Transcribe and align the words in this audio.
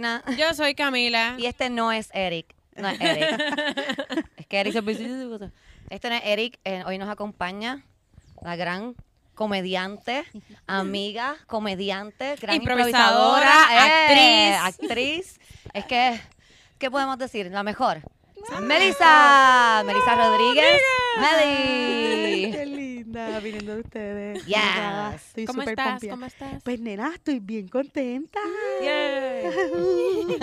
Yo 0.00 0.08
soy 0.08 0.22
Cristina 0.22 0.22
Yo 0.36 0.54
soy 0.54 0.74
Camila. 0.74 1.34
y 1.38 1.46
este 1.46 1.70
no 1.70 1.92
es 1.92 2.10
Eric. 2.12 2.54
No 2.76 2.88
es 2.88 3.00
Eric. 3.00 4.26
es 4.36 4.46
que 4.46 4.60
Eric 4.60 4.72
se 4.72 4.78
Este 5.90 6.08
no 6.08 6.14
es 6.14 6.22
Eric. 6.24 6.58
eh, 6.64 6.84
hoy 6.86 6.98
nos 6.98 7.08
acompaña 7.08 7.84
la 8.42 8.56
gran 8.56 8.94
comediante, 9.34 10.24
amiga, 10.66 11.36
comediante, 11.46 12.36
gran 12.40 12.56
Improvisadora, 12.56 13.46
improvisadora, 13.46 14.12
eh, 14.12 14.54
actriz. 14.54 15.38
Es 15.72 15.84
que, 15.84 16.20
¿qué 16.78 16.90
podemos 16.90 17.18
decir? 17.18 17.50
La 17.50 17.62
mejor. 17.62 18.02
Melissa, 18.60 19.82
Melissa 19.84 20.14
Rodríguez. 20.14 20.80
Meli. 21.20 22.87
Linda, 23.08 23.40
viniendo 23.40 23.74
de 23.74 23.80
ustedes. 23.80 24.44
Yes. 24.44 24.56
Nada, 24.58 25.14
Estoy 25.14 25.46
¿Cómo 25.46 25.62
súper 25.62 25.78
estás? 25.78 26.02
¿Cómo 26.10 26.26
estás? 26.26 26.62
Pues 26.62 26.78
nena, 26.78 27.10
estoy 27.14 27.40
bien 27.40 27.66
contenta. 27.68 28.38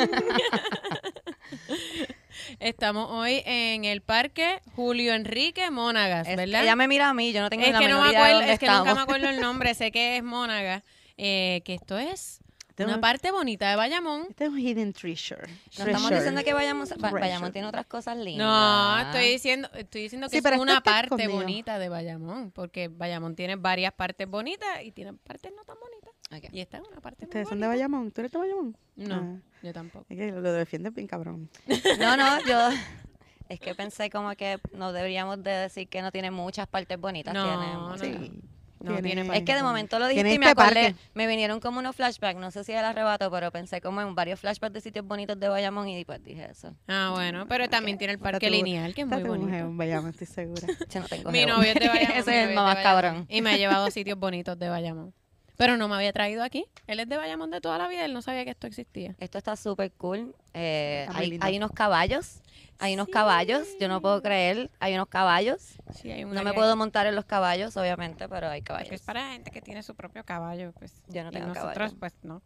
Estamos 2.60 3.08
hoy 3.12 3.44
en 3.46 3.86
el 3.86 4.02
parque 4.02 4.62
Julio 4.76 5.14
Enrique 5.14 5.70
Mónagas, 5.70 6.28
Es- 6.28 6.36
¿verdad? 6.38 6.64
ella 6.64 6.76
me 6.76 6.88
mira 6.88 7.10
a 7.10 7.14
mí, 7.14 7.32
yo 7.34 7.41
no 7.41 7.50
tengo 7.52 7.64
es 7.66 7.72
la 7.72 7.80
que 7.80 7.88
no 7.88 8.02
me 8.02 8.10
acuerdo, 8.10 8.38
dónde 8.40 8.54
es 8.54 8.60
que 8.60 8.68
nunca 8.68 8.96
me 8.96 9.02
acuerdo 9.02 9.30
el 9.30 9.40
nombre, 9.40 9.74
sé 9.76 9.91
que 9.91 10.18
es 10.18 10.24
Mónagas. 10.24 10.82
eh, 11.18 11.62
que 11.66 11.76
esto 11.76 11.98
es 12.00 12.40
una 12.84 13.00
parte 13.00 13.32
bonita 13.32 13.70
de 13.70 13.76
Bayamón. 13.78 14.26
Este 14.30 14.44
es 14.46 14.50
un 14.50 14.60
hidden 14.60 14.92
treasure. 14.92 15.42
No 15.78 15.86
estamos 15.86 16.10
diciendo 16.12 16.44
que 16.44 16.52
Treasure. 16.54 17.20
Bayamón 17.20 17.52
tiene 17.54 17.68
otras 17.68 17.86
cosas 17.86 18.18
lindas. 18.18 18.46
No, 18.46 18.99
estoy 18.99 19.30
diciendo, 19.32 19.70
estoy 19.74 20.02
diciendo 20.04 20.27
que 20.30 20.41
Sí, 20.41 20.48
es 20.48 20.60
una 20.60 20.82
parte 20.82 21.27
bonita 21.27 21.80
de 21.80 21.88
Bayamón, 21.90 22.52
porque 22.52 22.90
Bayamón 22.90 23.36
tiene 23.36 23.55
varias 23.55 23.94
partes 23.94 24.27
bonitas 24.27 24.84
y 24.84 24.91
tiene 24.91 25.14
partes 25.14 25.54
no 25.55 25.64
tan 25.64 25.77
bonitas. 25.80 26.12
Ok. 26.36 26.54
Y 26.54 26.60
esta 26.60 26.77
es 26.77 26.84
una 26.90 26.99
parte 26.99 27.26
muy 27.26 27.30
¿Ustedes 27.30 27.48
son 27.48 27.60
de. 27.62 27.68
Bayamón? 27.68 28.12
¿Tú 28.12 28.22
eres 28.22 28.32
de 28.32 28.38
Bayamón? 28.40 28.77
No, 28.96 29.16
Ah, 29.16 29.58
yo 29.64 29.74
tampoco. 29.74 30.05
es 30.10 30.18
que 30.18 30.32
lo 30.32 30.52
defiendes 30.54 30.94
bien 30.94 31.08
cabrón. 31.08 31.49
No, 31.99 32.18
no, 32.18 32.40
yo 32.46 32.70
es 33.49 33.60
que 33.60 33.76
pensé 33.76 34.10
como 34.10 34.34
que 34.36 34.60
no 34.74 34.92
deberíamos 34.92 35.42
de 35.44 35.52
decir 35.52 35.88
que 35.88 36.02
no 36.02 36.12
tiene 36.12 36.32
muchas 36.32 36.68
partes 36.68 36.99
bonitas. 36.99 37.34
No, 37.34 37.44
tiene 37.44 37.74
no, 37.74 37.90
muchas. 37.90 38.10
no. 38.10 38.55
No, 38.94 39.02
tiene 39.02 39.22
Es 39.38 39.44
que 39.44 39.55
de 39.55 39.64
momento 39.64 40.00
lo 40.00 40.08
dijiste 40.08 40.24
Tiene 40.30 40.36
y 40.36 40.40
me 40.40 40.50
este 40.50 40.62
acordé, 40.62 40.96
me 41.14 41.28
vinieron 41.28 41.60
como 41.60 41.80
unos 41.80 41.96
flashbacks, 41.96 42.40
no 42.40 42.52
sé 42.52 42.64
si 42.64 42.72
era 42.72 42.90
arrebato, 42.90 43.30
pero 43.32 43.52
pensé 43.52 43.82
como 43.82 44.02
en 44.02 44.16
varios 44.16 44.40
flashbacks 44.40 44.74
de 44.74 44.82
sitios 44.82 45.05
bonitos 45.05 45.40
de 45.40 45.50
Bayamón 45.50 45.88
y 45.90 46.05
pues 46.05 46.24
dije 46.24 46.48
eso. 46.52 46.76
Ah, 46.88 47.12
bueno, 47.14 47.46
pero 47.48 47.68
también 47.70 47.98
tiene 47.98 48.14
el 48.14 48.20
parque 48.20 48.48
tu- 48.48 48.54
lineal, 48.54 48.94
que 48.94 49.02
es 49.02 49.08
muy 49.08 49.18
Está 49.18 49.27
tu 49.27 49.36
mujer 49.36 49.50
bonito. 49.52 49.68
en 49.72 49.77
Bayamón, 49.77 50.10
estoy 50.12 50.27
segura. 50.27 50.68
Yo 50.90 51.00
no 51.02 51.08
tengo 51.08 51.32
Mi 51.32 51.46
novio 51.46 51.70
es 51.74 51.76
de 51.80 51.88
Bayamón. 51.88 52.18
Ese 52.18 52.44
es 52.44 52.50
el 52.50 52.55
más 52.55 52.76
cabrón. 52.77 53.26
Y 53.30 53.42
me 53.42 53.52
ha 53.52 53.58
llevado 53.58 53.86
a 53.86 53.92
sitios 53.92 54.18
bonitos 54.20 54.58
de 54.60 54.70
Bayamón. 54.70 55.14
Pero 55.58 55.77
no 55.77 55.88
me 55.88 55.96
había 55.96 56.12
traído 56.12 56.44
aquí. 56.44 56.66
Él 56.86 56.99
es 56.99 57.08
de 57.08 57.16
Bayamón 57.16 57.49
de 57.49 57.62
toda 57.62 57.77
la 57.77 57.88
vida, 57.88 58.04
él 58.04 58.12
no 58.14 58.22
sabía 58.22 58.44
que 58.44 58.52
esto 58.52 58.68
existía. 58.68 59.16
Esto 59.20 59.38
está 59.38 59.55
súper 59.55 59.92
cool. 59.94 60.36
Eh, 60.54 61.05
Está 61.08 61.46
hay 61.46 61.55
unos 61.58 61.72
caballos, 61.72 62.42
hay 62.79 62.93
unos 62.95 63.05
Sí. 63.07 63.12
caballos, 63.13 63.68
yo 63.79 63.87
no 63.87 64.01
puedo 64.01 64.22
creer, 64.22 64.69
hay 64.79 64.94
unos 64.95 65.07
caballos. 65.07 65.75
Sí, 65.94 66.12
hay 66.12 66.23
un 66.23 66.34
No 66.34 66.44
me 66.44 66.53
puedo 66.53 66.75
montar 66.75 67.07
en 67.07 67.16
los 67.16 67.25
caballos, 67.25 67.75
obviamente, 67.78 68.28
pero 68.29 68.50
hay 68.50 68.62
caballos. 68.62 68.91
es 68.91 69.01
para 69.01 69.31
gente 69.31 69.51
que 69.51 69.62
tiene 69.62 69.81
su 69.84 69.95
propio 69.95 70.23
caballo, 70.23 70.72
pues. 70.73 71.01
Yo 71.07 71.23
no 71.23 71.29
y 71.29 71.34
tengo 71.34 71.47
nosotros, 71.47 71.73
caballo. 71.75 71.96
pues 72.00 72.13
no. 72.23 72.41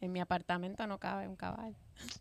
En 0.00 0.12
mi 0.12 0.20
apartamento 0.20 0.86
no 0.86 0.98
cabe 0.98 1.26
un 1.26 1.34
caballo. 1.34 1.74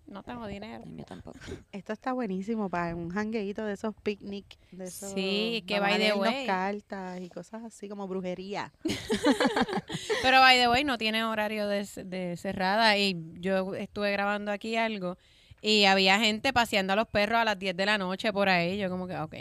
No 0.08 0.24
tengo 0.24 0.48
dinero. 0.48 0.84
El 0.84 0.90
mío 0.92 1.06
tampoco. 1.08 1.38
Esto 1.72 1.94
está 1.94 2.12
buenísimo 2.14 2.68
para 2.70 2.96
un 2.96 3.12
hangueíto 3.12 3.64
de 3.66 3.74
esos 3.74 3.94
picnic, 4.02 4.46
de 4.72 4.86
esos 4.86 5.12
Sí, 5.12 5.64
que 5.68 5.80
by 5.80 6.00
the 6.00 6.14
way. 6.14 6.48
cartas 6.48 7.20
y 7.22 7.30
cosas 7.30 7.64
así 7.64 7.88
como 7.88 8.08
brujería. 8.08 8.74
Pero 10.22 10.40
by 10.40 10.58
the 10.60 10.68
way, 10.68 10.84
no 10.84 10.98
tiene 10.98 11.24
horario 11.24 11.68
de, 11.68 11.88
de 12.06 12.38
cerrada 12.38 12.98
y 12.98 13.16
yo 13.40 13.76
estuve 13.76 14.12
grabando 14.12 14.52
aquí 14.52 14.76
algo 14.76 15.18
y 15.64 15.86
había 15.86 16.20
gente 16.20 16.52
paseando 16.54 16.94
a 16.94 16.96
los 16.98 17.08
perros 17.08 17.40
a 17.40 17.46
las 17.46 17.58
10 17.58 17.76
de 17.78 17.86
la 17.86 17.98
noche 17.98 18.32
por 18.34 18.50
ahí. 18.50 18.78
Yo 18.78 18.90
como 18.90 19.08
que, 19.08 19.18
ok, 19.18 19.34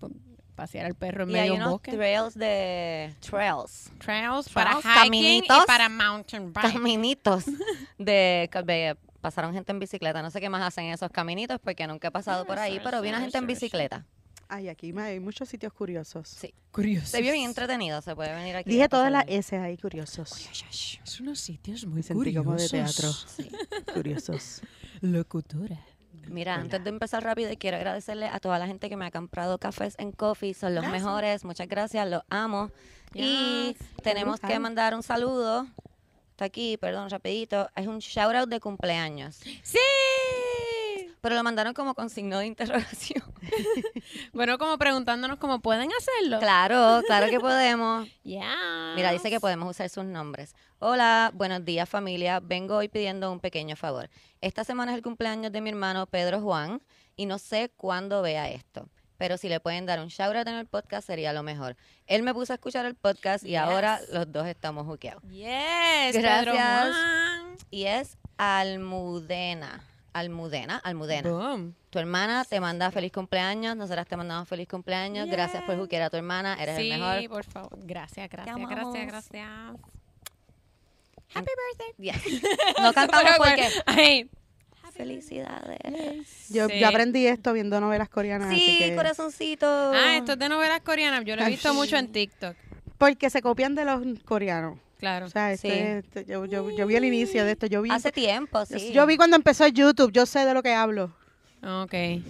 pues, 0.00 0.12
pasear 0.54 0.86
al 0.86 0.94
perro 0.94 1.24
en 1.24 1.30
Y 1.30 1.32
medio 1.34 1.52
hay 1.52 1.58
unos 1.58 1.70
bosque. 1.72 1.92
trails 1.92 2.34
de 2.34 3.14
trails, 3.20 3.90
Trails 3.98 4.48
para 4.48 4.70
hiking 4.78 4.90
caminitos. 4.94 5.62
y 5.62 5.66
para 5.66 5.88
mountain 5.90 6.52
bike. 6.52 6.72
caminitos 6.72 7.44
de, 7.98 8.48
de- 8.64 8.96
pasaron 9.20 9.52
gente 9.52 9.70
en 9.72 9.78
bicicleta. 9.78 10.22
No 10.22 10.30
sé 10.30 10.40
qué 10.40 10.48
más 10.48 10.62
hacen 10.62 10.86
esos 10.86 11.10
caminitos 11.10 11.58
porque 11.62 11.86
nunca 11.86 12.08
he 12.08 12.10
pasado 12.10 12.46
por 12.46 12.58
ahí, 12.58 12.80
pero 12.82 13.02
vi 13.02 13.10
una 13.10 13.20
gente 13.20 13.36
en 13.36 13.46
bicicleta. 13.46 14.06
Ay, 14.48 14.68
aquí 14.68 14.92
hay 14.96 15.18
muchos 15.20 15.48
sitios 15.48 15.72
curiosos. 15.72 16.28
Sí. 16.28 16.54
Curioso. 16.70 17.06
Se 17.08 17.20
vio 17.20 17.32
bien 17.32 17.44
entretenido, 17.46 18.00
se 18.02 18.14
puede 18.14 18.34
venir 18.34 18.54
aquí. 18.56 18.70
Dije 18.70 18.88
todas 18.88 19.10
las. 19.10 19.24
S 19.26 19.56
ahí, 19.56 19.76
curiosos. 19.76 20.28
Son 21.04 21.26
unos 21.26 21.40
sitios 21.40 21.84
muy 21.86 21.96
Me 21.96 22.02
sentí 22.02 22.34
como 22.34 22.54
de 22.54 22.66
curiosos. 22.68 23.26
teatro. 23.36 23.84
Curiosos. 23.94 24.62
Locutora. 25.00 25.78
Mira, 26.28 26.56
antes 26.56 26.82
de 26.82 26.90
empezar 26.90 27.22
rápido, 27.22 27.50
quiero 27.58 27.76
agradecerle 27.76 28.26
a 28.26 28.40
toda 28.40 28.58
la 28.58 28.66
gente 28.66 28.88
que 28.88 28.96
me 28.96 29.06
ha 29.06 29.10
comprado 29.10 29.58
cafés 29.58 29.94
en 29.98 30.10
Coffee. 30.12 30.54
Son 30.54 30.74
los 30.74 30.86
mejores. 30.88 31.44
Muchas 31.44 31.68
gracias, 31.68 32.08
los 32.08 32.22
amo. 32.30 32.70
Y 33.14 33.74
Yes. 33.74 33.76
tenemos 34.02 34.40
que 34.40 34.58
mandar 34.58 34.94
un 34.94 35.02
saludo. 35.02 35.66
Está 36.32 36.46
aquí, 36.46 36.76
perdón, 36.76 37.08
rapidito. 37.10 37.70
Es 37.76 37.86
un 37.86 37.98
shout 38.00 38.34
out 38.34 38.48
de 38.50 38.60
cumpleaños. 38.60 39.36
¡Sí! 39.62 39.78
Pero 41.26 41.34
lo 41.34 41.42
mandaron 41.42 41.74
como 41.74 41.94
con 41.94 42.08
signo 42.08 42.38
de 42.38 42.46
interrogación. 42.46 43.24
Bueno, 44.32 44.58
como 44.58 44.78
preguntándonos 44.78 45.38
cómo 45.38 45.58
pueden 45.60 45.90
hacerlo. 45.92 46.38
Claro, 46.38 47.02
claro 47.04 47.28
que 47.28 47.40
podemos. 47.40 48.06
Ya. 48.22 48.92
Mira, 48.94 49.10
dice 49.10 49.28
que 49.28 49.40
podemos 49.40 49.68
usar 49.68 49.88
sus 49.88 50.04
nombres. 50.04 50.54
Hola, 50.78 51.32
buenos 51.34 51.64
días 51.64 51.88
familia. 51.88 52.38
Vengo 52.38 52.76
hoy 52.76 52.86
pidiendo 52.88 53.32
un 53.32 53.40
pequeño 53.40 53.74
favor. 53.74 54.08
Esta 54.40 54.62
semana 54.62 54.92
es 54.92 54.98
el 54.98 55.02
cumpleaños 55.02 55.50
de 55.50 55.60
mi 55.60 55.70
hermano 55.70 56.06
Pedro 56.06 56.40
Juan 56.40 56.80
y 57.16 57.26
no 57.26 57.38
sé 57.38 57.72
cuándo 57.76 58.22
vea 58.22 58.48
esto. 58.48 58.88
Pero 59.18 59.36
si 59.36 59.48
le 59.48 59.58
pueden 59.58 59.84
dar 59.84 59.98
un 59.98 60.06
shout 60.08 60.36
out 60.36 60.46
en 60.46 60.54
el 60.54 60.66
podcast 60.66 61.08
sería 61.08 61.32
lo 61.32 61.42
mejor. 61.42 61.76
Él 62.06 62.22
me 62.22 62.34
puso 62.34 62.52
a 62.52 62.56
escuchar 62.56 62.86
el 62.86 62.94
podcast 62.94 63.44
y 63.44 63.48
Yes. 63.48 63.58
ahora 63.58 64.00
los 64.12 64.30
dos 64.30 64.46
estamos 64.46 64.86
juqueados. 64.86 65.24
Yes, 65.24 66.12
Pedro 66.12 66.20
Gracias. 66.22 66.94
Juan. 66.94 67.56
Y 67.72 67.84
es 67.86 68.16
Almudena. 68.36 69.82
Almudena, 70.18 70.78
Almudena. 70.78 71.30
Boom. 71.30 71.74
Tu 71.90 71.98
hermana 71.98 72.44
te 72.44 72.60
manda 72.60 72.90
feliz 72.90 73.12
cumpleaños, 73.12 73.76
nosotras 73.76 74.06
te 74.06 74.16
mandamos 74.16 74.48
feliz 74.48 74.66
cumpleaños. 74.68 75.28
Gracias 75.28 75.62
por 75.64 75.76
juquear 75.78 76.02
a 76.02 76.10
tu 76.10 76.16
hermana, 76.16 76.56
eres 76.60 76.76
sí, 76.76 76.90
el 76.90 77.00
mejor. 77.00 77.28
por 77.28 77.44
favor. 77.44 77.78
Gracias, 77.84 78.28
gracias, 78.30 78.56
gracias, 78.68 79.06
gracias. 79.06 79.48
Happy 81.34 81.50
birthday. 81.98 82.12
Yes. 82.12 82.42
No 82.82 82.92
cantamos 82.92 83.32
porque... 83.36 83.68
Ay, 83.86 84.30
Felicidades. 84.92 86.48
Yo, 86.48 86.68
Sí. 86.68 86.78
yo 86.80 86.88
aprendí 86.88 87.26
esto 87.26 87.52
viendo 87.52 87.78
novelas 87.80 88.08
coreanas. 88.08 88.48
así 88.48 88.58
Sí, 88.60 88.78
que- 88.78 88.96
corazoncito. 88.96 89.66
Ah, 89.68 90.16
esto 90.16 90.32
es 90.32 90.38
de 90.38 90.48
novelas 90.48 90.80
coreanas. 90.80 91.22
Yo 91.26 91.36
lo 91.36 91.42
he 91.42 91.48
visto 91.50 91.70
sí. 91.70 91.76
mucho 91.76 91.96
en 91.98 92.10
TikTok. 92.12 92.56
Porque 92.96 93.28
se 93.28 93.42
copian 93.42 93.74
de 93.74 93.84
los 93.84 94.00
coreanos. 94.24 94.78
Claro. 94.98 95.26
O 95.26 95.28
sea, 95.30 95.52
este, 95.52 95.68
Sí. 95.68 95.74
este- 95.78 96.24
yo, 96.24 96.46
yo, 96.46 96.70
yo 96.70 96.86
vi 96.86 96.96
el 96.96 97.04
inicio 97.04 97.44
de 97.44 97.52
esto. 97.52 97.66
Yo 97.66 97.82
vi, 97.82 97.90
Hace 97.90 98.12
tiempo, 98.12 98.64
sí. 98.64 98.92
yo 98.92 99.06
vi 99.06 99.16
cuando 99.16 99.36
empezó 99.36 99.66
YouTube. 99.66 100.10
Yo 100.12 100.24
sé 100.26 100.44
de 100.46 100.54
lo 100.54 100.62
que 100.62 100.72
hablo. 100.74 101.14
Ok. 101.62 101.92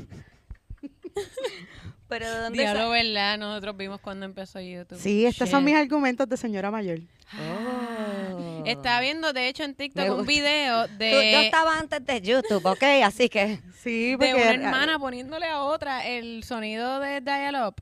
Pero 2.09 2.31
¿de 2.31 2.39
dónde 2.39 2.59
Diablo, 2.61 2.91
¿verdad? 2.91 3.37
Nosotros 3.39 3.77
vimos 3.77 4.01
cuando 4.01 4.27
empezó 4.27 4.61
YouTube. 4.61 4.99
Sí, 4.99 5.27
estos 5.27 5.49
son 5.49 5.65
mis 5.65 5.75
argumentos 5.75 6.29
de 6.29 6.37
señora 6.37 6.71
mayor. 6.71 7.01
Oh. 7.35 8.63
Estaba 8.65 9.01
viendo, 9.01 9.33
de 9.33 9.49
hecho, 9.49 9.65
en 9.65 9.75
TikTok 9.75 10.17
un 10.17 10.25
video 10.27 10.87
Tú- 10.87 10.93
yo 10.93 10.99
de, 10.99 11.47
estaba 11.47 11.79
antes 11.79 12.05
de 12.07 12.21
YouTube, 12.21 12.65
¿ok? 12.65 12.83
Así 13.05 13.29
que... 13.29 13.59
Sí, 13.83 14.11
de 14.13 14.17
porque... 14.19 14.35
una 14.35 14.51
hermana 14.55 14.99
poniéndole 15.01 15.47
a 15.47 15.63
otra 15.63 16.07
el 16.07 16.45
sonido 16.45 17.01
de 17.01 17.21
Dial-Up. 17.21 17.75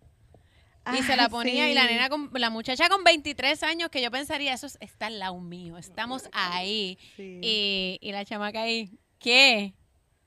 Y 0.92 1.02
se 1.02 1.16
la 1.16 1.28
ponía 1.30 1.66
y 1.66 1.70
sí. 1.70 1.74
la 1.74 1.86
nena 1.86 2.08
con, 2.10 2.30
la 2.34 2.50
muchacha 2.50 2.88
con 2.88 3.04
23 3.04 3.62
años 3.62 3.88
que 3.88 4.02
yo 4.02 4.10
pensaría 4.10 4.52
eso 4.52 4.66
es- 4.66 4.76
está 4.80 5.06
al 5.06 5.18
lado 5.18 5.40
mío, 5.40 5.78
estamos 5.78 6.28
ahí 6.32 6.98
Sí. 7.16 7.38
y, 7.42 7.98
y 8.02 8.12
la 8.12 8.24
chamaca 8.24 8.62
ahí, 8.62 8.90
¿qué? 9.18 9.72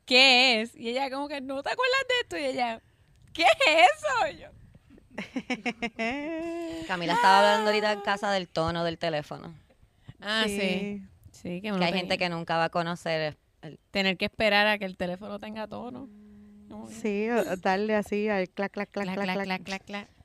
¿Qué 0.06 0.62
es? 0.62 0.76
Y 0.76 0.90
ella 0.90 1.10
como 1.12 1.28
que 1.28 1.42
no 1.42 1.62
te 1.62 1.70
acuerdas 1.70 2.06
de 2.08 2.14
esto 2.24 2.38
y 2.38 2.46
ella, 2.46 2.82
¿qué 3.34 3.44
es 3.44 3.88
eso? 3.98 4.28
Y 4.34 4.38
yo, 4.42 4.48
Camila 6.88 7.14
estaba 7.14 7.40
hablando 7.40 7.70
ahorita 7.70 7.92
en 7.92 8.02
casa 8.02 8.32
del 8.32 8.48
tono 8.48 8.84
del 8.84 8.98
teléfono. 8.98 9.54
ah, 10.22 10.44
sí. 10.48 11.02
Sí, 11.32 11.62
que, 11.62 11.70
uno 11.72 11.80
Que 11.80 11.86
hay 11.86 11.94
gente 11.94 12.18
que 12.18 12.30
nunca 12.30 12.58
va 12.58 12.66
a 12.66 12.70
conocer 12.70 13.38
el... 13.62 13.80
tener 13.92 14.18
que 14.18 14.26
esperar 14.26 14.66
a 14.68 14.78
que 14.80 14.86
el 14.86 14.98
teléfono 14.98 15.38
tenga 15.40 15.68
tono. 15.68 16.10
No, 16.68 16.88
Sí, 16.90 17.28
darle 17.62 17.96
así 17.96 18.28
al 18.28 18.50
clac, 18.50 18.72
clac, 18.72 18.90
clac, 18.90 19.06
clac, 19.06 19.16
clac, 19.16 19.26
clac, 19.36 19.46
clac. 19.46 19.46
clac, 19.46 19.64
clac, 19.64 19.84
clac. 19.86 20.17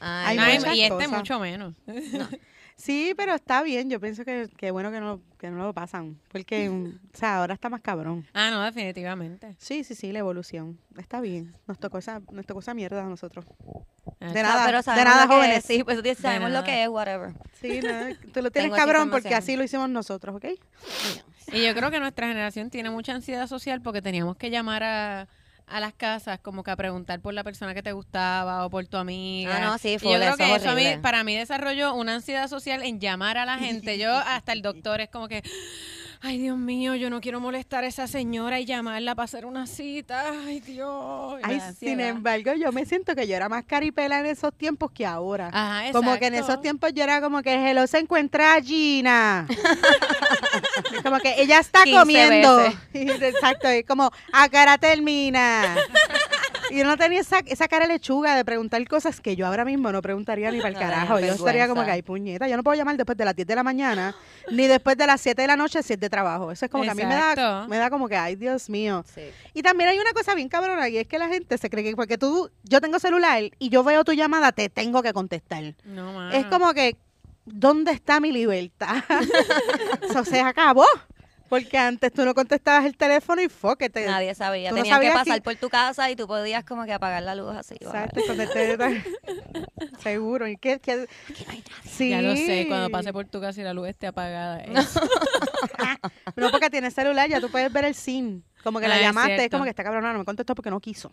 Ay, 0.00 0.38
Hay 0.38 0.52
Ay, 0.52 0.58
muchas 0.58 0.74
y 0.76 0.82
este 0.82 0.94
cosas. 0.94 1.10
mucho 1.10 1.38
menos. 1.38 1.74
Sí, 2.80 3.12
pero 3.14 3.34
está 3.34 3.62
bien. 3.62 3.90
Yo 3.90 4.00
pienso 4.00 4.24
que, 4.24 4.48
que 4.56 4.70
bueno 4.70 4.90
que 4.90 5.00
no, 5.00 5.20
que 5.38 5.50
no 5.50 5.58
lo 5.64 5.74
pasan. 5.74 6.18
Porque, 6.32 6.70
mm, 6.70 6.86
o 7.14 7.16
sea, 7.16 7.36
ahora 7.36 7.52
está 7.52 7.68
más 7.68 7.82
cabrón. 7.82 8.26
Ah, 8.32 8.50
no, 8.50 8.62
definitivamente. 8.64 9.54
Sí, 9.58 9.84
sí, 9.84 9.94
sí, 9.94 10.12
la 10.12 10.20
evolución. 10.20 10.78
Está 10.96 11.20
bien. 11.20 11.52
Nos 11.66 11.78
tocó 11.78 11.98
esa, 11.98 12.22
nos 12.32 12.46
tocó 12.46 12.60
esa 12.60 12.72
mierda 12.72 13.04
a 13.04 13.08
nosotros. 13.08 13.44
Ah, 14.18 14.32
De 14.32 14.42
nada, 14.42 14.64
pero 14.64 14.80
de 14.80 15.04
nada, 15.04 15.26
lo 15.26 15.32
jóvenes. 15.34 15.58
es, 15.58 15.64
Sí, 15.66 15.84
pues 15.84 15.98
sabemos 16.18 16.48
lo 16.48 16.54
nada. 16.54 16.64
que 16.64 16.82
es, 16.82 16.88
whatever. 16.88 17.34
Sí, 17.60 17.80
no, 17.82 18.32
tú 18.32 18.40
lo 18.40 18.50
tienes 18.50 18.52
Tengo 18.52 18.76
cabrón 18.76 19.10
porque 19.10 19.34
así 19.34 19.56
lo 19.56 19.62
hicimos 19.64 19.90
nosotros, 19.90 20.36
¿ok? 20.36 20.46
Y 21.52 21.66
yo 21.66 21.74
creo 21.74 21.90
que 21.90 22.00
nuestra 22.00 22.28
generación 22.28 22.70
tiene 22.70 22.88
mucha 22.88 23.12
ansiedad 23.12 23.46
social 23.46 23.82
porque 23.82 24.00
teníamos 24.00 24.36
que 24.38 24.48
llamar 24.48 24.84
a, 24.84 25.28
a 25.70 25.80
las 25.80 25.94
casas 25.94 26.40
como 26.40 26.62
que 26.64 26.70
a 26.70 26.76
preguntar 26.76 27.20
por 27.20 27.32
la 27.32 27.44
persona 27.44 27.74
que 27.74 27.82
te 27.82 27.92
gustaba 27.92 28.66
o 28.66 28.70
por 28.70 28.86
tu 28.86 28.96
amiga. 28.96 29.56
Ah, 29.56 29.60
no, 29.60 29.78
sí, 29.78 29.94
Y 29.94 29.98
full, 29.98 30.12
yo 30.12 30.18
creo 30.18 30.36
que 30.36 30.54
es 30.54 30.62
eso 30.62 30.70
a 30.70 30.74
mí, 30.74 30.84
para 31.00 31.24
mí 31.24 31.36
desarrolló 31.36 31.94
una 31.94 32.16
ansiedad 32.16 32.48
social 32.48 32.82
en 32.82 33.00
llamar 33.00 33.38
a 33.38 33.44
la 33.44 33.58
gente. 33.58 33.98
Yo 33.98 34.12
hasta 34.26 34.52
el 34.52 34.62
doctor 34.62 35.00
es 35.00 35.08
como 35.08 35.28
que, 35.28 35.42
ay 36.22 36.38
Dios 36.38 36.56
mío, 36.58 36.94
yo 36.96 37.08
no 37.10 37.20
quiero 37.20 37.40
molestar 37.40 37.84
a 37.84 37.86
esa 37.86 38.06
señora 38.06 38.60
y 38.60 38.64
llamarla 38.66 39.14
para 39.14 39.24
hacer 39.24 39.46
una 39.46 39.66
cita. 39.66 40.32
Ay 40.46 40.60
Dios. 40.60 41.40
Ay, 41.42 41.60
sin 41.78 42.00
embargo, 42.00 42.52
yo 42.54 42.72
me 42.72 42.84
siento 42.84 43.14
que 43.14 43.26
yo 43.26 43.34
era 43.36 43.48
más 43.48 43.64
caripela 43.64 44.20
en 44.20 44.26
esos 44.26 44.52
tiempos 44.54 44.90
que 44.92 45.06
ahora. 45.06 45.48
Ajá, 45.52 45.92
Como 45.92 46.18
que 46.18 46.26
en 46.26 46.34
exacto. 46.34 46.52
esos 46.52 46.62
tiempos 46.62 46.92
yo 46.94 47.02
era 47.04 47.20
como 47.20 47.42
que 47.42 47.54
hello 47.54 47.86
se 47.86 47.98
encuentra 47.98 48.60
Gina. 48.62 49.46
como 51.02 51.18
que 51.20 51.40
ella 51.40 51.58
está 51.60 51.84
15 51.84 51.98
comiendo. 51.98 52.56
veces. 52.56 52.76
Exacto, 53.22 53.72
y 53.72 53.82
como 53.84 54.10
a 54.32 54.48
cara 54.48 54.76
termina. 54.78 55.76
Y 56.70 56.78
yo 56.78 56.84
no 56.84 56.96
tenía 56.96 57.20
esa, 57.20 57.40
esa 57.40 57.68
cara 57.68 57.86
lechuga 57.86 58.36
de 58.36 58.44
preguntar 58.44 58.86
cosas 58.86 59.20
que 59.20 59.36
yo 59.36 59.46
ahora 59.46 59.64
mismo 59.64 59.90
no 59.92 60.00
preguntaría 60.02 60.50
ni 60.50 60.58
para 60.58 60.68
el 60.70 60.74
carajo. 60.78 61.18
Yo 61.18 61.32
estaría 61.34 61.68
como 61.68 61.84
que, 61.84 61.90
ay, 61.90 62.02
puñeta, 62.02 62.48
yo 62.48 62.56
no 62.56 62.62
puedo 62.62 62.76
llamar 62.76 62.96
después 62.96 63.16
de 63.18 63.24
las 63.24 63.34
10 63.34 63.46
de 63.48 63.54
la 63.54 63.62
mañana, 63.62 64.14
ni 64.50 64.66
después 64.66 64.96
de 64.96 65.06
las 65.06 65.20
7 65.20 65.40
de 65.40 65.48
la 65.48 65.56
noche 65.56 65.82
si 65.82 65.94
es 65.94 66.00
de 66.00 66.08
trabajo. 66.08 66.52
Eso 66.52 66.64
es 66.64 66.70
como 66.70 66.84
que 66.84 66.90
a 66.90 66.94
mí 66.94 67.04
me 67.04 67.14
da, 67.14 67.66
me 67.68 67.78
da 67.78 67.90
como 67.90 68.08
que, 68.08 68.16
ay, 68.16 68.36
Dios 68.36 68.70
mío. 68.70 69.04
Sí. 69.14 69.22
Y 69.54 69.62
también 69.62 69.90
hay 69.90 69.98
una 69.98 70.12
cosa 70.12 70.34
bien 70.34 70.48
cabrona 70.48 70.88
y 70.88 70.98
es 70.98 71.06
que 71.06 71.18
la 71.18 71.28
gente 71.28 71.58
se 71.58 71.68
cree 71.68 71.84
que 71.84 71.96
porque 71.96 72.18
tú, 72.18 72.50
yo 72.64 72.80
tengo 72.80 72.98
celular 72.98 73.42
y 73.58 73.68
yo 73.68 73.82
veo 73.82 74.04
tu 74.04 74.12
llamada, 74.12 74.52
te 74.52 74.68
tengo 74.68 75.02
que 75.02 75.12
contestar. 75.12 75.74
No. 75.84 76.30
Es 76.30 76.46
como 76.46 76.72
que, 76.72 76.96
¿dónde 77.44 77.92
está 77.92 78.20
mi 78.20 78.32
libertad? 78.32 79.02
Eso 80.02 80.24
se 80.24 80.40
acabó. 80.40 80.84
Porque 81.50 81.76
antes 81.76 82.12
tú 82.12 82.24
no 82.24 82.32
contestabas 82.32 82.86
el 82.86 82.96
teléfono 82.96 83.42
y 83.42 83.48
fue 83.48 83.76
que 83.76 83.90
te... 83.90 84.06
Nadie 84.06 84.34
sabía. 84.34 84.70
tú 84.70 84.76
no 84.76 84.82
Tenían 84.82 85.00
que 85.00 85.10
pasar 85.10 85.34
que- 85.34 85.40
por 85.42 85.56
tu 85.56 85.68
casa 85.68 86.08
y 86.10 86.16
tú 86.16 86.26
podías 86.26 86.64
como 86.64 86.84
que 86.86 86.92
apagar 86.92 87.22
la 87.24 87.34
luz 87.34 87.54
así. 87.56 87.74
Exacto, 87.74 88.20
y 88.20 88.22
contesté- 88.28 89.02
Seguro. 90.02 90.46
¿Y 90.48 90.56
qué, 90.56 90.78
qué- 90.80 91.06
Sí. 91.84 92.10
Ya 92.10 92.22
lo 92.22 92.34
sé, 92.36 92.66
cuando 92.68 92.88
pase 92.90 93.12
por 93.12 93.26
tu 93.26 93.40
casa 93.40 93.60
y 93.60 93.64
la 93.64 93.74
luz 93.74 93.88
esté 93.88 94.06
apagada. 94.06 94.60
eso. 94.60 95.00
No, 96.36 96.50
porque 96.50 96.70
tienes 96.70 96.94
celular, 96.94 97.28
ya 97.28 97.40
tú 97.40 97.50
puedes 97.50 97.70
ver 97.72 97.84
el 97.84 97.94
SIM. 97.94 98.42
Como 98.62 98.78
que 98.78 98.86
Ah, 98.86 98.90
la 98.90 98.96
es 98.96 99.02
llamaste, 99.02 99.44
es, 99.44 99.50
como 99.50 99.64
que 99.64 99.70
esta 99.70 99.82
cabrona 99.82 100.12
no 100.12 100.20
me 100.20 100.24
contestó 100.24 100.54
porque 100.54 100.70
no 100.70 100.80
quiso. 100.80 101.12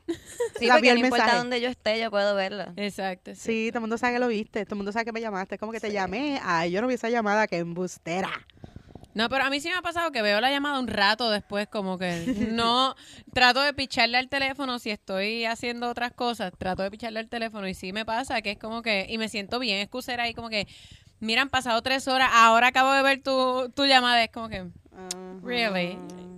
Sí, 0.59 0.67
La 0.67 0.75
vi 0.75 0.81
porque 0.89 0.93
no 0.93 0.99
importa 0.99 1.17
mensaje. 1.25 1.37
dónde 1.37 1.61
yo 1.61 1.69
esté, 1.69 1.99
yo 1.99 2.09
puedo 2.11 2.35
verlo. 2.35 2.65
Exacto. 2.75 3.33
sí. 3.35 3.41
Sí, 3.41 3.67
todo 3.71 3.79
el 3.79 3.81
mundo 3.81 3.97
sabe 3.97 4.13
que 4.13 4.19
lo 4.19 4.27
viste, 4.27 4.63
todo 4.65 4.75
el 4.75 4.77
mundo 4.77 4.91
sabe 4.91 5.05
que 5.05 5.11
me 5.11 5.21
llamaste. 5.21 5.55
Es 5.55 5.59
como 5.59 5.71
que 5.71 5.79
te 5.79 5.91
llamé. 5.91 6.39
Ay, 6.43 6.71
yo 6.71 6.81
no 6.81 6.87
vi 6.87 6.93
esa 6.93 7.09
llamada, 7.09 7.47
que 7.47 7.57
embustera. 7.57 8.29
No, 9.17 9.29
pero 9.29 9.45
a 9.45 9.49
mí 9.49 9.59
sí 9.59 9.67
me 9.67 9.73
ha 9.73 9.81
pasado 9.81 10.11
que 10.11 10.21
veo 10.21 10.39
la 10.39 10.51
llamada 10.51 10.77
un 10.77 10.87
rato 10.87 11.31
después, 11.31 11.67
como 11.67 11.97
que 11.97 12.11
no 12.51 12.95
trato 13.33 13.61
de 13.61 13.73
picharle 13.73 14.15
al 14.19 14.29
teléfono 14.29 14.77
si 14.77 14.91
estoy 14.91 15.43
haciendo 15.45 15.89
otras 15.89 16.13
cosas, 16.13 16.53
trato 16.55 16.83
de 16.83 16.91
picharle 16.91 17.21
al 17.21 17.27
teléfono 17.27 17.67
y 17.67 17.73
sí 17.73 17.93
me 17.93 18.05
pasa 18.05 18.43
que 18.43 18.51
es 18.51 18.59
como 18.59 18.83
que, 18.83 19.07
y 19.09 19.17
me 19.17 19.27
siento 19.27 19.57
bien 19.57 19.79
excusera 19.79 20.21
ahí 20.21 20.35
como 20.35 20.49
que, 20.49 20.67
mira, 21.19 21.41
han 21.41 21.49
pasado 21.49 21.81
tres 21.81 22.07
horas, 22.07 22.29
ahora 22.31 22.67
acabo 22.67 22.91
de 22.93 23.01
ver 23.01 23.23
tu, 23.23 23.71
tu 23.75 23.85
llamada, 23.85 24.23
es 24.23 24.29
como 24.29 24.49
que, 24.49 24.67
really. 25.43 25.97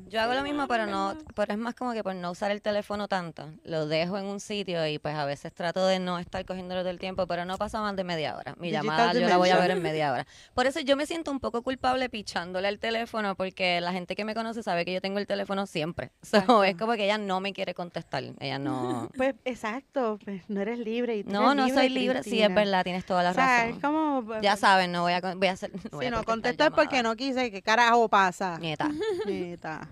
Yo 0.09 0.19
hago 0.19 0.33
lo 0.33 0.41
mismo, 0.41 0.67
pero 0.67 0.87
no, 0.87 1.15
pero 1.35 1.53
es 1.53 1.59
más 1.59 1.75
como 1.75 1.93
que 1.93 2.01
por 2.03 2.15
no 2.15 2.31
usar 2.31 2.49
el 2.49 2.63
teléfono 2.63 3.07
tanto. 3.07 3.47
Lo 3.63 3.85
dejo 3.85 4.17
en 4.17 4.25
un 4.25 4.39
sitio 4.39 4.87
y 4.87 4.97
pues 4.97 5.13
a 5.13 5.23
veces 5.25 5.53
trato 5.53 5.85
de 5.85 5.99
no 5.99 6.17
estar 6.17 6.43
cogiéndolo 6.45 6.81
todo 6.81 6.89
el 6.89 6.97
tiempo, 6.97 7.27
pero 7.27 7.45
no 7.45 7.59
pasa 7.59 7.79
más 7.79 7.95
de 7.95 8.03
media 8.03 8.35
hora. 8.35 8.55
Mi 8.57 8.71
Digital 8.71 8.85
llamada 8.87 9.13
yo 9.13 9.27
la 9.27 9.37
voy 9.37 9.49
a 9.51 9.57
ver 9.57 9.69
en 9.69 9.83
media 9.83 10.11
hora. 10.11 10.25
Por 10.55 10.65
eso 10.65 10.79
yo 10.79 10.95
me 10.95 11.05
siento 11.05 11.29
un 11.29 11.39
poco 11.39 11.61
culpable 11.61 12.09
pichándole 12.09 12.67
al 12.67 12.79
teléfono 12.79 13.35
porque 13.35 13.79
la 13.81 13.91
gente 13.91 14.15
que 14.15 14.25
me 14.25 14.33
conoce 14.33 14.63
sabe 14.63 14.83
que 14.83 14.93
yo 14.93 14.99
tengo 14.99 15.19
el 15.19 15.27
teléfono 15.27 15.67
siempre. 15.67 16.09
So, 16.23 16.63
es 16.63 16.75
como 16.75 16.93
que 16.93 17.03
ella 17.05 17.19
no 17.19 17.39
me 17.39 17.53
quiere 17.53 17.75
contestar. 17.75 18.23
Ella 18.39 18.57
no. 18.57 19.11
Pues 19.15 19.35
exacto, 19.45 20.17
pues 20.25 20.41
no 20.49 20.59
eres 20.61 20.79
libre. 20.79 21.17
Y 21.17 21.23
tú 21.23 21.31
No, 21.33 21.51
eres 21.51 21.55
no 21.55 21.65
libre, 21.67 21.79
soy 21.81 21.89
libre. 21.89 22.23
Sí, 22.23 22.29
es 22.29 22.47
Cristina. 22.47 22.55
verdad, 22.55 22.83
tienes 22.83 23.05
toda 23.05 23.21
la 23.21 23.29
O 23.29 23.33
sea, 23.35 23.67
es 23.67 23.75
razón. 23.75 23.81
como... 23.81 24.25
pues, 24.25 24.41
Ya 24.41 24.55
saben, 24.55 24.91
no 24.91 25.03
voy 25.03 25.13
a, 25.13 25.21
voy 25.21 25.47
a 25.49 25.51
hacer. 25.51 25.69
No 25.91 25.97
voy 25.97 26.05
si 26.05 26.07
a 26.07 26.09
no 26.17 26.23
contestas 26.23 26.71
porque 26.71 27.03
no 27.03 27.15
quise, 27.15 27.51
¿qué 27.51 27.61
carajo 27.61 28.09
pasa? 28.09 28.48
Nieta, 28.57 28.89
Neta. 29.27 29.87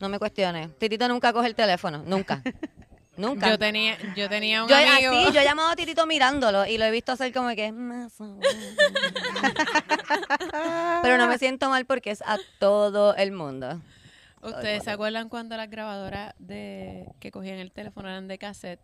no 0.00 0.08
me 0.08 0.18
cuestiones. 0.18 0.76
Titito 0.78 1.08
nunca 1.08 1.32
coge 1.32 1.48
el 1.48 1.54
teléfono. 1.54 2.02
Nunca. 2.06 2.42
Nunca. 3.16 3.50
Yo 3.50 3.58
tenía, 3.58 3.98
yo 4.14 4.28
tenía 4.28 4.62
un 4.62 4.68
Yo, 4.68 4.76
amigo. 4.76 5.10
así, 5.12 5.32
yo 5.34 5.40
he 5.40 5.44
llamado 5.44 5.70
a 5.70 5.74
Titito 5.74 6.06
mirándolo 6.06 6.64
y 6.66 6.78
lo 6.78 6.84
he 6.84 6.90
visto 6.92 7.10
hacer 7.10 7.32
como 7.32 7.48
que 7.56 7.72
más. 7.72 8.12
Pero 11.02 11.18
no 11.18 11.26
me 11.26 11.36
siento 11.38 11.68
mal 11.68 11.84
porque 11.84 12.12
es 12.12 12.22
a 12.22 12.38
todo 12.60 13.16
el 13.16 13.32
mundo. 13.32 13.80
¿Ustedes 14.40 14.84
se 14.84 14.92
acuerdan 14.92 15.28
cuando 15.28 15.56
las 15.56 15.68
grabadoras 15.68 16.32
de 16.38 17.06
que 17.18 17.32
cogían 17.32 17.58
el 17.58 17.72
teléfono 17.72 18.08
eran 18.08 18.28
de 18.28 18.38
cassette? 18.38 18.78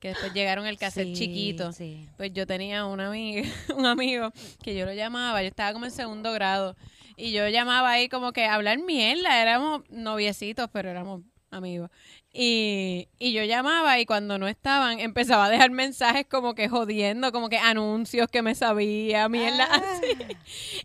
Que 0.00 0.08
después 0.08 0.34
llegaron 0.34 0.66
el 0.66 0.76
cassette 0.76 1.06
Sí, 1.06 1.14
chiquito. 1.14 1.72
sí. 1.72 2.06
Pues 2.18 2.30
yo 2.34 2.46
tenía 2.46 2.84
una 2.84 3.06
amiga, 3.08 3.48
un 3.76 3.86
amigo 3.86 4.32
que 4.62 4.74
yo 4.74 4.84
lo 4.84 4.92
llamaba, 4.92 5.40
yo 5.42 5.48
estaba 5.48 5.72
como 5.72 5.86
en 5.86 5.92
segundo 5.92 6.30
grado 6.32 6.76
y 7.16 7.32
yo 7.32 7.48
llamaba 7.48 7.90
ahí 7.90 8.08
como 8.08 8.32
que 8.32 8.44
a 8.44 8.54
hablar 8.54 8.78
mierda, 8.78 9.40
éramos 9.40 9.82
noviecitos, 9.90 10.68
pero 10.72 10.90
éramos 10.90 11.22
amigos. 11.50 11.90
Y, 12.32 13.08
y 13.18 13.32
yo 13.32 13.44
llamaba 13.44 13.98
y 14.00 14.06
cuando 14.06 14.38
no 14.38 14.48
estaban 14.48 15.00
empezaba 15.00 15.46
a 15.46 15.50
dejar 15.50 15.70
mensajes 15.70 16.26
como 16.26 16.54
que 16.54 16.68
jodiendo, 16.68 17.30
como 17.30 17.48
que 17.48 17.58
anuncios 17.58 18.28
que 18.28 18.42
me 18.42 18.54
sabía, 18.54 19.28
mierda 19.28 19.64
así. 19.64 20.36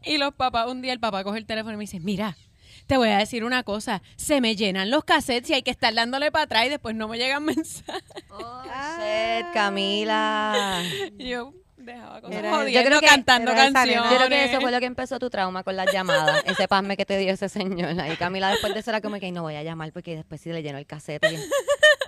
Y 0.04 0.18
los 0.18 0.34
papás, 0.34 0.68
un 0.70 0.82
día 0.82 0.94
el 0.94 1.00
papá 1.00 1.24
coge 1.24 1.40
el 1.40 1.46
teléfono 1.46 1.74
y 1.74 1.78
me 1.78 1.84
dice, 1.84 2.00
mira, 2.00 2.36
te 2.88 2.98
voy 2.98 3.10
a 3.10 3.18
decir 3.18 3.44
una 3.44 3.64
cosa, 3.64 4.02
se 4.16 4.42
me 4.42 4.56
llenan 4.56 4.90
los 4.90 5.04
cassettes 5.04 5.50
y 5.50 5.54
hay 5.54 5.62
que 5.62 5.72
estar 5.72 5.94
dándole 5.94 6.32
para 6.32 6.46
atrás 6.46 6.66
y 6.66 6.70
después 6.70 6.96
no 6.96 7.08
me 7.08 7.18
llegan 7.18 7.44
mensajes. 7.46 8.04
Oh, 8.30 8.64
shit, 8.64 9.46
Camila. 9.54 10.84
Yo 11.18 11.54
dejaba 11.94 12.22
cosas 12.22 12.36
Era- 12.38 12.70
yo 12.70 12.84
creo 12.84 13.00
que 13.00 13.06
cantando 13.08 13.52
era 13.52 13.68
esa 13.68 13.86
nena. 13.86 14.02
canciones. 14.02 14.12
Yo 14.12 14.18
creo 14.18 14.30
que 14.30 14.46
eso 14.52 14.62
fue 14.62 14.72
lo 14.72 14.80
que 14.80 14.86
empezó 14.86 15.20
tu 15.20 15.30
trauma 15.30 15.64
con 15.64 15.76
las 15.76 15.92
llamadas. 15.92 16.44
Ese 16.46 16.68
pasme 16.68 16.96
que 16.98 17.06
te 17.06 17.18
dio 17.18 17.34
ese 17.34 17.50
señor. 17.50 17.96
Y 18.12 18.16
Camila 18.18 18.50
después 18.50 18.74
de 18.74 18.80
eso 18.80 18.92
era 18.92 19.02
como 19.02 19.20
que 19.20 19.26
"Ay, 19.28 19.32
no 19.32 19.42
voy 19.44 19.56
a 19.56 19.64
llamar 19.64 19.92
porque 19.92 20.16
después 20.16 20.42
si 20.42 20.50
le 20.52 20.62
lleno 20.64 20.78
el 20.78 20.86
cassette 20.86 21.26
y 21.32 21.38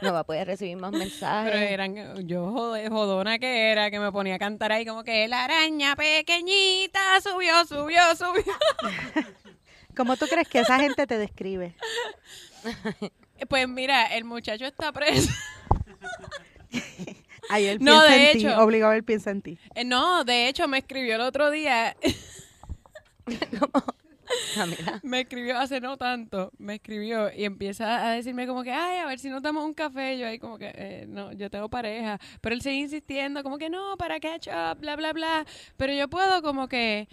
no 0.06 0.14
va 0.14 0.20
a 0.20 0.24
poder 0.24 0.48
recibir 0.48 0.78
más 0.78 0.92
Pero 0.92 1.04
mensajes. 1.04 1.56
eran, 1.72 2.26
yo 2.28 2.52
jode- 2.52 2.90
jodona 2.90 3.38
que 3.40 3.72
era, 3.72 3.92
que 3.92 4.00
me 4.00 4.12
ponía 4.12 4.36
a 4.36 4.40
cantar 4.40 4.72
ahí 4.72 4.86
como 4.86 5.04
que 5.04 5.28
la 5.28 5.44
araña 5.44 5.96
pequeñita 5.96 7.00
subió, 7.22 7.66
subió, 7.66 8.02
subió. 8.16 8.44
¿Cómo 9.98 10.16
tú 10.16 10.28
crees 10.28 10.48
que 10.48 10.60
esa 10.60 10.80
gente 10.80 11.06
te 11.08 11.18
describe? 11.18 11.76
Pues 13.50 13.68
mira, 13.68 14.06
el 14.16 14.24
muchacho 14.24 14.66
está 14.66 14.92
preso. 14.94 15.30
Ay, 17.50 17.66
él 17.66 17.80
No, 17.82 18.00
piensa 18.02 18.16
de 18.16 18.32
en 18.32 18.38
ti, 18.38 18.48
hecho. 18.48 18.64
obligado 18.64 18.94
él 18.94 19.04
piensa 19.04 19.32
en 19.32 19.42
ti. 19.42 19.58
Eh, 19.76 19.84
No, 19.84 20.24
de 20.24 20.48
hecho 20.48 20.68
me 20.68 20.78
escribió 20.78 21.16
el 21.16 21.22
otro 21.22 21.52
día, 21.52 21.96
me 25.04 25.22
escribió 25.22 25.58
hace 25.58 25.82
no 25.82 25.98
tanto, 25.98 26.52
me 26.58 26.76
escribió 26.76 27.32
y 27.34 27.46
empieza 27.46 28.08
a 28.08 28.12
decirme 28.12 28.46
como 28.48 28.64
que, 28.64 28.72
ay, 28.72 29.00
a 29.00 29.06
ver 29.08 29.20
si 29.20 29.30
nos 29.30 29.42
damos 29.42 29.66
un 29.66 29.74
café. 29.74 30.18
Yo 30.18 30.28
ahí 30.28 30.38
como 30.40 30.58
que, 30.58 30.72
eh, 30.76 31.06
no, 31.08 31.32
yo 31.34 31.50
tengo 31.50 31.70
pareja. 31.70 32.20
Pero 32.42 32.56
él 32.56 32.62
sigue 32.62 32.76
insistiendo 32.76 33.42
como 33.44 33.58
que 33.58 33.70
no, 33.70 33.98
para 33.98 34.20
catch 34.20 34.48
up, 34.48 34.80
bla, 34.80 34.96
bla, 34.96 35.14
bla. 35.14 35.46
Pero 35.78 35.94
yo 35.94 36.08
puedo 36.10 36.42
como 36.42 36.68
que 36.68 37.08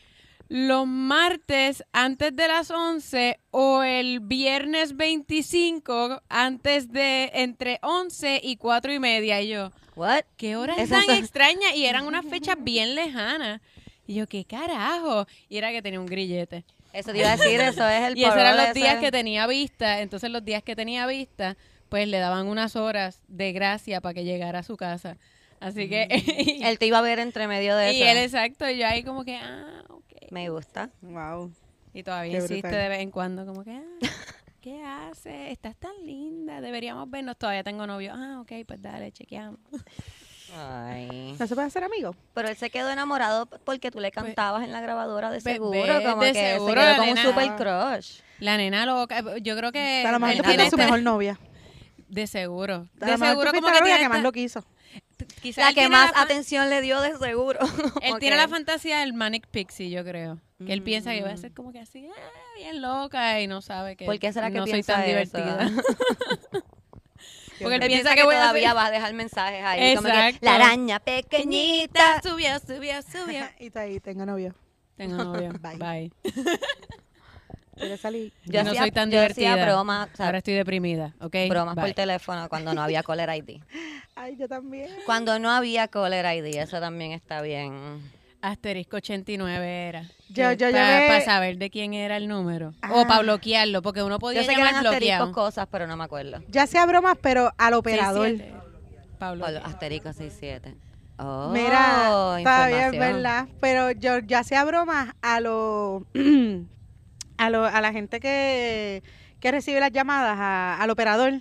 los 0.49 0.87
martes 0.87 1.85
antes 1.93 2.35
de 2.37 2.49
las 2.49 2.71
11 2.71 3.38
o 3.50 3.83
el 3.83 4.21
viernes 4.21 4.97
25 4.97 6.23
antes 6.29 6.93
de 6.93 7.31
entre 7.35 7.79
11 7.83 8.41
y 8.43 8.57
4 8.57 8.93
y 8.93 8.99
media. 8.99 9.41
Y 9.41 9.49
yo, 9.49 9.71
What? 9.97 10.23
¿qué 10.37 10.57
hora 10.57 10.75
Esas 10.75 11.05
tan 11.07 11.07
son- 11.07 11.17
extraña? 11.17 11.75
Y 11.75 11.87
eran 11.87 12.07
unas 12.07 12.25
fechas 12.26 12.57
bien 12.61 12.95
lejanas. 12.95 13.61
Y 14.07 14.15
yo, 14.15 14.26
¿qué 14.29 14.45
carajo? 14.45 15.26
Y 15.49 15.57
era 15.59 15.73
que 15.73 15.83
tenía 15.83 15.99
un 16.00 16.07
grillete. 16.07 16.65
Eso 16.93 17.12
te 17.12 17.19
iba 17.19 17.33
a 17.33 17.37
decir, 17.37 17.61
eso 17.61 17.87
es 17.88 18.03
el 18.05 18.17
Y 18.19 18.25
esos 18.25 18.37
eran 18.37 18.57
los 18.57 18.73
días 18.73 18.95
ese. 18.95 19.00
que 19.00 19.11
tenía 19.11 19.47
vista. 19.47 20.00
Entonces 20.00 20.31
los 20.31 20.45
días 20.45 20.62
que 20.62 20.76
tenía 20.76 21.07
vista, 21.07 21.57
pues 21.88 22.07
le 22.09 22.19
daban 22.19 22.47
unas 22.47 22.76
horas 22.76 23.21
de 23.29 23.53
gracia 23.53 24.00
para 24.00 24.15
que 24.15 24.25
llegara 24.25 24.61
a 24.61 24.62
su 24.62 24.76
casa. 24.76 25.17
Así 25.61 25.88
que... 25.88 26.07
y, 26.61 26.62
Él 26.65 26.79
te 26.79 26.87
iba 26.87 26.99
a 26.99 27.03
ver 27.03 27.19
entre 27.19 27.49
medio 27.49 27.75
Mm. 27.75 27.79
de 27.79 27.93
y 27.95 28.03
eso. 28.03 28.11
él 28.12 28.19
exacto, 28.19 28.71
y 28.71 28.79
yo 28.79 28.87
ahí 28.87 29.03
como 29.03 29.25
que, 29.25 29.37
ah. 29.37 29.83
Me 30.30 30.49
gusta. 30.50 30.90
Wow. 31.02 31.52
Y 31.95 32.02
todavía 32.02 32.38
insiste 32.38 32.68
de 32.68 32.88
vez 32.88 33.00
en 33.00 33.11
cuando, 33.11 33.47
como 33.47 33.64
que, 33.64 33.71
ah, 33.73 34.00
¿qué 34.61 34.83
haces? 34.85 35.50
Estás 35.52 35.76
tan 35.76 35.92
linda, 36.04 36.61
deberíamos 36.61 37.09
vernos. 37.11 37.37
Todavía 37.37 37.64
tengo 37.64 37.87
novio. 37.87 38.12
Ah, 38.14 38.40
ok, 38.40 38.52
pues 38.66 38.80
dale, 38.83 39.12
chequeamos. 39.12 39.61
Ay. 40.56 41.35
¿No 41.38 41.47
se 41.47 41.54
puede 41.54 41.66
hacer 41.66 41.83
amigos? 41.85 42.16
Pero 42.35 42.49
él 42.49 42.56
se 42.56 42.71
quedó 42.71 42.90
enamorado 42.90 43.47
porque 43.47 43.90
tú 43.90 43.99
le 44.00 44.11
cantabas 44.11 44.62
en 44.64 44.73
la 44.73 44.80
grabadora 44.80 45.30
de 45.30 45.40
Pues, 45.40 45.54
seguro. 45.54 46.02
como 46.02 46.23
de 46.23 46.33
que 46.33 46.38
se 46.38 46.52
seguro, 46.54 46.75
quedó 46.75 46.85
la 46.92 46.97
como 46.99 47.11
un 47.12 47.16
super 47.18 47.56
crush. 47.56 48.21
La 48.38 48.56
nena 48.56 48.87
loca, 48.87 49.23
yo 49.40 49.56
creo 49.56 49.73
que 49.73 50.04
a 50.06 50.12
lo 50.12 50.21
mejor 50.21 50.35
tiene 50.35 50.45
fuiste 50.45 50.62
su 50.71 50.76
este- 50.76 50.85
mejor 50.85 51.02
novia. 51.02 51.38
de 52.09 52.26
seguro. 52.28 52.87
A 53.00 53.06
De 53.06 53.12
lo 53.12 53.18
mejor 53.18 53.47
tú 53.47 53.50
seguro 53.50 53.52
como 53.52 53.66
la 53.68 53.73
que 53.75 53.80
novia 53.80 53.95
tiene 53.97 54.04
que 54.04 54.09
más 54.09 54.23
lo 54.23 54.33
quiso. 54.33 54.64
Quizá 55.42 55.62
La 55.62 55.75
que 55.75 55.88
más 55.88 56.12
atención 56.14 56.71
le 56.71 56.80
dio 56.80 57.00
de 57.00 57.16
seguro. 57.18 57.59
Él 58.02 58.14
tiene 58.18 58.37
la 58.37 58.49
fantasía 58.49 59.00
del 59.00 59.14
Manic 59.14 59.47
Pixie, 59.49 59.90
yo 59.90 60.04
creo. 60.04 60.38
Que 60.64 60.73
él 60.73 60.83
piensa 60.83 61.12
que 61.12 61.21
voy 61.21 61.30
a 61.30 61.37
ser 61.37 61.52
como 61.52 61.71
que 61.71 61.80
así, 61.80 62.09
ah, 62.09 62.30
bien 62.56 62.80
loca 62.80 63.42
y 63.42 63.47
no 63.47 63.61
sabe 63.61 63.95
que 63.95 64.06
¿Por 64.06 64.18
qué 64.18 64.33
será 64.33 64.50
que 64.50 64.56
no 64.56 64.64
soy 64.64 64.73
piensa 64.73 64.95
tan 64.95 65.02
eso? 65.02 65.09
divertida. 65.11 65.71
Porque 67.61 67.76
él 67.76 67.83
Él 67.83 67.88
piensa 67.88 68.14
que 68.14 68.23
todavía 68.23 68.73
vas 68.75 68.88
a 68.88 68.90
dejar 68.90 69.12
mensajes 69.12 69.62
ahí. 69.64 69.95
Como 69.97 70.09
que, 70.09 70.14
Exacto. 70.14 70.38
la 70.42 70.54
araña 70.54 71.00
pequeñita. 71.00 72.23
Subió, 72.23 72.59
subió, 72.59 73.02
subió. 73.02 73.45
y 73.59 73.66
está 73.66 73.80
ahí, 73.80 74.00
tengo 74.00 74.25
novio. 74.25 74.54
Tengo 74.97 75.23
novio. 75.23 75.52
Bye. 75.61 75.76
Bye. 75.76 76.12
¿Quieres 77.76 78.00
salir? 78.00 78.33
Yo 78.47 78.62
no 78.64 78.71
hacía- 78.71 78.83
soy 78.83 78.90
tan 78.90 79.11
yo 79.11 79.18
divertida. 79.21 79.56
bromas, 79.64 80.09
o 80.12 80.16
sea, 80.16 80.26
Ahora 80.26 80.38
estoy 80.38 80.54
deprimida, 80.54 81.14
¿ok? 81.21 81.35
bromas 81.49 81.75
por 81.75 81.85
Bye. 81.85 81.95
teléfono 81.95 82.49
cuando 82.49 82.73
no 82.75 82.83
había 82.83 83.02
caller 83.02 83.28
ID. 83.30 83.61
Ay, 84.16 84.37
yo 84.38 84.49
también. 84.49 84.88
Cuando 85.04 85.38
no 85.38 85.50
había 85.50 85.88
caller 85.88 86.25
ID, 86.38 86.56
eso 86.59 86.80
también 86.80 87.12
está 87.12 87.42
bien. 87.42 88.00
Asterisco 88.40 88.97
89 88.99 89.88
era. 89.88 90.02
Yo- 90.28 90.52
yo 90.52 90.71
Para 90.71 91.21
saber 91.23 91.59
de 91.59 91.68
quién 91.71 91.95
era 91.95 92.16
el 92.16 92.28
número. 92.28 92.75
Ah. 92.80 92.92
O 92.95 93.06
para 93.06 93.21
bloquearlo, 93.23 93.83
porque 93.83 94.02
uno 94.02 94.18
podía 94.18 94.40
Yo 94.42 94.47
sé 94.47 94.52
que 94.54 94.59
llamar 94.59 94.75
eran 94.75 94.87
asteriscos 94.87 95.18
bloqueado. 95.18 95.33
cosas, 95.33 95.68
pero 95.71 95.87
no 95.87 95.97
me 95.97 96.04
acuerdo. 96.04 96.42
Ya 96.49 96.62
hacía 96.62 96.87
bromas, 96.87 97.18
pero 97.21 97.52
al 97.59 97.75
operador. 97.75 98.28
67. 98.28 98.54
Pablo. 99.18 99.47
O 99.47 99.50
los 99.50 99.64
asteriscos 99.64 100.16
67. 100.16 100.75
Oh, 101.18 101.50
Mira, 101.52 102.37
está 102.38 102.68
bien. 102.68 102.90
¿verdad? 103.00 103.49
Pero 103.61 103.90
yo 103.92 104.18
ya 104.18 104.40
hacía 104.40 104.64
bromas 104.64 105.14
a 105.23 105.40
lo, 105.40 106.06
a 107.38 107.50
lo, 107.50 107.64
a 107.64 107.81
la 107.81 107.93
gente 107.93 108.21
que, 108.21 109.02
que 109.40 109.50
recibe 109.52 109.81
las 109.81 109.93
llamadas, 109.93 110.37
a- 110.38 110.81
al 110.83 110.90
operador, 110.90 111.35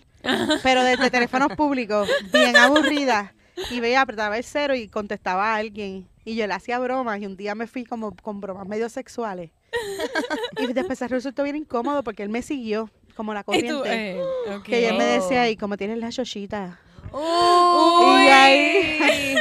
pero 0.63 0.83
desde 0.83 1.09
teléfonos 1.09 1.49
públicos, 1.57 2.09
bien 2.33 2.55
aburrida. 2.57 3.33
Y 3.71 3.79
veía, 3.79 4.01
apretaba 4.01 4.37
el 4.37 4.43
cero 4.43 4.75
y 4.75 4.89
contestaba 4.89 5.53
a 5.53 5.55
alguien. 5.55 6.07
Y 6.25 6.35
yo 6.35 6.45
le 6.45 6.53
hacía 6.53 6.77
bromas 6.79 7.21
y 7.21 7.25
un 7.25 7.37
día 7.37 7.55
me 7.55 7.67
fui 7.67 7.85
como 7.85 8.13
con 8.15 8.41
bromas 8.41 8.67
medio 8.67 8.89
sexuales. 8.89 9.51
Y 10.59 10.73
después 10.73 10.99
se 10.99 11.07
resultó 11.07 11.43
bien 11.43 11.55
incómodo 11.55 12.03
porque 12.03 12.23
él 12.23 12.29
me 12.29 12.41
siguió 12.41 12.89
como 13.15 13.33
la 13.33 13.41
Y 13.41 13.43
corriente. 13.43 13.71
tú, 13.71 13.83
eh. 13.85 14.19
Que 14.65 14.89
él 14.89 14.97
me 14.97 15.05
Oh. 15.17 15.21
decía, 15.21 15.49
y 15.49 15.55
como 15.55 15.77
tienes 15.77 15.99
la 15.99 16.09
chochita. 16.09 16.79
Uy. 17.11 18.23
Y 18.25 18.29
ahí 18.29 19.35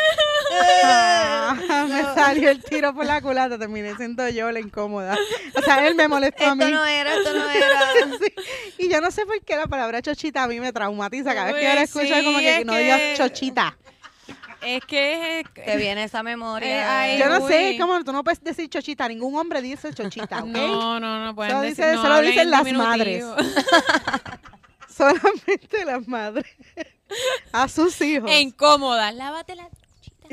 Ah, 0.85 1.57
me 1.89 2.03
salió 2.15 2.51
el 2.51 2.63
tiro 2.63 2.95
por 2.95 3.05
la 3.07 3.21
culata, 3.21 3.59
terminé 3.59 3.95
siendo 3.97 4.29
yo 4.29 4.51
la 4.53 4.61
incómoda. 4.61 5.17
O 5.57 5.63
sea, 5.63 5.87
él 5.87 5.95
me 5.95 6.07
molestó 6.09 6.45
a 6.45 6.53
Esto 6.53 6.57
mí. 6.65 6.71
no 6.71 6.85
era, 6.85 7.15
esto 7.15 7.33
no 7.33 7.51
era. 7.51 7.81
Sí. 8.21 8.35
Y 8.79 8.89
yo 8.89 9.01
no 9.01 9.11
sé 9.11 9.27
por 9.27 9.41
qué 9.43 9.57
la 9.57 9.67
palabra 9.67 10.01
chochita 10.03 10.43
a 10.45 10.49
mí 10.49 10.61
me 10.61 10.73
traumatiza. 10.73 11.35
Cada 11.35 11.47
vez 11.53 11.57
que 11.57 11.63
yo 11.69 11.75
la 11.75 11.83
escucho 11.83 12.15
es 12.15 12.25
como 12.25 12.39
que 12.39 12.59
es 12.59 12.67
no 12.67 12.73
que- 12.75 12.79
digas 12.81 13.01
chochita. 13.17 13.77
Es 14.63 14.83
que 14.87 15.41
es... 15.41 15.47
Te 15.53 15.77
viene 15.77 16.05
esa 16.05 16.21
Eh, 16.21 16.23
memoria. 16.23 17.01
ay, 17.03 17.19
Yo 17.19 17.29
no 17.29 17.47
sé, 17.47 17.77
como 17.79 18.03
tú 18.03 18.13
no 18.13 18.25
puedes 18.25 18.43
decir 18.43 18.69
chochita, 18.71 19.07
ningún 19.09 19.37
hombre 19.37 19.61
dice 19.61 19.93
chochita, 19.93 20.39
¿ok? 20.39 20.47
No, 20.47 20.99
no, 21.01 21.23
no 21.23 21.35
pueden 21.35 21.53
Solo 21.53 21.63
decir, 21.65 21.85
dice- 21.85 21.97
no 21.97 22.03
solo 22.03 22.21
dicen 22.23 22.39
en 22.41 22.51
las 22.51 22.65
diminutivo. 22.65 23.37
Solamente 24.89 25.85
las 25.85 26.07
madres 26.09 26.47
a 27.53 27.69
sus 27.69 28.01
hijos. 28.01 28.31
E 28.31 28.41
incómoda. 28.41 29.13
Lávate 29.13 29.55
la... 29.57 29.69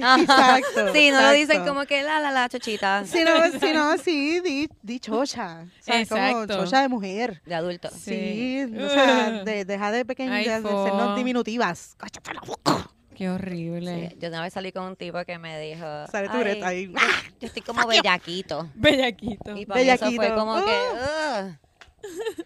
Ajá. 0.02 0.58
Exacto, 0.58 0.94
Sí, 0.94 1.12
no 1.12 1.22
lo 1.22 1.32
dicen 1.32 1.52
exacto. 1.58 1.74
como 1.74 1.86
que 1.86 2.02
la, 2.02 2.20
la, 2.22 2.32
la, 2.32 2.48
chochita. 2.50 3.06
Si 3.06 3.24
no, 3.24 3.32
si 3.60 3.74
no, 3.74 3.98
sí, 3.98 4.40
di, 4.40 4.70
di 4.82 5.00
chocha. 5.00 5.66
O 5.80 5.84
sea, 5.84 6.06
como 6.08 6.22
Exacto. 6.22 6.64
chocha 6.64 6.82
de 6.82 6.88
mujer. 6.88 7.42
De 7.46 7.56
adulto. 7.56 7.90
Sí, 7.90 8.66
Sí. 8.68 8.78
o 8.80 8.90
sea, 8.90 9.32
de- 9.46 9.66
deja 9.66 9.92
de 9.92 10.06
pequeñas, 10.06 10.36
Ay, 10.38 10.46
de, 10.46 10.62
de 10.62 10.70
sernos 10.70 11.16
diminutivas. 11.18 11.96
Cállate 11.98 12.34
la 12.34 12.42
boca. 12.42 12.90
Qué 13.16 13.30
horrible. 13.30 14.10
Sí, 14.12 14.18
Yo 14.20 14.30
una 14.30 14.42
vez 14.42 14.54
salí 14.54 14.72
con 14.72 14.84
un 14.84 14.96
tipo 14.96 15.24
que 15.26 15.38
me 15.38 15.60
dijo. 15.60 15.86
Sale 16.10 16.30
tu 16.30 16.38
"Ay, 16.38 16.44
reta 16.44 16.68
ahí. 16.68 16.88
Yo, 16.88 17.00
yo 17.42 17.48
estoy 17.48 17.62
como 17.62 17.86
bellaquito. 17.86 18.70
Bellaquito. 18.74 19.56
Y 19.58 19.66
para 19.66 19.82
mí 19.82 19.90
eso 19.90 20.06
fue 20.06 20.18
Bellaquito. 20.18 20.36
como 20.40 20.56
que. 20.66 20.80
"Ugh". 20.94 22.38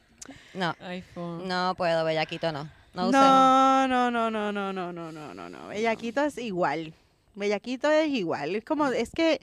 No, 0.55 0.75
iPhone. 0.81 1.47
no 1.47 1.75
puedo, 1.77 2.03
bellaquito 2.03 2.51
no. 2.51 2.67
No. 2.95 3.11
No, 3.11 3.87
no, 3.87 4.09
no, 4.09 4.31
no, 4.31 4.51
no, 4.51 4.73
no, 4.73 4.93
no, 4.93 5.11
no, 5.11 5.33
no, 5.33 5.49
no. 5.49 5.67
Bellaquito 5.67 6.23
es 6.23 6.37
igual. 6.37 6.93
Bellaquito 7.35 7.91
es 7.91 8.09
igual. 8.09 8.55
Es 8.55 8.63
como, 8.63 8.87
es 8.87 9.11
que 9.11 9.41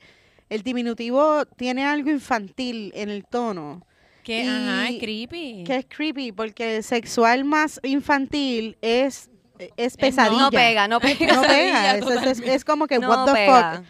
el 0.49 0.63
diminutivo 0.63 1.45
tiene 1.47 1.85
algo 1.85 2.11
infantil 2.11 2.93
en 2.95 3.11
el 3.11 3.25
tono. 3.25 3.87
Que, 4.23 4.49
ajá, 4.49 4.89
es 4.89 5.01
creepy. 5.01 5.65
Que 5.65 5.77
es 5.77 5.87
creepy, 5.87 6.33
porque 6.33 6.77
el 6.77 6.85
sexual 6.85 7.45
más 7.45 7.81
infantil 7.83 8.77
es, 8.81 9.29
es 9.77 9.97
no, 9.97 10.01
pesadilla. 10.01 10.43
No 10.43 10.51
pega, 10.51 10.89
no 10.89 11.01
pega. 11.01 11.35
No 11.35 11.43
pega. 11.43 11.99
Es, 12.45 12.65
como 12.65 12.87
que, 12.87 12.99
no 12.99 13.09
what 13.09 13.27
the 13.27 13.33
pega. 13.33 13.77
fuck. 13.77 13.87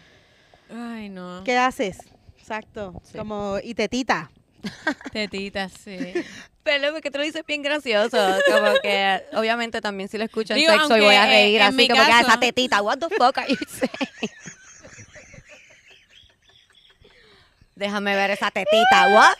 Ay, 0.75 1.09
no. 1.09 1.43
¿Qué 1.43 1.57
haces? 1.57 1.99
Exacto. 2.37 2.99
Sí. 3.03 3.17
Como, 3.17 3.57
y 3.63 3.73
tetita. 3.75 4.31
Tetitas, 5.11 5.71
sí. 5.83 5.97
Pero 6.63 6.93
porque 6.93 7.11
tú 7.11 7.17
lo 7.17 7.23
dices 7.25 7.43
bien 7.45 7.61
gracioso. 7.61 8.17
Como 8.49 8.73
que, 8.81 9.21
obviamente, 9.33 9.81
también 9.81 10.07
si 10.07 10.17
lo 10.17 10.23
escucho 10.23 10.53
en 10.53 10.59
Digo, 10.59 10.71
sexo 10.71 10.95
y 10.97 11.01
voy 11.01 11.15
a 11.15 11.25
eh, 11.25 11.29
reír 11.29 11.61
en 11.61 11.67
así 11.67 11.87
como 11.89 12.01
que 12.05 12.11
"Ah, 12.11 12.19
caso- 12.19 12.27
esa 12.29 12.39
tetita. 12.39 12.81
What 12.81 12.99
the 12.99 13.09
fuck 13.09 13.37
are 13.37 13.47
you 13.49 13.57
saying? 13.67 14.31
Déjame 17.75 18.15
ver 18.15 18.31
esa 18.31 18.51
tetita. 18.51 19.07
What? 19.09 19.33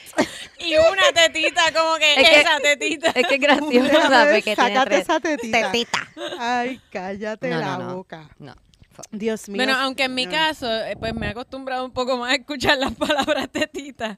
Y 0.59 0.75
una 0.75 1.03
tetita, 1.13 1.71
como 1.71 1.97
que 1.97 2.13
Es 2.21 2.29
que- 2.29 2.39
esa 2.41 2.59
tetita. 2.59 3.09
Es 3.11 3.27
que 3.27 3.35
es 3.35 3.41
gracioso, 3.41 3.69
Déjame 3.87 4.09
¿sabes? 4.09 4.33
ver, 4.33 4.43
Que 4.43 4.55
tiene 4.55 4.73
sácate 4.73 4.89
tres 4.89 5.01
esa 5.01 5.19
tetita. 5.19 5.71
tetita. 5.71 6.07
Ay, 6.39 6.81
cállate 6.91 7.49
No, 7.49 7.59
la 7.59 7.77
no, 7.77 7.95
boca. 7.97 8.29
No. 8.39 8.55
Dios 9.11 9.49
mío. 9.49 9.57
Bueno, 9.57 9.75
aunque 9.79 10.03
en 10.03 10.13
mi 10.15 10.25
No. 10.25 10.31
caso, 10.31 10.71
eh, 10.83 10.95
pues 10.99 11.13
me 11.15 11.27
he 11.27 11.29
acostumbrado 11.29 11.85
un 11.85 11.91
poco 11.91 12.17
más 12.17 12.31
a 12.31 12.35
escuchar 12.35 12.77
las 12.77 12.93
palabras 12.95 13.49
tetita. 13.51 14.17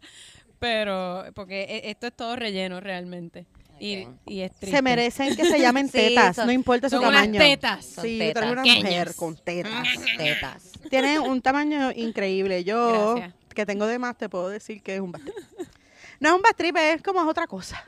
Pero, 0.59 1.25
porque 1.33 1.63
e- 1.63 1.89
esto 1.91 2.07
es 2.07 2.13
todo 2.15 2.35
relleno 2.35 2.79
realmente. 2.79 3.45
Y, 3.79 4.07
y 4.25 4.39
es 4.41 4.51
triste. 4.55 4.77
Se 4.77 4.81
merecen 4.81 5.35
que 5.35 5.43
se 5.45 5.59
llamen 5.59 5.87
Sí, 5.89 5.97
tetas, 5.97 6.37
son- 6.37 6.47
no 6.47 6.53
importa 6.53 6.89
su 6.89 6.95
Son 6.95 7.05
unas 7.05 7.21
tamaño. 7.23 7.39
tetas. 7.39 7.85
Son 7.85 8.03
Sí, 8.05 8.17
tetas 8.19 8.43
tú 8.45 8.51
eres 8.51 8.63
una 8.65 8.75
mujer 8.75 9.15
con 9.15 9.35
tetas. 9.35 9.87
Tetas. 10.17 10.71
Tienen 10.89 11.19
un 11.21 11.41
tamaño 11.41 11.91
increíble. 11.91 12.63
Yo, 12.63 13.15
Gracias. 13.15 13.33
que 13.53 13.65
tengo 13.65 13.85
de 13.85 13.99
más, 13.99 14.17
te 14.17 14.29
puedo 14.29 14.47
decir 14.49 14.81
que 14.81 14.95
es 14.95 15.01
un 15.01 15.11
bastrip. 15.11 15.35
No 16.21 16.29
es 16.29 16.35
un 16.35 16.41
bastrip, 16.41 16.77
es 16.77 17.01
como 17.01 17.21
es 17.21 17.27
otra 17.27 17.45
cosa. 17.47 17.83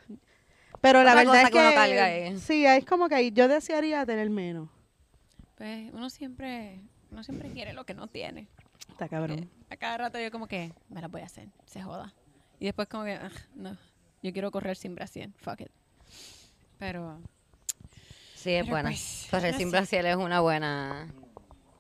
Pero 0.81 1.01
la 1.03 1.11
Otra 1.11 1.21
verdad 1.23 1.31
cosa 1.31 1.41
es 1.43 1.49
que 1.51 1.57
uno 1.59 1.69
que, 1.69 1.75
carga 1.75 2.05
ahí. 2.05 2.37
sí, 2.39 2.65
es 2.65 2.85
como 2.85 3.07
que 3.09 3.31
yo 3.31 3.47
desearía 3.47 4.05
tener 4.05 4.29
menos. 4.29 4.69
Pues 5.55 5.89
uno 5.93 6.09
siempre, 6.09 6.81
uno 7.09 7.23
siempre 7.23 7.49
quiere 7.51 7.71
lo 7.73 7.85
que 7.85 7.93
no 7.93 8.07
tiene. 8.07 8.47
Está 8.89 9.07
cabrón. 9.07 9.49
A 9.69 9.77
cada 9.77 9.97
rato 9.97 10.19
yo 10.19 10.29
como 10.31 10.47
que, 10.47 10.71
me 10.89 11.01
la 11.01 11.07
voy 11.07 11.21
a 11.21 11.25
hacer, 11.25 11.47
se 11.65 11.81
joda. 11.81 12.13
Y 12.59 12.65
después 12.65 12.87
como 12.87 13.03
que, 13.05 13.13
"Ah, 13.13 13.31
no, 13.55 13.77
yo 14.23 14.33
quiero 14.33 14.51
correr 14.51 14.75
sin 14.77 14.95
brasier, 14.95 15.29
fuck 15.37 15.61
it. 15.61 15.71
Pero, 16.79 17.19
Sí, 18.35 18.51
es 18.53 18.61
Pero 18.63 18.71
buena. 18.73 18.89
pues, 18.89 19.27
Correr 19.31 19.55
sin 19.55 19.71
brasier 19.71 20.05
es 20.05 20.15
una 20.15 20.39
buena 20.41 21.07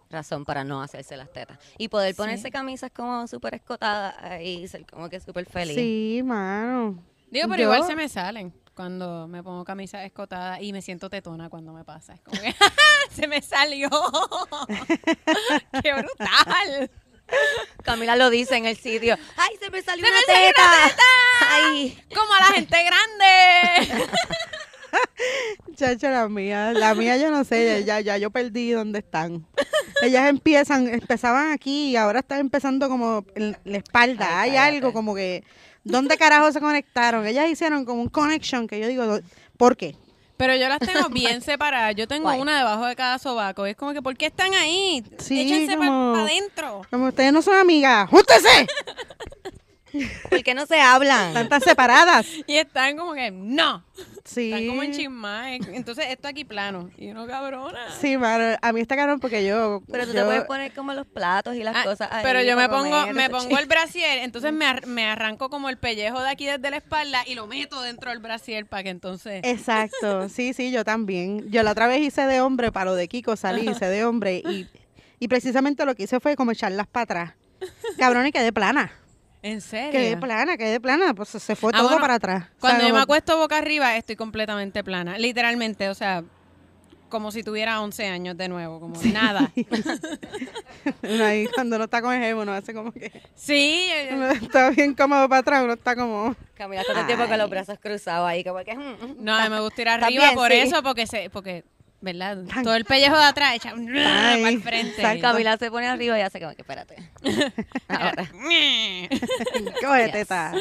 razón 0.09 0.43
para 0.43 0.63
no 0.63 0.81
hacerse 0.81 1.15
las 1.15 1.31
tetas. 1.31 1.59
Y 1.77 1.87
poder 1.87 2.13
Sí. 2.13 2.17
ponerse 2.17 2.49
camisas 2.51 2.91
como 2.91 3.27
súper 3.27 3.53
escotadas 3.55 4.41
y 4.41 4.67
ser 4.67 4.85
como 4.85 5.07
que 5.09 5.19
súper 5.19 5.45
feliz. 5.45 5.75
Sí, 5.75 6.21
mano. 6.25 7.03
digo, 7.29 7.47
pero 7.49 7.57
Yo- 7.63 7.73
igual 7.73 7.83
se 7.85 7.95
me 7.95 8.07
salen 8.09 8.53
cuando 8.73 9.27
me 9.27 9.43
pongo 9.43 9.63
camisa 9.65 10.03
escotada 10.03 10.61
y 10.61 10.71
me 10.73 10.81
siento 10.81 11.09
tetona 11.09 11.49
cuando 11.49 11.73
me 11.73 11.83
pasa. 11.83 12.13
Es 12.15 12.21
como 12.21 12.39
que, 12.41 12.53
se 13.11 13.27
me 13.27 13.41
salió. 13.41 13.89
¡Qué 15.83 15.93
brutal! 15.93 16.91
Camila 17.83 18.15
lo 18.15 18.29
dice 18.29 18.55
en 18.57 18.65
el 18.65 18.77
sitio. 18.77 19.17
¡Ay, 19.37 19.55
se 19.59 19.69
me 19.69 19.81
salió 19.81 20.05
¡Se 20.05 20.11
una 20.11 20.19
me 20.19 20.25
salió 20.33 20.47
teta! 20.47 20.71
¡Ay! 21.49 22.03
Como 22.13 22.33
a 22.33 22.39
la 22.39 22.45
gente 22.47 22.77
grande. 22.83 24.05
Chacha, 25.75 26.09
la 26.09 26.27
mía, 26.27 26.73
la 26.73 26.95
mía 26.95 27.17
yo 27.17 27.29
no 27.29 27.43
sé, 27.43 27.83
ya, 27.85 27.99
ya 27.99 28.17
yo 28.17 28.31
perdí 28.31 28.71
dónde 28.71 28.99
están. 28.99 29.45
Ellas 30.01 30.27
empiezan, 30.27 30.87
empezaban 30.87 31.51
aquí 31.51 31.89
y 31.91 31.95
ahora 31.95 32.19
están 32.19 32.39
empezando 32.39 32.89
como 32.89 33.25
en 33.35 33.57
la 33.63 33.77
espalda. 33.77 34.39
Ay, 34.41 34.51
Hay 34.51 34.55
cállate. 34.57 34.75
algo 34.77 34.93
como 34.93 35.13
que, 35.13 35.43
¿dónde 35.83 36.17
carajo 36.17 36.51
se 36.51 36.59
conectaron? 36.59 37.25
Ellas 37.27 37.49
hicieron 37.49 37.85
como 37.85 38.01
un 38.01 38.09
connection 38.09 38.67
que 38.67 38.79
yo 38.79 38.87
digo, 38.87 39.19
¿por 39.57 39.77
qué? 39.77 39.95
Pero 40.37 40.55
yo 40.55 40.69
las 40.69 40.79
tengo 40.79 41.09
bien 41.09 41.41
separadas. 41.41 41.95
Yo 41.95 42.07
tengo 42.07 42.25
Guay. 42.25 42.39
una 42.39 42.57
debajo 42.57 42.85
de 42.85 42.95
cada 42.95 43.17
sobaco. 43.19 43.65
Es 43.65 43.75
como 43.75 43.93
que, 43.93 44.01
¿por 44.01 44.15
qué 44.15 44.27
están 44.27 44.53
ahí? 44.53 45.03
Sí, 45.17 45.41
Échense 45.41 45.75
para 45.77 45.89
como- 45.89 46.15
adentro. 46.15 46.81
Como 46.91 47.07
ustedes 47.07 47.33
no 47.33 47.41
son 47.41 47.55
amigas, 47.55 48.09
¡jústese! 48.09 48.67
¿Por 50.29 50.43
qué 50.43 50.53
no 50.53 50.65
se 50.65 50.79
hablan? 50.79 51.29
Están 51.29 51.49
tan 51.49 51.61
separadas. 51.61 52.25
Y 52.45 52.57
están 52.57 52.97
como 52.97 53.13
que, 53.13 53.31
no. 53.31 53.83
Sí. 54.25 54.51
Están 54.51 54.67
como 54.67 54.83
en 54.83 54.91
chismae. 54.93 55.59
Entonces, 55.73 56.05
esto 56.09 56.27
aquí 56.27 56.43
plano. 56.43 56.89
Y 56.97 57.09
uno 57.09 57.25
cabrona. 57.25 57.79
Sí, 57.99 58.17
mano, 58.17 58.57
a 58.61 58.73
mí 58.73 58.81
está 58.81 58.95
cabrón 58.95 59.19
porque 59.19 59.45
yo... 59.45 59.81
Pero 59.89 60.05
tú 60.05 60.13
yo- 60.13 60.19
te 60.21 60.25
puedes 60.25 60.43
poner 60.43 60.73
como 60.73 60.93
los 60.93 61.07
platos 61.07 61.55
y 61.55 61.63
las 61.63 61.75
Ah, 61.77 61.83
cosas 61.83 62.09
ahí 62.11 62.23
pero 62.23 62.41
yo 62.41 62.55
me 62.57 62.67
pongo, 62.67 63.07
me 63.13 63.29
pongo 63.29 63.57
el 63.57 63.65
brasier, 63.67 64.19
entonces 64.19 64.51
me, 64.51 64.65
ar- 64.65 64.85
me 64.87 65.05
arranco 65.05 65.49
como 65.49 65.69
el 65.69 65.77
pellejo 65.77 66.21
de 66.21 66.29
aquí 66.29 66.45
desde 66.45 66.69
la 66.69 66.77
espalda 66.77 67.23
y 67.25 67.35
lo 67.35 67.47
meto 67.47 67.81
dentro 67.81 68.09
del 68.11 68.19
brasier 68.19 68.65
para 68.65 68.83
que 68.83 68.89
entonces... 68.89 69.41
Exacto, 69.43 70.27
sí, 70.29 70.53
sí, 70.53 70.71
yo 70.71 70.83
también. 70.83 71.49
Yo 71.49 71.63
la 71.63 71.71
otra 71.71 71.87
vez 71.87 72.01
hice 72.01 72.23
de 72.27 72.41
hombre 72.41 72.71
para 72.71 72.85
lo 72.91 72.95
de 72.95 73.07
Kiko, 73.07 73.35
salí, 73.37 73.69
hice 73.69 73.85
de 73.87 74.03
hombre 74.03 74.41
y, 74.45 74.67
y 75.19 75.27
precisamente 75.29 75.85
lo 75.85 75.95
que 75.95 76.03
hice 76.03 76.19
fue 76.19 76.35
como 76.35 76.51
echarlas 76.51 76.87
para 76.87 77.03
atrás. 77.03 77.33
Cabrón, 77.97 78.27
y 78.27 78.31
quedé 78.31 78.51
plana. 78.51 78.91
¿En 79.43 79.61
serio? 79.61 79.91
Quedé 79.91 80.17
plana, 80.17 80.57
quedé 80.57 80.79
plana, 80.79 81.13
pues 81.13 81.29
se 81.29 81.55
fue 81.55 81.71
Ah, 81.73 81.77
todo 81.77 81.87
bueno, 81.89 82.01
para 82.01 82.15
atrás. 82.15 82.45
Cuando 82.59 82.77
O 82.79 82.81
sea, 82.81 82.89
yo 82.89 82.95
me 82.95 83.01
acuesto 83.01 83.37
boca 83.37 83.57
arriba, 83.57 83.95
estoy 83.95 84.15
completamente 84.15 84.83
plana. 84.83 85.17
Literalmente, 85.17 85.89
o 85.89 85.93
sea, 85.95 86.23
como 87.09 87.31
si 87.31 87.43
tuviera 87.43 87.79
11 87.81 88.07
años 88.07 88.35
de 88.35 88.49
nuevo, 88.49 88.79
como 88.79 89.01
nada. 89.03 89.51
uno 91.03 91.23
ahí 91.25 91.47
cuando 91.53 91.77
no 91.77 91.85
está 91.85 92.01
con 92.01 92.13
el 92.13 92.21
jevo, 92.21 92.41
uno 92.41 92.51
hace 92.53 92.73
como 92.73 92.91
que 92.91 93.11
Sí, 93.35 93.87
yo- 94.09 94.15
uno 94.17 94.29
está 94.31 94.69
bien 94.71 94.93
cómodo 94.93 95.29
para 95.29 95.39
atrás, 95.39 95.63
uno 95.63 95.73
está 95.73 95.95
como... 95.95 96.35
Camila 96.55 96.83
todo 96.83 96.99
el 96.99 97.05
tiempo 97.05 97.27
con 97.27 97.37
los 97.37 97.49
brazos 97.49 97.77
cruzados 97.79 98.27
ahí, 98.27 98.43
como 98.43 98.59
que... 98.63 98.75
mm, 98.75 98.79
mm. 98.81 99.15
no, 99.19 99.35
a 99.35 99.43
mí 99.43 99.49
me 99.49 99.59
gusta 99.61 99.81
ir 99.83 99.89
arriba 99.89 100.09
bien, 100.09 100.35
por 100.35 100.51
sí. 100.51 100.57
eso, 100.57 100.83
porque 100.83 101.07
se, 101.07 101.29
porque, 101.29 101.63
¿verdad? 102.01 102.37
Todo 102.63 102.75
el 102.75 102.85
pellejo 102.85 103.17
de 103.17 103.23
atrás 103.23 103.55
echa 103.55 103.71
para 103.71 104.37
el 104.37 104.61
frente. 104.61 104.95
Exacto. 105.01 105.21
Camila 105.21 105.57
se 105.57 105.71
pone 105.71 105.87
arriba 105.87 106.17
y 106.17 106.21
hace 106.21 106.39
como 106.39 106.53
que, 106.55 106.61
espérate. 106.61 106.95
Ahora. 107.87 108.27
Coge 109.81 110.03
Yes. 110.05 110.11
teta. 110.11 110.53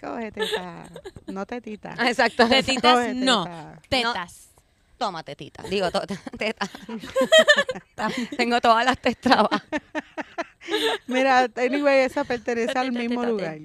Coge 0.00 0.32
teta. 0.32 0.84
No 1.26 1.46
tetita. 1.46 1.94
Ah, 1.98 2.08
Exacto. 2.08 2.48
Tetitas, 2.48 3.14
no. 3.14 3.44
teta. 3.44 3.80
Tetas. 3.88 4.46
Toma 4.98 5.22
tetita. 5.22 5.62
Digo, 5.62 5.90
to- 5.90 6.02
teta. 6.38 6.68
Tengo 8.36 8.60
todas 8.60 8.84
las 8.84 8.98
testrabas. 8.98 9.62
Mira, 11.06 11.48
anyway, 11.56 12.00
esa 12.00 12.24
pertenece 12.24 12.78
al 12.78 12.92
mismo 12.92 13.24
lugar. 13.24 13.58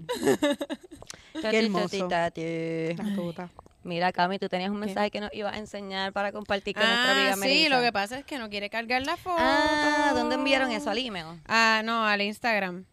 Qué 1.41 1.59
hermoso. 1.59 2.07
La 2.09 2.31
La 2.31 3.15
tuta. 3.15 3.49
Mira, 3.85 4.11
Cami, 4.11 4.39
tú 4.39 4.49
tenías 4.49 4.71
un 4.71 4.79
¿Qué? 4.79 4.87
mensaje 4.87 5.11
que 5.11 5.19
nos 5.21 5.31
ibas 5.33 5.53
a 5.53 5.59
enseñar 5.59 6.11
para 6.11 6.31
compartir 6.31 6.73
con 6.75 6.83
nuestra 6.83 7.07
Ah, 7.09 7.11
amiga 7.11 7.33
sí, 7.35 7.39
Melissa. 7.39 7.69
lo 7.77 7.81
que 7.83 7.93
pasa 7.93 8.17
es 8.19 8.25
que 8.25 8.39
no 8.39 8.49
quiere 8.49 8.69
cargar 8.69 9.03
la 9.05 9.15
foto. 9.15 9.37
Ah, 9.39 10.11
¿dónde 10.15 10.35
enviaron 10.35 10.71
eso? 10.71 10.89
¿Al 10.89 10.97
email? 10.97 11.39
Ah, 11.47 11.81
no, 11.85 12.03
al 12.05 12.21
Instagram. 12.21 12.85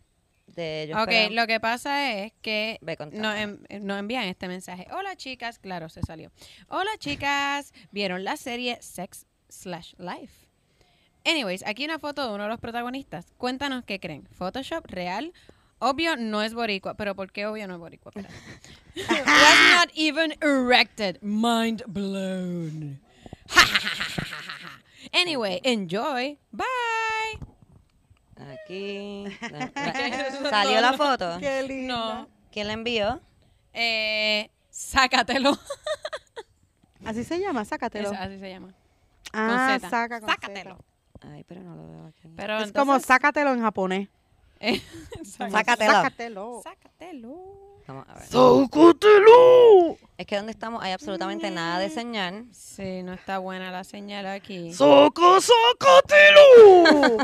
De 0.49 0.87
yo 0.91 1.03
Ok, 1.03 1.11
lo 1.31 1.47
que 1.47 1.61
pasa 1.61 2.13
es 2.13 2.33
que 2.43 2.79
nos, 3.13 3.37
em- 3.39 3.59
nos 3.81 3.99
envían 3.99 4.25
este 4.25 4.49
mensaje. 4.49 4.87
Hola 4.93 5.17
chicas, 5.17 5.59
claro, 5.59 5.89
se 5.89 6.03
salió. 6.03 6.31
Hola 6.69 6.91
chicas, 6.99 7.73
¿vieron 7.91 8.23
la 8.23 8.37
serie 8.37 8.77
Sex 8.83 9.25
slash 9.49 9.95
Life? 9.97 10.47
Anyways, 11.25 11.65
aquí 11.67 11.87
una 11.87 11.99
foto 11.99 12.29
de 12.29 12.35
uno 12.35 12.43
de 12.43 12.49
los 12.51 12.61
protagonistas. 12.61 13.33
Cuéntanos 13.39 13.83
qué 13.85 13.99
creen. 13.99 14.27
¿Photoshop 14.31 14.85
real? 14.89 15.33
Obvio 15.85 16.17
no 16.17 16.43
es 16.43 16.55
boricua, 16.55 16.95
pero 16.95 17.17
¿por 17.17 17.33
qué 17.33 17.45
obvio 17.45 17.67
no 17.67 17.75
es 17.75 17.81
boricua? 17.81 18.13
Espérate. 18.15 18.35
Was 19.27 19.59
not 19.75 19.91
even 19.97 20.33
erected. 20.41 21.19
Mind 21.23 21.83
blown. 21.89 23.01
anyway, 25.13 25.61
enjoy. 25.65 26.39
Bye. 26.53 26.65
Aquí. 28.37 29.25
¿Salió 30.51 30.81
la 30.81 30.93
foto? 30.93 31.39
Qué 31.41 31.65
linda. 31.65 31.95
No. 31.97 32.29
¿Quién 32.53 32.69
la 32.69 32.75
envió? 32.75 33.21
Eh, 33.73 34.51
sácatelo. 34.71 35.59
Así 37.05 37.25
se 37.25 37.41
llama, 37.41 37.65
sácatelo. 37.65 38.13
Así 38.17 38.39
se 38.39 38.51
llama. 38.51 38.73
ah, 39.33 39.79
Z. 39.81 39.91
saca 39.91 40.21
con 40.21 40.29
Sácatelo. 40.31 40.79
Ay, 41.23 41.43
pero 41.43 41.63
no 41.65 41.75
lo 41.75 41.89
veo 41.89 42.07
aquí. 42.07 42.29
Pero 42.37 42.59
Es 42.59 42.71
como 42.71 42.93
entonces- 42.93 43.09
sácatelo 43.09 43.53
en 43.53 43.63
japonés. 43.63 44.09
Sácatelo. 45.25 45.93
Sácatelo. 45.93 46.61
Sácatelo. 46.63 47.73
Vamos 47.87 48.07
a 48.09 48.15
ver. 48.15 48.25
¡Sácatelo! 48.25 49.99
Es 50.17 50.27
que 50.27 50.37
donde 50.37 50.53
estamos 50.53 50.83
hay 50.83 50.93
absolutamente 50.93 51.51
nada 51.51 51.79
de 51.81 51.91
señal. 51.91 52.47
Sí, 52.53 53.03
no 53.03 53.13
está 53.13 53.39
buena 53.39 53.71
la 53.73 53.83
señal 53.85 54.27
aquí. 54.27 54.73
¡Saca, 54.73 55.41
sácatelo! 55.41 57.19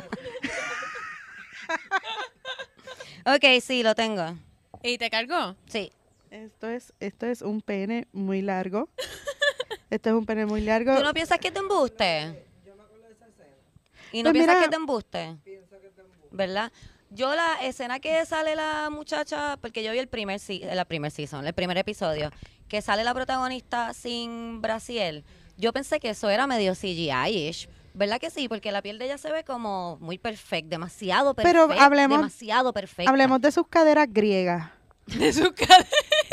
Ok, 3.27 3.45
sí, 3.63 3.83
lo 3.83 3.95
tengo. 3.95 4.35
¿Y 4.83 4.99
te 4.99 5.11
cargó? 5.11 5.55
Sí. 5.67 5.93
esto, 6.31 6.69
es, 6.69 6.93
esto 7.01 7.27
es 7.27 7.43
un 7.43 7.61
pene 7.61 8.07
muy 8.13 8.43
largo. 8.43 8.89
Esto 9.91 10.11
es 10.11 10.15
un 10.17 10.27
pene 10.27 10.45
muy 10.45 10.61
largo. 10.61 10.95
¿Tú 10.99 11.03
no 11.03 11.15
piensas 11.15 11.39
que 11.39 11.51
te 11.51 11.61
embuste? 11.61 12.45
¿Y 14.13 14.23
no 14.23 14.31
Pues 14.31 14.33
piensas 14.35 14.57
mira- 14.57 14.61
que 14.65 14.69
te 14.69 14.77
embuste? 14.77 15.37
¿Verdad? 16.31 16.71
Yo 17.11 17.35
la 17.35 17.55
escena 17.63 18.01
que 18.01 18.25
sale 18.27 18.55
la 18.55 18.91
muchacha, 18.91 19.57
porque 19.61 19.83
yo 19.83 19.93
vi 19.93 19.99
el 19.99 20.09
primer, 20.09 20.41
la 20.73 20.85
primer 20.85 21.11
season, 21.11 21.47
el 21.47 21.55
primer 21.55 21.79
episodio, 21.79 22.31
que 22.69 22.83
sale 22.83 23.03
la 23.05 23.15
protagonista 23.15 23.95
sin 23.95 24.61
brasiel, 24.61 25.25
yo 25.57 25.73
pensé 25.73 26.01
que 26.01 26.11
eso 26.11 26.29
era 26.29 26.47
medio 26.47 26.73
CGI-ish. 26.75 27.69
¿Verdad 27.95 28.21
que 28.21 28.31
sí? 28.31 28.49
Porque 28.49 28.71
la 28.71 28.83
piel 28.83 28.99
de 28.99 29.07
ella 29.07 29.19
se 29.19 29.33
ve 29.33 29.43
como 29.43 29.97
muy 30.01 30.19
perfecta, 30.19 30.69
demasiado 30.69 31.35
Pero 31.35 31.67
perfecta. 31.67 31.85
hablemos- 31.87 32.19
demasiado 32.19 32.73
perfecta. 32.73 33.11
Hablemos 33.11 33.41
de 33.41 33.51
sus 33.53 33.67
caderas 33.67 34.07
griegas. 34.11 34.71
De 35.07 35.33
su 35.33 35.53
cadera 35.55 35.87
griega. 35.89 36.28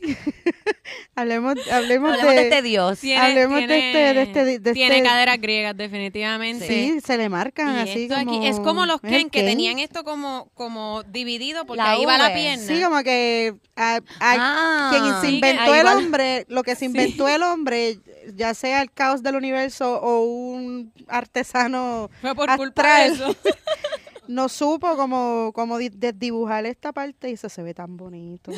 Hablemos, 1.14 1.54
hablemos, 1.70 2.12
Hablemos 2.12 2.30
de 2.34 2.40
de... 2.40 2.42
este 2.48 2.62
Dios. 2.62 2.98
Tiene, 3.00 3.20
Hablemos 3.20 3.58
de 3.58 3.62
este- 3.64 4.14
de 4.14 4.22
este- 4.22 4.58
de 4.60 4.72
tiene 4.72 4.96
este- 4.98 5.08
caderas 5.08 5.38
griegas, 5.40 5.76
definitivamente. 5.76 6.66
Sí, 6.66 7.00
se 7.04 7.16
le 7.18 7.28
marcan 7.28 7.76
Y 7.76 7.80
así 7.80 8.02
esto 8.04 8.14
como... 8.16 8.36
aquí, 8.38 8.46
es 8.46 8.60
como 8.60 8.86
los 8.86 9.00
¿es 9.04 9.10
Ken 9.10 9.30
que 9.30 9.40
Ken? 9.40 9.46
tenían 9.48 9.78
esto 9.78 10.02
como, 10.04 10.50
como 10.54 11.02
dividido 11.04 11.66
porque 11.66 11.82
La 11.82 11.90
ahí 11.92 12.04
va 12.06 12.18
la 12.18 12.32
pierna. 12.34 12.64
Sí, 12.64 12.82
como 12.82 13.02
que 13.02 13.54
a, 13.76 13.96
a 13.96 14.00
Ah, 14.20 14.88
quien 14.90 15.14
se 15.20 15.26
Sí, 15.28 15.34
inventó 15.34 15.74
el 15.74 15.86
va- 15.86 15.96
hombre, 15.96 16.44
lo 16.48 16.62
que 16.62 16.74
se 16.74 16.86
inventó 16.86 17.28
el 17.28 17.42
hombre, 17.42 17.98
ya 18.34 18.54
sea 18.54 18.82
el 18.82 18.90
caos 18.90 19.22
del 19.22 19.36
universo 19.36 20.00
o 20.00 20.20
un 20.24 20.92
artesano 21.08 22.10
Fue 22.20 22.34
por 22.34 22.54
culpa 22.56 23.00
de 23.00 23.06
eso. 23.08 23.36
no 24.28 24.48
supo 24.48 24.96
como, 24.96 25.52
como 25.54 25.76
di- 25.78 25.90
desdibujar 25.90 26.64
esta 26.64 26.92
parte 26.92 27.28
y 27.30 27.32
eso 27.34 27.48
se 27.48 27.62
ve 27.62 27.74
tan 27.74 27.96
bonito. 27.96 28.52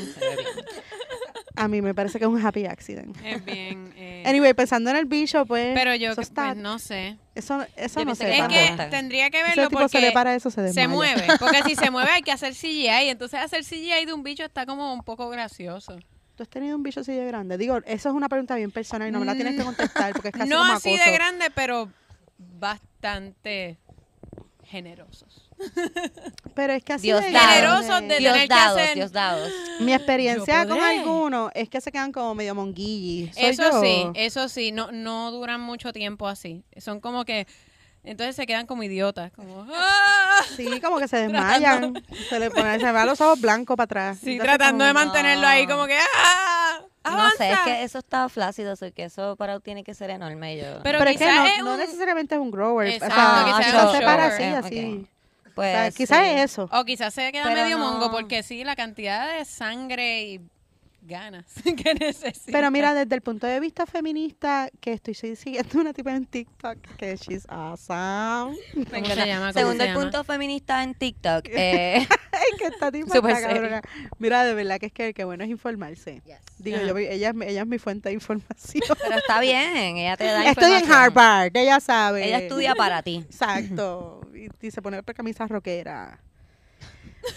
A 1.63 1.69
mí 1.69 1.81
me 1.83 1.95
parece 1.95 2.19
que 2.19 2.25
es 2.25 2.31
un 2.31 2.45
happy 2.45 2.67
accident. 2.67 3.17
Es 3.25 3.45
bien. 3.45 3.93
eh, 3.97 4.23
Anyway, 4.27 4.55
pensando 4.55 4.91
en 4.91 4.97
el 4.97 5.05
bicho, 5.07 5.45
pues, 5.47 5.73
pero 5.75 5.95
yo 5.95 6.15
que- 6.15 6.21
está- 6.23 6.53
pues, 6.53 6.57
no 6.57 6.79
sé. 6.79 7.17
eso, 7.35 7.65
eso 7.77 8.01
Yo 8.01 8.05
no 8.07 8.15
que 8.17 8.39
Es 8.39 8.47
que 8.77 8.87
tendría 8.91 9.31
que 9.31 9.39
Ese 9.41 9.49
verlo 9.49 9.69
tipo 9.69 9.81
porque 9.81 9.99
se 9.99 10.01
le 10.07 10.13
para 10.13 10.35
eso, 10.35 10.51
se 10.51 10.63
desmaya. 10.63 10.89
se 10.89 10.95
mueve. 10.95 11.27
Porque 11.39 11.63
si 11.65 11.75
se 11.75 11.91
mueve 11.91 12.11
hay 12.11 12.23
que 12.23 12.33
hacer 12.33 12.55
CGI. 12.55 13.09
Entonces 13.11 13.41
hacer 13.41 13.65
CGI 13.65 14.05
de 14.07 14.13
un 14.13 14.23
bicho 14.23 14.45
está 14.45 14.65
como 14.67 14.93
un 14.93 15.03
poco 15.03 15.29
gracioso. 15.29 15.99
¿Tú 16.37 16.43
has 16.45 16.49
tenido 16.49 16.77
un 16.77 16.83
bicho 16.83 17.01
así 17.01 17.13
de 17.13 17.27
grande? 17.27 17.59
Digo, 17.59 17.79
eso 17.85 18.09
es 18.09 18.15
una 18.15 18.29
pregunta 18.29 18.55
bien 18.57 18.71
personal 18.71 19.09
y 19.09 19.13
no 19.13 19.21
me 19.21 19.27
la 19.27 19.35
tienes 19.35 19.57
que 19.57 19.65
contestar 19.65 20.13
porque 20.13 20.29
es 20.29 20.35
casi 20.35 20.49
no 20.49 20.59
como 20.59 20.73
así 20.73 20.91
acoso. 20.95 21.05
de 21.11 21.13
grande, 21.15 21.51
pero 21.55 21.91
bastante 22.39 23.79
generosos. 24.65 25.51
Pero 26.55 26.73
es 26.75 26.85
que 26.85 26.93
así 26.93 27.07
Dios 27.07 27.23
de 27.23 27.31
dados. 27.33 27.51
Generosos 27.55 28.01
de 28.09 28.19
Dios 28.19 28.33
tener 28.35 28.49
que 28.49 28.55
dados, 28.55 28.79
hacer- 28.81 28.95
Dios 28.95 29.13
dados. 29.13 29.51
Mi 29.81 29.95
experiencia 29.95 30.67
con 30.67 30.81
algunos 30.81 31.51
es 31.55 31.69
que 31.69 31.81
se 31.81 31.91
quedan 31.93 32.13
como 32.13 32.35
medio 32.35 32.55
monguillis. 32.55 33.35
¿Soy 33.35 33.45
Eso 33.45 33.63
yo? 33.71 33.81
sí, 33.83 34.07
eso 34.15 34.49
sí, 34.49 34.73
no, 34.73 34.91
no 34.93 35.31
duran 35.31 35.61
mucho 35.61 35.93
tiempo 35.93 36.29
así. 36.29 36.65
Son 36.79 37.01
como 37.01 37.25
que, 37.25 37.47
entonces 38.05 38.37
se 38.37 38.47
quedan 38.47 38.67
como 38.67 38.83
idiotas, 38.83 39.33
como, 39.33 39.67
¡ah! 39.73 40.43
Sí, 40.57 40.81
como 40.81 40.99
que 40.99 41.09
se 41.09 41.17
desmayan. 41.29 42.03
se 42.29 42.39
le 42.39 42.51
ponen, 42.51 42.81
se 42.81 42.93
van 42.93 43.07
los 43.07 43.21
ojos 43.21 43.41
blancos 43.41 43.77
para 43.77 43.85
atrás. 43.85 44.19
Sí, 44.23 44.33
Entonces, 44.33 44.57
tratando 44.59 44.85
de 44.85 44.93
mantenerlo 44.93 45.47
ahí 45.47 45.67
como 45.67 45.87
que, 45.87 45.97
¡ah! 46.25 46.81
No 47.05 47.31
sé, 47.37 47.51
es 47.51 47.59
que 47.65 47.83
eso 47.83 47.99
está 47.99 48.29
flácido, 48.29 48.73
así 48.73 48.93
que 48.93 49.05
eso 49.05 49.35
para 49.37 49.59
tiene 49.59 49.83
que 49.83 49.93
ser 49.93 50.11
enorme. 50.11 50.57
Yo. 50.57 50.65
Pero 50.85 50.99
Pero 51.01 51.11
es 51.11 51.17
que 51.19 51.25
quizás 51.25 51.35
no, 51.37 51.47
es 51.47 51.65
no 51.65 51.73
un- 51.73 51.79
necesariamente 51.81 52.35
es 52.37 52.41
un 52.41 52.51
grower. 52.53 52.87
Exacto, 52.89 53.15
o 53.17 53.19
sea, 53.19 53.45
quizás 53.45 53.67
quizás 53.67 53.85
es 53.93 53.99
se 53.99 54.05
para 54.05 54.27
así, 54.27 54.43
así. 54.45 55.07
O 55.53 55.55
Pues, 55.55 55.73
sea, 55.73 55.91
quizás 55.91 56.19
sí. 56.25 56.31
es 56.35 56.41
eso. 56.53 56.69
O 56.73 56.85
quizás 56.85 57.13
se 57.15 57.31
queda 57.33 57.45
Pero 57.45 57.63
medio 57.63 57.79
no- 57.79 57.93
mongo 57.93 58.11
porque 58.11 58.43
sí, 58.43 58.65
la 58.65 58.75
cantidad 58.77 59.37
de 59.39 59.45
sangre 59.45 60.23
y 60.23 60.41
ganas 61.03 61.45
que 61.77 61.95
necesita. 61.95 62.53
Pero 62.53 62.71
mira, 62.71 62.95
desde 62.95 63.15
el 63.15 63.21
punto 63.23 63.47
de 63.47 63.61
vista 63.61 63.87
feminista, 63.87 64.71
que 64.81 64.93
estoy 64.93 65.15
siguiendo 65.15 65.81
una 65.81 65.93
tipa 65.93 66.15
en 66.15 66.27
TikTok 66.27 66.79
que 66.97 67.17
she's 67.17 67.45
awesome. 67.49 68.57
¿Cómo 68.91 69.07
se 69.07 69.27
llama? 69.27 69.53
¿Cómo 69.53 69.53
Segundo 69.53 69.79
se 69.85 69.89
el 69.89 69.95
llama? 69.95 70.01
punto 70.01 70.25
feminista 70.25 70.83
en 70.83 70.95
TikTok. 70.95 71.49
Eh, 71.55 72.07
que 72.59 72.65
esta 72.67 72.91
tipa 72.91 73.15
está 73.15 73.41
cabrona. 73.41 73.83
Mira, 74.19 74.45
de 74.45 74.55
verdad 74.55 74.79
que 74.79 74.87
es 74.87 74.93
que, 74.93 75.13
que 75.15 75.25
bueno 75.25 75.45
es 75.45 75.51
informarse. 75.51 76.23
Digo, 76.59 76.79
yo, 76.87 76.97
ella, 76.97 77.29
es 77.29 77.35
mi- 77.35 77.47
ella 77.47 77.61
es 77.63 77.67
mi 77.67 77.79
fuente 77.79 78.09
de 78.09 78.15
información. 78.15 78.83
pero 79.03 79.17
está 79.19 79.39
bien, 79.41 79.97
ella 79.99 80.17
te 80.17 80.25
da 80.25 80.49
Estoy 80.49 80.73
en. 80.73 80.91
Harvard, 80.91 81.55
ella 81.57 81.79
sabe. 81.81 82.27
Ella 82.27 82.39
estudia 82.39 82.75
para 82.75 83.03
ti. 83.03 83.25
Exacto. 83.29 84.21
Y, 84.35 84.67
y 84.67 84.71
se 84.71 84.81
pone 84.81 85.03
camisa 85.03 85.47
rockera. 85.47 86.21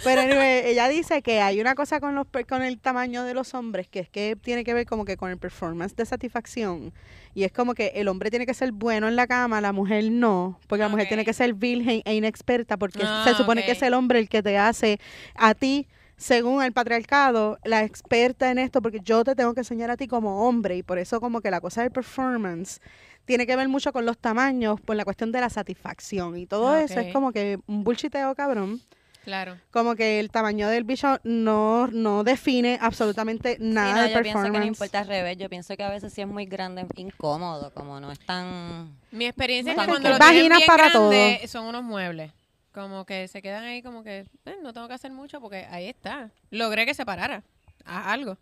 Pero 0.03 0.21
anyway, 0.21 0.61
ella 0.65 0.87
dice 0.87 1.21
que 1.21 1.41
hay 1.41 1.61
una 1.61 1.75
cosa 1.75 1.99
con 1.99 2.15
los 2.15 2.25
con 2.49 2.61
el 2.63 2.79
tamaño 2.79 3.23
de 3.23 3.33
los 3.33 3.53
hombres 3.53 3.87
que 3.87 3.99
es 3.99 4.09
que 4.09 4.35
tiene 4.35 4.63
que 4.63 4.73
ver 4.73 4.85
como 4.85 5.05
que 5.05 5.15
con 5.17 5.29
el 5.29 5.37
performance 5.37 5.95
de 5.95 6.05
satisfacción. 6.05 6.91
Y 7.33 7.43
es 7.43 7.51
como 7.51 7.73
que 7.75 7.91
el 7.95 8.07
hombre 8.07 8.29
tiene 8.29 8.45
que 8.45 8.53
ser 8.53 8.71
bueno 8.71 9.07
en 9.07 9.15
la 9.15 9.27
cama, 9.27 9.61
la 9.61 9.73
mujer 9.73 10.03
no, 10.11 10.59
porque 10.67 10.81
la 10.83 10.89
mujer 10.89 11.07
tiene 11.07 11.25
que 11.25 11.33
ser 11.33 11.53
virgen 11.53 12.01
e 12.05 12.15
inexperta 12.15 12.77
porque 12.77 12.99
Ah, 13.03 13.23
se 13.27 13.35
supone 13.35 13.61
ok. 13.61 13.65
que 13.67 13.71
es 13.73 13.81
el 13.81 13.93
hombre 13.93 14.19
el 14.19 14.29
que 14.29 14.41
te 14.41 14.57
hace 14.57 14.99
a 15.35 15.53
ti 15.53 15.87
según 16.17 16.63
el 16.63 16.71
patriarcado, 16.71 17.59
la 17.65 17.83
experta 17.83 18.49
en 18.49 18.57
esto, 18.57 18.81
porque 18.81 19.01
yo 19.03 19.25
te 19.25 19.35
tengo 19.35 19.53
que 19.53 19.59
enseñar 19.59 19.91
a 19.91 19.97
ti 19.97 20.07
como 20.07 20.47
hombre, 20.47 20.77
y 20.77 20.81
por 20.81 20.97
eso 20.97 21.19
como 21.19 21.41
que 21.41 21.51
la 21.51 21.59
cosa 21.59 21.81
del 21.81 21.91
performance 21.91 22.79
tiene 23.25 23.45
que 23.45 23.53
ver 23.57 23.67
mucho 23.67 23.91
con 23.91 24.05
los 24.05 24.17
tamaños, 24.17 24.79
por 24.79 24.95
la 24.95 25.03
cuestión 25.03 25.33
de 25.33 25.41
la 25.41 25.49
satisfacción, 25.49 26.37
y 26.37 26.45
todo 26.45 26.69
Ah, 26.69 26.81
eso 26.83 27.01
es 27.01 27.11
como 27.11 27.33
que 27.33 27.59
un 27.67 27.83
bullshiteo 27.83 28.33
cabrón. 28.33 28.79
Claro. 29.25 29.57
Como 29.71 29.95
que 29.95 30.19
el 30.19 30.29
tamaño 30.29 30.69
del 30.69 30.83
bicho 30.83 31.19
no, 31.23 31.87
no 31.87 32.23
define 32.23 32.77
absolutamente 32.79 33.57
Sí, 33.57 33.63
nada 33.63 33.95
no, 33.95 34.01
del 34.03 34.13
yo 34.13 34.21
pienso 34.21 34.39
que 34.43 34.47
no 34.47 34.53
performance. 34.53 34.67
importa 34.67 34.99
al 34.99 35.07
revés. 35.07 35.37
Yo 35.37 35.49
pienso 35.49 35.75
que 35.75 35.83
a 35.83 35.89
veces 35.89 36.13
sí 36.13 36.21
es 36.21 36.27
muy 36.27 36.45
grande, 36.45 36.85
incómodo, 36.95 37.73
como 37.73 37.99
no 37.99 38.11
es 38.11 38.19
tan... 38.19 38.95
Mi 39.11 39.25
experiencia 39.25 39.73
es 39.73 39.79
que 39.79 39.85
cuando 39.85 40.07
que 40.09 40.13
lo 40.13 40.19
tienen 40.19 40.37
vaginas 40.49 40.57
bien 40.59 40.67
para 40.67 40.89
grande, 40.89 41.37
todo. 41.41 41.47
son 41.49 41.65
unos 41.65 41.83
muebles. 41.83 42.31
Como 42.71 43.05
que 43.05 43.27
se 43.27 43.41
quedan 43.41 43.63
ahí 43.63 43.81
como 43.81 44.03
que 44.03 44.25
eh, 44.45 44.55
no 44.61 44.73
tengo 44.73 44.87
que 44.87 44.93
hacer 44.93 45.11
mucho 45.11 45.41
porque 45.41 45.65
ahí 45.71 45.87
está. 45.87 46.29
Logré 46.51 46.85
que 46.85 46.93
se 46.93 47.05
parara. 47.05 47.41
Haz 47.83 48.07
algo. 48.07 48.37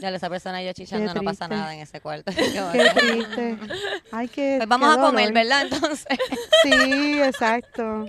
Ya 0.00 0.10
esa 0.10 0.28
persona 0.28 0.62
y 0.62 0.66
yo 0.66 0.72
chichando, 0.72 1.12
no 1.14 1.22
pasa 1.22 1.48
nada 1.48 1.74
en 1.74 1.80
ese 1.80 2.00
cuarto. 2.00 2.30
Qué 2.32 2.90
triste. 2.94 3.58
Ay, 4.12 4.28
qué. 4.28 4.56
Pues 4.58 4.68
vamos 4.68 4.94
qué 4.94 5.00
a 5.00 5.04
comer. 5.04 5.32
¿verdad? 5.32 5.62
Entonces, 5.62 6.06
Sí, 6.62 7.20
exacto. 7.22 8.06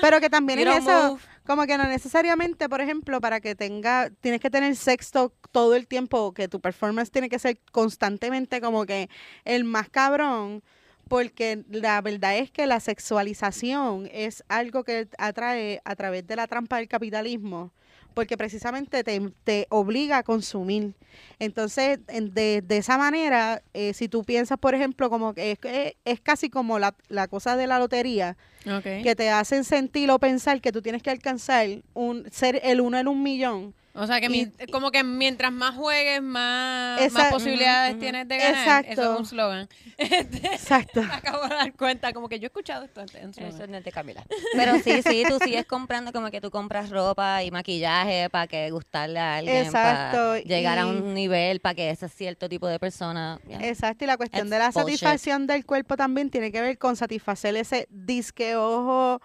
Pero 0.00 0.20
que 0.20 0.28
también 0.30 0.60
es 0.60 0.76
eso, 0.78 1.12
move. 1.12 1.20
Como 1.46 1.66
que 1.66 1.78
no 1.78 1.84
necesariamente, 1.84 2.68
por 2.68 2.80
ejemplo, 2.80 3.20
para 3.20 3.40
que 3.40 3.54
tenga, 3.54 4.10
tienes 4.20 4.40
que 4.40 4.50
tener 4.50 4.74
sexo 4.76 5.32
todo 5.52 5.74
el 5.74 5.86
tiempo, 5.86 6.34
que 6.34 6.48
tu 6.48 6.60
performance 6.60 7.10
tiene 7.10 7.28
que 7.28 7.38
ser 7.38 7.58
constantemente 7.72 8.60
como 8.60 8.84
que 8.84 9.08
el 9.44 9.64
más 9.64 9.88
cabrón, 9.88 10.62
porque 11.08 11.64
la 11.70 12.00
verdad 12.00 12.36
es 12.36 12.50
que 12.50 12.66
la 12.66 12.80
sexualización 12.80 14.08
es 14.12 14.44
algo 14.48 14.82
que 14.84 15.08
atrae 15.18 15.80
a 15.84 15.94
través 15.94 16.26
de 16.26 16.36
la 16.36 16.48
trampa 16.48 16.76
del 16.76 16.88
capitalismo, 16.88 17.72
porque 18.16 18.38
precisamente 18.38 19.04
te, 19.04 19.20
te 19.44 19.66
obliga 19.68 20.16
a 20.16 20.22
consumir. 20.22 20.94
Entonces, 21.38 21.98
en- 22.08 22.32
de, 22.32 22.62
de 22.66 22.78
esa 22.78 22.96
manera, 22.96 23.62
eh, 23.74 23.92
si 23.92 24.08
tú 24.08 24.24
piensas, 24.24 24.56
por 24.58 24.74
ejemplo, 24.74 25.10
como 25.10 25.34
que 25.34 25.52
es, 25.52 25.58
es- 25.64 25.92
es 26.06 26.20
casi 26.22 26.48
como 26.48 26.78
la, 26.78 26.94
la 27.08 27.28
cosa 27.28 27.56
de 27.58 27.66
la 27.66 27.78
lotería, 27.78 28.36
Okay. 28.78 29.02
que 29.02 29.14
te 29.14 29.28
hacen 29.30 29.62
sentir 29.62 30.10
o 30.10 30.18
pensar 30.18 30.60
que 30.60 30.72
tú 30.72 30.80
tienes 30.82 31.00
que 31.02 31.10
alcanzar 31.10 31.68
un 31.94 32.24
ser 32.32 32.58
el 32.64 32.80
uno 32.80 32.98
en 32.98 33.06
un 33.06 33.22
millón. 33.22 33.74
O 33.98 34.06
sea 34.06 34.20
que 34.20 34.26
Y- 34.26 34.28
mi- 34.28 34.66
como 34.70 34.90
que 34.90 35.02
mientras 35.04 35.50
más 35.52 35.74
juegues, 35.74 36.20
más, 36.22 37.00
Esa- 37.00 37.18
más 37.18 37.32
posibilidades 37.32 37.98
tienes 37.98 38.28
de 38.28 38.36
ganar. 38.38 38.54
Exacto. 38.84 38.92
Eso 38.92 39.12
es 39.14 39.20
un 39.20 39.26
slogan. 39.26 39.68
Exacto. 39.98 41.02
Me 41.02 41.14
acabo 41.14 41.42
de 41.44 41.54
dar 41.54 41.72
cuenta, 41.74 42.12
como 42.12 42.28
que 42.28 42.38
yo 42.38 42.44
he 42.44 42.48
escuchado 42.48 42.84
esto 42.84 43.00
antes. 43.00 43.16
eso 43.38 43.64
es 43.64 43.84
de 43.84 43.92
Camila. 43.92 44.24
Pero 44.54 44.74
sí, 44.82 45.02
sí, 45.02 45.24
tú 45.28 45.38
sigues 45.42 45.64
comprando 45.66 46.12
como 46.12 46.30
que 46.30 46.40
tú 46.40 46.50
compras 46.50 46.90
ropa 46.90 47.42
y 47.42 47.50
maquillaje 47.50 48.28
para 48.30 48.46
que 48.46 48.70
gustarle 48.70 49.18
a 49.18 49.36
alguien, 49.36 49.64
Exacto, 49.66 50.16
para 50.18 50.40
llegar 50.40 50.78
a 50.78 50.86
un 50.86 51.14
nivel, 51.14 51.60
para 51.60 51.74
que 51.74 51.90
ese 51.90 52.08
cierto 52.08 52.48
tipo 52.48 52.66
de 52.68 52.78
persona... 52.78 53.38
Exacto, 53.60 54.04
y 54.04 54.06
la 54.06 54.16
cuestión 54.16 54.46
It's 54.46 54.50
de 54.50 54.58
la 54.58 54.66
bullshit. 54.70 54.82
satisfacción 54.98 55.46
del 55.46 55.64
cuerpo 55.64 55.96
también 55.96 56.30
tiene 56.30 56.52
que 56.52 56.60
ver 56.60 56.78
con 56.78 56.96
satisfacer 56.96 57.56
ese 57.56 57.86
disque 57.90 58.56
ojo 58.56 59.20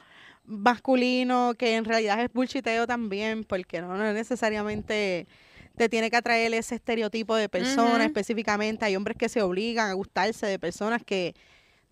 masculino 0.52 1.54
que 1.58 1.76
en 1.76 1.86
realidad 1.86 2.22
es 2.22 2.32
bullshiteo 2.34 2.86
también, 2.88 3.44
porque 3.44 3.82
no, 3.82 3.96
no 3.98 4.14
necesariamente 4.14 5.28
te 5.78 5.90
tiene 5.90 6.10
que 6.12 6.18
atraer 6.18 6.54
ese 6.54 6.76
estereotipo 6.76 7.36
de 7.36 7.50
persona 7.50 8.04
específicamente. 8.06 8.86
Hay 8.86 8.96
hombres 8.96 9.18
que 9.18 9.30
se 9.30 9.42
obligan 9.42 9.90
a 9.90 9.94
gustarse 9.94 10.46
de 10.46 10.60
personas 10.60 11.02
que 11.04 11.34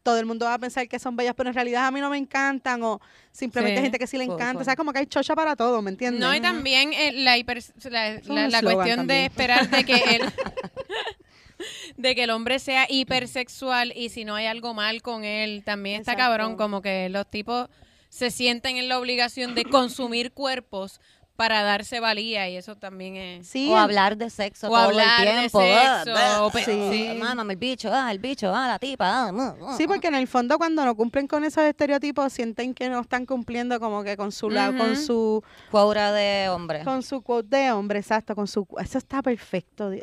todo 0.04 0.18
el 0.20 0.26
mundo 0.26 0.46
va 0.46 0.54
a 0.56 0.60
pensar 0.60 0.88
que 0.88 0.98
son 1.00 1.16
bellas, 1.16 1.34
pero 1.36 1.50
en 1.50 1.56
realidad 1.56 1.86
a 1.88 1.92
mí 1.92 2.00
no 2.00 2.10
me 2.10 2.18
encantan, 2.18 2.82
o 2.84 3.00
simplemente 3.32 3.78
Sí. 3.78 3.84
gente 3.84 4.00
que 4.00 4.08
sí 4.08 4.18
le 4.18 4.24
encanta. 4.26 4.54
full. 4.54 4.62
O 4.62 4.66
sea, 4.66 4.76
como 4.76 4.94
que 4.94 5.00
hay 5.00 5.06
chocha 5.08 5.36
para 5.36 5.56
todo, 5.56 5.82
¿me 5.82 5.92
entiendes? 5.92 6.22
No, 6.22 6.34
y 6.36 6.40
también 6.42 6.94
eh, 6.94 7.12
la, 7.14 7.38
hiper- 7.38 7.74
la, 7.90 8.50
la- 8.50 8.62
cuestión 8.62 9.08
de 9.08 9.26
esperar 9.26 9.70
de 9.70 9.84
que 9.84 9.94
el 9.96 10.22
de 11.98 12.16
que 12.16 12.24
el 12.24 12.30
hombre 12.30 12.60
sea 12.60 12.86
hipersexual 12.90 13.92
y 13.96 14.10
si 14.10 14.24
no 14.26 14.36
hay 14.36 14.46
algo 14.46 14.74
mal 14.74 15.02
con 15.02 15.24
él, 15.26 15.64
también 15.66 16.00
está 16.02 16.16
cabrón, 16.16 16.56
como 16.56 16.82
que 16.82 17.10
los 17.10 17.30
tipos 17.30 17.68
se 18.10 18.32
sienten 18.32 18.78
en 18.78 18.90
la 18.90 19.00
obligación 19.00 19.56
de 19.56 19.64
consumir 19.66 20.32
cuerpos 20.34 21.00
para 21.36 21.64
darse 21.64 22.02
valía 22.02 22.50
y 22.50 22.58
eso 22.58 22.76
también 22.76 23.16
es... 23.16 23.48
Sí, 23.48 23.70
o 23.72 23.78
hablar 23.78 24.18
de 24.18 24.30
sexo 24.30 24.68
O 24.68 24.72
todo 24.72 24.80
hablar 24.80 25.22
el 25.22 25.26
de 25.36 25.40
tiempo. 25.50 25.62
ah, 25.62 26.02
sexo, 26.04 26.20
ah, 26.20 26.44
o 26.44 26.52
Sí. 26.52 26.90
sí. 26.92 27.10
Mámame 27.18 27.54
el 27.54 27.60
bicho, 27.60 27.90
ah, 27.94 28.12
el 28.12 28.20
bicho, 28.20 28.54
ah, 28.54 28.68
la 28.68 28.78
tipa. 28.78 29.28
ah, 29.28 29.32
mm, 29.32 29.78
Sí, 29.78 29.88
porque 29.88 30.08
en 30.08 30.16
el 30.16 30.28
fondo 30.28 30.58
cuando 30.58 30.84
no 30.84 30.96
cumplen 30.96 31.28
con 31.28 31.46
esos 31.46 31.64
estereotipos 31.64 32.34
sienten 32.34 32.74
que 32.74 32.90
no 32.90 33.00
están 33.00 33.26
cumpliendo 33.26 33.80
como 33.80 34.04
que 34.04 34.18
con 34.18 34.34
su 34.34 34.50
la- 34.50 34.74
con 34.76 34.92
Ujú. 34.92 35.02
su 35.02 35.44
Cuaura 35.72 36.12
de 36.12 36.50
hombre. 36.50 36.84
con 36.84 37.04
su 37.04 37.22
quote 37.22 37.56
de 37.56 37.72
hombre, 37.72 38.00
exacto, 38.00 38.36
con 38.36 38.46
su 38.48 38.68
eso 38.78 38.98
está 38.98 39.22
perfecto. 39.22 39.90
di- 39.90 40.02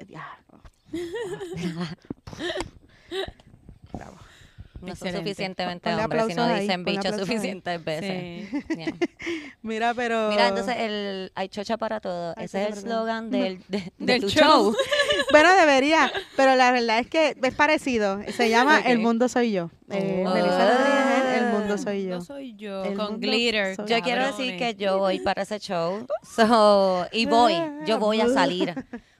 No 4.80 4.94
son 4.96 5.12
suficientemente 5.12 5.90
Ponle 5.90 6.04
hombres, 6.04 6.26
si 6.28 6.34
no 6.34 6.42
aplausos 6.42 6.56
ahí, 6.58 6.60
dicen 6.66 6.84
ponle 6.84 6.98
bicho 7.00 7.12
ahí. 7.14 7.18
suficientes 7.20 7.84
veces. 7.84 8.48
Sí. 8.50 8.64
Yeah. 8.76 8.94
Mira, 9.62 9.94
pero 9.94 10.28
Mira, 10.30 10.48
entonces 10.48 10.76
el 10.78 11.32
hay 11.34 11.48
chocha 11.48 11.76
para 11.76 12.00
todo. 12.00 12.34
Ese 12.36 12.62
es 12.62 12.68
el 12.68 12.74
chocha 12.74 12.74
para 12.74 12.80
todo. 12.82 12.90
slogan 13.04 13.30
del, 13.30 13.58
de, 13.68 13.78
de 13.98 14.12
Del 14.12 14.20
tu 14.22 14.28
show. 14.28 14.42
show. 14.72 14.76
bueno, 15.32 15.54
debería, 15.56 16.12
pero 16.36 16.54
la 16.56 16.70
verdad 16.72 16.98
es 16.98 17.08
que 17.08 17.36
es 17.42 17.54
parecido. 17.54 18.20
Se 18.36 18.48
llama. 18.50 18.80
El 18.80 18.98
mundo 18.98 19.28
soy 19.28 19.52
yo. 19.52 19.70
Eh, 19.90 20.24
Oh. 20.26 20.30
Rodríguez, 20.30 21.36
El 21.36 21.46
mundo 21.52 21.78
soy 21.78 22.04
yo. 22.06 22.20
Soy 22.20 22.54
yo, 22.56 22.84
El 22.84 22.94
con 22.96 23.20
glitter. 23.20 23.76
soy 23.76 23.86
Yo 23.86 24.00
quiero 24.02 24.26
decir 24.26 24.56
que 24.56 24.74
yo 24.74 24.98
voy 24.98 25.20
para 25.20 25.42
ese 25.42 25.58
show. 25.60 26.06
So, 26.22 27.06
y 27.12 27.26
voy, 27.26 27.54
yo 27.86 27.98
voy 27.98 28.20
a 28.20 28.28
salir. 28.28 28.74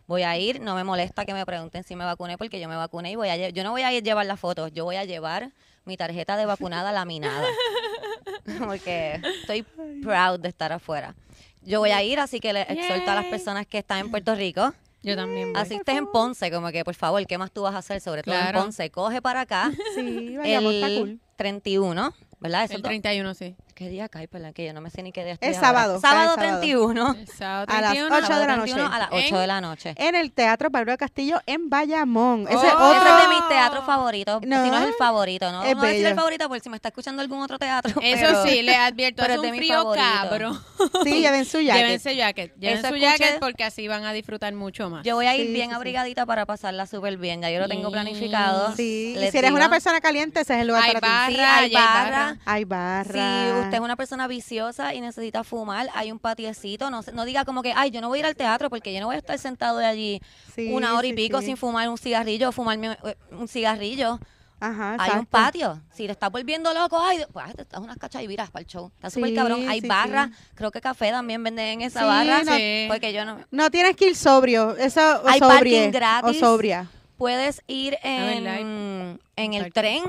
Voy 0.07 0.23
a 0.23 0.37
ir, 0.39 0.61
no 0.61 0.75
me 0.75 0.85
molesta 0.85 1.25
que 1.25 1.35
me 1.35 1.45
pregunten 1.45 1.83
si 1.83 1.97
me 1.97 2.05
vacuné 2.05 2.39
porque 2.39 2.61
yo 2.61 2.69
me 2.69 2.77
vacuné 2.77 3.11
y 3.11 3.17
voy 3.17 3.29
a 3.29 3.49
yo 3.51 3.65
no 3.65 3.73
voy 3.73 3.83
a 3.83 3.93
ir 3.93 4.05
llevar 4.05 4.25
las 4.27 4.39
fotos, 4.39 4.73
yo 4.73 4.85
voy 4.85 4.97
a 4.97 5.05
llevar 5.05 5.51
mi 5.85 5.97
tarjeta 5.97 6.37
de 6.37 6.47
vacunada 6.47 6.93
laminada. 6.93 7.47
Porque 8.67 9.21
estoy 9.41 9.63
proud 10.03 10.41
de 10.41 10.49
estar 10.49 10.73
afuera. 10.73 11.15
Yo 11.63 11.81
voy 11.81 11.91
a 11.91 12.03
ir, 12.03 12.21
así 12.21 12.39
que 12.41 12.53
le 12.53 12.63
exhorto 12.63 13.11
a 13.11 13.15
las 13.15 13.25
personas 13.27 13.67
que 13.67 13.79
están 13.79 13.99
en 13.99 14.11
Puerto 14.11 14.35
Rico. 14.35 14.73
Yo 15.03 15.17
también 15.17 15.53
voy. 15.53 15.63
Así 15.63 15.75
estés 15.75 15.97
en 15.97 16.07
Ponce, 16.07 16.51
como 16.51 16.71
que 16.71 16.85
por 16.85 16.95
favor, 16.95 17.25
¿qué 17.27 17.39
más 17.39 17.51
tú 17.53 17.63
vas 17.63 17.75
a 17.75 17.79
hacer? 17.79 18.01
Sobre 18.01 18.23
todo 18.23 18.35
Claro. 18.35 18.59
en 18.59 18.65
Ponce. 18.65 18.91
Coge 18.91 19.23
para 19.23 19.43
acá 19.43 19.71
Sí, 19.95 20.37
vayamos, 20.37 20.75
está 20.75 20.87
el 20.89 20.99
cool. 20.99 21.21
31, 21.37 22.15
¿verdad? 22.41 22.65
Eso 22.65 22.75
El 22.75 22.83
31, 22.83 23.35
sí. 23.35 23.55
¿Qué 23.77 23.91
día 23.91 24.09
cae? 24.09 24.27
Perdón, 24.27 24.55
que 24.55 24.65
yo 24.65 24.73
no 24.73 24.81
me 24.81 24.89
sé 24.89 25.03
ni 25.03 25.13
qué 25.13 25.23
día 25.23 25.35
Es 25.35 25.39
estoy 25.39 25.55
ahora. 25.55 25.67
sábado, 25.69 26.01
Sábado 26.01 26.35
sábado. 26.37 26.59
31. 26.61 27.15
El 27.19 27.29
sábado 27.37 27.67
A 27.69 27.81
las 27.83 27.91
31. 27.93 28.17
ocho 28.17 28.39
de 28.39 28.47
la 28.47 28.57
noche. 28.57 28.73
31 28.73 28.95
a 28.95 28.99
las 28.99 29.09
8 29.13 29.19
En- 29.27 29.35
de 29.43 29.47
la 29.47 29.61
noche. 29.61 29.95
En 29.99 30.15
el 30.15 30.33
Teatro 30.33 30.71
Pablo 30.71 30.97
Castillo 30.97 31.43
en 31.45 31.69
Bayamón. 31.69 32.47
Ese 32.49 32.57
Oh. 32.57 32.61
es 32.63 32.67
Ese 32.67 32.75
otro 32.75 33.17
es 33.19 33.23
de 33.23 33.29
mis 33.35 33.49
teatros 33.49 33.85
favoritos. 33.85 34.41
No. 34.47 34.65
Si 34.65 34.71
no 34.71 34.79
es 34.79 34.85
el 34.87 34.95
favorito, 34.95 35.53
¿no? 35.53 35.63
Es 35.63 35.69
Vamos 35.75 35.85
a 35.85 35.89
decir 35.89 36.07
el 36.07 36.15
favorito 36.15 36.49
porque 36.49 36.63
si 36.63 36.71
me 36.71 36.77
está 36.77 36.89
escuchando 36.89 37.21
algún 37.21 37.43
otro 37.43 37.59
teatro. 37.59 38.01
Eso 38.03 38.25
pero- 38.27 38.47
sí, 38.47 38.63
le 38.63 38.77
advierto, 38.77 39.21
pero 39.23 39.35
es 39.35 39.43
de 39.43 39.47
un 39.49 39.53
mi 39.53 39.59
frío 39.59 39.93
cabrón. 39.95 40.59
Sí, 41.05 41.21
lleven 41.21 41.45
su 41.45 41.61
jacket. 41.61 41.83
Llévense 41.85 42.17
jacket. 42.17 42.55
Lleven 42.59 42.79
Eso 42.79 42.89
su 42.89 42.95
escuché- 42.95 43.19
jacket 43.19 43.41
porque 43.41 43.65
así 43.65 43.89
van 43.89 44.07
a 44.07 44.13
disfrutar 44.15 44.55
mucho 44.55 44.89
más. 44.89 45.05
Yo 45.05 45.17
voy 45.17 45.27
a 45.27 45.37
ir 45.37 45.49
Sí, 45.49 45.53
bien 45.53 45.67
sí, 45.67 45.71
sí. 45.73 45.77
abrigadita 45.77 46.25
para 46.25 46.47
pasarla 46.47 46.87
súper 46.87 47.19
bien. 47.19 47.43
Ya 47.43 47.51
yo 47.51 47.61
lo 47.61 47.69
tengo 47.69 47.89
Sí. 47.89 47.93
planificado. 47.93 48.75
Sí, 48.75 49.17
si 49.31 49.37
eres 49.37 49.51
una 49.51 49.69
persona 49.69 50.01
caliente, 50.01 50.41
ese 50.41 50.55
es 50.55 50.61
el 50.63 50.69
lugar 50.69 50.83
Hay 50.85 50.93
para 50.95 51.07
ti. 51.07 51.13
barra, 51.13 51.29
Sí, 51.29 51.37
ya 51.37 51.57
hay 51.59 51.73
barra. 51.75 52.37
Hay 52.47 52.65
barra. 52.65 53.66
Si 53.67 53.69
usted 53.69 53.79
es 53.79 53.85
una 53.85 53.97
persona 53.97 54.27
viciosa 54.29 54.95
y 54.95 55.01
necesita 55.01 55.45
fumar, 55.45 55.89
hay 55.95 56.13
un 56.13 56.19
patiecito. 56.19 56.91
No, 56.91 57.03
se- 57.03 57.13
no 57.13 57.25
diga 57.25 57.45
como 57.45 57.63
que, 57.63 57.73
ay, 57.77 57.91
yo 57.91 58.01
no 58.01 58.09
voy 58.09 58.19
a 58.19 58.21
ir 58.21 58.27
al 58.27 58.37
teatro 58.37 58.71
porque 58.71 58.93
yo 58.95 59.01
no 59.01 59.07
voy 59.07 59.17
a 59.17 59.19
estar 59.19 59.39
sentado 59.39 59.79
de 59.79 59.87
allí 59.87 60.21
Sí, 60.55 60.73
una 60.73 60.95
hora 60.97 61.07
y 61.07 61.11
sí, 61.11 61.17
pico 61.17 61.41
sí. 61.41 61.47
sin 61.47 61.57
fumar 61.57 61.89
un 61.89 61.99
cigarrillo 61.99 62.49
o 62.49 62.53
fumarme 62.53 62.97
eh, 63.05 63.17
un 63.33 63.49
cigarrillo. 63.49 64.19
Ajá, 64.59 64.97
Hay 64.99 65.19
un 65.19 65.27
patio. 65.27 65.83
Si 65.93 66.07
te 66.07 66.13
estás 66.13 66.31
volviendo 66.33 66.73
loco, 66.73 66.99
ay, 66.99 67.19
pues 67.31 67.55
te 67.55 67.65
das 67.65 67.79
unas 67.81 67.99
cachaiviras 67.99 68.51
para 68.51 68.63
el 68.63 68.67
show. 68.67 68.91
Está 68.97 69.11
súper 69.11 69.29
Sí, 69.29 69.35
cabrón. 69.37 69.69
Hay 69.69 69.83
sí, 69.83 69.87
barra. 69.87 70.29
sí. 70.29 70.45
Creo 70.55 70.71
que 70.71 70.81
café 70.81 71.11
también 71.11 71.45
venden 71.45 71.67
en 71.67 71.83
esa 71.83 72.01
Sí, 72.01 72.07
barra. 72.07 72.43
no-. 72.43 72.89
Porque 72.89 73.13
yo 73.13 73.27
no. 73.27 73.39
No 73.51 73.71
tienes 73.71 73.97
que 73.97 74.09
ir 74.09 74.17
sobrio. 74.17 74.75
Eso, 74.79 75.01
o 75.23 75.29
Hay 75.29 75.41
sobrie, 75.41 75.49
parking 75.83 75.91
gratis. 75.93 76.43
O 76.43 76.47
sobria. 76.47 76.89
Puedes 77.19 77.63
ir 77.67 77.99
en, 78.03 79.19
el 79.37 79.73
tren. 79.75 80.05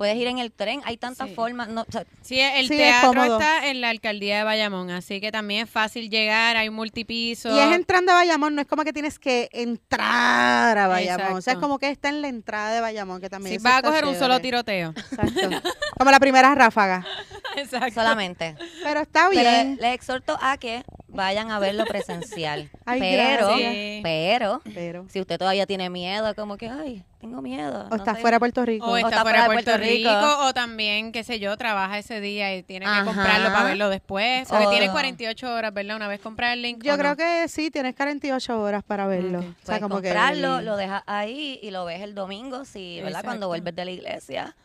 Puedes 0.00 0.16
ir 0.16 0.28
en 0.28 0.38
el 0.38 0.50
tren. 0.50 0.80
Hay 0.86 0.96
tantas 0.96 1.28
Sí. 1.28 1.34
formas. 1.34 1.68
No, 1.68 1.82
o 1.82 1.92
sea, 1.92 2.06
Sí, 2.22 2.40
el 2.40 2.68
Sí, 2.68 2.76
teatro 2.78 3.22
está 3.22 3.68
en 3.68 3.82
la 3.82 3.90
alcaldía 3.90 4.38
de 4.38 4.44
Bayamón, 4.44 4.88
así 4.90 5.20
que 5.20 5.30
también 5.30 5.64
es 5.64 5.70
fácil 5.70 6.08
llegar, 6.08 6.56
hay 6.56 6.70
multipiso. 6.70 7.54
Y 7.54 7.58
es 7.58 7.76
entrando 7.76 8.12
a 8.12 8.14
Bayamón, 8.14 8.54
no 8.54 8.62
es 8.62 8.66
como 8.66 8.82
que 8.82 8.94
tienes 8.94 9.18
que 9.18 9.50
entrar 9.52 10.78
a 10.78 10.88
Bayamón. 10.88 11.34
O 11.34 11.42
sea, 11.42 11.52
es 11.52 11.58
como 11.58 11.78
que 11.78 11.90
está 11.90 12.08
en 12.08 12.22
la 12.22 12.28
entrada 12.28 12.72
de 12.72 12.80
Bayamón, 12.80 13.20
que 13.20 13.28
también 13.28 13.56
eso 13.56 13.62
vas 13.62 13.74
a 13.74 13.82
coger 13.82 14.06
un 14.06 14.14
solo 14.18 14.40
tiroteo. 14.40 14.94
Exacto. 14.96 15.70
Como 15.98 16.10
la 16.10 16.18
primera 16.18 16.54
ráfaga. 16.54 17.04
Exacto. 17.56 17.94
solamente. 17.94 18.56
Pero 18.82 19.00
está 19.00 19.28
Pero 19.30 19.40
bien. 19.40 19.78
les 19.80 19.94
exhorto 19.94 20.38
a 20.40 20.56
que 20.58 20.84
vayan 21.08 21.50
a 21.50 21.58
verlo 21.58 21.84
presencial. 21.86 22.70
Ay, 22.86 23.00
pero, 23.00 23.48
gracias. 23.48 24.00
pero, 24.02 24.62
Pero. 24.74 25.06
si 25.08 25.20
usted 25.20 25.38
todavía 25.38 25.66
tiene 25.66 25.90
miedo, 25.90 26.34
como 26.34 26.56
que, 26.56 26.68
ay, 26.68 27.02
tengo 27.20 27.42
miedo. 27.42 27.86
O 27.86 27.88
no 27.90 27.96
está 27.96 28.14
sé. 28.14 28.20
fuera 28.20 28.36
de 28.36 28.38
Puerto 28.40 28.64
Rico. 28.64 28.86
O 28.86 28.96
está, 28.96 29.08
está 29.10 29.22
fuera 29.22 29.40
de 29.42 29.46
Puerto, 29.46 29.64
Puerto 29.72 29.82
Rico. 29.84 30.08
Rico. 30.10 30.38
o 30.46 30.54
también, 30.54 31.12
qué 31.12 31.24
sé 31.24 31.38
yo, 31.40 31.56
trabaja 31.56 31.98
ese 31.98 32.20
día 32.20 32.54
y 32.56 32.62
tiene 32.62 32.86
que 32.86 33.04
comprarlo 33.04 33.50
para 33.52 33.64
verlo 33.64 33.88
después. 33.90 34.48
Porque 34.48 34.66
O- 34.66 34.70
tiene 34.70 34.90
48 34.90 35.52
horas, 35.52 35.74
¿verdad? 35.74 35.96
Una 35.96 36.08
vez 36.08 36.20
comprar 36.20 36.52
el 36.52 36.62
link. 36.62 36.82
Yo 36.82 36.94
¿o 36.94 36.98
creo 36.98 37.10
no? 37.10 37.16
que 37.16 37.46
sí, 37.48 37.70
tienes 37.70 37.94
48 37.96 38.60
horas 38.60 38.82
para 38.84 39.06
verlo. 39.06 39.40
O 39.40 39.42
sea, 39.42 39.52
Puedes 39.64 39.82
como 39.82 40.00
que 40.00 40.08
comprarlo, 40.08 40.60
lo 40.62 40.76
dejas 40.76 41.02
ahí 41.06 41.58
y 41.62 41.70
lo 41.70 41.84
ves 41.84 42.00
el 42.02 42.14
domingo, 42.14 42.64
sí, 42.64 42.96
¿verdad? 42.96 43.08
Exacto. 43.10 43.26
Cuando 43.28 43.48
vuelves 43.48 43.74
de 43.74 43.84
la 43.84 43.90
iglesia. 43.90 44.56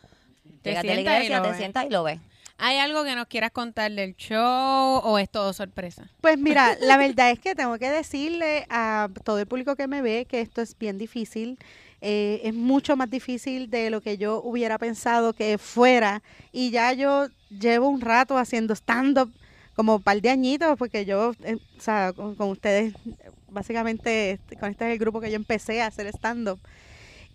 Te 0.62 0.70
Llegas 0.70 0.82
de 0.84 0.94
la 0.94 1.00
iglesia, 1.00 1.42
te 1.42 1.48
ves. 1.48 1.56
sientas 1.58 1.84
y 1.86 1.90
lo 1.90 2.02
ves. 2.04 2.18
¿Hay 2.58 2.78
algo 2.78 3.04
que 3.04 3.14
nos 3.14 3.26
quieras 3.26 3.50
contar 3.50 3.92
del 3.92 4.16
show 4.16 5.00
o 5.04 5.18
es 5.18 5.28
todo 5.30 5.52
sorpresa? 5.52 6.08
Pues 6.20 6.38
mira, 6.38 6.76
la 6.80 6.96
verdad 6.96 7.30
es 7.30 7.38
que 7.38 7.54
tengo 7.54 7.78
que 7.78 7.90
decirle 7.90 8.66
a 8.70 9.08
todo 9.24 9.38
el 9.38 9.46
público 9.46 9.76
que 9.76 9.86
me 9.86 10.00
ve 10.00 10.26
que 10.28 10.40
esto 10.40 10.62
es 10.62 10.76
bien 10.78 10.96
difícil. 10.96 11.58
Eh, 12.00 12.40
es 12.44 12.54
mucho 12.54 12.96
más 12.96 13.10
difícil 13.10 13.68
de 13.70 13.90
lo 13.90 14.00
que 14.00 14.16
yo 14.16 14.40
hubiera 14.42 14.78
pensado 14.78 15.32
que 15.32 15.58
fuera. 15.58 16.22
Y 16.52 16.70
ya 16.70 16.92
yo 16.92 17.28
llevo 17.50 17.88
un 17.88 18.00
rato 18.00 18.38
haciendo 18.38 18.74
stand-up, 18.74 19.32
como 19.74 19.96
un 19.96 20.02
par 20.02 20.20
de 20.22 20.30
añitos, 20.30 20.78
porque 20.78 21.04
yo, 21.04 21.32
eh, 21.44 21.56
o 21.76 21.80
sea, 21.80 22.14
con, 22.14 22.34
con 22.36 22.48
ustedes, 22.48 22.94
básicamente, 23.50 24.32
este, 24.32 24.56
con 24.56 24.70
este 24.70 24.86
es 24.86 24.92
el 24.92 24.98
grupo 24.98 25.20
que 25.20 25.30
yo 25.30 25.36
empecé 25.36 25.82
a 25.82 25.86
hacer 25.86 26.06
stand-up. 26.06 26.58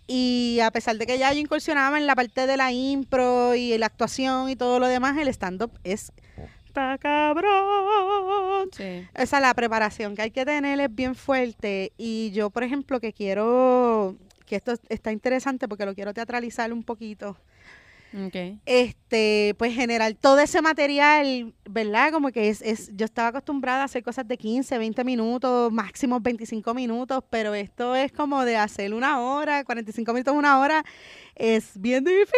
Y 0.06 0.58
a 0.62 0.70
pesar 0.70 0.96
de 0.96 1.06
que 1.06 1.18
ya 1.18 1.32
yo 1.32 1.38
incursionaba 1.38 1.98
en 1.98 2.06
la 2.06 2.14
parte 2.14 2.46
de 2.46 2.56
la 2.56 2.72
impro 2.72 3.54
y 3.54 3.76
la 3.78 3.86
actuación 3.86 4.50
y 4.50 4.56
todo 4.56 4.78
lo 4.78 4.88
demás, 4.88 5.16
el 5.16 5.28
stand-up 5.28 5.72
es 5.84 6.12
está 6.72 6.96
cabrón. 6.96 8.70
Sí. 8.72 9.06
Esa 9.14 9.40
la 9.40 9.52
preparación 9.52 10.16
que 10.16 10.22
hay 10.22 10.30
que 10.30 10.46
tener 10.46 10.80
es 10.80 10.94
bien 10.94 11.14
fuerte. 11.14 11.92
Y 11.98 12.30
yo, 12.32 12.48
por 12.48 12.64
ejemplo, 12.64 12.98
que 12.98 13.12
quiero, 13.12 14.16
que 14.46 14.56
esto 14.56 14.72
está 14.88 15.12
interesante 15.12 15.68
porque 15.68 15.84
lo 15.84 15.94
quiero 15.94 16.14
teatralizar 16.14 16.72
un 16.72 16.82
poquito. 16.82 17.36
Okay. 18.26 18.60
Este, 18.66 19.54
pues 19.58 19.74
generar 19.74 20.12
todo 20.14 20.38
ese 20.38 20.60
material, 20.60 21.54
¿verdad? 21.68 22.12
Como 22.12 22.30
que 22.30 22.50
es, 22.50 22.60
es, 22.60 22.90
yo 22.94 23.06
estaba 23.06 23.28
acostumbrada 23.28 23.82
a 23.82 23.84
hacer 23.84 24.02
cosas 24.02 24.28
de 24.28 24.36
15, 24.36 24.76
20 24.76 25.04
minutos, 25.04 25.72
máximo 25.72 26.20
25 26.20 26.74
minutos, 26.74 27.24
pero 27.30 27.54
esto 27.54 27.96
es 27.96 28.12
como 28.12 28.44
de 28.44 28.56
hacer 28.56 28.92
una 28.92 29.20
hora, 29.20 29.64
45 29.64 30.12
minutos, 30.12 30.34
una 30.34 30.60
hora, 30.60 30.84
es 31.34 31.72
bien 31.80 32.04
difícil. 32.04 32.32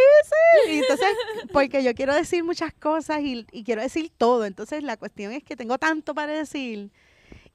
Y 0.70 0.78
entonces, 0.78 1.08
porque 1.52 1.82
yo 1.82 1.94
quiero 1.94 2.14
decir 2.14 2.44
muchas 2.44 2.72
cosas 2.72 3.20
y, 3.22 3.44
y 3.50 3.64
quiero 3.64 3.82
decir 3.82 4.12
todo. 4.16 4.44
Entonces, 4.44 4.84
la 4.84 4.96
cuestión 4.96 5.32
es 5.32 5.42
que 5.42 5.56
tengo 5.56 5.78
tanto 5.78 6.14
para 6.14 6.32
decir 6.32 6.92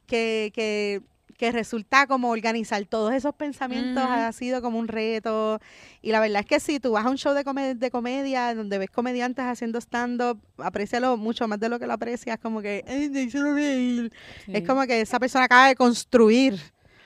que, 0.10 0.52
que, 0.54 1.02
que 1.40 1.54
resulta 1.54 2.06
como 2.06 2.30
organizar 2.32 2.84
todos 2.86 3.14
esos 3.14 3.34
pensamientos 3.34 4.04
ha 4.04 4.30
sido 4.34 4.62
como 4.62 4.78
un 4.78 4.90
reto. 4.90 5.60
Y 6.02 6.12
la 6.12 6.20
verdad 6.20 6.42
es 6.42 6.46
que 6.46 6.60
si 6.60 6.82
tú 6.82 6.92
vas 6.92 7.06
a 7.06 7.10
un 7.10 7.18
show 7.18 7.34
de, 7.34 7.46
come- 7.46 7.76
de 7.76 7.90
comedia 7.90 8.54
donde 8.54 8.78
ves 8.78 8.90
comediantes 8.92 9.46
haciendo 9.46 9.80
stand-up, 9.80 10.38
aprécialo 10.58 11.16
mucho 11.16 11.48
más 11.48 11.58
de 11.62 11.70
lo 11.70 11.80
que 11.80 11.88
lo 11.88 11.94
aprecias, 11.94 12.38
como 12.40 12.62
que. 12.62 12.84
Es 14.48 14.68
como 14.68 14.86
que 14.86 15.00
esa 15.00 15.18
persona 15.18 15.46
acaba 15.46 15.68
de 15.70 15.76
construir 15.76 16.60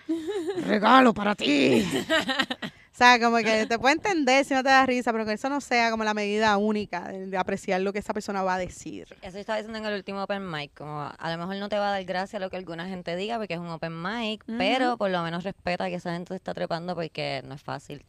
regalo 0.65 1.13
para 1.13 1.35
ti. 1.35 1.85
O 2.93 2.95
sea, 2.95 3.19
como 3.19 3.37
que 3.37 3.65
te 3.65 3.79
puede 3.79 3.95
entender 3.95 4.45
si 4.45 4.53
no 4.53 4.61
te 4.61 4.69
da 4.69 4.85
risa, 4.85 5.11
pero 5.11 5.25
que 5.25 5.33
eso 5.33 5.49
no 5.49 5.59
sea 5.61 5.89
como 5.89 6.03
la 6.03 6.13
medida 6.13 6.55
única 6.57 7.07
de, 7.07 7.25
de 7.25 7.37
apreciar 7.37 7.81
lo 7.81 7.91
que 7.91 7.97
esa 7.97 8.13
persona 8.13 8.43
va 8.43 8.53
a 8.53 8.57
decir. 8.59 9.07
Eso 9.23 9.39
estaba 9.39 9.57
diciendo 9.57 9.79
en 9.79 9.85
el 9.85 9.95
último 9.95 10.21
open 10.21 10.49
mic, 10.51 10.71
como 10.75 11.01
a 11.17 11.31
lo 11.31 11.37
mejor 11.39 11.55
no 11.55 11.69
te 11.69 11.77
va 11.77 11.87
a 11.89 11.91
dar 11.93 12.03
gracia 12.05 12.37
lo 12.39 12.51
que 12.51 12.57
alguna 12.57 12.87
gente 12.87 13.15
diga 13.15 13.37
porque 13.39 13.55
es 13.55 13.59
un 13.59 13.69
open 13.69 13.99
mic, 13.99 14.43
pero 14.59 14.97
por 14.97 15.09
lo 15.09 15.23
menos 15.23 15.43
respeta 15.43 15.89
que 15.89 15.95
esa 15.95 16.13
gente 16.13 16.29
se 16.29 16.35
está 16.35 16.53
trepando 16.53 16.93
porque 16.93 17.41
no 17.47 17.55
es 17.55 17.61
fácil 17.63 18.03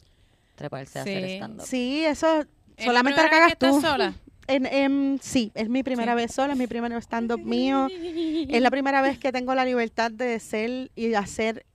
treparse 0.55 0.99
a 0.99 1.01
hacer 1.01 1.23
Sí. 1.25 1.35
stand-up. 1.35 1.65
Sí, 1.65 2.05
eso 2.05 2.41
¿Es 2.77 2.85
solamente 2.85 3.17
la 3.17 3.23
lo 3.23 3.29
que 3.31 3.35
hagas 3.37 3.57
tú. 3.57 3.81
sola? 3.81 4.13
En, 4.47 4.67
en- 4.67 5.19
sí, 5.23 5.51
es 5.55 5.67
mi 5.69 5.81
primera 5.81 6.11
Sí. 6.11 6.15
vez 6.17 6.31
sola, 6.31 6.53
es 6.53 6.59
mi 6.59 6.67
primer 6.67 6.91
stand-up 7.01 7.39
mío. 7.43 7.87
Es 8.51 8.61
la 8.61 8.69
primera 8.69 9.01
vez 9.01 9.17
que 9.17 9.31
tengo 9.31 9.55
la 9.55 9.65
libertad 9.65 10.11
de 10.11 10.39
ser 10.39 10.91
y 10.95 11.15
hacer, 11.15 11.65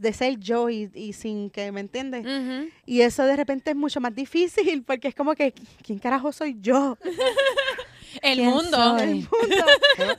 de 0.00 0.12
ser 0.12 0.38
yo 0.38 0.70
y, 0.70 0.90
y 0.94 1.12
sin 1.12 1.50
que 1.50 1.70
me 1.72 1.80
entiendes. 1.80 2.24
Y 2.86 3.00
eso 3.02 3.24
de 3.24 3.36
repente 3.36 3.70
es 3.70 3.76
mucho 3.76 4.00
más 4.00 4.14
difícil 4.14 4.82
porque 4.86 5.08
es 5.08 5.14
como 5.14 5.34
que, 5.34 5.52
¿quién 5.82 5.98
carajo 5.98 6.32
soy 6.32 6.56
yo? 6.60 6.96
El 8.22 8.38
¿Quién 8.38 8.50
mundo. 8.50 8.76
soy? 8.76 9.02
El 9.02 9.14
mundo. 9.16 9.66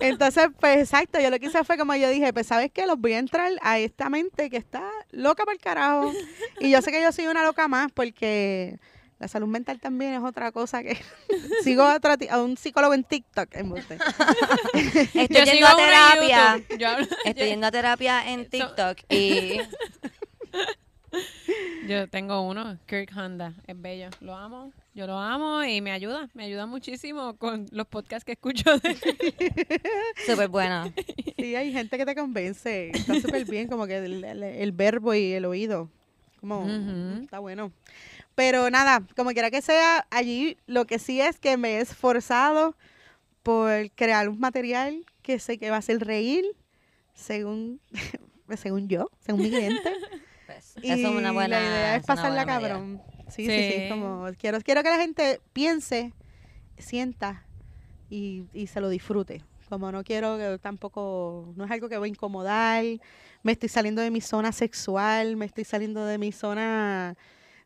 Entonces, 0.01 0.47
pues 0.59 0.79
exacto, 0.79 1.19
yo 1.19 1.29
lo 1.29 1.39
que 1.39 1.45
hice 1.45 1.63
fue 1.63 1.77
como 1.77 1.95
yo 1.95 2.09
dije, 2.09 2.33
pues 2.33 2.47
sabes 2.47 2.69
qué, 2.73 2.85
los 2.85 2.99
voy 2.99 3.13
a 3.13 3.19
entrar 3.19 3.51
a 3.61 3.79
esta 3.79 4.09
mente 4.09 4.49
que 4.49 4.57
está 4.57 4.89
loca 5.11 5.45
por 5.45 5.53
el 5.53 5.59
carajo. 5.59 6.11
Y 6.59 6.71
yo 6.71 6.81
sé 6.81 6.91
que 6.91 7.01
yo 7.01 7.11
soy 7.13 7.27
una 7.27 7.43
loca 7.43 7.67
más 7.69 7.91
porque 7.93 8.79
la 9.19 9.27
salud 9.27 9.47
mental 9.47 9.79
también 9.79 10.13
es 10.13 10.21
otra 10.21 10.51
cosa 10.51 10.83
que 10.83 10.97
sigo 11.63 11.83
a, 11.83 11.95
otro 11.95 12.17
ti- 12.17 12.27
a 12.29 12.41
un 12.41 12.57
psicólogo 12.57 12.93
en 12.93 13.03
TikTok. 13.03 13.55
embuste. 13.55 13.95
Estoy 15.13 15.27
Yo 15.29 15.43
yendo 15.45 15.67
a 15.67 15.71
en 15.71 15.77
terapia. 15.77 16.57
YouTube. 16.57 16.77
Yo, 16.77 16.87
hablo- 16.89 17.07
Estoy 17.25 17.47
yendo 17.47 17.67
a 17.67 17.71
terapia 17.71 18.31
en 18.31 18.49
TikTok 18.49 18.97
y 19.09 19.57
yo 21.87 22.07
tengo 22.09 22.41
uno, 22.41 22.77
Kirk 22.87 23.11
Honda, 23.15 23.53
es 23.67 23.79
bello, 23.81 24.09
lo 24.19 24.35
amo, 24.35 24.71
yo 24.93 25.07
lo 25.07 25.17
amo 25.17 25.63
y 25.63 25.79
me 25.79 25.91
ayuda, 25.91 26.29
me 26.33 26.43
ayuda 26.45 26.65
muchísimo 26.65 27.37
con 27.37 27.67
los 27.71 27.87
podcasts 27.87 28.25
que 28.25 28.33
escucho 28.33 28.77
de 28.79 28.95
súper 30.25 30.49
bueno. 30.49 30.91
Sí, 31.37 31.55
hay 31.55 31.71
gente 31.71 31.97
que 31.97 32.05
te 32.05 32.15
convence. 32.15 32.89
Está 32.89 33.19
súper 33.21 33.45
bien, 33.45 33.67
como 33.67 33.85
que 33.87 33.97
el, 33.97 34.23
el- 34.23 34.43
el 34.43 34.71
verbo 34.71 35.13
y 35.13 35.33
el 35.33 35.45
oído. 35.45 35.89
Como, 36.41 36.67
está 37.23 37.39
bueno. 37.39 37.71
Pero 38.35 38.69
nada, 38.69 39.01
como 39.15 39.31
quiera 39.31 39.49
que 39.49 39.61
sea, 39.61 40.05
allí 40.09 40.57
lo 40.67 40.85
que 40.85 40.99
sí 40.99 41.21
es 41.21 41.39
que 41.39 41.57
me 41.57 41.77
he 41.77 41.79
esforzado 41.81 42.75
por 43.43 43.89
crear 43.91 44.27
un 44.29 44.39
material 44.39 45.05
que 45.21 45.39
sé 45.39 45.57
que 45.57 45.69
va 45.69 45.77
a 45.77 45.79
hacer 45.79 45.99
reír, 46.05 46.45
según, 47.13 47.79
según 48.57 48.87
yo, 48.89 49.09
según 49.19 49.41
mi 49.41 49.49
cliente. 49.49 49.89
Pues, 50.45 50.75
y 50.83 50.91
eso 50.91 51.07
es 51.07 51.15
una 51.15 51.31
buena 51.31 51.59
la 51.59 51.65
idea 51.65 51.95
es 51.95 52.05
pasarla 52.05 52.45
cabrón. 52.45 53.01
Sí, 53.29 53.47
sí, 53.47 53.51
sí, 53.51 53.71
Sí. 53.81 53.89
como 53.89 54.27
quiero, 54.37 54.61
quiero 54.61 54.83
que 54.83 54.89
la 54.91 54.97
gente 54.97 55.41
piense, 55.53 56.13
sienta 56.77 57.43
y, 58.11 58.43
y 58.53 58.67
se 58.67 58.79
lo 58.79 58.89
disfrute. 58.89 59.43
Como 59.69 59.91
no 59.91 60.03
quiero 60.03 60.37
que 60.37 60.59
tampoco, 60.61 61.51
no 61.55 61.65
es 61.65 61.71
algo 61.71 61.89
que 61.89 61.97
voy 61.97 62.09
a 62.09 62.11
incomodar, 62.11 62.83
me 63.41 63.53
estoy 63.53 63.69
saliendo 63.69 64.03
de 64.03 64.11
mi 64.11 64.21
zona 64.21 64.51
sexual, 64.51 65.35
me 65.35 65.45
estoy 65.45 65.63
saliendo 65.63 66.05
de 66.05 66.19
mi 66.19 66.31
zona, 66.31 67.15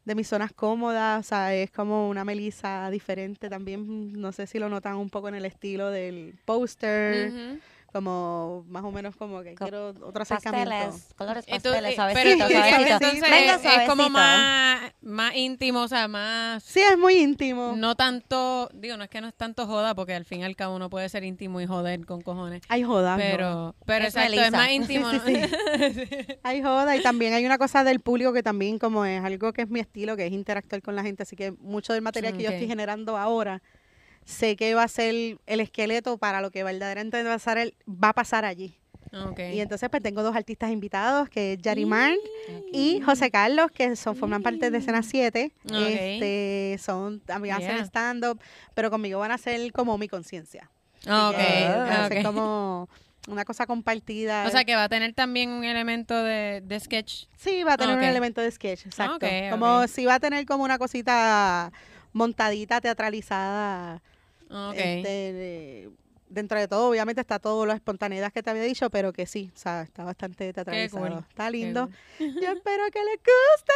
de 0.06 0.16
mis 0.16 0.28
zonas 0.28 0.52
cómodas, 0.54 1.20
o 1.20 1.28
sea, 1.28 1.54
es 1.54 1.72
como 1.72 2.10
una 2.10 2.26
melisa 2.26 2.90
diferente 2.90 3.50
también, 3.50 4.14
no 4.14 4.32
sé 4.32 4.48
si 4.48 4.58
lo 4.60 4.70
notan 4.70 4.96
un 4.96 5.10
poco 5.10 5.30
en 5.30 5.36
el 5.36 5.46
estilo 5.46 5.90
del 5.92 6.36
póster. 6.46 7.60
Como 7.92 8.64
más 8.68 8.84
o 8.84 8.92
menos 8.92 9.16
como 9.16 9.42
que 9.42 9.56
Co- 9.56 9.66
quiero 9.66 9.90
otro 10.02 10.22
acercamiento. 10.22 10.70
Pasteles, 10.70 11.14
colores 11.16 11.46
pasteles, 11.46 11.92
eh, 11.92 11.96
suavecito, 11.96 12.16
pero 12.16 12.30
sí, 12.30 12.34
entonces, 12.34 12.60
suavecito. 12.70 12.94
entonces 12.94 13.22
Venga, 13.22 13.54
es 13.56 13.90
como 13.90 14.04
suavecito. 14.04 14.10
más, 14.10 14.92
más 15.02 15.36
íntimo, 15.36 15.82
o 15.82 15.88
sea, 15.88 16.08
más... 16.08 16.64
Sí, 16.64 16.80
es 16.82 16.98
muy 16.98 17.16
íntimo. 17.16 17.74
No 17.76 17.96
tanto, 17.96 18.70
digo, 18.74 18.98
no 18.98 19.04
es 19.04 19.10
que 19.10 19.22
no 19.22 19.28
es 19.28 19.34
tanto 19.34 19.66
joda, 19.66 19.96
porque 19.96 20.14
al 20.14 20.26
fin 20.26 20.42
y 20.42 20.44
al 20.44 20.56
cabo 20.56 20.76
uno 20.76 20.90
puede 20.90 21.10
ser 21.10 21.24
íntimo 21.24 21.60
y 21.62 21.66
joder 21.66 22.06
con 22.06 22.22
cojones. 22.22 22.62
Hay 22.70 22.84
joda. 22.84 23.16
hay 23.16 23.22
joda. 23.32 23.38
Pero, 23.38 23.76
pero 23.86 24.06
Es 24.06 24.16
exacto, 24.16 24.42
es 24.42 24.52
más 24.52 24.70
íntimo. 24.72 25.10
Sí, 25.12 25.18
¿no? 25.18 25.26
sí, 25.26 26.38
Hay 26.44 26.62
joda 26.62 26.96
y 26.96 27.02
también 27.02 27.34
hay 27.34 27.46
una 27.46 27.58
cosa 27.58 27.84
del 27.84 28.00
público 28.00 28.34
que 28.34 28.44
también 28.44 28.80
como 28.80 29.06
es 29.06 29.24
algo 29.24 29.52
que 29.54 29.64
es 29.64 29.70
mi 29.70 29.80
estilo, 29.80 30.16
que 30.16 30.26
es 30.26 30.32
interactuar 30.32 30.82
con 30.82 30.96
la 30.96 31.04
gente, 31.04 31.24
así 31.24 31.36
que 31.36 31.52
mucho 31.52 31.94
del 31.94 32.02
material 32.02 32.36
que 32.38 32.44
yo 32.44 32.50
estoy 32.52 32.68
generando 32.68 33.18
ahora, 33.18 33.62
sé 34.30 34.56
que 34.56 34.74
va 34.76 34.84
a 34.84 34.88
ser 34.88 35.38
el 35.46 35.60
esqueleto 35.60 36.18
para 36.18 36.40
lo 36.42 36.52
que 36.52 36.64
verdaderamente 36.64 37.22
va 37.24 37.32
a 37.32 37.36
pasar, 37.36 37.58
el- 37.58 37.74
va 37.88 38.10
a 38.10 38.14
pasar 38.14 38.46
allí. 38.46 38.76
Y 39.54 39.60
entonces 39.60 39.90
pues 39.90 40.04
tengo 40.04 40.22
dos 40.22 40.36
artistas 40.36 40.70
invitados, 40.70 41.30
que 41.30 41.54
es 41.54 41.60
Yarimar 41.64 42.14
y 42.72 43.02
José 43.02 43.32
Carlos, 43.32 43.72
que 43.72 43.96
son 43.96 44.16
forman 44.16 44.44
parte 44.44 44.70
de 44.70 44.78
Escena 44.78 45.02
7. 45.02 45.52
Ok. 45.66 45.72
Este, 45.80 46.78
son, 46.80 47.20
también 47.22 47.56
hacen 47.56 47.76
Yeah. 47.78 47.86
stand-up, 47.86 48.40
pero 48.76 48.92
conmigo 48.92 49.18
van 49.20 49.32
a 49.32 49.40
ser 49.40 49.72
como 49.72 49.98
mi 49.98 50.08
conciencia. 50.08 50.70
Ah, 51.08 51.30
ok, 51.32 51.38
van 51.90 51.92
a 51.92 52.08
ser 52.08 52.24
como 52.24 52.88
una 53.28 53.46
cosa 53.46 53.66
compartida. 53.66 54.46
O 54.46 54.52
sea, 54.52 54.64
que 54.64 54.76
va 54.76 54.84
a 54.84 54.90
tener 54.90 55.14
también 55.14 55.50
un 55.50 55.64
elemento 55.64 56.14
de, 56.24 56.62
de 56.64 56.80
sketch. 56.80 57.26
Sí, 57.36 57.64
va 57.64 57.74
a 57.74 57.78
tener 57.78 57.96
un 57.98 58.04
elemento 58.04 58.42
de 58.42 58.52
sketch, 58.52 58.86
exacto. 58.86 59.26
Como 59.50 59.88
si 59.88 60.06
va 60.06 60.16
a 60.16 60.20
tener 60.20 60.46
como 60.46 60.64
una 60.64 60.78
cosita 60.78 61.72
montadita, 62.14 62.80
teatralizada. 62.80 64.04
Este, 64.50 65.34
de- 65.34 65.90
dentro 66.32 66.60
de 66.60 66.68
todo, 66.68 66.90
obviamente 66.90 67.22
está 67.22 67.40
todo 67.40 67.66
la 67.66 67.74
espontaneidad 67.74 68.32
que 68.32 68.44
te 68.44 68.52
había 68.52 68.62
dicho, 68.62 68.92
pero 68.92 69.12
que 69.12 69.26
sí, 69.26 69.50
o 69.52 69.58
sea, 69.58 69.82
está 69.82 70.04
bastante 70.04 70.54
teatralizado. 70.54 71.08
cool, 71.08 71.26
Está 71.28 71.50
lindo. 71.50 71.90
cool. 72.20 72.34
Yo 72.44 72.52
espero 72.52 72.84
que 72.94 73.00
les 73.04 73.16
guste. 73.18 73.74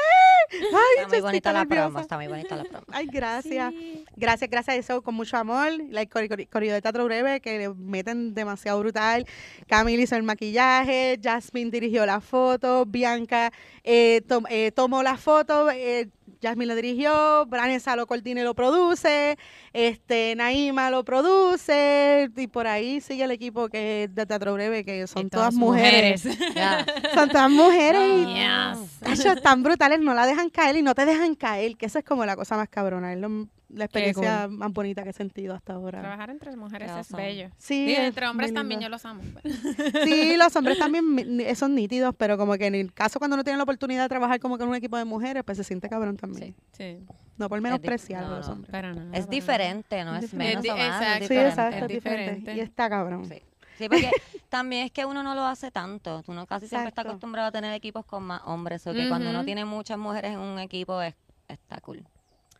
Ay, 0.51 0.97
Está 0.97 1.07
muy 1.07 1.21
bonita 1.21 1.51
la 1.51 1.65
promo, 1.65 1.99
está 1.99 2.15
muy 2.15 2.27
bonita 2.27 2.55
la 2.55 2.63
promo. 2.65 2.85
Ay, 2.91 3.07
gracias. 3.07 3.73
Sí. 3.73 4.05
Gracias, 4.15 4.49
gracias 4.51 4.75
a 4.75 4.77
eso, 4.77 5.01
con 5.01 5.15
mucho 5.15 5.35
amor. 5.37 5.69
La 5.89 6.05
corrido 6.05 6.75
de 6.75 6.81
teatro 6.81 7.05
breve 7.05 7.39
que 7.41 7.57
le 7.57 7.69
meten 7.73 8.35
demasiado 8.35 8.79
brutal. 8.79 9.25
Camila 9.67 10.03
hizo 10.03 10.15
el 10.15 10.21
maquillaje, 10.23 11.19
Jasmine 11.23 11.71
dirigió 11.71 12.05
la 12.05 12.21
foto, 12.21 12.85
Bianca 12.85 13.51
eh, 13.83 14.21
tom- 14.27 14.45
eh, 14.49 14.71
tomó 14.71 15.01
la 15.01 15.17
foto, 15.17 15.71
eh, 15.71 16.09
Jasmine 16.41 16.67
lo 16.67 16.75
dirigió, 16.75 17.45
Vanessa 17.47 17.95
lo 17.95 18.05
coordina 18.07 18.41
y 18.41 18.43
lo 18.43 18.53
produce, 18.53 19.37
este, 19.71 20.35
Naima 20.35 20.89
lo 20.89 21.03
produce, 21.05 22.29
y 22.35 22.47
por 22.47 22.67
ahí 22.67 23.01
sigue 23.01 23.23
el 23.23 23.31
equipo 23.31 23.69
que 23.69 24.03
es 24.03 24.15
de 24.15 24.25
teatro 24.25 24.53
breve, 24.53 24.83
que 24.83 25.07
son 25.07 25.29
todas 25.29 25.53
mujeres. 25.53 26.21
Son 27.13 27.29
todas 27.29 27.49
mujeres. 27.51 28.01
y 28.27 28.33
Yes. 28.33 28.99
Tacho, 28.99 29.41
tan 29.41 29.63
brutales, 29.63 29.99
no 29.99 30.13
la 30.13 30.25
dejan 30.25 30.49
caer 30.49 30.75
y 30.77 30.81
no 30.81 30.95
te 30.95 31.05
dejan 31.05 31.35
caer, 31.35 31.77
que 31.77 31.85
eso 31.85 31.99
es 31.99 32.05
como 32.05 32.25
la 32.25 32.35
cosa 32.35 32.57
más 32.57 32.67
cabrona. 32.69 33.13
Es 33.13 33.19
lo- 33.19 33.47
la 33.73 33.85
experiencia 33.85 34.47
más 34.47 34.71
bonita 34.71 35.03
que 35.03 35.09
he 35.09 35.13
sentido 35.13 35.53
hasta 35.53 35.73
ahora. 35.73 35.99
Trabajar 36.01 36.29
entre 36.29 36.55
mujeres 36.55 36.91
es 36.91 37.11
bello. 37.11 37.49
Sí, 37.57 37.85
Digo, 37.85 38.01
es 38.01 38.07
entre 38.07 38.27
hombres 38.27 38.53
también 38.53 38.79
lindo. 38.79 38.89
yo 38.89 38.89
los 38.91 39.05
amo. 39.05 39.21
Sí, 40.03 40.37
los 40.37 40.55
hombres 40.55 40.77
también 40.79 41.55
son 41.55 41.75
nítidos, 41.75 42.13
pero 42.17 42.37
como 42.37 42.53
que 42.53 42.67
en 42.67 42.75
el 42.75 42.93
caso 42.93 43.19
cuando 43.19 43.37
no 43.37 43.43
tienen 43.43 43.57
la 43.57 43.63
oportunidad 43.63 44.03
de 44.03 44.09
trabajar 44.09 44.39
como 44.39 44.57
que 44.57 44.63
en 44.63 44.69
un 44.69 44.75
equipo 44.75 44.97
de 44.97 45.05
mujeres, 45.05 45.43
pues 45.43 45.57
se 45.57 45.63
siente 45.63 45.89
cabrón 45.89 46.17
también. 46.17 46.55
Sí, 46.71 46.99
No 47.37 47.49
por 47.49 47.59
menospreciar 47.61 48.23
a 48.23 48.27
no, 48.27 48.35
los 48.37 48.47
hombres. 48.47 48.71
para 48.71 48.93
nada. 48.93 49.09
Es 49.13 49.25
para 49.25 49.31
diferente, 49.31 50.03
no 50.03 50.15
Es 50.15 50.33
menos 50.33 50.63
Es 50.65 50.71
o 50.71 50.75
es 50.75 50.81
exacto. 50.83 51.13
Sí, 51.13 51.19
diferente. 51.21 51.49
exacto, 51.49 51.75
es 51.77 51.81
es 51.83 51.87
diferente. 51.87 52.35
diferente. 52.35 52.55
Y 52.55 52.59
está 52.59 52.89
cabrón. 52.89 53.25
Sí. 53.25 53.41
Sí, 53.77 53.89
porque 53.89 54.11
también 54.49 54.85
es 54.85 54.91
que 54.91 55.03
uno 55.03 55.23
no 55.23 55.33
lo 55.33 55.43
hace 55.45 55.71
tanto. 55.71 56.23
Uno 56.27 56.45
casi 56.45 56.67
siempre 56.67 56.89
está 56.89 57.01
acostumbrado 57.01 57.47
a 57.47 57.51
tener 57.51 57.73
equipos 57.73 58.05
con 58.05 58.23
más 58.23 58.41
hombres. 58.45 58.85
O 58.85 58.93
que 58.93 59.09
cuando 59.09 59.31
uno 59.31 59.43
tiene 59.43 59.65
muchas 59.65 59.97
mujeres 59.97 60.33
en 60.33 60.39
un 60.39 60.59
equipo, 60.59 61.01
es, 61.01 61.15
está 61.47 61.81
cool. 61.81 62.05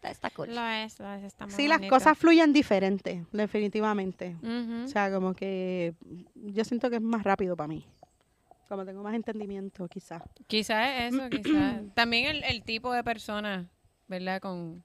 Está, 0.04 0.28
está 0.28 0.30
cool. 0.32 0.54
Lo 0.54 0.66
es, 0.68 1.00
lo 1.00 1.12
es, 1.14 1.24
está 1.24 1.46
muy 1.46 1.56
Sí, 1.56 1.68
las 1.68 1.78
bonito. 1.78 1.96
cosas 1.96 2.18
fluyen 2.18 2.52
diferente, 2.54 3.26
definitivamente. 3.32 4.36
O 4.84 4.88
sea, 4.88 5.12
como 5.12 5.34
que 5.34 5.94
yo 6.36 6.64
siento 6.66 6.90
que 6.90 6.98
es 6.98 7.02
más 7.02 7.24
rápido 7.24 7.56
para 7.56 7.68
mí. 7.68 7.86
Como 8.68 8.86
tengo 8.86 9.04
más 9.04 9.14
entendimiento, 9.16 9.88
quizás. 9.88 10.24
Quizás 10.48 10.88
es 11.02 11.14
eso, 11.14 11.30
quizás. 11.30 11.82
También 11.96 12.26
el, 12.28 12.44
el 12.44 12.64
tipo 12.64 12.92
de 12.92 13.04
personas, 13.04 13.68
¿verdad? 14.08 14.42
Con 14.42 14.84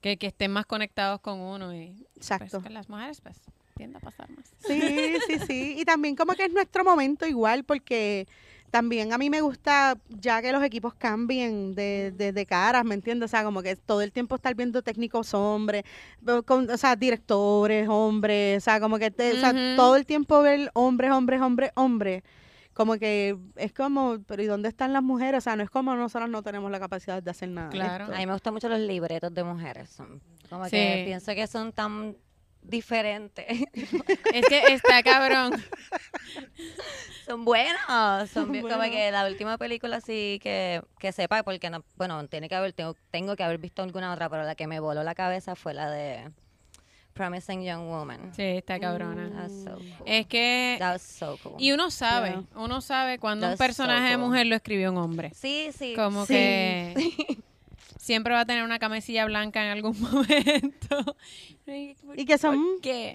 que, 0.00 0.18
que 0.18 0.26
estén 0.26 0.50
más 0.52 0.66
conectados 0.66 1.20
con 1.20 1.40
uno 1.40 1.74
y 1.74 1.92
pues, 1.92 2.16
Exacto. 2.16 2.62
con 2.62 2.74
las 2.74 2.88
mujeres, 2.88 3.20
pues, 3.22 3.40
tiende 3.76 3.96
a 3.96 4.00
pasar 4.00 4.28
más. 4.30 4.52
Sí, 4.58 5.14
sí, 5.26 5.38
sí. 5.46 5.74
Y 5.78 5.84
también 5.84 6.14
como 6.16 6.34
que 6.34 6.44
es 6.44 6.52
nuestro 6.52 6.84
momento 6.84 7.26
igual, 7.26 7.64
porque 7.64 8.28
también 8.74 9.12
a 9.12 9.18
mí 9.18 9.30
me 9.30 9.40
gusta 9.40 9.96
ya 10.08 10.42
que 10.42 10.50
los 10.50 10.60
equipos 10.64 10.94
cambien 10.94 11.76
de, 11.76 12.10
de, 12.16 12.32
de 12.32 12.44
caras, 12.44 12.84
¿me 12.84 12.96
entiendes? 12.96 13.26
O 13.26 13.30
sea, 13.30 13.44
como 13.44 13.62
que 13.62 13.76
todo 13.76 14.02
el 14.02 14.10
tiempo 14.10 14.34
estar 14.34 14.52
viendo 14.56 14.82
técnicos 14.82 15.32
hombres, 15.32 15.84
o 16.26 16.42
con- 16.42 16.68
o 16.68 16.76
sea, 16.76 16.96
directores 16.96 17.88
hombres, 17.88 18.58
o 18.58 18.64
sea, 18.64 18.80
como 18.80 18.98
que 18.98 19.12
te- 19.12 19.34
o 19.34 19.36
sea, 19.36 19.52
todo 19.76 19.94
el 19.94 20.04
tiempo 20.06 20.42
ver 20.42 20.72
hombres, 20.74 21.12
hombres, 21.12 21.40
hombres, 21.40 21.70
hombres. 21.76 22.22
Como 22.72 22.96
que 22.96 23.38
es 23.54 23.72
como, 23.72 24.18
pero 24.26 24.42
¿y 24.42 24.46
dónde 24.46 24.68
están 24.68 24.92
las 24.92 25.04
mujeres? 25.04 25.38
O 25.38 25.40
sea, 25.42 25.54
no 25.54 25.62
es 25.62 25.70
como 25.70 25.94
nosotros 25.94 26.28
no 26.28 26.42
tenemos 26.42 26.68
la 26.72 26.80
capacidad 26.80 27.22
de 27.22 27.30
hacer 27.30 27.50
nada. 27.50 27.68
Claro. 27.70 28.04
esto. 28.06 28.16
A 28.16 28.18
mí 28.18 28.26
me 28.26 28.32
gustan 28.32 28.54
mucho 28.54 28.68
los 28.68 28.80
libretos 28.80 29.32
de 29.32 29.44
mujeres. 29.44 29.90
Son 29.90 30.20
como 30.50 30.64
Sí. 30.64 30.72
que 30.72 31.04
pienso 31.06 31.32
que 31.36 31.46
son 31.46 31.72
tan 31.72 32.16
diferentes. 32.64 33.46
Es 34.34 34.46
que 34.46 34.72
está 34.72 35.02
cabrón. 35.02 35.52
son 37.26 37.44
buenos. 37.44 37.78
Son 38.30 38.50
bien, 38.50 38.66
como 38.66 38.82
que 38.82 39.10
la 39.10 39.26
última 39.26 39.56
película 39.58 40.00
sí 40.00 40.40
que, 40.42 40.82
que 40.98 41.12
sepa, 41.12 41.42
porque 41.42 41.70
no, 41.70 41.84
bueno, 41.96 42.26
tiene 42.26 42.48
que 42.48 42.54
haber, 42.54 42.72
tengo, 42.72 42.96
tengo 43.10 43.36
que 43.36 43.44
haber 43.44 43.58
visto 43.58 43.82
alguna 43.82 44.12
otra, 44.12 44.28
pero 44.28 44.42
la 44.44 44.54
que 44.54 44.66
me 44.66 44.80
voló 44.80 45.02
la 45.04 45.14
cabeza 45.14 45.54
fue 45.54 45.72
la 45.74 45.90
de 45.90 46.30
Promising 47.12 47.62
Young 47.62 47.86
Woman. 47.88 48.32
Sí, 48.34 48.42
está 48.42 48.80
cabrona. 48.80 49.48
So 49.48 49.74
cool. 49.76 49.92
Es 50.06 50.26
que... 50.26 50.76
That 50.80 50.94
was 50.94 51.02
so 51.02 51.38
cool. 51.42 51.54
Y 51.58 51.70
uno 51.72 51.90
sabe, 51.90 52.30
Yeah. 52.30 52.42
uno 52.56 52.80
sabe 52.80 53.18
cuando 53.18 53.46
un 53.46 53.52
so 53.52 53.58
personaje 53.58 54.10
de 54.10 54.16
mujer 54.16 54.46
lo 54.46 54.56
escribió 54.56 54.90
un 54.90 54.98
hombre. 54.98 55.30
Sí, 55.34 55.70
sí. 55.76 55.94
Como 55.94 56.26
Sí. 56.26 56.34
que 56.34 56.94
siempre 58.04 58.34
va 58.34 58.40
a 58.40 58.44
tener 58.44 58.62
una 58.64 58.78
camisilla 58.78 59.24
blanca 59.24 59.64
en 59.64 59.70
algún 59.70 59.98
momento. 60.00 61.16
Y 62.16 62.26
que 62.26 62.36
son, 62.36 62.62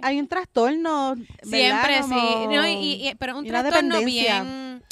hay 0.01 0.19
un 0.19 0.27
trastorno. 0.27 1.15
Siempre, 1.43 2.01
sí. 2.03 2.09
No, 2.09 2.67
y, 2.67 3.07
y- 3.07 3.15
pero 3.19 3.37
un 3.37 3.45
trastorno 3.45 4.01
bien... 4.03 4.83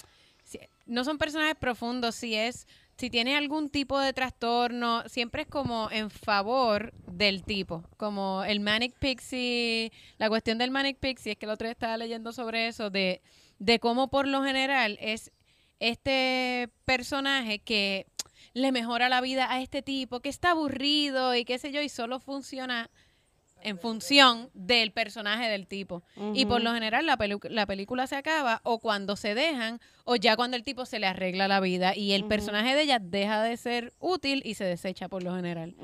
No 0.85 1.03
son 1.03 1.17
personajes 1.17 1.55
profundos, 1.55 2.15
si 2.15 2.35
es... 2.35 2.67
Si 2.99 3.11
tiene 3.11 3.37
algún 3.37 3.69
tipo 3.69 3.99
de 3.99 4.11
trastorno, 4.11 5.03
siempre 5.07 5.43
es 5.43 5.47
como 5.47 5.87
en 5.91 6.09
favor 6.09 6.93
del 7.05 7.43
tipo. 7.43 7.83
Como 7.95 8.43
el 8.43 8.59
Manic 8.59 8.95
Pixie, 8.97 9.91
la 10.17 10.29
cuestión 10.29 10.57
del 10.57 10.71
Manic 10.71 10.97
Pixie, 10.97 11.33
es 11.33 11.37
que 11.37 11.45
el 11.45 11.51
otro 11.51 11.65
día 11.67 11.73
estaba 11.73 11.95
leyendo 11.97 12.33
sobre 12.33 12.67
eso, 12.67 12.89
de, 12.89 13.21
de 13.59 13.77
cómo 13.79 14.07
por 14.07 14.27
lo 14.27 14.43
general 14.43 14.97
es 14.99 15.31
este 15.79 16.69
personaje 16.85 17.59
que 17.59 18.07
le 18.57 18.71
mejora 18.71 19.07
la 19.09 19.21
vida 19.21 19.51
a 19.51 19.61
este 19.61 19.81
tipo, 19.81 20.19
que 20.19 20.29
está 20.29 20.51
aburrido 20.51 21.35
y 21.35 21.45
qué 21.45 21.59
sé 21.59 21.71
yo, 21.71 21.81
y 21.81 21.89
solo 21.89 22.19
funciona 22.19 22.89
en 23.61 23.79
función 23.79 24.49
del 24.53 24.91
personaje 24.91 25.47
del 25.49 25.65
tipo. 25.67 26.03
Y 26.33 26.45
por 26.45 26.61
lo 26.61 26.73
general 26.73 27.05
la, 27.05 27.17
pelu- 27.17 27.49
la 27.49 27.65
película 27.65 28.05
se 28.07 28.15
acaba 28.15 28.61
o 28.63 28.79
cuando 28.79 29.15
se 29.15 29.33
dejan 29.35 29.79
o 30.05 30.15
ya 30.15 30.35
cuando 30.35 30.55
el 30.57 30.63
tipo 30.63 30.85
se 30.85 30.99
le 30.99 31.07
arregla 31.07 31.47
la 31.47 31.59
vida 31.59 31.95
y 31.95 32.13
el 32.13 32.25
personaje 32.25 32.75
de 32.75 32.83
ella 32.83 32.99
deja 32.99 33.41
de 33.41 33.57
ser 33.57 33.93
útil 33.99 34.41
y 34.45 34.53
se 34.53 34.63
desecha 34.63 35.09
por 35.09 35.23
lo 35.23 35.35
general. 35.35 35.75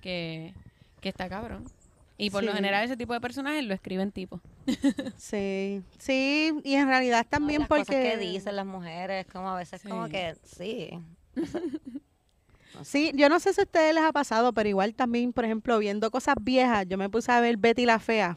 Que, 0.00 0.54
que 1.00 1.08
está 1.08 1.28
cabrón. 1.28 1.64
Y 2.18 2.30
por 2.30 2.44
lo 2.44 2.52
general 2.54 2.84
ese 2.84 2.96
tipo 2.96 3.12
de 3.12 3.20
personajes 3.20 3.62
lo 3.64 3.74
escriben 3.74 4.10
tipos. 4.12 4.40
Sí, 5.18 5.82
sí, 5.98 6.52
y 6.64 6.74
en 6.74 6.86
realidad 6.88 7.24
No, 7.24 7.28
también 7.30 7.60
las 7.60 7.68
porque... 7.68 7.84
cosas 7.86 8.02
que 8.02 8.16
dicen 8.18 8.56
las 8.56 8.66
mujeres, 8.66 9.26
como 9.26 9.50
a 9.50 9.56
veces 9.56 9.80
Sí. 9.82 9.88
como 9.88 10.08
que 10.08 10.34
sí. 10.44 10.90
Sí, 12.84 13.12
yo 13.14 13.28
no 13.28 13.40
sé 13.40 13.52
si 13.52 13.60
a 13.60 13.64
ustedes 13.64 13.94
les 13.94 14.04
ha 14.04 14.12
pasado, 14.12 14.52
pero 14.52 14.68
igual 14.68 14.94
también, 14.94 15.32
por 15.32 15.44
ejemplo, 15.44 15.78
viendo 15.78 16.10
cosas 16.10 16.34
viejas, 16.40 16.86
yo 16.88 16.98
me 16.98 17.08
puse 17.08 17.32
a 17.32 17.40
ver 17.40 17.56
Betty 17.56 17.86
la 17.86 17.98
Fea. 17.98 18.36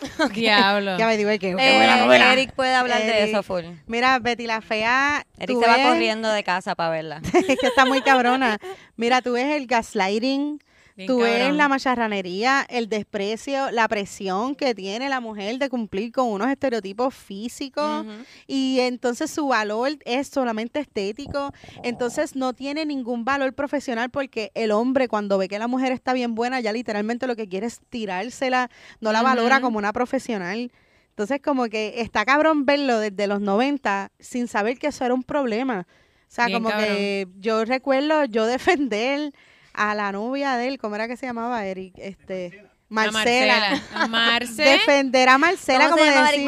Diablo. 0.34 0.98
Ya 0.98 1.06
me 1.06 1.16
digo, 1.16 1.30
"Ay, 1.30 1.38
qué, 1.38 1.54
qué 1.56 1.72
Eh, 1.72 1.76
buena 1.76 1.96
novela". 2.04 2.32
Eric 2.32 2.52
puede 2.54 2.74
hablar 2.74 3.00
de 3.02 3.30
eso 3.30 3.42
full. 3.42 3.64
Mira, 3.86 4.18
Betty 4.18 4.46
la 4.46 4.60
Fea, 4.60 5.26
Eric 5.38 5.58
se 5.60 5.66
va 5.66 5.76
ves- 5.76 5.86
corriendo 5.88 6.30
de 6.30 6.42
casa 6.44 6.74
para 6.74 6.90
verla. 6.90 7.20
es 7.48 7.58
que 7.58 7.66
está 7.66 7.84
muy 7.84 8.02
cabrona. 8.02 8.58
Mira, 8.96 9.22
tú 9.22 9.32
ves 9.32 9.54
el 9.56 9.66
gaslighting, 9.66 10.60
Bien 10.96 11.08
tú 11.08 11.18
ves 11.18 11.52
la 11.52 11.68
macharranería, 11.68 12.64
el 12.68 12.88
desprecio, 12.88 13.72
la 13.72 13.88
presión 13.88 14.54
que 14.54 14.76
tiene 14.76 15.08
la 15.08 15.20
mujer 15.20 15.58
de 15.58 15.68
cumplir 15.68 16.12
con 16.12 16.28
unos 16.28 16.48
estereotipos 16.48 17.12
físicos. 17.12 18.06
Y 18.46 18.78
entonces 18.80 19.30
su 19.30 19.48
valor 19.48 19.90
es 20.04 20.28
solamente 20.28 20.78
estético, 20.78 21.52
entonces 21.82 22.36
no 22.36 22.52
tiene 22.52 22.86
ningún 22.86 23.24
valor 23.24 23.54
profesional 23.54 24.10
porque 24.10 24.52
el 24.54 24.70
hombre 24.70 25.08
cuando 25.08 25.36
ve 25.36 25.48
que 25.48 25.58
la 25.58 25.66
mujer 25.66 25.90
está 25.90 26.12
bien 26.12 26.36
buena 26.36 26.60
ya 26.60 26.72
literalmente 26.72 27.26
lo 27.26 27.34
que 27.34 27.48
quiere 27.48 27.66
es 27.66 27.80
tirársela, 27.90 28.70
no 29.00 29.10
la 29.10 29.22
valora 29.22 29.60
como 29.60 29.78
una 29.78 29.92
profesional. 29.92 30.70
Entonces 31.08 31.40
como 31.42 31.66
que 31.66 32.00
está 32.00 32.24
cabrón 32.24 32.66
verlo 32.66 32.98
desde 32.98 33.26
los 33.26 33.40
90 33.40 34.12
sin 34.20 34.46
saber 34.46 34.78
que 34.78 34.88
eso 34.88 35.04
era 35.04 35.14
un 35.14 35.22
problema. 35.24 35.86
O 35.88 36.34
sea, 36.34 36.46
Bien 36.46 36.62
como 36.62 36.76
que 36.76 37.28
yo 37.38 37.64
recuerdo 37.64 38.24
yo 38.24 38.46
defender 38.46 39.32
a 39.74 39.94
la 39.94 40.12
novia 40.12 40.56
de 40.56 40.68
él, 40.68 40.78
¿cómo 40.78 40.94
era 40.94 41.08
que 41.08 41.16
se 41.16 41.26
llamaba 41.26 41.64
Eric? 41.66 41.94
Este, 41.98 42.64
Marcela. 42.88 43.70
Marcela. 43.70 44.08
Marce. 44.08 44.62
Defender 44.64 45.28
a 45.28 45.38
Marcela 45.38 45.84
¿Cómo 45.84 45.96
como 45.96 46.04
se 46.04 46.14
llama 46.14 46.28
Eric 46.30 46.40
decir- 46.40 46.44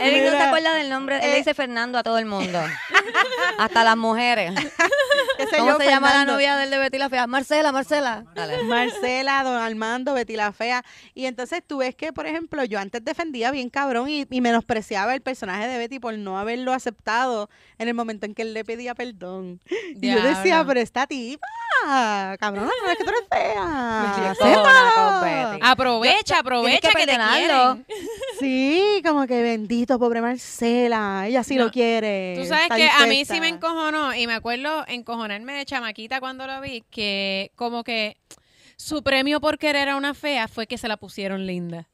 Eric 0.00 0.24
no 0.24 0.30
se 0.30 0.42
acuerda 0.42 0.74
del 0.74 0.88
nombre. 0.88 1.16
Él 1.16 1.24
eh. 1.24 1.30
le 1.30 1.36
dice 1.36 1.54
Fernando 1.54 1.98
a 1.98 2.02
todo 2.02 2.18
el 2.18 2.26
mundo. 2.26 2.60
Hasta 3.58 3.84
las 3.84 3.96
mujeres. 3.96 4.52
¿Cómo 5.58 5.72
yo, 5.72 5.76
se 5.78 5.86
llama 5.86 6.12
la 6.12 6.24
novia 6.24 6.56
del 6.56 6.70
de 6.70 6.78
Betty 6.78 6.98
la 6.98 7.08
Fea? 7.08 7.26
Marcela, 7.26 7.72
Marcela. 7.72 8.24
Dale. 8.34 8.62
Marcela, 8.64 9.42
Don 9.42 9.56
Armando, 9.56 10.14
Betty 10.14 10.36
la 10.36 10.52
Fea. 10.52 10.84
Y 11.14 11.26
entonces 11.26 11.62
tú 11.66 11.78
ves 11.78 11.94
que, 11.94 12.12
por 12.12 12.26
ejemplo, 12.26 12.64
yo 12.64 12.78
antes 12.78 13.04
defendía 13.04 13.50
bien 13.50 13.68
cabrón 13.68 14.08
y, 14.08 14.26
y 14.30 14.40
menospreciaba 14.40 15.14
el 15.14 15.20
personaje 15.20 15.66
de 15.68 15.78
Betty 15.78 15.98
por 15.98 16.16
no 16.16 16.38
haberlo 16.38 16.72
aceptado 16.72 17.50
en 17.78 17.88
el 17.88 17.94
momento 17.94 18.26
en 18.26 18.34
que 18.34 18.42
él 18.42 18.54
le 18.54 18.64
pedía 18.64 18.94
perdón. 18.94 19.60
Y 20.00 20.10
yo 20.12 20.22
decía, 20.22 20.64
pero 20.66 20.80
esta 20.80 21.06
tipa, 21.06 21.46
cabrón, 22.38 22.70
no 22.84 22.90
es 22.90 22.98
que 22.98 23.04
tú 23.04 23.10
eres 23.10 23.28
fea. 23.30 23.64
Me 23.64 24.28
encojona 24.28 24.92
con 24.94 25.04
acéptalo". 25.04 25.50
Betty. 25.50 25.60
Aprovecha, 25.62 26.38
aprovecha 26.38 26.88
que 26.88 26.94
que, 26.94 27.06
te 27.06 27.16
quieren. 27.16 27.86
Sí, 28.38 28.61
como 29.04 29.26
que 29.26 29.42
bendito, 29.42 29.98
pobre 29.98 30.20
Marcela. 30.20 31.24
Ella 31.26 31.42
sí 31.44 31.56
No, 31.56 31.64
lo 31.64 31.70
quiere. 31.70 32.34
Tú 32.36 32.44
sabes 32.46 32.68
que 32.74 32.88
a 32.88 33.06
mí 33.06 33.24
sí 33.24 33.40
me 33.40 33.48
encojonó 33.48 34.14
y 34.14 34.26
me 34.26 34.34
acuerdo 34.34 34.84
encojonarme 34.88 35.52
de 35.54 35.64
chamaquita 35.64 36.20
cuando 36.20 36.46
lo 36.46 36.60
vi 36.60 36.82
que 36.90 37.52
como 37.56 37.84
que 37.84 38.16
su 38.76 39.02
premio 39.02 39.40
por 39.40 39.58
querer 39.58 39.88
a 39.88 39.96
una 39.96 40.14
fea 40.14 40.48
fue 40.48 40.66
que 40.66 40.78
se 40.78 40.88
la 40.88 40.96
pusieron 40.96 41.46
linda. 41.46 41.88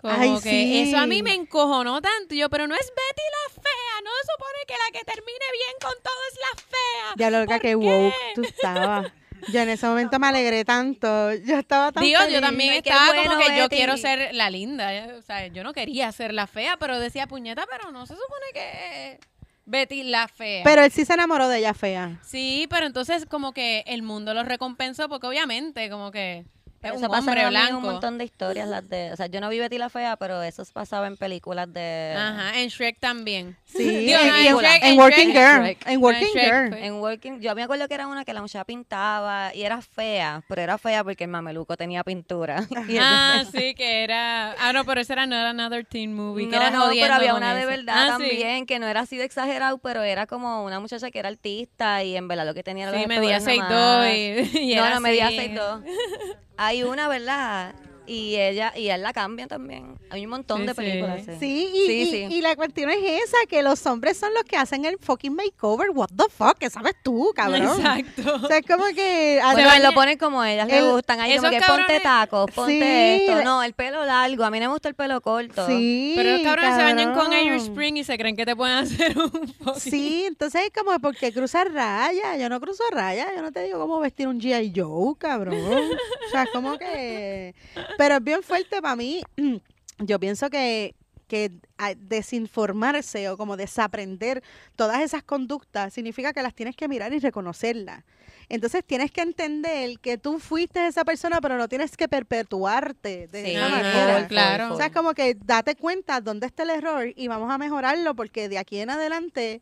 Como 0.00 0.14
Ay, 0.14 0.34
que 0.42 0.50
sí. 0.50 0.88
eso 0.88 0.96
a 0.96 1.06
mí 1.06 1.22
me 1.22 1.34
encojonó 1.34 2.00
tanto. 2.00 2.34
Yo, 2.34 2.48
pero 2.48 2.66
no 2.66 2.74
es 2.74 2.86
Betty 2.86 3.22
la 3.36 3.62
fea. 3.62 4.00
No 4.02 4.10
se 4.22 4.32
supone 4.32 4.58
que 4.66 4.74
la 4.74 4.98
que 4.98 5.04
termine 5.04 5.44
bien 5.52 5.76
con 5.80 5.92
todo 6.02 6.14
es 6.30 6.38
la 6.40 6.62
fea. 6.62 7.14
Ya 7.16 7.30
lo 7.30 7.60
que 7.60 7.76
woke 7.76 8.14
tú 8.34 8.42
estabas. 8.42 9.12
Yo 9.52 9.60
en 9.60 9.68
ese 9.70 9.86
momento 9.86 10.18
me 10.18 10.26
alegré 10.28 10.64
tanto. 10.64 11.32
Yo 11.34 11.58
estaba 11.58 11.92
tan 11.92 12.02
Digo, 12.02 12.18
yo 12.20 12.26
feliz. 12.26 12.40
también 12.40 12.70
Ay, 12.74 12.82
qué 12.82 12.90
estaba 12.90 13.06
bueno, 13.14 13.30
como 13.34 13.46
que 13.46 13.56
yo 13.58 13.68
quiero 13.68 13.96
ser 13.96 14.34
la 14.34 14.50
linda. 14.50 14.94
eh, 14.94 15.12
O 15.14 15.22
sea, 15.22 15.46
yo 15.48 15.62
no 15.64 15.72
quería 15.72 16.10
ser 16.12 16.32
la 16.34 16.46
fea, 16.46 16.76
pero 16.78 16.98
decía 16.98 17.26
puñeta, 17.26 17.64
pero 17.70 17.90
no 17.90 18.06
se 18.06 18.14
supone 18.14 18.46
que 18.52 19.18
Betty 19.66 20.02
la 20.04 20.26
fea. 20.28 20.62
Pero 20.64 20.82
él 20.82 20.90
sí 20.90 21.04
se 21.04 21.14
enamoró 21.14 21.48
de 21.48 21.58
ella 21.58 21.74
fea. 21.74 22.18
Sí, 22.24 22.66
pero 22.70 22.86
entonces 22.86 23.26
como 23.26 23.52
que 23.52 23.84
el 23.86 24.02
mundo 24.02 24.34
lo 24.34 24.42
recompensó 24.42 25.08
porque 25.08 25.26
obviamente 25.26 25.88
como 25.90 26.10
que 26.10 26.44
Es 26.82 26.92
Eso 26.94 27.06
un 27.10 27.14
hombre 27.14 27.42
en 27.42 27.50
blanco. 27.50 27.76
un 27.76 27.82
montón 27.82 28.16
de 28.16 28.24
historias, 28.24 28.66
las 28.66 28.88
de, 28.88 29.12
o 29.12 29.16
sea, 29.16 29.26
yo 29.26 29.38
no 29.42 29.50
vi 29.50 29.58
Betty 29.58 29.76
la 29.76 29.90
Fea, 29.90 30.16
pero 30.16 30.42
eso 30.42 30.64
pasaba 30.72 31.06
en 31.08 31.18
películas 31.18 31.70
de... 31.70 32.14
Ajá, 32.16 32.58
en 32.58 32.68
Shrek 32.70 32.98
también. 32.98 33.54
Sí, 33.66 33.84
Digo, 33.86 34.18
en, 34.18 34.28
no, 34.28 34.34
en- 34.36 34.46
en 34.46 34.56
Shrek- 34.56 34.78
en 34.80 34.92
en 34.92 34.98
Working 34.98 35.28
Shrek- 35.28 35.32
Girl. 35.32 35.76
En 35.86 36.00
Working 36.02 36.28
Girl. 36.32 36.74
En 36.82 36.94
Working, 36.94 37.40
yo 37.40 37.54
me 37.54 37.62
acuerdo 37.62 37.86
que 37.86 37.92
era 37.94 38.06
una 38.06 38.24
que 38.24 38.32
la 38.32 38.40
muchacha 38.40 38.64
pintaba 38.64 39.54
y 39.54 39.62
era 39.62 39.82
fea, 39.82 40.42
pero 40.48 40.62
era 40.62 40.78
fea 40.78 41.04
porque 41.04 41.24
el 41.24 41.30
mameluco 41.30 41.76
tenía 41.76 42.02
pintura. 42.02 42.66
Ah, 42.98 43.44
sí, 43.54 43.74
que 43.74 44.02
era. 44.02 44.52
Ah, 44.58 44.72
no, 44.72 44.84
pero 44.86 45.00
ese 45.02 45.12
era 45.12 45.26
Not 45.26 45.46
Another 45.46 45.84
Teen 45.84 46.14
Movie. 46.14 46.46
que 46.48 46.56
no, 46.56 46.62
era 46.62 46.70
no, 46.70 46.88
pero 46.98 47.14
había 47.14 47.34
una 47.34 47.54
de 47.54 47.66
verdad 47.66 47.94
Ah, 47.96 48.04
sí. 48.16 48.24
también, 48.24 48.64
que 48.66 48.78
no 48.78 48.86
era 48.86 49.00
así 49.00 49.16
de 49.18 49.24
exagerado, 49.24 49.78
pero 49.78 50.02
era 50.02 50.26
como 50.26 50.64
una 50.64 50.80
muchacha 50.80 51.10
que 51.10 51.18
era 51.18 51.28
artista 51.28 52.02
y 52.04 52.16
en 52.16 52.26
verdad 52.26 52.46
lo 52.46 52.54
que 52.54 52.62
tenía 52.62 52.88
era 52.88 52.98
Sí, 52.98 53.06
medía 53.06 53.36
espejuelos 53.36 53.68
6'2 53.68 53.70
nada 53.70 53.98
más. 53.98 54.16
y, 54.16 54.58
y 54.72 54.74
no, 54.76 54.86
era 54.86 54.94
no, 54.94 55.00
medía 55.00 55.26
así. 55.26 55.36
6'2. 55.36 55.84
Hay 56.62 56.82
una, 56.82 57.08
¿verdad? 57.08 57.74
Y 58.12 58.34
ella, 58.36 58.72
y 58.76 58.88
él 58.88 59.02
la 59.02 59.12
cambia 59.12 59.46
también. 59.46 59.96
Hay 60.10 60.24
un 60.24 60.30
montón 60.30 60.62
Sí, 60.62 60.66
de 60.66 60.74
películas. 60.74 61.22
Sí. 61.24 61.32
Sí, 61.38 61.70
y, 61.72 61.86
Sí, 61.86 61.92
y- 62.02 62.06
sí. 62.10 62.34
y 62.34 62.40
la 62.40 62.56
cuestión 62.56 62.90
es 62.90 62.98
esa, 63.02 63.36
que 63.48 63.62
los 63.62 63.86
hombres 63.86 64.16
son 64.16 64.34
los 64.34 64.42
que 64.42 64.56
hacen 64.56 64.84
el 64.84 64.98
fucking 64.98 65.32
makeover. 65.32 65.90
What 65.90 66.08
the 66.16 66.24
fuck, 66.28 66.58
¿qué 66.58 66.68
sabes 66.70 66.94
tú, 67.04 67.30
cabrón? 67.36 67.62
Exacto. 67.62 68.34
O 68.42 68.48
sea, 68.48 68.58
es 68.58 68.66
como 68.66 68.84
que... 68.96 69.38
Bueno, 69.52 69.68
baña- 69.68 69.88
lo 69.90 69.94
ponen 69.94 70.18
como 70.18 70.42
ellas 70.42 70.68
El- 70.68 70.90
gustan. 70.90 71.20
Ahí 71.20 71.36
como 71.36 71.50
que 71.50 71.60
ponte 71.60 72.00
tacos, 72.00 72.50
ponte 72.50 72.72
Sí. 73.20 73.26
esto. 73.28 73.44
No, 73.44 73.62
el 73.62 73.74
pelo 73.74 74.04
largo. 74.04 74.42
A 74.42 74.50
mí 74.50 74.58
no 74.58 74.66
me 74.66 74.72
gusta 74.72 74.88
el 74.88 74.94
pelo 74.96 75.20
corto. 75.20 75.66
Sí, 75.68 76.14
Pero 76.16 76.32
los 76.32 76.40
cabrones 76.42 76.74
se 76.74 76.82
bañan 76.82 77.14
con 77.14 77.30
cabrón. 77.30 77.46
Irish 77.46 77.62
Spring 77.62 77.96
y 77.98 78.02
se 78.02 78.18
creen 78.18 78.34
que 78.34 78.44
te 78.44 78.56
pueden 78.56 78.76
hacer 78.78 79.16
un 79.16 79.30
fucking- 79.30 79.78
Sí, 79.78 80.24
entonces 80.26 80.62
es 80.64 80.70
como 80.72 80.98
porque 80.98 81.32
cruzar 81.32 81.72
raya. 81.72 82.36
Yo 82.36 82.48
no 82.48 82.60
cruzo 82.60 82.82
raya. 82.90 83.28
Yo 83.36 83.42
no 83.42 83.52
te 83.52 83.62
digo 83.62 83.78
cómo 83.78 84.00
vestir 84.00 84.26
un 84.26 84.40
G.I. 84.40 84.72
Joe, 84.74 85.14
cabrón. 85.16 85.54
O 85.60 86.30
sea, 86.32 86.42
es 86.42 86.50
como 86.50 86.76
que. 86.76 87.54
Pero 88.00 88.14
es 88.14 88.24
bien 88.24 88.42
fuerte 88.42 88.80
para 88.80 88.96
mí. 88.96 89.20
Yo 89.98 90.18
pienso 90.18 90.48
que, 90.48 90.94
que 91.28 91.50
desinformarse 91.98 93.28
o 93.28 93.36
como 93.36 93.58
desaprender 93.58 94.42
todas 94.74 95.02
esas 95.02 95.22
conductas 95.22 95.92
significa 95.92 96.32
que 96.32 96.42
las 96.42 96.54
tienes 96.54 96.76
que 96.76 96.88
mirar 96.88 97.12
y 97.12 97.18
reconocerlas. 97.18 98.02
Entonces 98.48 98.82
tienes 98.86 99.10
que 99.12 99.20
entender 99.20 99.98
que 100.00 100.16
tú 100.16 100.38
fuiste 100.38 100.86
esa 100.86 101.04
persona, 101.04 101.40
pero 101.42 101.58
no 101.58 101.68
tienes 101.68 101.94
que 101.96 102.08
perpetuarte 102.08 103.28
de 103.28 103.44
Sí, 103.44 103.50
esa 103.50 103.68
manera. 103.68 104.26
claro. 104.28 104.72
O 104.74 104.76
sea, 104.78 104.86
es 104.86 104.92
como 104.92 105.12
que 105.12 105.34
date 105.44 105.76
cuenta 105.76 106.22
dónde 106.22 106.46
está 106.46 106.62
el 106.62 106.70
error 106.70 107.12
y 107.14 107.28
vamos 107.28 107.50
a 107.52 107.58
mejorarlo 107.58 108.14
porque 108.14 108.48
de 108.48 108.56
aquí 108.58 108.78
en 108.78 108.88
adelante 108.90 109.60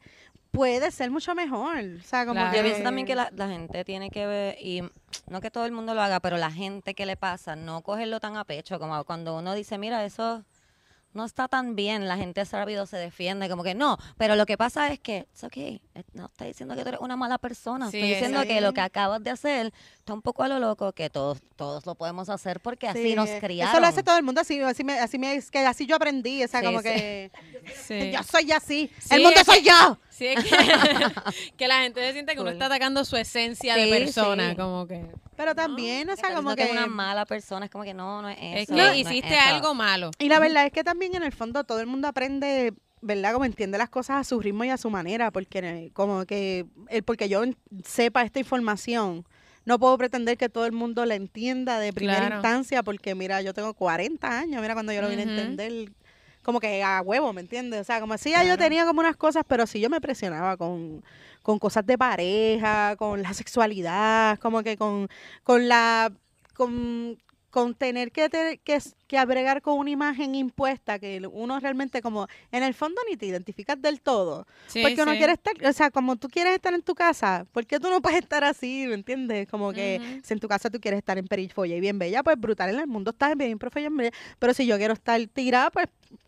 puede 0.51 0.91
ser 0.91 1.11
mucho 1.11 1.35
mejor. 1.35 1.79
O 2.01 2.03
sea, 2.03 2.25
como 2.25 2.35
Claro. 2.41 2.51
que... 2.53 2.57
Yo 2.59 2.65
pienso 2.65 2.83
también 2.83 3.07
que 3.07 3.15
la, 3.15 3.31
la 3.35 3.49
gente 3.49 3.85
tiene 3.85 4.11
que 4.11 4.27
ver, 4.27 4.57
y 4.61 4.83
no 5.29 5.41
que 5.41 5.51
todo 5.51 5.65
el 5.67 5.73
mundo 5.73 5.95
lo 5.95 6.03
haga, 6.03 6.21
pero 6.21 6.37
la 6.37 6.51
gente 6.51 6.95
que 6.95 7.07
le 7.07 7.17
pasa, 7.17 7.57
no 7.57 7.83
cogerlo 7.83 8.21
tan 8.21 8.37
a 8.37 8.45
pecho, 8.45 8.79
como 8.79 9.03
cuando 9.05 9.37
uno 9.39 9.55
dice, 9.55 9.79
mira, 9.79 10.05
eso 10.05 10.45
no 11.19 11.25
está 11.27 11.49
tan 11.49 11.77
bien, 11.77 12.09
la 12.09 12.17
gente 12.17 12.43
rápido 12.45 12.87
se 12.87 12.97
defiende, 12.97 13.49
como 13.51 13.63
que 13.63 13.75
no, 13.75 13.99
pero 14.17 14.37
lo 14.37 14.47
que 14.47 14.57
pasa 14.57 14.91
es 14.93 14.99
que, 15.01 15.27
es 15.35 15.45
okay, 15.45 15.83
eh, 15.95 16.03
no 16.15 16.27
está 16.27 16.47
diciendo 16.47 16.75
que 16.75 16.83
tú 16.83 16.89
eres 16.89 17.01
una 17.01 17.17
mala 17.17 17.37
persona, 17.39 17.91
Sí, 17.91 17.99
estoy 17.99 18.11
diciendo 18.15 18.43
que 18.45 18.61
lo 18.61 18.73
que 18.73 18.81
acabas 18.81 19.23
de 19.23 19.31
hacer 19.31 19.73
está 19.99 20.15
un 20.15 20.23
poco 20.23 20.45
a 20.45 20.49
lo 20.49 20.59
loco, 20.59 20.93
que 20.93 21.11
todos 21.11 21.39
todos 21.57 21.85
lo 21.87 21.97
podemos 21.97 22.29
hacer 22.29 22.61
porque 22.61 22.87
así 22.89 23.03
Sí, 23.03 23.15
nos 23.17 23.29
Eso 23.29 23.41
criaron. 23.41 23.83
lo 23.83 23.89
hace 23.89 24.03
todo 24.05 24.17
el 24.17 24.23
mundo 24.23 24.41
así, 24.41 24.61
así 24.63 24.85
me, 24.85 24.99
así 25.01 25.19
me, 25.19 25.35
es 25.35 25.51
que 25.51 25.59
así 25.59 25.85
yo 25.87 25.97
aprendí, 25.97 26.43
o 26.45 26.49
sea, 26.49 26.61
Sí, 26.61 26.67
como 26.67 26.79
sí. 26.79 26.85
que 26.85 27.31
Sí. 27.87 28.11
yo 28.15 28.23
soy 28.23 28.53
así, 28.53 28.91
Sí, 28.99 29.15
el 29.17 29.23
mundo 29.23 29.39
que- 29.41 29.45
soy 29.45 29.63
yo. 29.63 29.99
Sí, 30.09 30.27
es 30.29 30.45
que, 30.45 30.51
que 31.57 31.69
la 31.69 31.81
gente 31.83 32.01
se 32.01 32.13
siente 32.13 32.35
que 32.35 32.41
uno 32.41 32.51
está 32.51 32.67
atacando 32.67 33.05
su 33.05 33.17
esencia 33.17 33.75
Sí, 33.75 33.81
de 33.91 33.99
persona, 33.99 34.51
sí. 34.51 34.57
como 34.57 34.87
que... 34.87 35.05
Pero 35.39 35.55
también, 35.55 36.11
o 36.11 36.17
sea, 36.17 36.35
como 36.35 36.57
que... 36.57 36.65
es 36.65 36.73
una 36.73 36.89
mala 36.89 37.25
persona, 37.25 37.67
es 37.67 37.71
como 37.71 37.85
que 37.85 37.95
no, 37.95 38.21
no 38.23 38.29
es 38.29 38.37
eso. 38.41 38.57
Es 38.57 38.69
no 38.71 38.77
que 38.77 38.91
es 38.91 38.97
hiciste 39.07 39.35
eso. 39.35 39.49
algo 39.55 39.73
malo. 39.73 40.11
Y 40.19 40.29
la 40.29 40.41
verdad 40.41 40.67
es 40.67 40.73
que 40.73 40.83
también 40.83 41.15
en 41.15 41.23
el 41.23 41.31
fondo 41.31 41.63
todo 41.63 41.79
el 41.79 41.87
mundo 41.87 42.09
aprende, 42.09 42.75
¿verdad? 43.03 43.35
Como 43.35 43.45
entiende 43.45 43.79
las 43.79 43.89
cosas 43.89 44.17
a 44.17 44.25
su 44.25 44.41
ritmo 44.41 44.65
y 44.65 44.71
a 44.71 44.77
su 44.77 44.91
manera, 44.91 45.31
porque 45.31 45.93
como 45.95 46.27
que 46.27 46.67
el 46.89 47.05
porque 47.05 47.29
yo 47.29 47.43
sepa 47.85 48.23
esta 48.25 48.41
información, 48.41 49.25
no 49.65 49.79
puedo 49.79 49.97
pretender 49.97 50.37
que 50.37 50.49
todo 50.49 50.67
el 50.67 50.73
mundo 50.73 51.05
la 51.07 51.15
entienda 51.15 51.79
de 51.79 51.93
primera 51.93 52.19
Claro. 52.19 52.35
instancia, 52.35 52.83
porque 52.83 53.15
mira, 53.15 53.41
yo 53.41 53.55
tengo 53.55 53.75
40 53.75 54.41
años, 54.41 54.61
mira 54.61 54.75
cuando 54.75 54.93
yo 54.93 55.03
lo 55.03 55.09
vine 55.09 55.23
a 55.23 55.27
entender 55.27 55.93
como 56.43 56.59
que 56.59 56.83
a 56.83 57.01
huevo, 57.01 57.33
¿me 57.33 57.43
entiendes? 57.43 57.83
O 57.83 57.85
sea, 57.85 58.01
como 58.01 58.19
si 58.19 58.31
ya 58.31 58.39
yo 58.41 58.47
Claro. 58.57 58.59
tenía 58.65 58.87
como 58.87 58.99
unas 59.01 59.17
cosas, 59.17 59.45
pero 59.47 59.69
sí 59.69 59.79
yo 59.79 59.89
me 59.89 60.01
presionaba 60.01 60.57
con, 60.57 61.05
con 61.49 61.59
cosas 61.59 61.87
de 61.87 61.97
pareja, 61.97 62.95
con 62.99 63.23
la 63.23 63.33
sexualidad, 63.33 64.39
como 64.39 64.63
que 64.63 64.77
con, 64.77 65.09
con 65.45 65.67
la 65.67 66.13
con, 66.53 67.17
con 67.49 67.75
tener 67.75 68.13
que, 68.13 68.29
te- 68.29 68.59
que, 68.59 68.79
que 69.07 69.17
abregar 69.17 69.63
con 69.63 69.79
una 69.79 69.89
imagen 69.89 70.35
impuesta 70.35 70.99
que 70.99 71.23
uno 71.33 71.59
realmente 71.59 72.03
como 72.03 72.27
en 72.53 72.63
el 72.65 72.75
fondo 72.75 73.01
ni 73.09 73.17
te 73.17 73.25
identificas 73.25 73.81
del 73.81 74.03
todo. 74.03 74.47
Sí, 74.67 74.83
porque 74.83 75.01
uno 75.01 75.13
sí. 75.13 75.17
quiere 75.17 75.33
estar, 75.33 75.55
o 75.67 75.73
sea, 75.73 75.91
como 75.91 76.17
tú 76.17 76.29
quieres 76.29 76.53
estar 76.55 76.75
en 76.75 76.83
tu 76.83 76.95
casa, 76.95 77.47
¿por 77.51 77.65
qué 77.65 77.81
tú 77.81 77.89
no 77.89 78.03
puedes 78.03 78.19
estar 78.19 78.45
así? 78.45 78.85
¿Me 78.87 78.93
entiendes? 78.97 79.49
Como 79.49 79.73
que 79.73 80.21
si 80.23 80.35
en 80.35 80.41
tu 80.41 80.49
casa 80.49 80.69
tú 80.69 80.79
quieres 80.81 80.99
estar 80.99 81.17
en 81.17 81.27
perifolla 81.27 81.75
y 81.75 81.81
bien 81.81 81.99
bella, 81.99 82.23
pues 82.23 82.39
brutal 82.39 82.75
en 82.75 82.81
el 82.81 82.87
mundo 82.87 83.13
estás 83.13 83.35
bien 83.39 83.59
perifolla 83.59 83.87
y 83.87 83.89
bien 83.89 83.97
bella. 83.97 84.13
Pero 84.39 84.53
si 84.53 84.67
yo 84.67 84.77
quiero 84.77 84.93
estar 84.93 85.19
tirada, 85.29 85.71
pues 85.71 85.87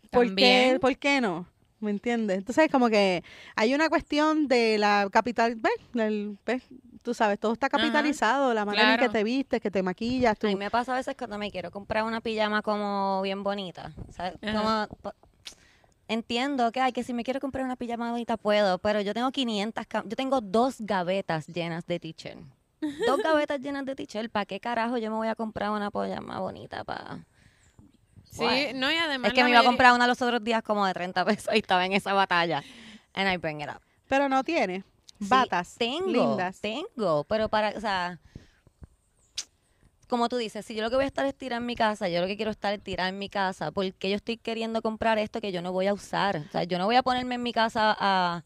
¿por 0.09 0.33
qué. 0.35 0.79
¿por 0.81 0.97
qué 0.97 1.21
no? 1.21 1.45
¿Me 1.81 1.91
entiendes? 1.91 2.37
Entonces, 2.37 2.69
como 2.71 2.89
que 2.89 3.23
hay 3.55 3.73
una 3.73 3.89
cuestión 3.89 4.47
de 4.47 4.77
la 4.77 5.09
capital, 5.11 5.55
¿ves? 5.55 5.73
Del- 5.93 6.37
¿ves? 6.45 6.63
Tú 7.03 7.13
sabes, 7.15 7.39
todo 7.39 7.51
está 7.53 7.67
capitalizado, 7.69 8.53
la 8.53 8.63
manera 8.63 8.93
en 8.93 8.99
que 8.99 9.09
te 9.09 9.23
vistes, 9.23 9.59
que 9.59 9.71
te 9.71 9.81
maquillas, 9.81 10.33
A 10.33 10.35
tú. 10.35 10.47
mí 10.47 10.55
me 10.55 10.69
pasa 10.69 10.93
a 10.93 10.97
veces 10.97 11.15
cuando 11.17 11.39
me 11.39 11.49
quiero 11.49 11.71
comprar 11.71 12.03
una 12.03 12.21
pijama 12.21 12.61
como 12.61 13.21
bien 13.23 13.41
bonita. 13.43 13.91
¿sabes? 14.11 14.33
Como, 14.39 14.87
entiendo 16.07 16.71
que, 16.71 16.79
ay, 16.81 16.91
que 16.91 17.03
si 17.03 17.13
me 17.13 17.23
quiero 17.23 17.39
comprar 17.39 17.65
una 17.65 17.75
pijama 17.75 18.11
bonita 18.11 18.37
puedo, 18.37 18.77
pero 18.79 19.01
yo 19.01 19.13
tengo 19.13 19.31
500, 19.31 19.85
cam- 19.87 20.03
yo 20.07 20.15
tengo 20.15 20.41
dos 20.41 20.75
gavetas 20.79 21.47
llenas 21.47 21.85
de 21.87 21.99
t-shirt. 21.99 22.37
Dos 23.07 23.19
gavetas 23.23 23.59
llenas 23.61 23.85
de 23.85 23.95
t-shirt. 23.95 24.31
¿Para 24.31 24.45
qué 24.45 24.59
carajo 24.59 24.97
yo 24.97 25.09
me 25.09 25.17
voy 25.17 25.27
a 25.27 25.35
comprar 25.35 25.71
una 25.71 25.89
pijama 25.89 26.39
bonita? 26.39 26.83
para 26.83 27.25
Sí, 28.31 28.73
no, 28.75 28.91
y 28.91 28.95
además 28.95 29.29
Es 29.29 29.33
que 29.35 29.43
me 29.43 29.49
iba 29.49 29.59
a 29.59 29.63
comprar 29.63 29.93
una 29.93 30.07
los 30.07 30.21
otros 30.21 30.43
días 30.43 30.63
como 30.63 30.85
de 30.85 30.93
30 30.93 31.25
pesos 31.25 31.53
y 31.53 31.59
estaba 31.59 31.85
en 31.85 31.93
esa 31.93 32.13
batalla. 32.13 32.63
And 33.13 33.31
I 33.31 33.37
bring 33.37 33.61
it 33.61 33.67
up. 33.69 33.81
Pero 34.07 34.29
no 34.29 34.43
tienes 34.43 34.83
Sí, 35.19 35.27
batas 35.29 35.75
tengo, 35.77 36.07
lindas. 36.07 36.59
Tengo, 36.61 37.25
pero 37.25 37.49
para, 37.49 37.69
o 37.69 37.79
sea, 37.81 38.19
como 40.07 40.27
tú 40.29 40.37
dices, 40.37 40.65
si 40.65 40.75
yo 40.75 40.81
lo 40.81 40.89
que 40.89 40.95
voy 40.95 41.05
a 41.05 41.07
estar 41.07 41.25
es 41.25 41.35
tirar 41.35 41.61
en 41.61 41.65
mi 41.65 41.75
casa, 41.75 42.09
yo 42.09 42.19
lo 42.21 42.27
que 42.27 42.35
quiero 42.35 42.51
estar 42.51 42.73
es 42.73 42.81
tirar 42.83 43.07
en 43.07 43.19
mi 43.19 43.29
casa, 43.29 43.71
porque 43.71 44.09
yo 44.09 44.15
estoy 44.15 44.37
queriendo 44.37 44.81
comprar 44.81 45.17
esto 45.19 45.39
que 45.39 45.51
yo 45.51 45.61
no 45.61 45.71
voy 45.71 45.87
a 45.87 45.93
usar. 45.93 46.37
O 46.37 46.51
sea, 46.51 46.63
yo 46.63 46.77
no 46.77 46.85
voy 46.85 46.95
a 46.95 47.03
ponerme 47.03 47.35
en 47.35 47.43
mi 47.43 47.53
casa 47.53 47.95
a... 47.99 48.43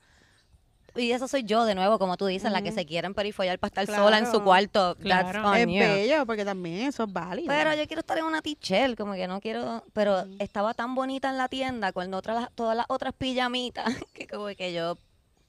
Y 0.96 1.12
eso 1.12 1.28
soy 1.28 1.44
yo, 1.44 1.66
de 1.66 1.76
nuevo, 1.76 2.00
como 2.00 2.18
tú 2.18 2.26
dices, 2.26 2.52
la 2.52 2.62
que 2.62 2.72
se 2.72 2.86
quiere 2.86 3.08
emperifollar 3.08 3.60
para 3.60 3.82
estar 3.82 3.96
sola 3.96 4.18
en 4.18 4.32
su 4.32 4.44
cuarto. 4.44 4.96
Claro. 5.02 5.28
That's 5.32 5.46
on 5.46 5.56
Es 5.58 5.68
you. 5.68 5.80
bello, 5.80 6.26
porque 6.26 6.46
también 6.46 6.88
eso 6.88 7.04
es 7.04 7.14
válido. 7.14 7.48
Pero 7.48 7.74
yo 7.74 7.86
quiero 7.88 8.00
estar 8.00 8.18
en 8.18 8.26
una 8.26 8.42
t-shirt, 8.42 8.98
como 8.98 9.14
que 9.14 9.28
no 9.28 9.42
quiero... 9.42 9.84
Pero 9.94 10.26
estaba 10.40 10.74
tan 10.74 10.96
bonita 10.96 11.30
en 11.30 11.38
la 11.38 11.48
tienda 11.50 11.92
con 11.92 12.14
otras, 12.14 12.50
todas 12.56 12.76
las 12.78 12.86
otras 12.90 13.14
pijamitas, 13.14 13.86
que 14.14 14.28
como 14.28 14.48
que 14.48 14.74
yo 14.74 14.98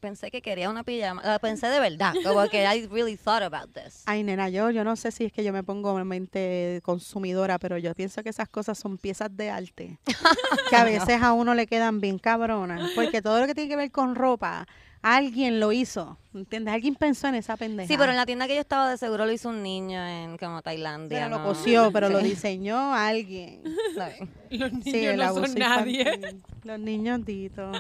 pensé 0.01 0.31
que 0.31 0.43
quería 0.43 0.71
una 0.71 0.85
pijama. 0.85 1.23
La 1.25 1.39
pensé 1.39 1.67
de 1.69 1.81
verdad, 1.81 2.15
como 2.23 2.49
que 2.49 2.63
I 2.65 2.87
really 2.87 3.17
thought 3.17 3.43
about 3.43 3.73
this. 3.73 4.03
Ay, 4.07 4.23
nena, 4.23 4.49
yo, 4.49 4.71
yo 4.71 4.85
no 4.85 4.95
sé 4.95 5.11
si 5.11 5.25
es 5.25 5.33
que 5.33 5.43
yo 5.43 5.53
me 5.53 5.65
pongo 5.65 5.99
en 5.99 6.07
mente 6.07 6.81
consumidora, 6.85 7.59
pero 7.59 7.77
yo 7.79 7.95
pienso 7.95 8.23
que 8.23 8.29
esas 8.29 8.49
cosas 8.49 8.79
son 8.79 8.99
piezas 8.99 9.35
de 9.37 9.51
arte 9.51 9.99
que 10.71 10.77
a 10.77 10.85
veces 10.85 11.23
a 11.23 11.33
uno 11.33 11.55
le 11.55 11.67
quedan 11.67 12.01
bien 12.01 12.19
cabronas, 12.19 12.91
porque 12.95 13.21
todo 13.23 13.41
lo 13.41 13.47
que 13.47 13.55
tiene 13.55 13.69
que 13.69 13.77
ver 13.77 13.91
con 13.91 14.15
ropa, 14.15 14.67
alguien 15.15 15.61
lo 15.61 15.73
hizo, 15.73 16.19
¿entiendes? 16.35 16.75
Alguien 16.75 16.95
pensó 16.95 17.29
en 17.29 17.37
esa 17.37 17.57
pendeja. 17.57 17.87
Sí, 17.89 17.97
pero 17.97 18.11
en 18.11 18.17
la 18.17 18.27
tienda 18.27 18.47
que 18.47 18.55
yo 18.55 18.61
estaba 18.61 18.91
de 18.91 18.97
seguro 18.99 19.25
lo 19.27 19.33
hizo 19.33 19.49
un 19.51 19.63
niño 19.63 20.05
en 20.07 20.37
como 20.39 20.63
Tailandia. 20.63 21.19
Pero 21.19 21.29
lo 21.31 21.39
¿no? 21.39 21.45
cosió, 21.45 21.91
pero 21.93 22.09
lo 22.09 22.19
diseñó 22.21 22.95
alguien. 22.95 23.63
Los 24.51 24.73
niños 24.73 24.85
Sí, 24.85 25.05
el 25.07 25.17
no 25.19 25.35
son 25.35 25.55
nadie. 25.55 26.01
infantil. 26.03 26.43
Los 26.65 26.79
niños 26.81 27.25
ditos. 27.25 27.77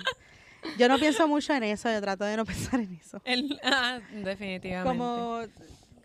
Yo 0.78 0.88
no 0.88 0.98
pienso 0.98 1.28
mucho 1.28 1.52
en 1.54 1.62
eso, 1.62 1.90
yo 1.90 2.00
trato 2.00 2.24
de 2.24 2.36
no 2.36 2.44
pensar 2.46 2.80
en 2.80 2.94
eso. 2.94 3.20
El- 3.24 3.58
ah, 3.62 4.00
definitivamente. 4.12 4.88
Como 4.98 5.40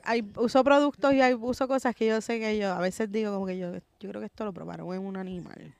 hay 0.03 0.24
uso 0.36 0.63
productos 0.63 1.13
y 1.13 1.22
hay 1.22 1.34
uso 1.36 1.67
cosas 1.67 1.95
que 1.95 2.07
yo 2.07 2.22
sé 2.22 2.39
que 2.39 2.57
yo 2.57 2.74
a 2.74 2.80
veces 2.80 3.11
digo 3.11 3.32
como 3.34 3.45
que 3.45 3.57
yo 3.57 3.74
yo 3.99 4.09
creo 4.09 4.19
que 4.19 4.26
esto 4.26 4.45
lo 4.45 4.53
probaron 4.53 4.91
en 4.93 5.05
un 5.05 5.15
animal. 5.17 5.74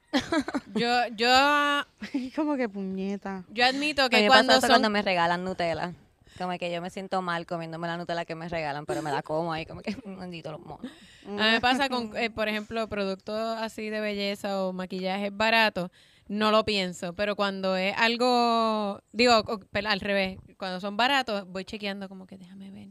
Yo, 0.76 1.08
yo, 1.16 1.84
como 2.36 2.56
que 2.56 2.68
puñeta. 2.70 3.44
yo 3.50 3.66
admito 3.66 4.04
A 4.04 4.06
mí 4.06 4.10
que 4.10 4.22
me 4.24 4.28
cuando 4.28 4.48
pasa 4.48 4.58
eso 4.58 4.68
son 4.68 4.70
cuando 4.70 4.90
me 4.90 5.02
regalan 5.02 5.44
Nutella. 5.44 5.94
Como 6.38 6.58
que 6.58 6.72
yo 6.72 6.82
me 6.82 6.90
siento 6.90 7.22
mal 7.22 7.46
comiéndome 7.46 7.88
la 7.88 7.98
Nutella 7.98 8.26
que 8.26 8.36
me 8.36 8.48
regalan, 8.50 8.86
pero 8.86 9.02
me 9.02 9.12
la 9.12 9.22
como 9.22 9.54
ahí 9.54 9.66
como 9.66 9.82
que 9.82 9.96
maldito 10.06 10.52
los 10.52 10.62
monos. 10.62 10.92
A 11.26 11.30
mí 11.30 11.36
me 11.36 11.62
pasa 11.62 11.90
con, 11.90 12.16
eh, 12.18 12.30
por 12.30 12.48
ejemplo, 12.48 12.88
productos 12.88 13.38
así 13.60 13.90
de 13.90 14.00
belleza 14.02 14.64
o 14.64 14.74
maquillaje 14.74 15.30
barato, 15.30 15.92
no 16.28 16.52
lo 16.52 16.64
pienso, 16.66 17.14
pero 17.14 17.36
cuando 17.36 17.76
es 17.76 17.96
algo, 17.98 19.02
digo, 19.12 19.44
al 19.86 20.00
revés, 20.00 20.40
cuando 20.58 20.80
son 20.80 20.98
baratos, 20.98 21.46
voy 21.48 21.66
chequeando 21.66 22.10
como 22.10 22.26
que 22.26 22.38
déjame 22.38 22.72
ver. 22.72 22.90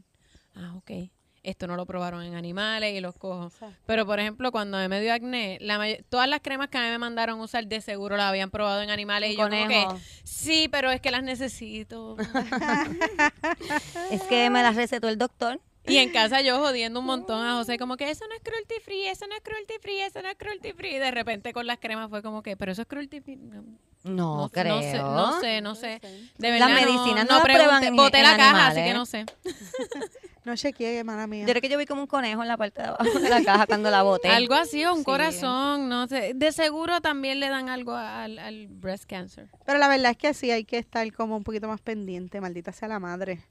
Ah, 0.55 0.73
ok. 0.75 1.09
Esto 1.43 1.65
no 1.67 1.75
lo 1.75 1.85
probaron 1.85 2.23
en 2.23 2.35
animales 2.35 2.93
y 2.95 2.99
los 3.01 3.15
cojo. 3.15 3.47
Exacto. 3.47 3.75
Pero, 3.85 4.05
por 4.05 4.19
ejemplo, 4.19 4.51
cuando 4.51 4.77
a 4.77 4.81
mí 4.81 4.87
me 4.87 5.01
dio 5.01 5.13
acné, 5.13 5.57
la 5.61 5.77
may- 5.77 6.03
todas 6.09 6.27
las 6.27 6.41
cremas 6.41 6.69
que 6.69 6.77
a 6.77 6.81
mí 6.81 6.87
me 6.89 6.97
mandaron 6.99 7.39
usar 7.39 7.65
de 7.67 7.81
seguro 7.81 8.15
las 8.17 8.27
habían 8.27 8.51
probado 8.51 8.81
en 8.81 8.89
animales 8.91 9.31
y 9.31 9.35
yo 9.37 9.49
como 9.49 9.67
que, 9.67 9.87
sí, 10.23 10.67
pero 10.71 10.91
es 10.91 11.01
que 11.01 11.11
las 11.11 11.23
necesito. 11.23 12.15
Es 14.11 14.21
que 14.23 14.49
me 14.49 14.61
las 14.63 14.75
recetó 14.75 15.09
el 15.09 15.17
doctor. 15.17 15.59
y 15.87 15.97
en 15.97 16.11
casa 16.11 16.41
yo 16.41 16.59
jodiendo 16.59 16.99
un 16.99 17.05
montón 17.07 17.43
a 17.45 17.55
José, 17.55 17.77
como 17.79 17.97
que 17.97 18.09
eso 18.09 18.25
no 18.27 18.35
es 18.35 18.41
cruelty 18.43 18.75
free, 18.83 19.07
eso 19.07 19.25
no 19.27 19.35
es 19.35 19.41
cruelty 19.41 19.73
free, 19.81 20.01
eso 20.01 20.21
no 20.21 20.29
es 20.29 20.35
cruelty 20.37 20.73
free. 20.73 20.95
Y 20.95 20.99
de 20.99 21.11
repente 21.11 21.53
con 21.53 21.65
las 21.65 21.79
cremas 21.79 22.09
fue 22.09 22.21
como 22.21 22.43
que, 22.43 22.55
pero 22.55 22.71
eso 22.71 22.83
es 22.83 22.87
cruelty 22.87 23.19
free. 23.21 23.37
No, 23.37 23.63
No, 24.03 24.37
no, 24.37 24.49
creo. 24.49 24.75
no 24.75 24.81
sé, 24.81 24.97
no 24.97 25.39
sé, 25.41 25.61
no 25.61 25.75
sé. 25.75 25.99
De 26.37 26.59
Las 26.59 26.69
verdad, 26.69 26.75
medicinas 26.87 27.25
no 27.27 27.33
no, 27.33 27.35
las 27.35 27.43
prueban 27.43 27.95
Boté 27.95 28.17
en 28.17 28.23
la 28.23 28.37
caja, 28.37 28.49
animales. 28.67 28.77
así 28.77 28.87
que 28.87 28.93
no 28.93 29.05
sé. 29.05 29.25
No 30.43 30.55
chequeé, 30.55 31.03
mala 31.03 31.27
mía. 31.27 31.41
Yo 31.45 31.51
creo 31.53 31.61
que 31.61 31.69
yo 31.69 31.77
vi 31.77 31.85
como 31.85 32.01
un 32.01 32.07
conejo 32.07 32.41
en 32.41 32.47
la 32.47 32.57
parte 32.57 32.81
de 32.81 32.87
abajo 32.87 33.19
de 33.19 33.29
la 33.29 33.43
caja 33.43 33.67
cuando 33.67 33.91
la 33.91 34.01
boté. 34.01 34.27
Algo 34.29 34.55
así, 34.55 34.83
o 34.85 34.91
un 34.93 34.99
Sí. 34.99 35.03
corazón, 35.05 35.87
no 35.87 36.07
sé. 36.07 36.31
De 36.33 36.51
seguro 36.51 36.99
también 36.99 37.39
le 37.39 37.47
dan 37.47 37.69
algo 37.69 37.93
al, 37.93 38.39
al 38.39 38.67
breast 38.67 39.05
cancer. 39.05 39.49
Pero 39.67 39.77
la 39.77 39.87
verdad 39.87 40.09
es 40.11 40.17
que 40.17 40.33
sí 40.33 40.49
hay 40.49 40.63
que 40.65 40.79
estar 40.79 41.11
como 41.13 41.37
un 41.37 41.43
poquito 41.43 41.67
más 41.67 41.79
pendiente, 41.79 42.41
maldita 42.41 42.71
sea 42.71 42.87
la 42.87 42.99
madre. 42.99 43.43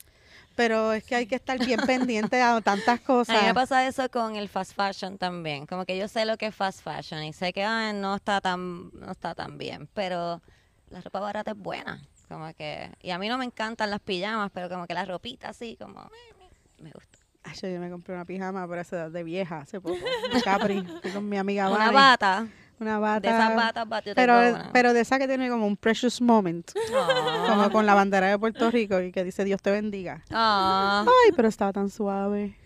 Pero 0.60 0.92
es 0.92 1.04
que 1.04 1.14
hay 1.16 1.26
que 1.26 1.36
estar 1.36 1.58
bien 1.58 1.80
pendiente 1.86 2.42
a 2.42 2.60
tantas 2.60 3.00
A 3.00 3.02
cosas. 3.02 3.40
mí 3.40 3.48
me 3.48 3.54
pasa 3.54 3.86
eso 3.86 4.10
con 4.10 4.36
el 4.36 4.46
fast 4.50 4.74
fashion 4.74 5.16
también. 5.16 5.64
Como 5.64 5.86
que 5.86 5.96
yo 5.96 6.06
sé 6.06 6.26
lo 6.26 6.36
que 6.36 6.48
es 6.48 6.54
fast 6.54 6.82
fashion 6.82 7.22
y 7.24 7.32
sé 7.32 7.54
que 7.54 7.64
ay, 7.64 7.94
no 7.94 8.14
está 8.16 8.42
tan 8.42 8.90
no 8.92 9.10
está 9.10 9.34
tan 9.34 9.56
bien, 9.56 9.88
pero 9.94 10.42
la 10.90 11.00
ropa 11.00 11.18
barata 11.20 11.52
es 11.52 11.56
buena. 11.56 12.02
Como 12.28 12.52
que 12.52 12.90
y 13.00 13.08
a 13.10 13.18
mí 13.18 13.26
no 13.30 13.38
me 13.38 13.46
encantan 13.46 13.88
las 13.88 14.00
pijamas, 14.00 14.50
pero 14.52 14.68
como 14.68 14.86
que 14.86 14.92
la 14.92 15.06
ropita 15.06 15.48
así 15.48 15.78
como 15.80 16.10
me 16.78 16.90
gusta. 16.90 17.18
Ay, 17.42 17.54
yo, 17.62 17.80
me 17.80 17.88
compré 17.88 18.14
una 18.14 18.26
pijama 18.26 18.66
por 18.66 18.76
esa 18.76 18.96
edad 18.96 19.10
de 19.10 19.24
vieja 19.24 19.60
hace 19.60 19.80
poco. 19.80 19.96
de 19.96 20.42
Capri. 20.42 20.84
Con 21.14 21.26
mi 21.26 21.38
amiga 21.38 21.70
Una 21.70 21.90
bata, 21.90 22.46
Una 22.80 22.98
bata. 22.98 23.20
de 23.20 23.28
esas 23.28 23.54
batas, 23.54 23.86
bat- 23.88 24.04
yo 24.04 24.14
pero, 24.14 24.40
tengo 24.40 24.56
una. 24.56 24.72
pero 24.72 24.92
de 24.94 25.00
esa 25.00 25.18
que 25.18 25.28
tiene 25.28 25.48
como 25.50 25.66
un 25.66 25.76
precious 25.76 26.20
moment. 26.20 26.70
Ah. 26.96 27.44
Como 27.48 27.70
con 27.70 27.84
la 27.86 27.94
bandera 27.94 28.28
de 28.28 28.38
Puerto 28.38 28.70
Rico 28.70 29.00
y 29.00 29.12
que 29.12 29.22
dice 29.22 29.44
Dios 29.44 29.60
te 29.62 29.70
bendiga. 29.70 30.22
Ah, 30.30 31.04
Ay, 31.06 31.32
pero 31.36 31.46
estaba 31.48 31.72
tan 31.72 31.90
suave. 31.90 32.56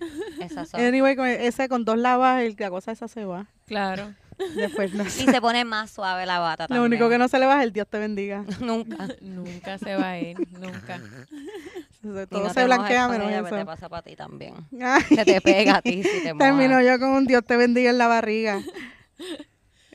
esas 0.40 0.68
son. 0.70 0.80
Anyway, 0.80 1.16
con 1.16 1.26
ese 1.26 1.68
con 1.68 1.84
dos 1.84 1.98
lavas, 1.98 2.42
el- 2.42 2.54
la 2.58 2.70
cosa 2.70 2.92
esa 2.92 3.08
se 3.08 3.24
va. 3.24 3.46
Claro. 3.66 4.14
Después 4.56 4.92
no 4.94 5.04
Y 5.04 5.10
se 5.10 5.40
pone 5.40 5.64
más 5.64 5.92
suave 5.92 6.26
la 6.26 6.40
bata 6.40 6.64
Lo 6.64 6.68
también. 6.68 6.82
único 6.92 7.08
que 7.08 7.18
no 7.18 7.28
se 7.28 7.38
le 7.38 7.46
va 7.46 7.58
es 7.58 7.64
el 7.64 7.72
Dios 7.72 7.86
te 7.88 7.98
bendiga. 8.00 8.44
nunca. 8.60 9.08
Nunca 9.20 9.78
se 9.78 9.94
va 9.96 10.10
a 10.10 10.18
ir, 10.18 10.36
nunca. 10.58 11.00
Todo 12.28 12.44
no 12.44 12.52
se 12.52 12.64
blanquea 12.64 13.08
menos 13.08 13.28
ella, 13.30 13.40
pues 13.40 13.50
te 13.52 13.56
eso. 13.58 13.66
pasa 13.66 13.88
para 13.88 14.02
ti 14.02 14.14
también. 14.14 14.54
Ay, 14.80 15.02
Se 15.08 15.24
te 15.24 15.40
pega 15.40 15.76
a 15.76 15.82
ti 15.82 16.02
si 16.02 16.22
te 16.22 16.34
mojas. 16.34 16.48
Terminó 16.50 16.80
yo 16.82 16.98
con 16.98 17.10
un 17.10 17.26
Dios 17.26 17.44
te 17.44 17.56
bendiga 17.56 17.90
en 17.90 17.98
la 17.98 18.08
barriga. 18.08 18.60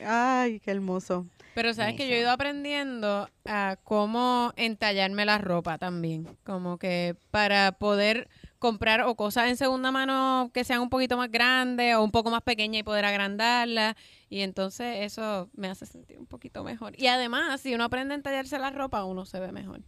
Ay, 0.06 0.60
qué 0.60 0.72
hermoso. 0.72 1.26
Pero 1.56 1.74
sabes 1.74 1.96
que 1.96 2.08
yo 2.08 2.16
he 2.16 2.20
ido 2.20 2.32
aprendiendo 2.32 3.30
a 3.46 3.76
cómo 3.84 4.54
entallarme 4.56 5.26
la 5.26 5.40
ropa 5.40 5.78
también. 5.78 6.28
Como 6.46 6.78
que 6.78 7.16
para 7.32 7.74
poder 7.74 8.30
comprar 8.60 9.02
o 9.02 9.16
cosas 9.16 9.50
en 9.50 9.58
segunda 9.58 9.92
mano 9.92 10.52
que 10.54 10.64
sean 10.64 10.82
un 10.82 10.90
poquito 10.90 11.18
más 11.18 11.32
grandes 11.32 11.96
o 11.96 12.04
un 12.04 12.12
poco 12.12 12.30
más 12.30 12.44
pequeñas 12.44 12.82
y 12.82 12.84
poder 12.84 13.06
agrandarlas. 13.06 13.96
Y 14.30 14.42
entonces 14.42 15.00
eso 15.02 15.50
me 15.54 15.68
hace 15.68 15.86
sentir 15.86 16.20
un 16.20 16.28
poquito 16.28 16.64
mejor. 16.64 16.94
Y 16.98 17.08
además, 17.08 17.60
si 17.62 17.74
uno 17.74 17.86
aprende 17.86 18.14
a 18.14 18.18
entallarse 18.18 18.60
la 18.60 18.70
ropa, 18.70 19.04
uno 19.04 19.26
se 19.26 19.40
ve 19.40 19.52
mejor. 19.52 19.82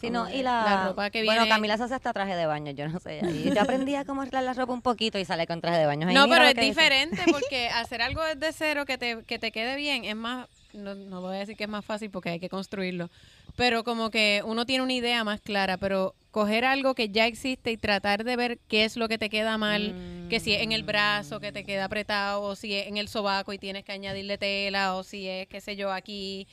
Sí, 0.00 0.10
no, 0.10 0.30
y 0.30 0.42
la, 0.42 0.62
la 0.64 0.88
ropa 0.88 1.10
que 1.10 1.24
Bueno, 1.24 1.42
viene- 1.42 1.48
Camila 1.48 1.76
se 1.76 1.82
hace 1.84 1.94
hasta 1.94 2.12
traje 2.12 2.36
de 2.36 2.46
baño, 2.46 2.70
yo 2.72 2.88
no 2.88 3.00
sé. 3.00 3.20
Y 3.34 3.52
yo 3.52 3.60
aprendí 3.62 3.94
a 3.96 4.04
cómo 4.04 4.20
arreglar 4.22 4.44
la 4.44 4.52
ropa 4.54 4.72
un 4.72 4.82
poquito 4.82 5.18
y 5.18 5.24
sale 5.24 5.46
con 5.46 5.60
traje 5.60 5.78
de 5.78 5.86
baño. 5.86 6.06
Ay, 6.08 6.14
No, 6.14 6.28
pero 6.28 6.44
es 6.44 6.54
dice. 6.54 6.66
diferente 6.66 7.22
porque 7.32 7.68
hacer 7.68 8.02
algo 8.02 8.22
desde 8.22 8.52
cero 8.52 8.84
que 8.86 8.96
te, 8.98 9.24
que 9.24 9.38
te 9.38 9.50
quede 9.50 9.74
bien 9.76 10.04
es 10.04 10.14
más, 10.14 10.46
no, 10.72 10.94
no 10.94 11.20
voy 11.20 11.36
a 11.36 11.40
decir 11.40 11.56
que 11.56 11.64
es 11.64 11.70
más 11.70 11.84
fácil 11.84 12.10
porque 12.10 12.28
hay 12.30 12.38
que 12.40 12.48
construirlo, 12.48 13.10
pero 13.56 13.82
como 13.82 14.10
que 14.10 14.42
uno 14.44 14.66
tiene 14.66 14.84
una 14.84 14.92
idea 14.92 15.24
más 15.24 15.40
clara, 15.40 15.78
pero 15.78 16.14
coger 16.30 16.64
algo 16.64 16.94
que 16.94 17.08
ya 17.08 17.26
existe 17.26 17.72
y 17.72 17.76
tratar 17.76 18.22
de 18.22 18.36
ver 18.36 18.58
qué 18.68 18.84
es 18.84 18.96
lo 18.96 19.08
que 19.08 19.18
te 19.18 19.28
queda 19.30 19.58
mal, 19.58 19.96
que 20.30 20.38
si 20.38 20.52
es 20.52 20.62
en 20.62 20.70
el 20.70 20.84
brazo 20.84 21.40
que 21.40 21.50
te 21.50 21.64
queda 21.64 21.86
apretado, 21.86 22.42
o 22.42 22.54
si 22.54 22.74
es 22.74 22.86
en 22.86 22.98
el 22.98 23.08
sobaco 23.08 23.52
y 23.52 23.58
tienes 23.58 23.82
que 23.82 23.90
añadirle 23.92 24.38
tela, 24.38 24.94
o 24.94 25.02
si 25.02 25.26
es, 25.26 25.48
qué 25.48 25.60
sé 25.60 25.74
yo, 25.74 25.90
aquí... 25.90 26.46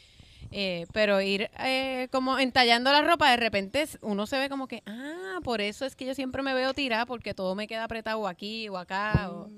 Eh, 0.52 0.86
pero 0.93 1.22
ir 1.22 1.50
eh, 1.60 2.08
como 2.12 2.39
entallando 2.39 2.91
la 2.91 3.02
ropa, 3.02 3.30
de 3.32 3.38
repente 3.38 3.86
uno 4.02 4.26
se 4.26 4.39
ve 4.39 4.50
como 4.50 4.68
que, 4.68 4.84
ah, 4.86 5.39
por 5.43 5.62
eso 5.62 5.86
es 5.86 5.96
que 5.96 6.06
yo 6.06 6.16
siempre 6.16 6.41
me 6.43 6.54
veo 6.54 6.74
tirada 6.74 7.06
porque 7.06 7.34
todo 7.34 7.56
me 7.56 7.68
queda 7.68 7.84
apretado 7.86 8.28
aquí 8.28 8.70
o 8.70 8.78
acá. 8.78 9.30
o- 9.32 9.50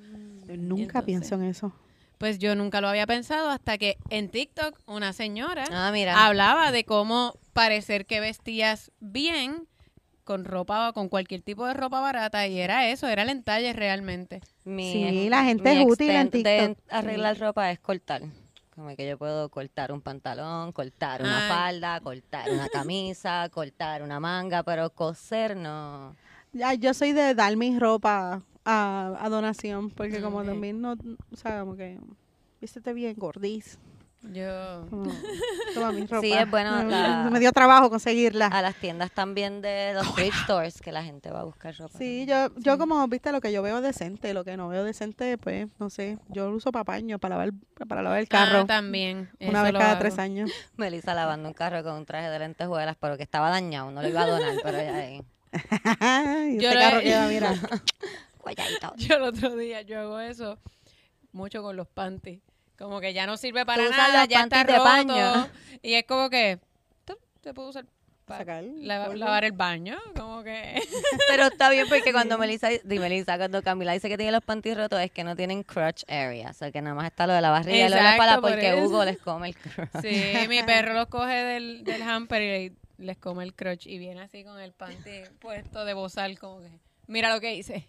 Yo 0.47 0.57
nunca 0.57 0.83
entonces- 0.99 1.03
pienso 1.03 1.35
en 1.35 1.43
eso. 1.43 1.73
Pues 2.17 2.39
yo 2.39 2.55
nunca 2.55 2.81
lo 2.81 2.87
había 2.87 3.05
pensado 3.05 3.49
hasta 3.51 3.77
que 3.77 3.97
en 4.09 4.29
TikTok 4.29 4.79
una 4.87 5.13
señora 5.13 5.65
Ah, 5.71 5.91
mira. 5.91 6.25
hablaba 6.25 6.71
de 6.71 6.83
cómo 6.83 7.35
parecer 7.53 8.07
que 8.07 8.19
vestías 8.19 8.91
bien 8.99 9.67
con 10.23 10.43
ropa, 10.43 10.91
con 10.93 11.09
cualquier 11.09 11.41
tipo 11.43 11.65
de 11.67 11.73
ropa 11.75 12.01
barata 12.01 12.47
y 12.47 12.59
era 12.59 12.89
eso, 12.89 13.07
era 13.07 13.21
el 13.21 13.29
entalle 13.29 13.71
realmente. 13.73 14.41
Mi 14.65 14.91
Sí, 14.91 15.29
la 15.29 15.43
gente 15.43 15.69
mi 15.75 15.81
es 15.83 15.87
útil 15.87 16.09
en 16.09 16.15
extent 16.27 16.43
de 16.45 16.67
TikTok. 16.69 16.85
arreglar 16.93 17.37
ropa 17.39 17.71
es 17.71 17.79
cortar. 17.79 18.23
Como 18.77 18.95
que 18.95 19.07
yo 19.07 19.17
puedo 19.17 19.49
cortar 19.49 19.91
un 19.91 20.01
pantalón, 20.01 20.71
cortar 20.71 21.23
una 21.23 21.39
Ay. 21.39 21.49
falda, 21.49 21.99
cortar 21.99 22.51
una 22.51 22.69
camisa, 22.69 23.49
cortar 23.51 24.03
una 24.03 24.19
manga, 24.19 24.61
pero 24.61 24.91
coser 24.91 25.57
no. 25.57 26.15
Ya, 26.53 26.75
yo 26.75 26.93
soy 26.93 27.11
de 27.11 27.33
dar 27.33 27.57
mi 27.57 27.79
ropa 27.79 28.43
a, 28.63 29.17
a 29.19 29.29
donación, 29.29 29.89
porque 29.89 30.21
como 30.21 30.41
Ok. 30.41 30.45
también 30.45 30.79
no, 30.79 30.93
o 31.31 31.35
sea, 31.35 31.61
como 31.61 31.75
que, 31.75 31.99
vístete 32.61 32.93
bien, 32.93 33.15
gordiz. 33.17 33.79
Yo 34.23 34.85
como, 34.89 35.11
toma 35.73 35.91
mi 35.91 36.01
ropa. 36.07 36.21
Sí, 36.21 36.33
es 36.33 36.49
bueno 36.49 36.83
Me, 36.83 36.91
la- 36.91 37.29
me 37.31 37.39
dio 37.39 37.51
trabajo 37.51 37.89
conseguirla. 37.89 38.47
A 38.47 38.61
las 38.61 38.75
tiendas 38.75 39.11
también 39.11 39.61
de 39.61 39.93
los 39.93 40.13
thrift 40.15 40.35
stores 40.43 40.81
que 40.81 40.91
la 40.91 41.03
gente 41.03 41.29
va 41.31 41.41
a 41.41 41.43
buscar 41.43 41.75
ropa. 41.77 41.97
Sí, 41.97 42.25
yo, 42.27 42.49
yo 42.57 42.77
como, 42.77 43.07
viste, 43.07 43.31
lo 43.31 43.39
que 43.41 43.51
yo 43.53 43.61
veo 43.61 43.79
decente, 43.79 44.33
lo 44.33 44.43
que 44.43 44.57
no 44.57 44.67
veo 44.69 44.83
decente, 44.83 45.37
pues, 45.37 45.67
no 45.79 45.89
sé, 45.89 46.17
yo 46.29 46.49
lo 46.49 46.55
uso 46.57 46.71
para 46.71 46.83
paño, 46.83 47.19
para 47.19 47.35
lavar, 47.35 47.53
para 47.87 48.01
lavar 48.01 48.19
el 48.19 48.27
carro, 48.27 48.61
Ah, 48.61 48.65
también. 48.67 49.29
una 49.39 49.59
eso 49.59 49.63
vez 49.63 49.73
cada 49.73 49.91
hago. 49.91 49.99
tres 49.99 50.17
años. 50.19 50.51
Melissa 50.77 51.13
lavando 51.13 51.47
un 51.47 51.53
carro 51.53 51.83
con 51.83 51.93
un 51.93 52.05
traje 52.05 52.29
de 52.29 52.39
lentejuelas, 52.39 52.97
pero 52.99 53.17
que 53.17 53.23
estaba 53.23 53.49
dañado, 53.51 53.91
no 53.91 54.01
lo 54.01 54.07
iba 54.09 54.23
a 54.23 54.27
donar, 54.27 54.55
pero 54.63 54.77
ya 54.79 54.95
ahí. 54.95 55.21
y 56.57 56.59
Yo 56.59 56.73
lo 56.73 56.79
carro 56.79 56.99
he- 56.99 57.03
queda, 57.03 57.27
mira. 57.27 57.53
Yo 58.97 59.15
el 59.15 59.21
otro 59.23 59.55
día 59.55 59.81
yo 59.83 59.99
hago 59.99 60.19
eso 60.19 60.57
mucho 61.31 61.61
con 61.61 61.75
los 61.75 61.87
panties. 61.87 62.41
Como 62.77 62.99
que 62.99 63.13
ya 63.13 63.25
no 63.25 63.37
sirve 63.37 63.65
para 63.65 63.89
nada, 63.89 64.21
los 64.21 64.27
ya 64.29 64.43
está 64.43 64.63
roto. 64.63 64.83
paño. 64.83 65.49
Y 65.81 65.93
es 65.93 66.05
como 66.05 66.29
que 66.29 66.59
te 67.41 67.53
puedo 67.53 67.69
usar 67.69 67.85
para 68.25 68.39
Sacar 68.39 68.61
lavar 68.61 69.45
el 69.45 69.53
baño, 69.53 69.97
como 70.13 70.43
que 70.43 70.81
Pero 71.29 71.45
está 71.45 71.69
bien 71.69 71.87
porque 71.87 72.11
cuando 72.11 72.37
Melissa, 72.37 72.67
Melissa, 72.83 73.37
cuando 73.37 73.63
Camila 73.63 73.93
dice 73.93 74.09
que 74.09 74.17
tiene 74.17 74.33
los 74.33 74.43
panties 74.43 74.75
rotos 74.75 74.99
es 74.99 75.11
que 75.11 75.23
no 75.23 75.37
tienen 75.37 75.63
crotch 75.63 76.03
area, 76.09 76.49
o 76.49 76.53
sea 76.53 76.69
que 76.69 76.81
nada 76.81 76.93
más 76.93 77.05
está 77.05 77.25
lo 77.25 77.31
de 77.31 77.39
la 77.39 77.51
barriga 77.51 77.85
y 77.85 77.89
lo 77.89 77.95
de 77.95 78.03
la 78.03 78.11
espalda 78.11 78.41
por 78.41 78.51
porque 78.51 78.67
eso. 78.67 78.83
Hugo 78.83 79.05
les 79.05 79.17
come 79.19 79.47
el 79.47 79.55
crotch. 79.55 80.01
sí, 80.01 80.33
mi 80.49 80.61
perro 80.63 80.93
los 80.93 81.07
coge 81.07 81.35
del, 81.35 81.85
del 81.85 82.01
hamper 82.01 82.41
y 82.41 82.75
les 82.97 83.17
come 83.17 83.45
el 83.45 83.53
crotch 83.53 83.87
y 83.87 83.97
viene 83.97 84.19
así 84.19 84.43
con 84.43 84.59
el 84.59 84.73
panty 84.73 85.21
puesto 85.39 85.85
de 85.85 85.93
bozal 85.93 86.37
como 86.37 86.59
que 86.59 86.69
mira 87.07 87.33
lo 87.33 87.39
que 87.39 87.55
hice. 87.55 87.87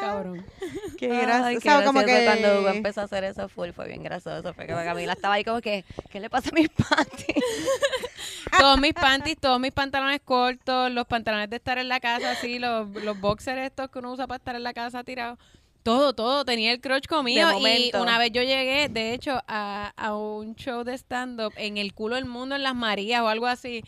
Cabrón. 0.00 0.44
qué 0.98 1.10
Ay, 1.10 1.22
gracioso, 1.22 1.50
qué 1.50 1.56
o 1.56 1.60
sea, 1.60 1.84
como 1.84 2.00
gracioso 2.00 2.20
que, 2.20 2.24
cuando 2.26 2.60
Hugo 2.60 2.68
empezó 2.70 3.00
a 3.02 3.04
hacer 3.04 3.24
eso 3.24 3.48
full 3.48 3.70
fue 3.70 3.86
bien 3.86 4.02
gracioso 4.02 4.52
porque 4.54 4.66
Camila 4.66 5.12
estaba 5.12 5.34
ahí 5.34 5.44
como 5.44 5.60
que 5.60 5.84
¿qué 6.10 6.20
le 6.20 6.28
pasa 6.28 6.50
a 6.50 6.54
mis 6.54 6.68
panties? 6.68 7.44
Todos 8.58 8.78
mis 8.78 8.92
panties, 8.92 9.38
todos 9.38 9.58
mis 9.60 9.72
pantalones 9.72 10.20
cortos, 10.24 10.90
los 10.90 11.06
pantalones 11.06 11.48
de 11.48 11.56
estar 11.56 11.78
en 11.78 11.88
la 11.88 12.00
casa 12.00 12.32
así, 12.32 12.58
los, 12.58 12.88
los 13.02 13.18
boxers 13.18 13.62
estos 13.62 13.90
que 13.90 13.98
uno 13.98 14.12
usa 14.12 14.26
para 14.26 14.36
estar 14.36 14.56
en 14.56 14.62
la 14.62 14.74
casa 14.74 15.02
tirado. 15.04 15.38
Todo, 15.82 16.12
todo, 16.12 16.44
tenía 16.44 16.70
el 16.70 16.80
crotch 16.80 17.06
comido. 17.06 17.50
Y 17.58 17.90
una 17.94 18.18
vez 18.18 18.30
yo 18.30 18.42
llegué, 18.42 18.88
de 18.88 19.14
hecho, 19.14 19.42
a, 19.48 19.92
a 19.96 20.14
un 20.14 20.54
show 20.54 20.84
de 20.84 20.94
stand-up 20.94 21.52
en 21.56 21.76
el 21.76 21.92
culo 21.92 22.14
del 22.16 22.26
mundo 22.26 22.54
en 22.54 22.62
Las 22.62 22.76
Marías 22.76 23.22
o 23.22 23.28
algo 23.28 23.46
así. 23.46 23.82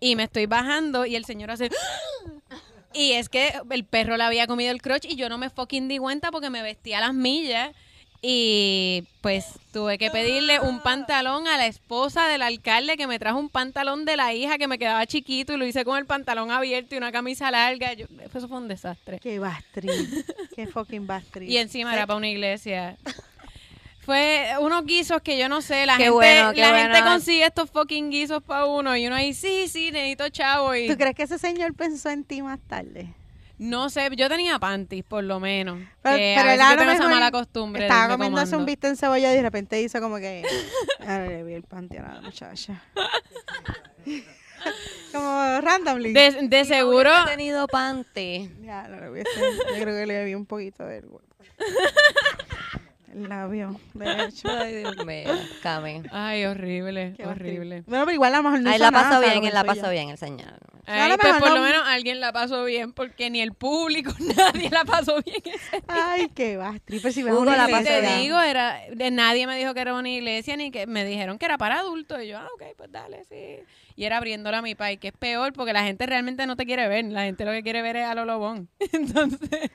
Y 0.00 0.16
me 0.16 0.24
estoy 0.24 0.46
bajando 0.46 1.04
y 1.04 1.16
el 1.16 1.24
señor 1.24 1.50
hace... 1.50 1.70
Y 2.94 3.12
es 3.12 3.28
que 3.28 3.52
el 3.70 3.84
perro 3.84 4.16
le 4.16 4.22
había 4.24 4.46
comido 4.46 4.70
el 4.70 4.80
crotch 4.80 5.04
y 5.04 5.16
yo 5.16 5.28
no 5.28 5.36
me 5.38 5.50
fucking 5.50 5.88
di 5.88 5.98
cuenta 5.98 6.30
porque 6.30 6.48
me 6.50 6.62
vestía 6.62 6.98
a 6.98 7.00
las 7.02 7.14
millas. 7.14 7.70
Y 8.26 9.04
pues 9.20 9.44
tuve 9.70 9.98
que 9.98 10.10
pedirle 10.10 10.58
un 10.58 10.80
pantalón 10.80 11.46
a 11.46 11.58
la 11.58 11.66
esposa 11.66 12.26
del 12.26 12.40
alcalde 12.40 12.96
que 12.96 13.06
me 13.06 13.18
trajo 13.18 13.38
un 13.38 13.50
pantalón 13.50 14.06
de 14.06 14.16
la 14.16 14.32
hija 14.32 14.56
que 14.56 14.66
me 14.66 14.78
quedaba 14.78 15.04
chiquito 15.06 15.52
y 15.52 15.58
lo 15.58 15.66
hice 15.66 15.84
con 15.84 15.98
el 15.98 16.06
pantalón 16.06 16.50
abierto 16.50 16.94
y 16.94 16.98
una 16.98 17.12
camisa 17.12 17.50
larga. 17.50 17.92
Yo- 17.92 18.06
eso 18.34 18.48
fue 18.48 18.56
un 18.56 18.66
desastre. 18.68 19.18
qué 19.20 19.38
bastri, 19.38 19.90
qué 20.56 20.66
fucking 20.66 21.06
bastri. 21.06 21.52
Y 21.52 21.58
encima 21.58 21.92
era 21.92 22.06
para 22.06 22.16
una 22.16 22.28
iglesia. 22.28 22.96
Fue 24.04 24.50
unos 24.60 24.84
guisos 24.84 25.22
que 25.22 25.38
yo 25.38 25.48
no 25.48 25.62
sé, 25.62 25.86
la 25.86 25.96
Qué 25.96 26.04
gente, 26.04 26.10
bueno, 26.14 26.52
qué 26.52 26.60
la 26.60 26.70
bueno. 26.70 26.94
gente 26.94 27.08
consigue 27.08 27.46
estos 27.46 27.70
fucking 27.70 28.10
guisos 28.10 28.42
para 28.42 28.66
uno 28.66 28.94
y 28.96 29.06
uno 29.06 29.16
ahí, 29.16 29.32
sí, 29.32 29.66
sí, 29.68 29.90
necesito 29.90 30.28
chavo 30.28 30.74
y 30.74 30.88
¿Tú 30.88 30.96
crees 30.96 31.14
que 31.14 31.22
ese 31.22 31.38
señor 31.38 31.74
pensó 31.74 32.10
en 32.10 32.24
ti 32.24 32.42
más 32.42 32.58
tarde? 32.68 33.14
No 33.56 33.88
sé, 33.88 34.10
yo 34.16 34.28
tenía 34.28 34.58
panties, 34.58 35.04
por 35.04 35.24
lo 35.24 35.40
menos. 35.40 35.78
Pero, 36.02 36.16
que 36.16 36.34
pero 36.36 36.50
a 36.50 36.52
veces 36.52 36.68
yo 36.68 36.74
lo 36.74 36.78
tengo 36.80 36.92
esa 36.92 37.08
mala 37.08 37.30
costumbre. 37.30 37.84
Estaba 37.84 38.12
comiéndose 38.12 38.56
un 38.56 38.66
bistec 38.66 38.90
en 38.90 38.96
cebolla 38.96 39.32
y 39.32 39.36
de 39.36 39.42
repente 39.42 39.80
hizo 39.80 40.00
como 40.00 40.16
que. 40.16 40.44
Ahora 41.00 41.28
le 41.28 41.44
vi 41.44 41.54
el 41.54 41.62
panty 41.62 41.96
a 41.98 42.02
la 42.02 42.20
muchacha. 42.20 42.82
como 45.12 45.60
randomly. 45.60 46.12
De, 46.12 46.48
de 46.48 46.64
seguro, 46.64 47.10
He 47.26 47.30
tenido 47.30 47.68
panty. 47.68 48.50
Ya, 48.62 48.88
no 48.88 49.00
le 49.00 49.10
hubiese. 49.10 49.30
Yo 49.40 49.82
creo 49.82 49.96
que 49.96 50.06
le 50.06 50.24
vi 50.24 50.34
un 50.34 50.46
poquito 50.46 50.84
del 50.84 51.04
El 53.14 53.28
labio 53.28 53.80
derecho. 53.94 54.48
Ay, 54.58 54.74
Dios 54.76 55.06
mío, 55.06 55.30
Cami. 55.62 56.02
ay, 56.10 56.44
horrible, 56.46 57.14
Qué 57.16 57.26
horrible. 57.26 57.84
Bueno, 57.86 58.04
pero 58.06 58.14
igual 58.14 58.34
a 58.34 58.38
lo 58.38 58.42
mejor 58.44 58.60
no 58.60 58.68
Ahí 58.70 58.76
hizo 58.76 58.84
la 58.84 58.90
nada, 58.90 59.08
pasó 59.10 59.20
bien, 59.20 59.44
él 59.44 59.54
la 59.54 59.64
pasó 59.64 59.90
bien, 59.90 60.08
el 60.10 60.18
señor. 60.18 60.58
Ay, 60.86 61.10
lo 61.10 61.16
pues 61.16 61.26
mejor 61.32 61.40
por 61.40 61.48
no- 61.50 61.56
lo 61.56 61.62
menos 61.62 61.82
alguien 61.86 62.20
la 62.20 62.32
pasó 62.32 62.64
bien, 62.64 62.92
porque 62.92 63.30
ni 63.30 63.40
el 63.40 63.52
público, 63.52 64.12
nadie 64.36 64.70
la 64.70 64.84
pasó 64.84 65.20
bien. 65.22 65.42
ese 65.44 65.82
Ay, 65.88 66.28
qué 66.34 66.56
va, 66.56 66.76
stripper 66.76 67.12
si 67.12 67.22
una 67.22 67.56
la 67.56 67.68
pasó 67.68 67.78
iglesia. 67.80 67.94
te 67.94 68.00
bien. 68.06 68.20
digo, 68.20 68.40
era, 68.40 68.80
de 68.92 69.10
nadie 69.10 69.46
me 69.46 69.56
dijo 69.58 69.72
que 69.74 69.80
era 69.80 69.94
una 69.94 70.10
iglesia 70.10 70.56
ni 70.56 70.70
que 70.70 70.86
me 70.86 71.04
dijeron 71.04 71.38
que 71.38 71.46
era 71.46 71.56
para 71.58 71.78
adultos. 71.80 72.22
Y 72.22 72.28
yo, 72.28 72.38
ah, 72.38 72.48
ok, 72.54 72.62
pues 72.76 72.92
dale, 72.92 73.24
sí. 73.24 73.64
Y 73.96 74.04
era 74.04 74.16
abriéndola 74.16 74.58
a 74.58 74.62
mi 74.62 74.74
país, 74.74 74.98
que 74.98 75.08
es 75.08 75.14
peor 75.16 75.52
porque 75.52 75.72
la 75.72 75.84
gente 75.84 76.04
realmente 76.06 76.46
no 76.46 76.56
te 76.56 76.66
quiere 76.66 76.88
ver. 76.88 77.04
La 77.06 77.22
gente 77.24 77.44
lo 77.44 77.52
que 77.52 77.62
quiere 77.62 77.80
ver 77.80 77.96
es 77.96 78.04
a 78.04 78.14
Lolobón. 78.14 78.68
Entonces, 78.92 79.70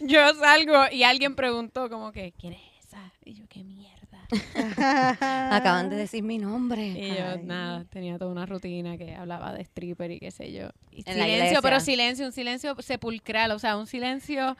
yo 0.00 0.34
salgo 0.34 0.84
y 0.90 1.02
alguien 1.02 1.34
preguntó 1.34 1.88
como 1.90 2.10
que, 2.12 2.32
¿quién 2.40 2.54
es 2.54 2.60
esa? 2.86 3.12
Y 3.24 3.34
yo, 3.34 3.44
qué 3.48 3.62
mierda. 3.62 3.93
Acaban 5.50 5.90
de 5.90 5.96
decir 5.96 6.22
mi 6.22 6.38
nombre. 6.38 6.86
Y 6.88 7.08
yo, 7.08 7.26
Ay. 7.34 7.42
nada, 7.44 7.84
tenía 7.90 8.18
toda 8.18 8.30
una 8.30 8.46
rutina 8.46 8.96
que 8.98 9.14
hablaba 9.14 9.52
de 9.52 9.62
stripper 9.62 10.10
y 10.10 10.20
qué 10.20 10.30
sé 10.30 10.52
yo. 10.52 10.68
Y 10.90 11.02
silencio, 11.02 11.60
pero 11.62 11.80
silencio, 11.80 12.26
un 12.26 12.32
silencio 12.32 12.74
sepulcral, 12.80 13.50
o 13.52 13.58
sea, 13.58 13.76
un 13.76 13.86
silencio 13.86 14.56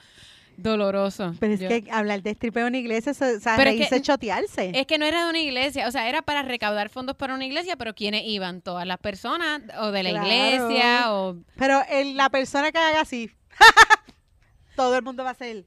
doloroso. 0.57 1.35
Pero 1.41 1.55
es 1.55 1.61
Yo- 1.61 1.68
que 1.68 1.85
hablar 1.91 2.22
de 2.22 2.31
stripper 2.31 2.62
en 2.62 2.68
una 2.68 2.79
iglesia, 2.79 3.11
es, 3.12 3.20
o 3.20 3.41
sea, 3.41 3.57
Pero 3.57 3.70
es 3.70 3.89
que- 3.91 4.01
chotearse. 4.03 4.70
Es 4.75 4.87
que 4.87 4.99
no 4.99 5.05
era 5.05 5.25
de 5.25 5.31
una 5.31 5.41
iglesia, 5.41 5.89
o 5.89 5.91
sea, 5.91 6.09
era 6.09 6.22
para 6.22 6.43
recaudar 6.43 6.91
fondos 6.91 7.16
para 7.16 7.35
una 7.35 7.45
iglesia, 7.45 7.77
pero 7.77 7.95
¿quiénes 7.95 8.22
iban? 8.25 8.61
Todas 8.61 8.87
las 8.87 8.99
personas, 8.99 9.62
o 9.81 9.91
de 9.91 10.03
la 10.05 10.11
Claro. 10.11 10.27
iglesia, 10.29 11.12
o... 11.12 11.37
Pero 11.57 11.81
el- 11.91 12.16
la 12.16 12.31
persona 12.31 12.70
que 12.70 12.79
haga 12.79 13.01
así, 13.01 13.31
todo 14.77 14.97
el 14.97 15.03
mundo 15.03 15.25
va 15.25 15.31
a 15.31 15.33
hacer. 15.33 15.64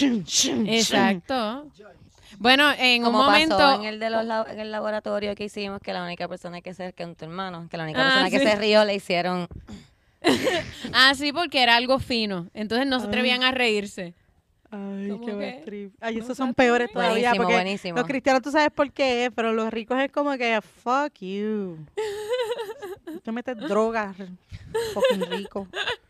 Exacto. 0.00 1.70
Bueno, 2.38 2.70
en 2.78 3.02
un 3.02 3.12
Como 3.12 3.24
momento... 3.24 3.56
pasó 3.56 3.80
en 3.80 3.86
el 3.86 3.98
de 4.00 4.10
los 4.10 4.24
lab- 4.24 4.48
en 4.50 4.60
el 4.60 4.70
laboratorio 4.70 5.34
que 5.34 5.44
hicimos, 5.44 5.80
que 5.80 5.92
la 5.92 6.04
única 6.04 6.28
persona 6.28 6.60
que 6.60 6.74
se 6.74 6.92
que 6.92 7.06
tu 7.06 7.24
hermano, 7.24 7.66
que 7.70 7.76
la 7.76 7.84
única 7.84 8.00
Ah, 8.00 8.04
persona 8.04 8.30
que 8.30 8.38
se 8.40 8.54
rió 8.56 8.84
le 8.84 8.94
hicieron 8.94 9.48
Ah, 10.92 11.14
sí, 11.14 11.32
porque 11.32 11.62
era 11.62 11.76
algo 11.76 11.98
fino. 11.98 12.48
Entonces 12.54 12.86
no 12.86 13.00
se 13.00 13.06
atrevían 13.06 13.42
a 13.42 13.50
reírse. 13.52 14.14
Ay, 14.70 15.08
¿Cómo 15.08 15.24
qué 15.24 15.32
que? 15.32 15.36
bad 15.56 15.64
trip. 15.64 15.94
Ay, 16.00 16.16
No 16.16 16.24
esos 16.24 16.36
son 16.36 16.52
peores 16.52 16.90
todavía. 16.92 17.12
Buenísimo, 17.30 17.36
porque 17.36 17.54
buenísimo. 17.54 17.96
Los 17.98 18.06
cristianos 18.06 18.42
tú 18.42 18.50
sabes 18.50 18.70
por 18.70 18.92
qué 18.92 19.24
es, 19.26 19.30
pero 19.34 19.52
los 19.54 19.70
ricos 19.72 19.98
es 19.98 20.12
como 20.12 20.36
que, 20.36 20.60
fuck 20.60 21.14
you. 21.20 21.78
Tú 23.24 23.32
metes 23.32 23.56
drogas, 23.56 24.14
fucking 24.94 25.24
rico. 25.30 25.66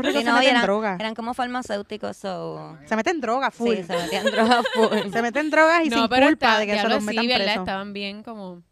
Esos 0.00 0.06
ricos 0.06 0.22
se 0.22 0.28
no, 0.30 0.34
meten 0.36 0.50
eran, 0.50 0.62
drogas. 0.62 1.00
eran 1.00 1.14
como 1.14 1.34
farmacéuticos, 1.34 2.16
so 2.16 2.76
Se 2.86 2.96
meten 2.96 3.20
drogas, 3.20 3.54
full. 3.54 3.76
sí, 3.76 3.82
se 3.84 3.96
metían 3.96 4.24
drogas 4.26 4.64
full. 4.74 5.12
Se 5.12 5.22
meten 5.22 5.50
drogas 5.50 5.84
y 5.84 5.88
no, 5.90 5.96
sin 5.98 6.08
pero 6.08 6.26
culpa 6.26 6.46
está- 6.48 6.58
de 6.60 6.66
que 6.66 6.78
se 6.78 6.88
los 6.88 7.02
metan 7.02 7.22
sí, 7.24 7.28
¿verdad? 7.28 7.44
presos. 7.44 7.60
Estaban 7.62 7.92
bien 7.92 8.22
como... 8.22 8.62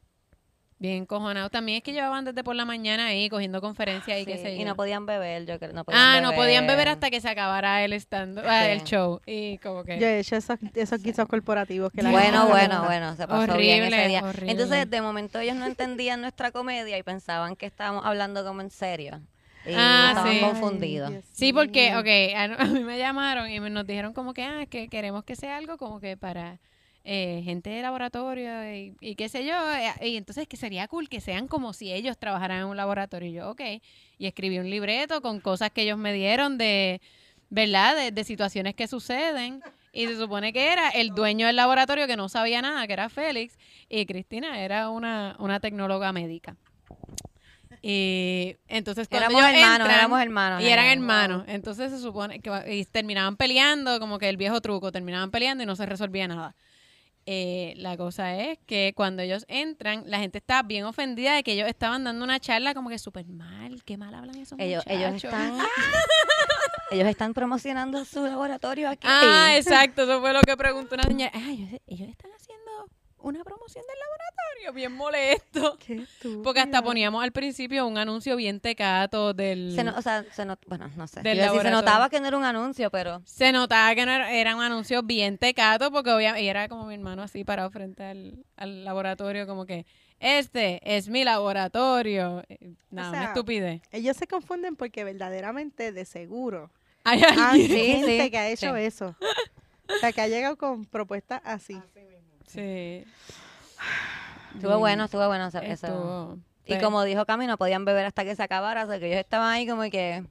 Bien 0.78 1.04
cojonados. 1.04 1.50
También 1.50 1.76
es 1.76 1.82
que 1.84 1.92
llevaban 1.92 2.24
desde 2.24 2.42
por 2.42 2.56
la 2.56 2.64
mañana 2.64 3.08
ahí 3.08 3.28
cogiendo 3.28 3.60
conferencias 3.60 4.18
y 4.18 4.24
qué 4.24 4.38
Sí, 4.38 4.42
sé 4.44 4.56
yo. 4.56 4.62
y 4.62 4.64
no 4.64 4.76
podían 4.76 5.04
beber, 5.04 5.44
yo 5.44 5.58
creo, 5.58 5.74
no 5.74 5.84
podían 5.84 6.02
Ah, 6.02 6.14
beber. 6.14 6.22
no 6.22 6.32
podían 6.34 6.66
beber 6.66 6.88
hasta 6.88 7.10
que 7.10 7.20
se 7.20 7.28
acabara 7.28 7.84
el 7.84 7.92
stand 7.92 8.38
ah, 8.38 8.66
el 8.66 8.82
show. 8.84 9.20
Y 9.26 9.58
como 9.58 9.84
que... 9.84 9.98
Yo 9.98 10.06
he 10.06 10.20
hecho 10.20 10.36
esos, 10.36 10.56
esos 10.74 11.02
guisos 11.02 11.28
corporativos 11.28 11.92
que 11.92 12.00
la 12.02 12.10
Bueno, 12.10 12.38
gente 12.46 12.50
bueno, 12.52 12.84
bueno, 12.86 13.14
se 13.14 13.28
pasó 13.28 13.58
bien 13.58 13.84
ese 13.84 14.08
día. 14.08 14.24
horrible. 14.24 14.52
Entonces, 14.52 14.88
de 14.88 15.02
momento 15.02 15.38
ellos 15.38 15.56
no 15.56 15.66
entendían 15.66 16.22
nuestra 16.22 16.50
comedia 16.50 16.96
y 16.96 17.02
pensaban 17.02 17.56
que 17.56 17.66
estábamos 17.66 18.06
hablando 18.06 18.42
como 18.42 18.62
en 18.62 18.70
serio. 18.70 19.20
Y 19.66 19.72
Ah, 19.76 20.08
estaban 20.10 20.34
sí. 20.34 20.40
confundidos. 20.40 21.10
Ay, 21.12 21.22
Sí, 21.32 21.52
porque, 21.52 21.94
ok, 21.96 22.34
a, 22.36 22.44
a 22.62 22.66
mí 22.66 22.80
me 22.84 22.98
llamaron 22.98 23.50
y 23.50 23.60
me- 23.60 23.70
nos 23.70 23.86
dijeron 23.86 24.12
como 24.12 24.32
que, 24.34 24.42
ah, 24.44 24.66
que 24.66 24.88
queremos 24.88 25.24
que 25.24 25.36
sea 25.36 25.56
algo 25.56 25.76
como 25.76 26.00
que 26.00 26.16
para 26.16 26.58
eh, 27.04 27.40
gente 27.44 27.70
de 27.70 27.80
laboratorio 27.82 28.74
y, 28.74 28.94
y 29.00 29.14
qué 29.14 29.28
sé 29.28 29.44
yo. 29.44 29.54
eh, 29.74 30.08
Y 30.08 30.16
entonces 30.16 30.46
que 30.46 30.56
sería 30.56 30.86
cool 30.88 31.08
que 31.08 31.20
sean 31.20 31.48
como 31.48 31.72
si 31.72 31.92
ellos 31.92 32.18
trabajaran 32.18 32.60
en 32.60 32.66
un 32.66 32.76
laboratorio. 32.76 33.28
Y 33.30 33.32
yo, 33.34 33.50
ok. 33.50 33.60
Y 34.18 34.26
escribí 34.26 34.58
un 34.58 34.68
libreto 34.70 35.20
con 35.22 35.40
cosas 35.40 35.70
que 35.70 35.82
ellos 35.82 35.98
me 35.98 36.12
dieron 36.12 36.58
de, 36.58 37.00
¿verdad? 37.48 37.96
De, 37.96 38.10
de 38.12 38.24
situaciones 38.24 38.74
que 38.74 38.86
suceden. 38.86 39.62
Y 39.92 40.06
se 40.06 40.16
supone 40.18 40.52
que 40.52 40.72
era 40.72 40.88
el 40.90 41.08
dueño 41.10 41.46
del 41.48 41.56
laboratorio 41.56 42.06
que 42.06 42.16
no 42.16 42.28
sabía 42.28 42.62
nada, 42.62 42.86
que 42.86 42.92
era 42.92 43.08
Félix. 43.08 43.58
Y 43.88 44.06
Cristina 44.06 44.62
era 44.62 44.88
una, 44.90 45.36
una 45.38 45.58
tecnóloga 45.58 46.12
médica. 46.12 46.56
Y 47.82 48.56
entonces 48.68 49.08
cuando 49.08 49.26
Éramos 49.28 49.42
ellos 49.42 49.54
hermanos, 49.62 49.88
entran- 49.88 49.98
éramos 49.98 50.20
hermanos. 50.20 50.62
y 50.62 50.66
eran 50.68 50.86
hermanos. 50.86 51.44
Entonces 51.46 51.90
se 51.90 51.98
supone 51.98 52.40
que 52.40 52.50
y 52.74 52.84
terminaban 52.84 53.36
peleando, 53.36 53.98
como 54.00 54.18
que 54.18 54.28
el 54.28 54.36
viejo 54.36 54.60
truco, 54.60 54.92
terminaban 54.92 55.30
peleando 55.30 55.62
y 55.64 55.66
no 55.66 55.76
se 55.76 55.86
resolvía 55.86 56.28
nada. 56.28 56.54
Eh, 57.26 57.74
la 57.76 57.96
cosa 57.96 58.34
es 58.36 58.58
que 58.66 58.92
cuando 58.96 59.22
ellos 59.22 59.44
entran, 59.48 60.02
la 60.06 60.18
gente 60.18 60.38
está 60.38 60.62
bien 60.62 60.84
ofendida 60.84 61.34
de 61.34 61.42
que 61.42 61.52
ellos 61.52 61.68
estaban 61.68 62.02
dando 62.04 62.24
una 62.24 62.40
charla 62.40 62.74
como 62.74 62.88
que 62.90 62.98
súper 62.98 63.26
mal, 63.26 63.82
qué 63.84 63.96
mal 63.96 64.14
hablan 64.14 64.36
esos 64.36 64.58
Ellos, 64.58 64.82
ellos 64.86 65.12
muchachos. 65.12 65.38
están 65.38 65.58
ellos 66.90 67.06
están 67.08 67.34
promocionando 67.34 68.04
su 68.04 68.24
laboratorio 68.26 68.88
aquí. 68.88 69.06
Ah, 69.08 69.52
exacto, 69.56 70.02
eso 70.02 70.20
fue 70.20 70.32
lo 70.32 70.40
que 70.40 70.56
preguntó 70.56 70.94
una 70.96 71.04
señora. 71.04 71.30
Ah, 71.34 71.50
ellos, 71.50 71.68
ellos 71.86 72.08
están 72.08 72.30
haciendo 72.32 72.88
una 73.22 73.42
promoción 73.44 73.84
del 73.86 73.96
laboratorio, 73.98 74.72
bien 74.74 74.92
molesto. 74.92 75.76
Qué. 75.86 76.04
Porque 76.42 76.60
hasta 76.60 76.82
poníamos 76.82 77.22
al 77.22 77.32
principio 77.32 77.86
un 77.86 77.98
anuncio 77.98 78.36
bien 78.36 78.60
tecato 78.60 79.32
del... 79.34 79.72
Se 79.74 79.84
no- 79.84 79.96
o 79.96 80.02
sea, 80.02 80.24
se 80.32 80.44
not- 80.44 80.64
bueno, 80.66 80.90
no 80.96 81.06
sé. 81.06 81.20
Del 81.22 81.36
Iba 81.38 81.46
a 81.46 81.48
decir, 81.48 81.60
se 81.62 81.64
laboratorio. 81.70 81.70
notaba 81.92 82.08
que 82.10 82.20
no 82.20 82.28
era 82.28 82.36
un 82.36 82.44
anuncio, 82.44 82.90
pero 82.90 83.22
Se 83.24 83.52
notaba 83.52 83.94
que 83.94 84.04
no 84.06 84.12
era, 84.12 84.32
era 84.32 84.54
un 84.56 84.62
anuncio 84.62 85.02
bien 85.02 85.38
tecato 85.38 85.90
porque 85.90 86.10
obviamente 86.10 86.48
era 86.48 86.68
como 86.68 86.86
mi 86.86 86.94
hermano 86.94 87.22
así 87.22 87.44
parado 87.44 87.70
frente 87.70 88.02
al, 88.04 88.44
al 88.56 88.84
laboratorio 88.84 89.46
como 89.46 89.66
que 89.66 89.86
este 90.18 90.80
es 90.84 91.08
mi 91.08 91.24
laboratorio. 91.24 92.42
Eh, 92.48 92.74
Nada, 92.90 93.08
O 93.08 93.12
sea, 93.12 93.20
una 93.20 93.28
estupidez. 93.30 93.82
Ellos 93.92 94.16
se 94.16 94.26
confunden 94.26 94.76
porque 94.76 95.04
verdaderamente, 95.04 95.92
de 95.92 96.04
seguro, 96.04 96.70
Hay 97.04 97.22
hay 97.22 97.36
alguien- 97.38 97.68
Sí, 97.68 97.86
gente 97.86 98.24
sí, 98.24 98.30
que 98.30 98.38
ha 98.38 98.48
hecho 98.50 98.74
sí. 98.74 98.82
eso. 98.82 99.16
O 99.88 99.98
sea, 99.98 100.12
que 100.12 100.20
ha 100.20 100.28
llegado 100.28 100.56
con 100.56 100.84
propuestas 100.84 101.40
así. 101.44 101.80
Sí. 102.52 103.04
estuvo 104.54 104.78
bueno, 104.78 105.04
estuvo 105.04 105.26
bueno 105.26 105.46
eso. 105.46 105.58
Estuvo- 105.60 106.38
Y 106.66 106.78
como 106.78 107.02
dijo 107.04 107.24
Cami, 107.26 107.46
no 107.46 107.56
podían 107.58 107.84
beber 107.84 108.06
hasta 108.06 108.24
que 108.24 108.34
se 108.36 108.42
acabara, 108.42 108.84
o 108.84 108.86
sea 108.88 108.98
que 108.98 109.06
ellos 109.08 109.20
estaban 109.20 109.50
ahí 109.52 109.66
como 109.66 109.82
que 109.90 110.24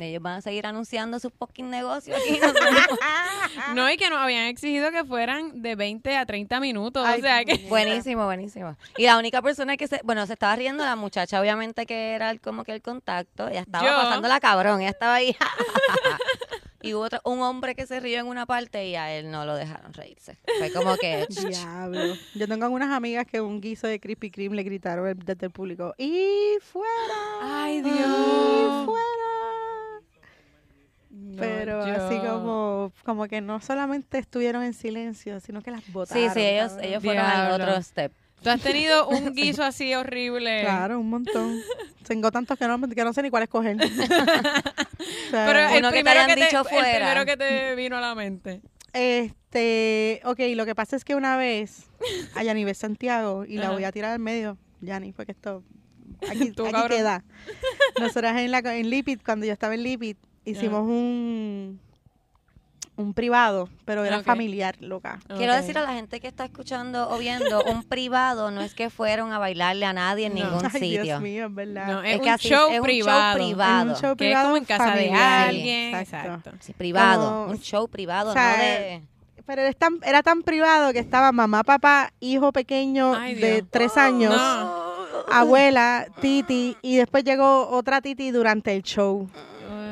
ellos 0.00 0.22
van 0.22 0.34
a 0.34 0.40
seguir 0.42 0.64
anunciando 0.66 1.18
sus 1.18 1.32
fucking 1.32 1.70
negocios 1.70 2.16
aquí. 2.18 2.38
No, 3.74 3.90
y 3.90 3.96
que 3.96 4.08
nos 4.10 4.20
habían 4.20 4.44
exigido 4.44 4.90
que 4.92 5.04
fueran 5.04 5.62
de 5.62 5.74
20 5.74 6.16
a 6.16 6.24
30 6.26 6.60
minutos. 6.60 7.04
Ay, 7.04 7.18
o 7.18 7.22
sea 7.22 7.44
que. 7.44 7.56
buenísimo, 7.68 8.24
buenísimo. 8.26 8.76
Y 8.96 9.06
la 9.06 9.18
única 9.18 9.42
persona 9.42 9.76
que 9.76 9.86
se, 9.88 10.00
bueno, 10.04 10.24
se 10.26 10.34
estaba 10.34 10.54
riendo 10.54 10.84
la 10.84 10.94
muchacha, 10.96 11.40
obviamente 11.40 11.84
que 11.86 12.12
era 12.14 12.30
el- 12.30 12.40
como 12.40 12.62
que 12.62 12.72
el 12.72 12.82
contacto, 12.82 13.48
ella 13.48 13.60
estaba 13.62 13.84
Yo. 13.84 13.92
pasándola 13.96 14.38
cabrón, 14.40 14.80
ella 14.82 14.90
estaba 14.90 15.14
ahí. 15.14 15.34
y 16.82 16.94
hubo 16.94 17.02
otro, 17.02 17.20
un 17.24 17.40
hombre 17.42 17.74
que 17.74 17.86
se 17.86 17.98
rió 18.00 18.20
en 18.20 18.26
una 18.26 18.46
parte 18.46 18.86
y 18.86 18.94
a 18.94 19.12
él 19.12 19.30
no 19.30 19.44
lo 19.44 19.54
dejaron 19.56 19.92
reírse. 19.92 20.38
Fue 20.58 20.72
como 20.72 20.96
que 20.96 21.26
Diablo. 21.48 22.14
Yo 22.34 22.46
tengo 22.48 22.64
algunas 22.64 22.90
amigas 22.90 23.26
que 23.26 23.40
un 23.40 23.60
guiso 23.60 23.86
de 23.86 23.98
Krispy 24.00 24.30
Kreme 24.30 24.56
le 24.56 24.62
gritaron 24.62 25.18
desde 25.24 25.46
el 25.46 25.52
público. 25.52 25.94
¡Y 25.98 26.56
fuera! 26.60 27.14
Ay, 27.42 27.78
¡Y 27.78 27.82
Dios. 27.82 28.84
fuera! 28.84 29.04
No, 31.10 31.36
Pero 31.40 31.86
yo- 31.86 31.94
así 32.06 32.18
como, 32.18 32.92
como 33.04 33.26
que 33.28 33.40
no 33.40 33.60
solamente 33.60 34.18
estuvieron 34.18 34.62
en 34.62 34.74
silencio, 34.74 35.40
sino 35.40 35.62
que 35.62 35.70
las 35.70 35.90
botaron. 35.92 36.22
Sí, 36.22 36.30
sí, 36.32 36.40
ellos, 36.46 36.72
ellos 36.80 37.02
fueron 37.02 37.24
al 37.24 37.46
Diablo. 37.48 37.64
otro 37.64 37.82
step. 37.82 38.12
Tú 38.42 38.50
has 38.50 38.60
tenido 38.60 39.08
un 39.08 39.34
guiso 39.34 39.62
así 39.64 39.94
horrible. 39.94 40.60
Claro, 40.62 41.00
un 41.00 41.10
montón. 41.10 41.60
Tengo 42.06 42.30
tantos 42.30 42.58
que 42.58 42.66
no, 42.66 42.80
que 42.88 43.04
no 43.04 43.12
sé 43.12 43.22
ni 43.22 43.30
cuál 43.30 43.42
escoger. 43.44 43.76
O 44.98 45.30
sea, 45.30 45.46
Pero 45.46 45.58
el 45.60 45.78
Uno 45.78 45.90
que 45.90 45.98
te 45.98 46.02
primero 46.04 46.10
hayan 46.10 46.26
que, 46.28 46.34
te, 46.34 46.44
dicho 46.46 46.58
el 46.60 46.64
fuera. 46.66 46.96
primero 46.98 47.24
que 47.26 47.36
te 47.36 47.74
vino 47.76 47.96
a 47.96 48.00
la 48.00 48.14
mente. 48.14 48.62
Este, 48.92 50.20
ok, 50.24 50.40
lo 50.54 50.66
que 50.66 50.74
pasa 50.74 50.96
es 50.96 51.04
que 51.04 51.14
una 51.14 51.36
vez 51.36 51.88
a 52.34 52.42
Yanivel 52.42 52.74
Santiago, 52.74 53.44
y 53.44 53.56
la 53.56 53.66
Ajá. 53.66 53.72
voy 53.74 53.84
a 53.84 53.92
tirar 53.92 54.12
al 54.12 54.18
medio, 54.18 54.58
Yani, 54.80 55.12
porque 55.12 55.32
esto 55.32 55.62
aquí, 56.28 56.50
Tú, 56.52 56.66
aquí 56.66 56.88
queda. 56.88 57.24
Nosotras 58.00 58.38
en, 58.38 58.50
la, 58.50 58.58
en 58.58 58.90
Lipid, 58.90 59.20
cuando 59.24 59.46
yo 59.46 59.52
estaba 59.52 59.74
en 59.74 59.82
Lipid, 59.82 60.16
hicimos 60.44 60.82
un 60.82 61.80
un 62.98 63.14
privado, 63.14 63.68
pero 63.84 64.04
era 64.04 64.22
familiar, 64.24 64.76
loca. 64.80 65.20
Quiero 65.36 65.54
decir 65.54 65.78
a 65.78 65.82
la 65.82 65.92
gente 65.94 66.20
que 66.20 66.26
está 66.28 66.44
escuchando 66.44 67.08
o 67.08 67.16
viendo, 67.16 67.62
un 67.64 67.84
privado 67.84 68.50
no 68.50 68.60
es 68.60 68.74
que 68.74 68.90
fueron 68.90 69.32
a 69.32 69.38
bailarle 69.38 69.86
a 69.86 69.92
nadie 69.92 70.26
en 70.26 70.34
No. 70.34 70.44
ningún 70.44 70.64
Ay, 70.66 70.70
sitio. 70.80 71.02
Dios 71.04 71.20
mío, 71.22 71.46
es 71.46 71.54
verdad. 71.54 71.86
No, 71.86 72.02
Es 72.02 72.16
es, 72.16 72.20
que 72.20 72.26
un 72.28 72.34
así- 72.34 72.48
show 72.48 72.64
es 72.64 72.66
un 72.68 72.74
show 72.74 72.82
privado. 72.82 73.34
privado. 73.38 73.92
Es 73.92 73.96
un 73.96 74.02
show 74.02 74.16
Que 74.16 74.24
es 74.24 74.28
privado 74.30 74.44
como 74.46 74.56
en 74.56 74.64
casa 74.64 74.90
de 74.96 75.12
alguien. 75.12 75.94
Exacto. 75.94 76.28
Exacto. 76.34 76.52
Sí, 76.60 76.72
privado, 76.74 77.30
Como- 77.30 77.52
un 77.52 77.58
show 77.60 77.88
privado, 77.88 78.30
o 78.30 78.32
sea, 78.34 78.56
no 78.56 78.62
de... 78.62 79.02
Pero 79.46 79.62
es 79.62 79.76
tan- 79.78 80.00
era 80.04 80.22
tan 80.22 80.42
privado 80.42 80.92
que 80.92 80.98
estaba 80.98 81.32
mamá, 81.32 81.62
papá, 81.64 82.12
hijo 82.20 82.52
pequeño 82.52 83.14
Ay, 83.14 83.34
de 83.36 83.54
Dios. 83.54 83.68
tres 83.70 83.96
años, 83.96 84.34
No. 84.36 84.88
abuela, 85.32 86.06
titi, 86.20 86.76
y 86.82 86.96
después 86.96 87.24
llegó 87.24 87.68
otra 87.70 88.00
titi 88.00 88.30
durante 88.30 88.74
el 88.74 88.82
show. 88.82 89.28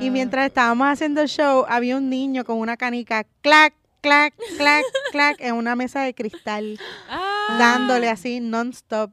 Y 0.01 0.11
mientras 0.11 0.47
estábamos 0.47 0.87
haciendo 0.89 1.23
el 1.23 1.29
show, 1.29 1.65
había 1.69 1.97
un 1.97 2.11
niño 2.11 2.45
con 2.45 2.59
una 2.59 2.77
canica, 2.77 3.25
clac, 3.41 3.75
clac, 4.03 4.35
clac, 4.59 4.85
clac, 5.13 5.37
en 5.41 5.55
una 5.55 5.75
mesa 5.75 6.03
de 6.03 6.15
cristal, 6.15 6.79
Ah. 7.09 7.57
dándole 7.59 8.09
así 8.09 8.41
non-stop. 8.41 9.11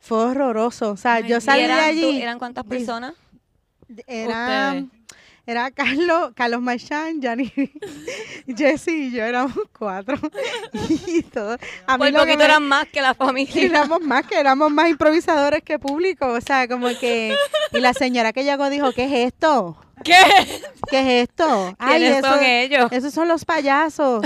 Fue 0.00 0.18
horroroso. 0.18 0.90
O 0.92 0.96
sea, 0.96 1.14
Ay, 1.14 1.28
yo 1.28 1.36
¿y 1.36 1.40
salí 1.40 1.62
¿Y 1.62 1.66
de 1.66 1.72
allí. 1.72 2.00
tú- 2.00 2.10
¿Eran 2.22 2.38
cuántas 2.38 2.64
personas? 2.64 3.14
Era, 4.06 4.72
Ustedes. 4.74 4.84
era 5.46 5.70
Carlos, 5.70 6.32
Carlos 6.34 6.60
Marchán, 6.62 7.20
Yanni, 7.20 7.52
Jessy 8.56 9.08
y 9.08 9.10
yo 9.12 9.22
éramos 9.24 9.52
cuatro. 9.78 10.16
y 11.06 11.22
todo. 11.22 11.56
A 11.86 11.98
mí 11.98 12.04
Por 12.10 12.12
lo 12.20 12.26
que 12.26 12.36
me- 12.36 12.44
eran 12.44 12.66
más 12.66 12.86
que 12.88 13.00
la 13.02 13.14
familia. 13.14 13.62
éramos 13.64 14.00
más 14.00 14.26
que 14.26 14.40
éramos 14.40 14.72
más 14.72 14.88
improvisadores 14.88 15.62
que 15.62 15.78
público. 15.78 16.26
O 16.26 16.40
sea, 16.40 16.66
como 16.66 16.88
que. 16.98 17.36
Y 17.72 17.78
la 17.80 17.92
señora 17.92 18.32
que 18.32 18.42
llegó 18.44 18.70
dijo: 18.70 18.90
¿Qué 18.92 19.04
es 19.04 19.32
esto? 19.32 19.76
¿Qué? 20.04 20.14
¿Qué 20.90 21.00
es 21.22 21.28
esto? 21.28 21.74
¿Quiénes 21.78 22.18
eso, 22.18 22.26
son 22.28 22.44
ellos? 22.44 22.92
esos 22.92 23.12
son 23.14 23.28
los 23.28 23.44
payasos. 23.44 24.22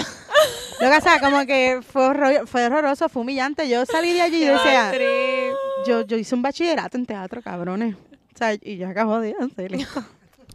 Lo 0.81 0.91
que, 0.91 0.97
o 0.97 1.01
sea, 1.01 1.21
como 1.21 1.45
que 1.47 1.81
fue, 1.87 2.03
horror- 2.09 2.47
fue 2.47 2.67
horroroso, 2.67 3.09
fue 3.09 3.23
humillante. 3.23 3.69
Yo 3.69 3.85
salí 3.87 4.13
de 4.13 4.23
allí 4.23 4.43
y 4.43 4.47
decía, 4.47 4.93
yo, 5.87 6.03
yo 6.07 6.17
hice 6.17 6.35
un 6.35 6.43
bachillerato 6.43 6.97
en 6.97 7.07
teatro, 7.07 7.41
cabrones. 7.43 7.95
O 7.97 8.39
sea, 8.39 8.53
y 8.55 8.77
yo 8.77 8.89
acabo 8.89 9.19
de 9.21 9.35
hacer 9.41 9.75
esto. 9.75 10.01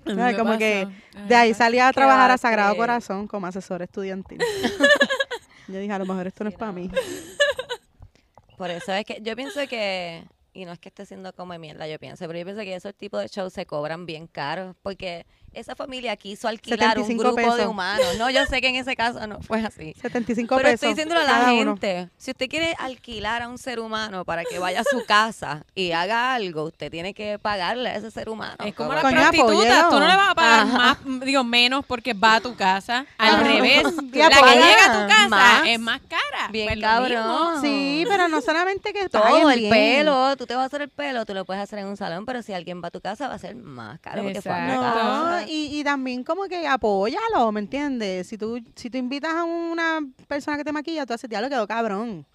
A 0.05 0.09
mí 0.13 0.21
Ay, 0.21 0.33
me 0.33 0.37
como 0.37 0.49
pasó. 0.49 0.59
que 0.59 0.87
Ay, 1.15 1.27
De 1.27 1.35
ahí 1.35 1.53
salí 1.53 1.79
a 1.79 1.87
¿Qué 1.89 1.93
trabajar 1.93 2.31
a 2.31 2.37
Sagrado? 2.37 2.75
Corazón 2.75 3.27
como 3.27 3.47
asesor 3.47 3.81
estudiantil. 3.83 4.39
yo 5.67 5.79
dije, 5.79 5.91
a 5.93 5.99
lo 5.99 6.05
mejor 6.05 6.27
esto 6.27 6.43
no 6.43 6.49
es 6.49 6.55
para 6.55 6.71
mí. 6.71 6.89
Por 8.57 8.69
eso 8.69 8.93
es 8.93 9.05
que 9.05 9.19
yo 9.21 9.35
pienso 9.35 9.59
que, 9.67 10.23
y 10.53 10.65
no 10.65 10.71
es 10.71 10.79
que 10.79 10.89
esté 10.89 11.05
siendo 11.05 11.33
como 11.33 11.57
mierda, 11.59 11.87
yo 11.87 11.99
pienso, 11.99 12.25
pero 12.27 12.39
yo 12.39 12.45
pienso 12.45 12.61
que 12.61 12.75
esos 12.75 12.95
tipos 12.95 13.21
de 13.21 13.27
shows 13.27 13.53
se 13.53 13.65
cobran 13.65 14.05
bien 14.05 14.27
caros, 14.27 14.75
porque 14.81 15.25
esa 15.53 15.75
familia 15.75 16.15
quiso 16.15 16.47
alquilar 16.47 16.97
un 16.97 17.05
75 17.05 17.35
grupo 17.35 17.55
de 17.55 17.67
humanos. 17.67 18.05
No, 18.17 18.29
yo 18.29 18.45
sé 18.45 18.61
que 18.61 18.69
en 18.69 18.75
ese 18.75 18.95
caso 18.95 19.25
no 19.27 19.39
fue 19.41 19.59
así. 19.65 19.93
75 20.01 20.55
Pero 20.55 20.63
pesos. 20.69 20.73
estoy 20.75 20.89
diciéndole 20.89 21.21
a 21.21 21.25
la 21.39 21.53
uno. 21.53 21.71
gente, 21.73 22.09
si 22.17 22.31
usted 22.31 22.49
quiere 22.49 22.75
alquilar 22.79 23.41
a 23.41 23.47
un 23.49 23.57
ser 23.57 23.79
humano 23.79 24.23
para 24.25 24.43
que 24.45 24.59
vaya 24.59 24.81
a 24.81 24.83
su 24.83 25.05
casa 25.05 25.65
y 25.75 25.91
haga 25.91 26.33
algo, 26.33 26.63
usted 26.63 26.89
tiene 26.91 27.13
que 27.13 27.37
pagarle 27.39 27.89
a 27.89 27.95
ese 27.95 28.11
ser 28.11 28.29
humano. 28.29 28.55
Es 28.65 28.73
como 28.75 28.93
las 28.93 29.01
prostitutas, 29.01 29.39
apóyelo. 29.43 29.89
tú 29.89 29.99
no 29.99 30.07
le 30.07 30.15
vas 30.15 30.29
a 30.31 30.35
pagar 30.35 30.59
Ajá. 30.61 30.77
más, 30.77 30.97
digo, 31.25 31.43
menos 31.43 31.85
porque 31.85 32.13
va 32.13 32.35
a 32.35 32.41
tu 32.41 32.55
casa. 32.55 33.05
Al 33.17 33.35
Ajá. 33.35 33.43
revés, 33.43 33.83
la 33.95 34.01
que 34.11 34.17
llega 34.19 34.85
a 34.85 35.01
tu 35.01 35.07
casa 35.07 35.27
más. 35.29 35.63
es 35.67 35.79
más 35.79 36.01
cara. 36.07 36.47
Bien 36.51 36.67
Pues 36.67 36.79
cabrón. 36.81 37.09
mismo. 37.11 37.61
Sí, 37.61 38.05
pero 38.07 38.27
no 38.27 38.41
solamente 38.41 38.93
que 38.93 39.09
Todo, 39.09 39.49
el 39.51 39.59
bien. 39.59 39.71
pelo, 39.71 40.35
tú 40.37 40.45
te 40.47 40.55
vas 40.55 40.63
a 40.63 40.65
hacer 40.67 40.81
el 40.83 40.89
pelo, 40.89 41.25
tú 41.25 41.33
lo 41.33 41.45
puedes 41.45 41.61
hacer 41.61 41.79
en 41.79 41.87
un 41.87 41.97
salón, 41.97 42.25
pero 42.25 42.41
si 42.41 42.53
alguien 42.53 42.81
va 42.83 42.87
a 42.87 42.91
tu 42.91 43.01
casa 43.01 43.27
va 43.27 43.35
a 43.35 43.39
ser 43.39 43.55
más 43.55 43.99
caro 43.99 44.23
porque 44.23 44.41
fue 44.41 44.51
a 44.51 44.55
tu 44.55 44.71
Exacto. 44.73 44.97
casa. 44.99 45.40
Y, 45.47 45.79
y 45.79 45.83
también 45.83 46.23
como 46.23 46.43
que 46.45 46.67
apóyalo, 46.67 47.51
¿me 47.51 47.59
entiendes? 47.61 48.27
Si 48.27 48.37
tú, 48.37 48.59
si 48.75 48.89
tú 48.89 48.97
invitas 48.97 49.33
a 49.33 49.43
una 49.43 49.99
persona 50.27 50.57
que 50.57 50.63
te 50.63 50.71
maquilla, 50.71 51.05
tú 51.05 51.13
haces, 51.13 51.29
lo 51.29 51.49
quedó 51.49 51.67
cabrón. 51.67 52.25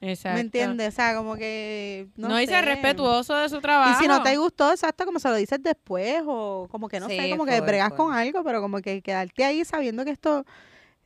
Exacto. 0.00 0.34
¿Me 0.34 0.40
entiendes? 0.40 0.88
O 0.88 0.96
sea, 0.96 1.16
como 1.16 1.36
que. 1.36 2.06
No, 2.16 2.28
No, 2.28 2.36
sé. 2.38 2.60
respetuoso 2.62 3.34
de 3.34 3.48
su 3.48 3.60
trabajo. 3.60 3.98
Y 3.98 4.02
si 4.02 4.06
no 4.08 4.22
te 4.22 4.36
gustó, 4.36 4.70
exacto, 4.70 5.06
como 5.06 5.18
se 5.18 5.28
lo 5.30 5.36
dices 5.36 5.58
después, 5.62 6.22
o 6.26 6.68
como 6.70 6.86
que 6.88 7.00
no 7.00 7.08
Sí, 7.08 7.16
sé, 7.16 7.30
como 7.30 7.46
que 7.46 7.60
bregas 7.62 7.92
con 7.94 8.12
algo, 8.12 8.44
pero 8.44 8.60
como 8.60 8.80
que 8.82 9.00
quedarte 9.00 9.44
ahí 9.44 9.64
sabiendo 9.64 10.04
que 10.04 10.10
esto. 10.10 10.44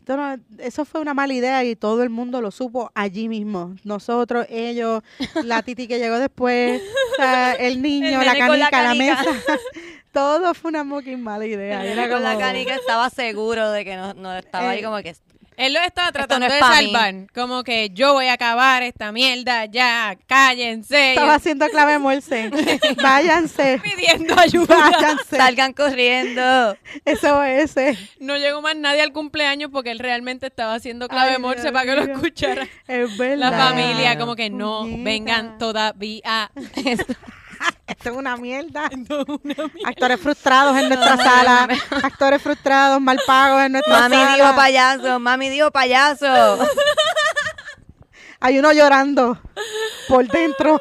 esto 0.00 0.16
no- 0.16 0.36
eso 0.58 0.84
fue 0.84 1.00
una 1.00 1.14
mala 1.14 1.32
idea 1.34 1.62
y 1.62 1.76
todo 1.76 2.02
el 2.02 2.10
mundo 2.10 2.40
lo 2.40 2.50
supo 2.50 2.90
allí 2.96 3.28
mismo. 3.28 3.76
Nosotros, 3.84 4.44
ellos, 4.50 5.02
la 5.44 5.62
titi 5.62 5.86
que 5.86 6.00
llegó 6.00 6.18
después, 6.18 6.82
o 7.12 7.16
sea, 7.16 7.52
el 7.52 7.80
niño, 7.80 8.20
El 8.20 8.26
la 8.26 8.36
canica, 8.36 8.82
la, 8.82 8.94
mesa. 8.94 9.24
todo 10.12 10.54
fue 10.54 10.70
una 10.70 10.84
fucking 10.84 11.22
mala 11.22 11.46
idea. 11.46 11.84
Era 11.84 12.08
con 12.08 12.22
la 12.22 12.30
como- 12.34 12.40
canica 12.40 12.74
estaba 12.80 13.10
seguro 13.10 13.70
de 13.70 13.84
que 13.84 13.96
no, 13.96 14.14
no 14.14 14.36
estaba 14.36 14.70
ahí 14.70 14.80
Eh, 14.80 14.82
como 14.84 14.98
que 15.02 15.14
Él 15.56 15.74
lo 15.74 15.80
estaba 15.80 16.10
tratando 16.10 16.48
no 16.48 16.54
es 16.54 16.58
de 16.60 16.66
mí. 16.66 16.74
salvar. 16.92 17.14
Como 17.34 17.62
que 17.64 17.90
yo 17.90 18.14
voy 18.14 18.28
a 18.28 18.32
acabar 18.32 18.82
esta 18.82 19.12
mierda 19.12 19.66
ya, 19.66 20.16
cállense. 20.26 21.10
Estaba 21.10 21.34
haciendo 21.34 21.68
clave 21.68 21.98
morse. 21.98 22.50
Váyanse. 23.02 23.78
pidiendo 23.82 24.38
ayuda. 24.40 24.74
Váyanse. 24.90 25.36
salgan 25.36 25.74
corriendo. 25.74 26.76
Eso 27.04 27.42
es 27.44 27.76
ese. 27.76 27.98
No 28.20 28.38
llegó 28.38 28.62
más 28.62 28.74
nadie 28.76 29.02
al 29.02 29.12
cumpleaños 29.12 29.70
porque 29.70 29.90
él 29.90 29.98
realmente 29.98 30.46
estaba 30.46 30.74
haciendo 30.74 31.08
clave 31.08 31.32
Ay, 31.32 31.38
morse 31.42 31.62
Dios 31.62 31.72
para 31.72 31.84
que 31.84 31.94
lo 31.96 32.04
mío. 32.06 32.14
escuchara 32.14 32.66
Es 32.88 33.18
la 33.18 33.24
verdad. 33.50 33.68
familia. 33.68 34.18
Como 34.18 34.34
que 34.36 34.48
no 34.48 34.80
Puñeta. 34.80 35.04
vengan 35.04 35.58
todavía. 35.58 36.50
Esto 37.86 38.10
es 38.10 38.16
una 38.16 38.36
mierda. 38.36 38.90
Actores 39.84 40.20
frustrados 40.20 40.76
en 40.78 40.88
nuestra 40.88 41.16
sala. 41.16 41.68
Actores 42.02 42.42
frustrados, 42.42 43.00
mal 43.00 43.20
pagos 43.26 43.62
en 43.62 43.72
nuestra 43.72 44.00
Mami 44.00 44.16
sala. 44.16 44.34
dijo 44.36 44.56
payaso, 44.56 45.20
mami 45.20 45.48
dijo 45.48 45.70
payaso. 45.70 46.58
Hay 48.40 48.58
uno 48.58 48.72
llorando 48.72 49.38
por 50.08 50.26
dentro. 50.26 50.80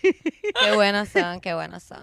qué 0.00 0.74
buenos 0.74 1.10
son, 1.10 1.40
qué 1.40 1.52
buenos 1.54 1.82
son. 1.82 2.02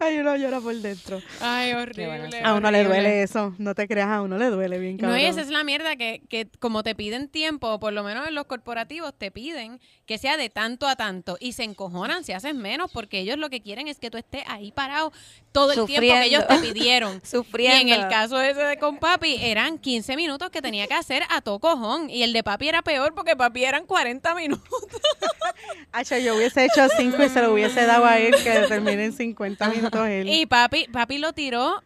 Hay 0.00 0.18
uno 0.18 0.34
llora 0.36 0.60
por 0.60 0.74
dentro. 0.74 1.20
Ay, 1.40 1.74
bueno. 1.74 1.82
horrible. 1.82 2.40
A 2.42 2.54
uno 2.54 2.70
le 2.70 2.84
duele 2.84 3.22
eso. 3.22 3.54
No 3.58 3.74
te 3.74 3.86
creas, 3.86 4.08
a 4.08 4.22
uno 4.22 4.38
le 4.38 4.46
duele 4.46 4.78
bien 4.78 4.96
No, 4.96 5.02
cabrón. 5.02 5.18
y 5.20 5.24
esa 5.26 5.42
es 5.42 5.48
la 5.48 5.62
mierda 5.62 5.96
que, 5.96 6.22
que 6.28 6.48
como 6.58 6.82
te 6.82 6.94
piden 6.94 7.28
tiempo, 7.28 7.68
o 7.68 7.78
por 7.80 7.92
lo 7.92 8.02
menos 8.02 8.26
en 8.26 8.34
los 8.34 8.46
corporativos 8.46 9.12
te 9.16 9.30
piden 9.30 9.78
que 10.06 10.18
sea 10.18 10.36
de 10.36 10.50
tanto 10.50 10.88
a 10.88 10.96
tanto 10.96 11.36
y 11.38 11.52
se 11.52 11.62
encojonan 11.64 12.24
si 12.24 12.32
haces 12.32 12.54
menos 12.54 12.90
porque 12.90 13.20
ellos 13.20 13.38
lo 13.38 13.48
que 13.48 13.60
quieren 13.60 13.86
es 13.86 13.98
que 13.98 14.10
tú 14.10 14.18
estés 14.18 14.42
ahí 14.48 14.72
parado 14.72 15.12
todo 15.52 15.70
el 15.72 15.86
tiempo 15.86 16.00
que 16.00 16.24
ellos 16.24 16.46
te 16.48 16.56
pidieron. 16.72 17.20
Sufriendo. 17.24 17.76
Y 17.76 17.92
en 17.92 18.00
el 18.00 18.08
caso 18.08 18.40
ese 18.40 18.60
de 18.60 18.78
con 18.78 18.96
papi 18.98 19.36
eran 19.40 19.78
15 19.78 20.16
minutos 20.16 20.50
que 20.50 20.62
tenía 20.62 20.86
que 20.88 20.94
hacer 20.94 21.22
a 21.28 21.42
todo 21.42 21.58
cojón 21.60 22.10
y 22.10 22.22
el 22.22 22.32
de 22.32 22.42
papi 22.42 22.68
era 22.68 22.82
peor 22.82 23.14
porque 23.14 23.36
papi 23.36 23.64
eran 23.64 23.86
40 23.86 24.34
minutos. 24.34 24.64
Hacho, 25.92 26.16
yo 26.18 26.36
hubiese 26.36 26.64
hecho 26.64 26.88
cinco 26.96 27.22
y 27.22 27.28
se 27.28 27.42
lo 27.42 27.52
hubiese 27.52 27.84
dado 27.84 28.04
a 28.06 28.18
él 28.18 28.34
que 28.42 28.50
termine 28.68 29.04
en 29.06 29.12
50 29.12 29.68
minutos 29.68 29.89
él. 30.06 30.28
Y 30.28 30.46
papi, 30.46 30.86
papi 30.92 31.18
lo 31.18 31.32
tiró 31.32 31.82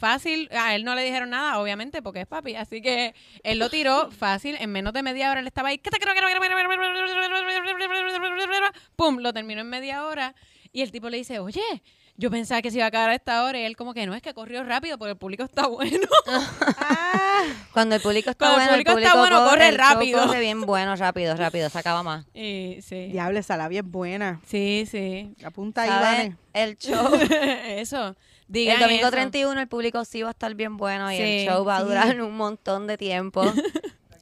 fácil, 0.00 0.48
a 0.52 0.74
él 0.74 0.84
no 0.84 0.94
le 0.94 1.02
dijeron 1.02 1.30
nada, 1.30 1.58
obviamente, 1.60 2.02
porque 2.02 2.22
es 2.22 2.26
papi, 2.26 2.56
así 2.56 2.80
que 2.80 3.14
él 3.42 3.58
lo 3.58 3.68
tiró 3.68 4.10
fácil, 4.10 4.56
en 4.58 4.72
menos 4.72 4.92
de 4.94 5.02
media 5.02 5.30
hora 5.30 5.40
él 5.40 5.46
estaba 5.46 5.68
ahí, 5.68 5.80
pum, 8.96 9.18
lo 9.18 9.32
terminó 9.32 9.60
en 9.60 9.68
media 9.68 10.06
hora, 10.06 10.34
y 10.72 10.80
el 10.82 10.90
tipo 10.90 11.10
le 11.10 11.18
dice, 11.18 11.38
oye, 11.38 11.62
yo 12.20 12.30
pensaba 12.30 12.60
que 12.60 12.70
se 12.70 12.76
iba 12.76 12.84
a 12.84 12.88
acabar 12.88 13.08
a 13.10 13.14
esta 13.14 13.44
hora, 13.44 13.58
y 13.58 13.62
él 13.64 13.76
como 13.76 13.94
que 13.94 14.04
no, 14.06 14.14
es 14.14 14.20
que 14.20 14.34
corrió 14.34 14.62
rápido, 14.62 14.98
porque 14.98 15.12
el 15.12 15.16
público 15.16 15.42
está 15.42 15.66
bueno. 15.66 16.06
Ah, 16.78 17.42
Cuando 17.72 17.94
el 17.96 18.02
público 18.02 18.28
está 18.30 18.46
Cuando 18.46 18.60
el 18.60 18.68
bueno, 18.68 18.92
público 18.92 18.98
está 18.98 19.18
bueno, 19.18 19.44
corre 19.48 19.68
el 19.68 19.78
rápido. 19.78 20.26
corre 20.26 20.40
bien 20.40 20.60
bueno, 20.62 20.94
rápido, 20.96 21.34
rápido, 21.34 21.70
se 21.70 21.78
acaba 21.78 22.02
más. 22.02 22.26
y 22.34 22.78
sí, 22.82 23.06
diablo, 23.06 23.38
esa 23.38 23.56
labia 23.56 23.80
es 23.80 23.86
buena. 23.86 24.40
sí, 24.46 24.86
sí, 24.90 25.34
Apunta 25.44 25.82
ahí. 25.82 25.88
Vane. 25.88 26.36
El 26.52 26.76
show, 26.76 27.08
eso, 27.66 28.14
digan 28.48 28.76
el 28.76 28.80
domingo 28.82 29.02
eso. 29.06 29.10
31 29.12 29.60
el 29.60 29.68
público 29.68 30.04
sí 30.04 30.22
va 30.22 30.28
a 30.28 30.32
estar 30.32 30.54
bien 30.54 30.76
bueno 30.76 31.10
y 31.12 31.16
Sí, 31.16 31.22
el 31.22 31.46
show 31.48 31.64
va 31.64 31.76
a 31.78 31.80
sí. 31.80 31.86
durar 31.86 32.20
un 32.20 32.36
montón 32.36 32.86
de 32.86 32.98
tiempo. 32.98 33.42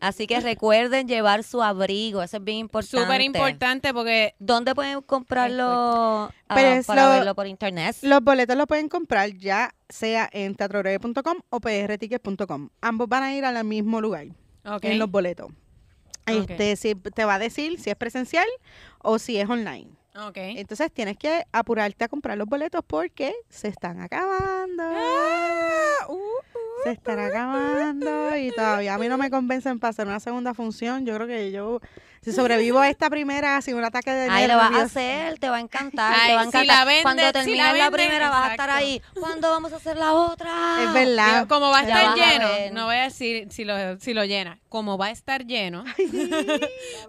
Así 0.00 0.26
que 0.26 0.40
recuerden 0.40 1.08
llevar 1.08 1.42
su 1.42 1.62
abrigo, 1.62 2.22
eso 2.22 2.36
es 2.36 2.44
bien 2.44 2.58
importante. 2.58 3.04
Súper 3.04 3.20
importante 3.20 3.92
porque 3.92 4.34
¿Dónde 4.38 4.74
pueden 4.74 5.00
comprarlo 5.02 6.30
Pero 6.54 6.68
es 6.68 6.86
para 6.86 7.04
lo- 7.04 7.10
verlo 7.10 7.34
por 7.34 7.46
internet? 7.46 7.96
Los 8.02 8.20
boletos 8.22 8.56
los 8.56 8.66
pueden 8.66 8.88
comprar 8.88 9.30
ya 9.36 9.74
sea 9.88 10.28
en 10.32 10.54
teatrobreve.com 10.54 11.38
o 11.50 11.60
prtickets.com. 11.60 12.68
Ambos 12.80 13.08
van 13.08 13.22
a 13.24 13.34
ir 13.34 13.44
al 13.44 13.64
mismo 13.64 14.00
lugar 14.00 14.26
en 14.82 14.98
los 14.98 15.10
boletos. 15.10 15.50
Este, 16.26 16.76
si 16.76 16.94
te 16.94 17.24
va 17.24 17.34
a 17.36 17.38
decir 17.38 17.80
si 17.80 17.90
es 17.90 17.96
presencial 17.96 18.46
o 18.98 19.18
si 19.18 19.38
es 19.38 19.48
online. 19.48 19.88
Ok. 20.16 20.36
Entonces 20.36 20.92
tienes 20.92 21.16
que 21.16 21.44
apurarte 21.52 22.04
a 22.04 22.08
comprar 22.08 22.36
los 22.36 22.46
boletos 22.46 22.82
porque 22.86 23.34
se 23.48 23.68
están 23.68 24.00
acabando. 24.00 24.82
Ah, 24.84 26.06
uh, 26.08 26.57
Se 26.84 26.92
están 26.92 27.18
acabando 27.18 28.36
y 28.36 28.50
todavía 28.52 28.94
a 28.94 28.98
mí 28.98 29.08
no 29.08 29.18
me 29.18 29.30
convencen 29.30 29.78
para 29.78 29.90
hacer 29.90 30.06
una 30.06 30.20
segunda 30.20 30.54
función. 30.54 31.04
Yo 31.04 31.14
creo 31.14 31.26
que 31.26 31.50
yo 31.50 31.80
Si 32.22 32.32
sobrevivo 32.32 32.80
a 32.80 32.88
esta 32.88 33.08
primera 33.10 33.60
sin 33.62 33.74
un 33.76 33.84
ataque 33.84 34.10
de 34.12 34.28
Ay, 34.30 34.46
lo 34.46 34.56
vas 34.56 34.66
a 34.66 34.70
nervios, 34.70 34.90
hacer, 34.90 35.38
te 35.38 35.48
va 35.48 35.56
a 35.56 35.60
encantar, 35.60 36.14
Ay, 36.14 36.28
te 36.28 36.34
va 36.34 36.40
a 36.40 36.42
si 36.44 36.48
encantar. 36.48 36.66
la 36.66 36.84
venden- 36.84 37.02
Cuando 37.02 37.20
si 37.22 37.26
la 37.26 37.32
termines 37.32 37.78
la, 37.78 37.90
primera 37.90 38.30
vas 38.30 38.48
a 38.48 38.50
estar 38.52 38.68
exacto. 38.68 38.86
ahí. 38.86 39.02
¿Cuándo 39.18 39.50
vamos 39.50 39.72
a 39.72 39.76
hacer 39.76 39.96
la 39.96 40.12
otra? 40.12 40.50
Es 40.84 40.92
verdad. 40.92 41.34
Digo, 41.34 41.48
como 41.48 41.70
va 41.70 41.78
a 41.80 41.86
Ya 41.86 41.88
estar 41.88 42.06
a 42.12 42.14
lleno, 42.14 42.74
no 42.74 42.86
voy 42.86 42.96
a 42.96 43.02
decir 43.04 43.48
si 43.50 43.64
lo, 43.64 43.98
si 44.00 44.14
lo 44.14 44.24
llena, 44.24 44.58
como 44.68 44.98
va 44.98 45.06
a 45.06 45.10
estar 45.10 45.44
lleno, 45.46 45.84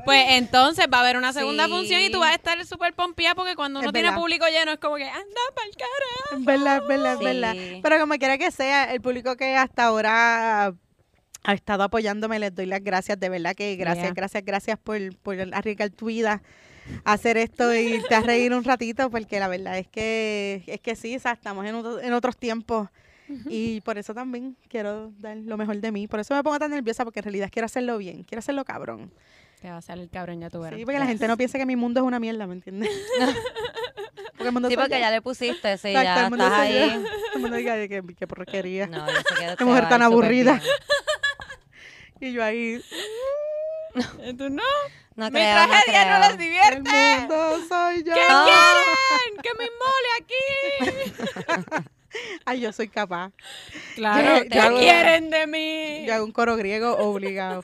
pues 0.05 0.25
entonces 0.29 0.87
va 0.91 0.97
a 0.97 1.01
haber 1.01 1.17
una 1.17 1.33
segunda 1.33 1.65
Sí. 1.65 1.71
función 1.71 2.01
y 2.01 2.09
tú 2.09 2.19
vas 2.19 2.31
a 2.31 2.35
estar 2.35 2.63
súper 2.65 2.93
pompeada 2.93 3.35
porque 3.35 3.55
cuando 3.55 3.79
Es 3.79 3.83
uno 3.85 3.91
tiene 3.93 4.09
verdad. 4.09 4.19
público 4.21 4.45
lleno 4.47 4.71
es 4.71 4.79
como 4.79 4.95
que 4.95 5.09
anda 5.09 5.41
pa'l 5.55 5.71
cara. 5.77 6.37
Es 6.39 6.45
verdad, 6.45 6.77
es 6.77 6.87
verdad, 6.87 7.13
es 7.13 7.19
Sí. 7.19 7.25
verdad. 7.25 7.55
Pero 7.81 7.99
como 7.99 8.15
quiera 8.15 8.37
que 8.37 8.51
sea, 8.51 8.85
el 8.93 9.01
público 9.01 9.35
que 9.35 9.55
hasta 9.55 9.85
ahora 9.85 10.73
ha 11.43 11.53
estado 11.53 11.83
apoyándome, 11.83 12.39
les 12.39 12.53
doy 12.53 12.65
las 12.65 12.83
gracias. 12.83 13.19
De 13.19 13.29
verdad 13.29 13.55
que 13.55 13.75
gracias, 13.75 14.05
Yeah. 14.07 14.13
gracias, 14.13 14.43
gracias 14.45 14.77
por, 14.79 14.99
por 15.17 15.37
arriesgar 15.53 15.89
tu 15.89 16.05
vida 16.07 16.41
a 17.05 17.13
hacer 17.13 17.37
esto 17.37 17.73
y 17.75 18.01
te 18.09 18.15
a 18.15 18.21
reír 18.21 18.53
un 18.53 18.63
ratito, 18.63 19.09
porque 19.09 19.39
la 19.39 19.47
verdad 19.47 19.77
es 19.77 19.87
que 19.87 20.63
es 20.67 20.79
que 20.81 20.95
sí, 20.95 21.15
o 21.15 21.19
sea, 21.19 21.33
estamos 21.33 21.65
en, 21.65 21.75
otro- 21.75 21.99
en 22.01 22.13
otros 22.13 22.37
tiempos. 22.37 22.89
Y 23.47 23.81
por 23.81 23.99
eso 23.99 24.15
también 24.15 24.57
quiero 24.69 25.11
dar 25.19 25.37
lo 25.37 25.55
mejor 25.55 25.77
de 25.79 25.91
mí. 25.91 26.07
Por 26.07 26.19
eso 26.19 26.33
me 26.33 26.41
pongo 26.41 26.57
tan 26.57 26.71
nerviosa, 26.71 27.03
porque 27.03 27.19
en 27.19 27.25
realidad 27.25 27.49
quiero 27.51 27.67
hacerlo 27.67 27.99
bien, 27.99 28.23
quiero 28.23 28.39
hacerlo 28.39 28.65
cabrón. 28.65 29.11
Te 29.61 29.69
va 29.69 29.77
a 29.77 29.81
salir 29.83 30.09
cabrón, 30.09 30.39
ya 30.39 30.49
tú 30.49 30.61
verás. 30.61 30.79
Sí, 30.79 30.85
porque 30.85 30.97
la 30.99 31.05
gente 31.05 31.27
no 31.27 31.37
piensa 31.37 31.59
que 31.59 31.65
mi 31.67 31.75
mundo 31.75 31.99
es 31.99 32.07
una 32.07 32.19
mierda, 32.19 32.47
¿me 32.47 32.53
entiendes? 32.55 32.89
porque 34.31 34.47
el 34.47 34.51
mundo 34.51 34.67
Sí, 34.69 34.75
porque 34.75 34.93
yo. 34.95 34.99
ya 34.99 35.11
le 35.11 35.21
pusiste, 35.21 35.77
sí, 35.77 35.89
Exacto, 35.89 36.37
ya 36.37 36.45
estás 36.45 36.69
yo. 36.71 36.83
ahí. 36.83 37.05
El 37.35 37.41
mundo 37.41 37.57
diga 37.57 37.87
que, 37.87 38.01
que 38.17 38.25
porquería. 38.27 38.87
No, 38.87 39.05
yo 39.07 39.13
sé 39.15 39.47
que 39.47 39.55
te 39.57 39.65
mujer 39.65 39.87
tan 39.89 40.01
aburrida. 40.01 40.59
Y 42.19 42.33
yo 42.33 42.43
ahí, 42.43 42.83
Tú 44.37 44.49
no. 44.49 44.63
No 45.15 45.25
Mi 45.25 45.31
creo, 45.31 45.53
tragedia 45.67 46.05
no, 46.05 46.17
creo. 46.17 46.19
les 46.19 46.31
el 46.31 46.37
divierte. 46.37 46.79
mundo 46.91 47.59
soy 47.67 48.03
yo. 48.03 48.13
¿Qué 48.13 48.21
No. 48.29 48.45
quieren? 48.45 49.41
¡Que 49.43 49.49
me 49.57 49.65
inmole 49.65 50.09
aquí! 50.21 51.85
Ay, 52.45 52.59
yo 52.61 52.71
soy 52.71 52.87
capaz. 52.89 53.31
Claro, 53.95 54.43
¿qué 54.43 54.49
quieren 54.79 55.29
de 55.29 55.47
mí? 55.47 56.05
Yo 56.05 56.13
hago 56.15 56.25
un 56.25 56.31
coro 56.31 56.55
griego 56.55 56.95
obligado. 56.97 57.63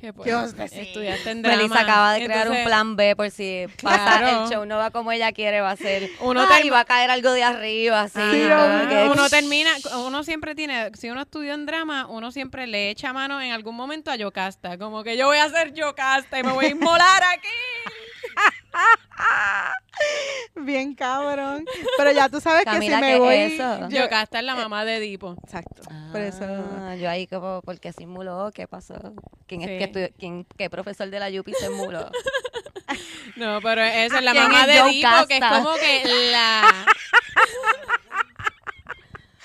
¿Qué 0.00 0.12
pues? 0.12 0.26
Dios. 0.26 0.52
Estudiaste 0.72 1.30
en 1.30 1.40
drama. 1.42 1.56
Melissa 1.56 1.80
acaba 1.80 2.12
de 2.12 2.24
crear 2.26 2.40
Entonces, 2.42 2.62
un 2.64 2.68
plan 2.68 2.96
B 2.96 3.16
por 3.16 3.30
si 3.30 3.66
pasa 3.82 4.18
Claro. 4.18 4.44
el 4.44 4.50
show 4.50 4.64
no 4.66 4.76
va 4.76 4.90
como 4.90 5.10
ella 5.10 5.32
quiere, 5.32 5.62
va 5.62 5.70
a 5.70 5.76
ser 5.76 6.10
Uno 6.20 6.42
Ay, 6.50 6.64
term- 6.64 6.72
va 6.74 6.80
a 6.80 6.84
caer 6.84 7.10
algo 7.10 7.32
de 7.32 7.42
arriba, 7.42 8.02
así. 8.02 8.18
Ah, 8.20 8.86
que- 8.88 9.08
uno 9.10 9.28
termina, 9.30 9.70
uno 10.06 10.22
siempre 10.22 10.54
tiene, 10.54 10.90
si 10.98 11.08
uno 11.08 11.22
estudió 11.22 11.54
en 11.54 11.64
drama, 11.64 12.06
uno 12.08 12.30
siempre 12.30 12.66
le 12.66 12.90
echa 12.90 13.14
mano 13.14 13.40
en 13.40 13.52
algún 13.52 13.74
momento 13.74 14.10
a 14.10 14.16
Yocasta, 14.16 14.76
como 14.76 15.02
que 15.02 15.16
yo 15.16 15.26
voy 15.26 15.38
a 15.38 15.48
ser 15.48 15.72
Yocasta 15.72 16.38
y 16.38 16.42
me 16.42 16.52
voy 16.52 16.66
a 16.66 16.70
inmolar 16.70 17.22
aquí. 17.32 17.48
Bien 20.56 20.94
cabrón. 20.94 21.64
Pero 21.96 22.12
ya 22.12 22.28
tú 22.28 22.40
sabes 22.40 22.64
Camila, 22.64 23.00
que 23.00 23.06
si 23.06 23.12
¿qué 23.12 23.18
me 23.18 23.18
voy. 23.18 23.34
eso? 23.36 23.88
yo- 23.88 24.04
Yocasta 24.04 24.38
es 24.38 24.44
la 24.44 24.54
mamá 24.54 24.84
de 24.84 24.96
Edipo. 24.96 25.36
Exacto. 25.44 25.82
Por 26.12 26.20
eso. 26.20 26.44
Ah, 26.80 26.94
yo 26.96 27.08
ahí 27.10 27.26
como, 27.26 27.62
¿por 27.62 27.78
qué 27.80 27.92
simuló? 27.92 28.50
¿Qué 28.54 28.66
pasó? 28.66 28.94
¿Quién 29.46 29.62
es 29.62 29.68
que 29.92 30.12
quién, 30.18 30.46
qué 30.58 30.68
profesor 30.70 31.08
de 31.10 31.18
la 31.18 31.30
Yupi 31.30 31.52
se 31.54 31.66
simuló? 31.66 32.10
No, 33.34 33.60
pero 33.60 33.82
esa 33.82 34.18
es 34.18 34.24
la 34.24 34.32
¿Quién 34.32 34.44
mamá 34.44 34.60
es 34.62 34.66
de 34.68 34.78
Edipo, 34.78 35.26
que 35.28 35.36
es 35.36 35.44
como 35.44 35.74
que 35.74 36.30
la... 36.32 36.86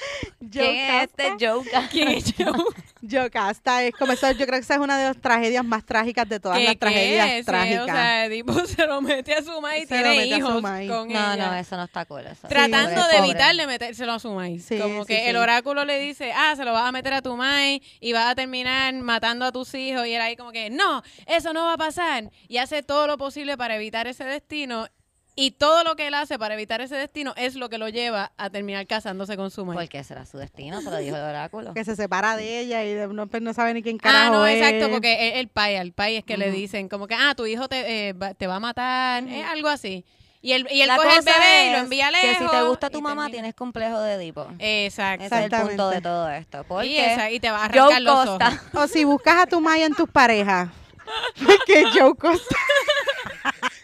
¿Quién 0.52 0.76
es 0.76 1.04
este 1.04 1.32
Joker? 1.46 1.82
¿Quién 1.92 2.08
es 2.10 2.34
Joe? 2.38 2.54
Yocasta 3.04 3.84
es 3.84 3.94
como 3.96 4.12
eso, 4.12 4.30
yo 4.32 4.46
creo 4.46 4.60
que 4.60 4.64
esa 4.64 4.76
es 4.76 4.80
una 4.80 4.98
de 4.98 5.06
las 5.06 5.18
tragedias 5.20 5.66
más 5.66 5.84
trágicas 5.86 6.30
de 6.30 6.40
todas 6.40 6.58
¿Qué- 6.60 6.66
las 6.66 6.78
tragedias? 6.78 7.30
Sí, 7.40 7.44
trágicas. 7.44 7.84
o 7.84 7.86
sea, 7.88 8.68
se 8.68 8.88
lo 8.88 9.02
mete 9.02 9.34
a 9.34 9.42
su 9.42 9.60
maíz 9.60 9.84
y 9.86 9.88
Se 9.88 9.98
lo 9.98 10.04
tiene 10.04 10.18
mete 10.18 10.34
a 10.36 10.38
su 10.38 10.44
hijos 10.50 10.62
maíz. 10.62 10.90
con 10.92 11.08
No, 11.08 11.34
ella. 11.34 11.36
no, 11.48 11.56
eso 11.56 11.78
no 11.78 11.84
está 11.86 12.06
cool. 12.06 12.28
eso. 12.28 12.48
tratando 12.48 12.90
Pobre, 12.92 13.08
de 13.12 13.18
pobre. 13.18 13.18
evitarle 13.32 13.68
metérselo 13.68 14.14
a 14.14 14.20
su 14.20 14.32
maíz. 14.34 14.66
Sí, 14.66 14.78
como 14.78 15.02
sí, 15.04 15.08
que 15.14 15.20
sí. 15.24 15.30
el 15.30 15.36
oráculo 15.38 15.84
le 15.84 16.00
dice, 16.00 16.32
ah, 16.36 16.54
se 16.56 16.64
lo 16.64 16.74
vas 16.74 16.86
a 16.88 16.92
meter 16.92 17.14
a 17.14 17.22
tu 17.24 17.36
maíz 17.36 17.82
y 18.00 18.14
vas 18.14 18.28
a 18.32 18.36
terminar 18.36 18.94
matando 18.96 19.46
a 19.46 19.52
tus 19.52 19.74
hijos. 19.74 20.06
Y 20.06 20.14
él 20.14 20.22
ahí 20.22 20.36
como 20.36 20.52
que, 20.52 20.70
no, 20.70 21.02
eso 21.26 21.54
no 21.54 21.66
va 21.66 21.74
a 21.74 21.78
pasar. 21.78 22.30
Y 22.48 22.58
hace 22.58 22.84
todo 22.84 23.08
lo 23.08 23.18
posible 23.18 23.58
para 23.58 23.76
evitar 23.76 24.06
ese 24.08 24.24
destino. 24.26 24.88
Y 25.34 25.52
todo 25.52 25.84
lo 25.86 25.96
que 25.96 26.08
él 26.08 26.14
hace 26.14 26.38
para 26.38 26.56
evitar 26.56 26.82
ese 26.82 26.96
destino 26.96 27.34
es 27.38 27.56
lo 27.56 27.70
que 27.70 27.78
lo 27.78 27.88
lleva 27.88 28.32
a 28.38 28.50
terminar 28.50 28.86
casándose 28.86 29.38
con 29.38 29.50
su 29.50 29.66
maíz. 29.66 29.80
Porque 29.80 30.04
será 30.04 30.26
su 30.26 30.38
destino, 30.38 30.82
se 30.82 30.92
lo 30.92 30.98
dijo 30.98 31.16
el 31.16 31.24
oráculo. 31.24 31.74
Que 31.74 31.86
se 31.86 31.96
separa 31.96 32.36
de 32.36 32.60
ella 32.60 32.84
y 32.84 32.94
de- 32.94 33.08
no, 33.08 33.28
pues, 33.28 33.42
no 33.42 33.54
sabe 33.54 33.74
ni 33.74 33.82
quién 33.82 33.98
Ah, 34.00 34.04
carajo 34.04 34.34
no, 34.34 34.46
es. 34.46 34.58
exacto, 34.62 34.90
porque 34.92 35.30
el, 35.30 35.40
el 35.40 35.48
pai, 35.48 35.78
al 35.78 35.94
pai 35.94 36.18
es 36.18 36.26
que 36.26 36.36
le 36.38 36.52
dicen 36.52 36.90
como 36.90 37.08
que, 37.08 37.16
ah, 37.16 37.34
tu 37.36 37.46
hijo 37.46 37.70
te, 37.70 38.10
eh, 38.10 38.14
va, 38.14 38.34
te 38.34 38.46
va 38.46 38.58
a 38.58 38.60
matar, 38.60 39.24
es 39.26 39.46
algo 39.46 39.70
así. 39.70 40.04
Y 40.44 40.54
él, 40.54 40.68
y 40.72 40.82
él 40.82 40.90
coge 40.96 41.18
el 41.20 41.24
bebé 41.24 41.68
y 41.68 41.72
lo 41.72 41.78
envía 41.78 42.10
lejos. 42.12 42.28
Que 42.40 42.44
si 42.46 42.50
te 42.50 42.62
gusta 42.64 42.90
tu 42.90 42.98
y 42.98 43.02
mamá, 43.02 43.22
termina. 43.26 43.32
tienes 43.32 43.54
complejo 43.56 44.02
de 44.02 44.14
Edipo. 44.16 44.48
Exacto. 44.60 45.26
Ese 45.26 45.46
es 45.46 45.54
el 45.54 45.60
punto 45.68 45.90
de 45.92 46.02
todo 46.02 46.30
esto. 46.30 46.62
Y, 46.62 46.64
Porque 46.64 47.14
esa- 47.14 47.30
y 47.32 47.40
te 47.40 47.52
va 47.52 47.60
a 47.62 47.66
arrancar 47.66 48.02
los 48.02 48.26
Costa, 48.26 48.48
ojos. 48.74 48.84
O 48.84 48.88
si 48.92 49.04
buscas 49.06 49.36
a 49.44 49.46
tu 49.46 49.62
Maya 49.62 49.86
en 49.86 49.94
tus 49.94 50.10
parejas. 50.10 50.70
que 51.68 51.86
Joe 51.94 52.16
Costa. 52.16 52.56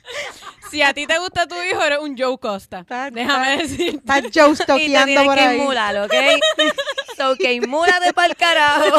Si 0.72 0.82
a 0.82 0.94
ti 0.94 1.08
te 1.08 1.18
gusta 1.20 1.48
tu 1.48 1.56
hijo, 1.62 1.82
eres 1.84 2.00
un 2.00 2.18
Joe 2.18 2.38
Costa. 2.38 2.80
Está- 2.80 3.10
Déjame 3.12 3.58
decir. 3.58 3.96
Está 3.96 4.16
Joe 4.22 4.52
y 4.52 4.56
te 4.56 4.64
stoqueando 4.64 5.06
tienes 5.06 5.24
por 5.26 5.36
que 5.36 5.42
ahí. 5.42 5.58
inmular, 5.58 5.98
¿ok? 5.98 6.14
so 7.18 7.36
que 7.36 7.54
inmúlate 7.54 8.14
para 8.14 8.28
el 8.28 8.36
carajo. 8.36 8.98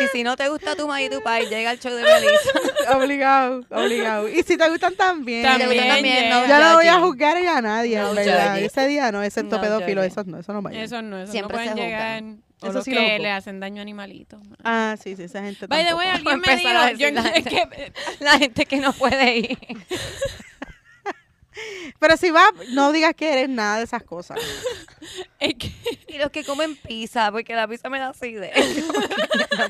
y 0.00 0.06
si 0.12 0.22
no 0.22 0.36
te 0.36 0.48
gusta 0.48 0.76
tu 0.76 0.82
mamá 0.86 1.02
y 1.02 1.08
tu 1.10 1.20
país, 1.22 1.48
llega 1.50 1.70
al 1.70 1.78
show 1.78 1.92
de 1.92 2.02
Melissa. 2.02 2.96
Obligado, 2.96 3.60
obligado. 3.70 4.28
Y 4.28 4.42
si 4.42 4.56
te 4.56 4.68
gustan 4.70 4.94
también. 4.94 5.42
También, 5.42 5.68
gustan 5.70 5.88
también, 5.88 6.30
no. 6.30 6.46
Yo 6.46 6.58
no 6.58 6.74
voy 6.76 6.86
a 6.86 6.94
juzgar 7.00 7.36
a 7.36 7.60
nadie, 7.62 7.98
No 7.98 8.10
en 8.10 8.14
verdad. 8.16 8.50
judging. 8.52 8.64
Ese 8.66 8.86
día 8.86 9.12
no, 9.12 9.22
excepto 9.22 9.56
No 9.56 9.62
pedófilo, 9.62 10.00
judging. 10.02 10.12
esos 10.12 10.26
no, 10.26 10.38
eso 10.38 10.52
no 10.52 10.62
vayan. 10.62 10.82
Eso 10.82 11.02
no, 11.02 11.18
eso 11.18 11.32
Siempre 11.32 11.56
no 11.56 11.62
se 11.64 11.70
pueden 11.70 11.84
juzga. 11.90 12.18
llegar. 12.20 12.22
O 12.22 12.47
Eso 12.62 12.72
los 12.72 12.84
sí 12.84 12.90
lo 12.92 13.00
que 13.00 13.18
le 13.18 13.30
hacen 13.30 13.60
daño 13.60 13.80
a 13.80 13.82
animalitos. 13.82 14.40
Ah, 14.64 14.96
sí, 15.00 15.14
sí, 15.16 15.24
esa 15.24 15.42
gente 15.42 15.66
By 15.66 15.86
the 15.86 15.94
way, 15.94 16.08
alguien 16.08 16.40
me 16.40 16.52
a 16.52 16.56
dijo, 16.56 16.98
yo, 16.98 17.10
la 17.12 17.28
es 17.28 17.44
que, 17.46 17.92
La 18.20 18.38
gente 18.38 18.66
que 18.66 18.78
no 18.78 18.92
puede 18.92 19.36
ir. 19.38 19.58
Pero 21.98 22.16
si 22.16 22.30
vas, 22.30 22.52
no 22.70 22.92
digas 22.92 23.14
que 23.14 23.32
eres 23.32 23.48
nada 23.48 23.78
de 23.78 23.84
esas 23.84 24.02
cosas. 24.02 24.38
es 25.40 25.54
que 25.54 25.72
Y 26.08 26.18
los 26.18 26.30
que 26.30 26.44
comen 26.44 26.76
pizza, 26.76 27.30
porque 27.32 27.54
la 27.54 27.66
pizza 27.66 27.88
me 27.88 27.98
da 27.98 28.10
acidez. 28.10 28.52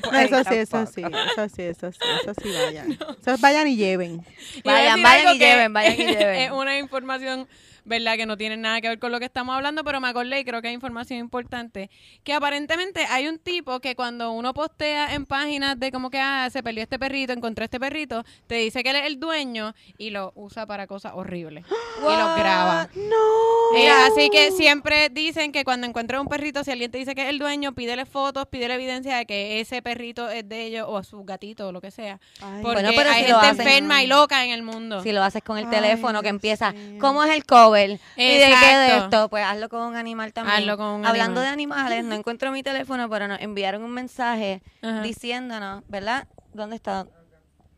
No 0.03 0.11
No, 0.11 0.19
eso 0.19 0.43
sí, 0.49 0.55
eso 0.55 0.85
sí, 0.85 1.01
eso 1.03 1.49
sí, 1.49 1.61
eso 1.63 1.91
sí, 1.91 1.99
eso 2.21 2.33
sí, 2.41 2.51
vayan. 2.51 2.91
Eso 2.91 3.37
vayan 3.39 3.67
y 3.67 3.75
lleven. 3.75 4.23
Vayan, 4.63 5.01
vayan 5.01 5.35
y 5.35 5.39
lleven, 5.39 5.73
vayan 5.73 5.93
y 5.93 6.05
lleven. 6.05 6.35
Es 6.41 6.51
una 6.51 6.77
información, 6.77 7.47
¿verdad? 7.89 8.15
Que 8.15 8.25
no 8.25 8.37
tiene 8.37 8.55
nada 8.55 8.79
que 8.79 8.87
ver 8.87 8.99
con 8.99 9.11
lo 9.11 9.19
que 9.19 9.25
estamos 9.25 9.53
hablando, 9.55 9.83
pero 9.83 9.99
me 9.99 10.07
acordé 10.07 10.39
y 10.39 10.45
creo 10.45 10.61
que 10.61 10.69
hay 10.69 10.73
información 10.75 11.19
importante. 11.19 11.89
Que 12.23 12.33
aparentemente 12.33 13.05
hay 13.09 13.27
un 13.27 13.39
tipo 13.39 13.79
que 13.81 13.95
cuando 13.95 14.31
uno 14.31 14.53
postea 14.53 15.13
en 15.15 15.25
páginas 15.25 15.77
de 15.79 15.91
como 15.91 16.09
que, 16.09 16.19
ah, 16.19 16.47
se 16.51 16.63
perdió 16.63 16.83
este 16.83 16.97
perrito, 16.99 17.33
encontré 17.33 17.65
este 17.65 17.79
perrito, 17.79 18.23
te 18.47 18.55
dice 18.55 18.83
que 18.83 18.91
él 18.91 18.95
es 18.97 19.05
el 19.07 19.19
dueño 19.19 19.73
y 19.97 20.11
lo 20.11 20.31
usa 20.35 20.65
para 20.65 20.87
cosas 20.87 21.13
horribles. 21.15 21.65
y 21.67 22.01
los 22.03 22.35
graba. 22.37 22.87
No. 22.95 23.77
Eh, 23.77 23.89
así 23.89 24.29
que 24.29 24.51
siempre 24.51 25.09
dicen 25.09 25.51
que 25.51 25.63
cuando 25.63 25.87
encuentres 25.87 26.21
un 26.21 26.27
perrito, 26.27 26.63
si 26.63 26.71
alguien 26.71 26.91
te 26.91 26.97
dice 26.99 27.15
que 27.15 27.23
es 27.23 27.29
el 27.29 27.39
dueño, 27.39 27.73
pídele 27.73 28.05
fotos, 28.05 28.45
pídele 28.47 28.75
evidencia 28.75 29.17
de 29.17 29.25
que 29.25 29.59
ese 29.59 29.81
perrito 29.81 30.29
es 30.29 30.47
de 30.47 30.65
ellos 30.65 30.85
o 30.87 30.97
a 30.97 31.03
su 31.03 31.23
gatito 31.23 31.67
o 31.67 31.71
lo 31.71 31.81
que 31.81 31.91
sea. 31.91 32.19
Ay, 32.41 32.61
Porque 32.61 32.81
Bueno, 32.83 32.89
pero 32.95 33.09
hay 33.09 33.23
si 33.25 33.31
lo 33.31 33.39
gente 33.39 33.61
hacen- 33.63 33.67
enferma 33.67 34.03
y 34.03 34.07
loca 34.07 34.45
en 34.45 34.51
el 34.51 34.61
mundo. 34.63 35.01
Si 35.01 35.11
lo 35.11 35.23
haces 35.23 35.41
con 35.43 35.57
el 35.57 35.65
Ay, 35.65 35.71
teléfono 35.71 36.21
que 36.21 36.29
empieza. 36.29 36.73
¿cómo 36.99 37.23
es 37.23 37.31
el 37.31 37.45
cover? 37.45 37.78
¿Y 37.85 38.27
de 38.37 38.45
qué 38.61 38.77
de 38.77 38.97
esto? 38.97 39.29
Pues 39.29 39.43
hazlo 39.45 39.69
con 39.69 39.81
un 39.81 39.95
animal 39.95 40.33
también. 40.33 40.57
Hazlo 40.57 40.77
con 40.77 40.87
un 40.87 41.05
Hablando 41.05 41.41
animal. 41.41 41.43
de 41.43 41.49
animales, 41.49 42.05
no 42.05 42.15
encuentro 42.15 42.51
mi 42.51 42.63
teléfono, 42.63 43.09
pero 43.09 43.27
nos 43.27 43.39
enviaron 43.41 43.83
un 43.83 43.91
mensaje 43.91 44.61
Ajá. 44.81 45.01
diciéndonos, 45.01 45.83
¿verdad? 45.87 46.27
¿Dónde 46.53 46.75
está? 46.75 47.07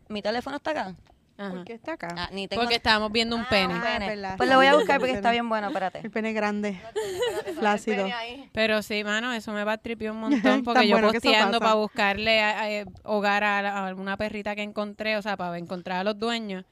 ¿Mi 0.07 0.21
teléfono 0.21 0.57
está 0.57 0.71
acá? 0.71 0.95
Ajá. 1.37 1.49
¿Por 1.49 1.63
qué 1.63 1.73
está 1.73 1.93
acá? 1.93 2.09
Ah, 2.15 2.29
ni 2.31 2.47
tengo 2.47 2.61
Porque 2.61 2.75
estábamos 2.75 3.11
viendo 3.11 3.35
un 3.35 3.41
Ah, 3.43 3.47
pene. 3.49 3.73
un 3.73 3.81
pene. 3.81 4.25
Ah. 4.27 4.35
Pues 4.37 4.47
lo 4.49 4.57
voy 4.57 4.67
a 4.67 4.75
buscar 4.75 4.99
porque 4.99 5.13
está 5.13 5.31
bien 5.31 5.49
bueno, 5.49 5.67
espérate. 5.67 5.99
El 6.03 6.11
pene 6.11 6.33
grande. 6.33 6.79
Flácido. 7.59 8.07
Pero 8.53 8.81
sí, 8.83 9.03
mano, 9.03 9.33
eso 9.33 9.51
me 9.51 9.63
va 9.63 9.73
a 9.73 9.77
tripiar 9.77 10.11
un 10.11 10.19
montón 10.19 10.63
porque 10.63 10.87
yo 10.87 10.95
bueno 10.95 11.11
posteando 11.11 11.59
para 11.59 11.73
buscarle 11.75 12.41
a- 12.41 12.81
a- 12.81 12.85
hogar 13.03 13.43
a 13.43 13.85
alguna 13.87 14.17
perrita 14.17 14.55
que 14.55 14.61
encontré, 14.61 15.17
o 15.17 15.21
sea, 15.21 15.35
para 15.37 15.57
encontrar 15.57 15.99
a 15.99 16.03
los 16.03 16.19
dueños. 16.19 16.63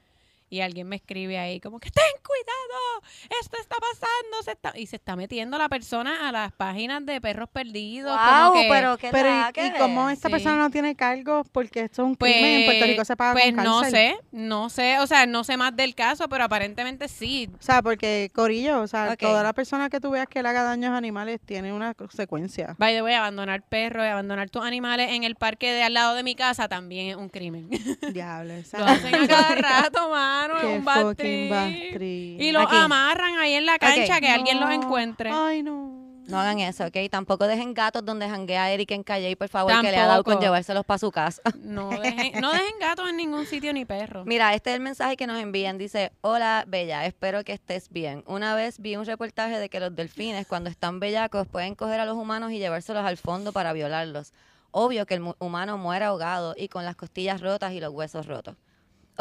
Y 0.50 0.60
alguien 0.60 0.88
me 0.88 0.96
escribe 0.96 1.38
ahí 1.38 1.60
como 1.60 1.78
que 1.78 1.90
ten 1.90 2.02
cuidado 2.22 3.40
Esto 3.40 3.56
está 3.60 3.76
pasando. 3.76 4.42
Se 4.44 4.50
está... 4.52 4.72
Y 4.76 4.86
se 4.86 4.96
está 4.96 5.16
metiendo 5.16 5.56
la 5.58 5.68
persona 5.68 6.28
a 6.28 6.32
las 6.32 6.52
páginas 6.52 7.06
de 7.06 7.20
perros 7.20 7.48
perdidos. 7.50 8.10
Wow, 8.18 8.48
como 8.50 8.60
que, 8.62 8.68
pero 8.68 8.98
qué 8.98 9.08
Pero 9.12 9.28
y, 9.28 9.52
que 9.52 9.66
y 9.68 9.72
cómo 9.72 10.10
esta 10.10 10.28
Sí. 10.28 10.32
persona 10.32 10.56
no 10.56 10.70
tiene 10.70 10.94
cargos 10.96 11.46
porque 11.50 11.82
esto 11.82 12.02
es 12.02 12.06
un 12.08 12.16
pues, 12.16 12.32
crimen 12.32 12.60
en 12.60 12.66
Puerto 12.66 12.84
Rico 12.86 13.04
se 13.04 13.16
paga 13.16 13.32
pues 13.32 13.54
con 13.54 13.64
no 13.64 13.84
sé, 13.84 14.16
no 14.32 14.68
sé, 14.70 14.98
o 14.98 15.06
sea, 15.06 15.26
no 15.26 15.44
sé 15.44 15.56
más 15.56 15.74
del 15.76 15.94
caso, 15.94 16.28
pero 16.28 16.44
aparentemente 16.44 17.08
sí. 17.08 17.48
O 17.58 17.62
sea, 17.62 17.80
porque 17.82 18.30
Corillo, 18.34 18.80
o 18.82 18.86
sea, 18.86 19.16
toda 19.16 19.42
la 19.42 19.52
persona 19.52 19.88
que 19.88 20.00
tú 20.00 20.10
veas 20.10 20.26
que 20.28 20.42
le 20.42 20.48
haga 20.48 20.62
daños 20.62 20.90
a 20.92 20.96
animales 20.96 21.40
tiene 21.44 21.72
una 21.72 21.94
consecuencia. 21.94 22.74
By 22.78 22.94
the 22.94 23.02
way, 23.02 23.14
abandonar 23.14 23.62
perros 23.62 24.04
y 24.04 24.08
abandonar 24.08 24.50
tus 24.50 24.64
animales 24.64 25.10
en 25.12 25.24
el 25.24 25.36
parque 25.36 25.72
de 25.72 25.82
al 25.82 25.94
lado 25.94 26.14
de 26.14 26.22
mi 26.22 26.34
casa 26.34 26.68
también 26.68 27.08
es 27.08 27.16
un 27.16 27.28
crimen. 27.28 27.68
Diablo, 28.12 28.54
Lo 28.78 28.84
hacen 28.84 29.14
a 29.14 29.26
cada 29.28 29.54
rato, 29.54 30.10
mano, 30.10 30.39
es 30.56 30.60
Qué 30.60 30.66
un 30.78 30.84
bad 30.84 31.02
fucking 31.02 31.14
trip. 31.16 31.50
bad 31.50 31.70
trip. 31.94 32.40
Y 32.40 32.52
los 32.52 32.62
Aquí. 32.64 32.76
amarran 32.76 33.38
ahí 33.38 33.54
en 33.54 33.66
la 33.66 33.78
cancha 33.78 34.20
que 34.20 34.28
alguien 34.28 34.58
los 34.60 34.68
No. 34.68 34.74
encuentre. 34.74 35.30
Ay, 35.32 35.62
no. 35.62 35.98
No 36.26 36.38
hagan 36.38 36.60
eso, 36.60 36.84
¿ok? 36.86 36.96
Tampoco 37.10 37.48
dejen 37.48 37.74
gatos 37.74 38.04
donde 38.04 38.28
janguea 38.28 38.70
Eric 38.70 38.92
en 38.92 39.02
Calle, 39.02 39.34
por 39.36 39.48
favor, 39.48 39.72
que 39.80 39.90
le 39.90 39.96
ha 39.96 40.06
dado 40.06 40.22
con 40.22 40.34
Tampoco. 40.34 40.44
llevárselos 40.44 40.84
para 40.84 40.98
su 40.98 41.10
casa. 41.10 41.42
No 41.60 41.90
dejen, 41.90 42.40
no 42.40 42.52
dejen 42.52 42.78
gatos 42.78 43.08
en 43.10 43.16
ningún 43.16 43.46
sitio 43.46 43.72
ni 43.72 43.84
perros. 43.84 44.24
Mira, 44.26 44.54
este 44.54 44.70
es 44.70 44.76
el 44.76 44.80
mensaje 44.82 45.16
que 45.16 45.26
nos 45.26 45.40
envían. 45.40 45.76
Dice, 45.76 46.12
hola, 46.20 46.64
Bella, 46.68 47.04
espero 47.04 47.42
que 47.42 47.52
estés 47.52 47.88
bien. 47.90 48.22
Una 48.28 48.54
vez 48.54 48.78
vi 48.78 48.94
un 48.94 49.06
reportaje 49.06 49.58
de 49.58 49.68
que 49.68 49.80
los 49.80 49.96
delfines, 49.96 50.46
cuando 50.46 50.70
están 50.70 51.00
bellacos, 51.00 51.48
pueden 51.48 51.74
coger 51.74 51.98
a 51.98 52.04
los 52.06 52.16
humanos 52.16 52.52
y 52.52 52.58
llevárselos 52.58 53.04
al 53.04 53.16
fondo 53.16 53.52
para 53.52 53.72
violarlos. 53.72 54.32
Obvio 54.70 55.06
que 55.06 55.14
el 55.14 55.20
mu- 55.20 55.34
humano 55.40 55.78
muere 55.78 56.04
ahogado 56.04 56.54
y 56.56 56.68
con 56.68 56.84
las 56.84 56.94
costillas 56.94 57.40
rotas 57.40 57.72
y 57.72 57.80
los 57.80 57.92
huesos 57.92 58.26
rotos. 58.26 58.54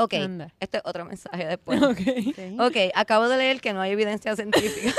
Ok, 0.02 0.14
Anda. 0.14 0.54
este 0.60 0.78
es 0.78 0.84
otro 0.86 1.06
mensaje 1.06 1.46
después. 1.48 1.82
Ok. 1.82 1.98
Sí. 1.98 2.58
Ok, 2.60 2.76
acabo 2.96 3.28
de 3.28 3.38
leer 3.38 3.62
que 3.62 3.74
no 3.74 3.82
hay 3.82 3.92
evidencia 3.92 4.36
científica 4.36 4.94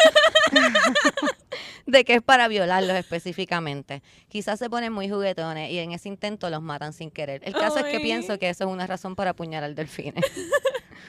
de 1.87 2.05
que 2.05 2.15
es 2.15 2.23
para 2.23 2.49
violarlos 2.49 2.97
específicamente. 2.97 4.03
Quizás 4.29 4.59
se 4.59 4.69
ponen 4.69 4.93
muy 4.93 5.09
juguetones 5.09 5.71
y 5.71 5.79
en 5.79 5.93
ese 5.93 6.09
intento 6.09 6.51
los 6.51 6.63
matan 6.63 6.93
sin 6.93 7.11
querer. 7.11 7.41
El 7.45 7.55
caso 7.55 7.79
es 7.79 7.85
que 7.85 8.01
pienso 8.01 8.39
que 8.39 8.49
eso 8.49 8.65
es 8.65 8.71
una 8.71 8.87
razón 8.87 9.17
para 9.17 9.31
apuñalar 9.31 9.75
delfines. 9.75 10.25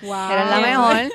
Wow. 0.02 0.14
Eres 0.32 0.50
la 0.50 0.60
mejor, 0.60 1.12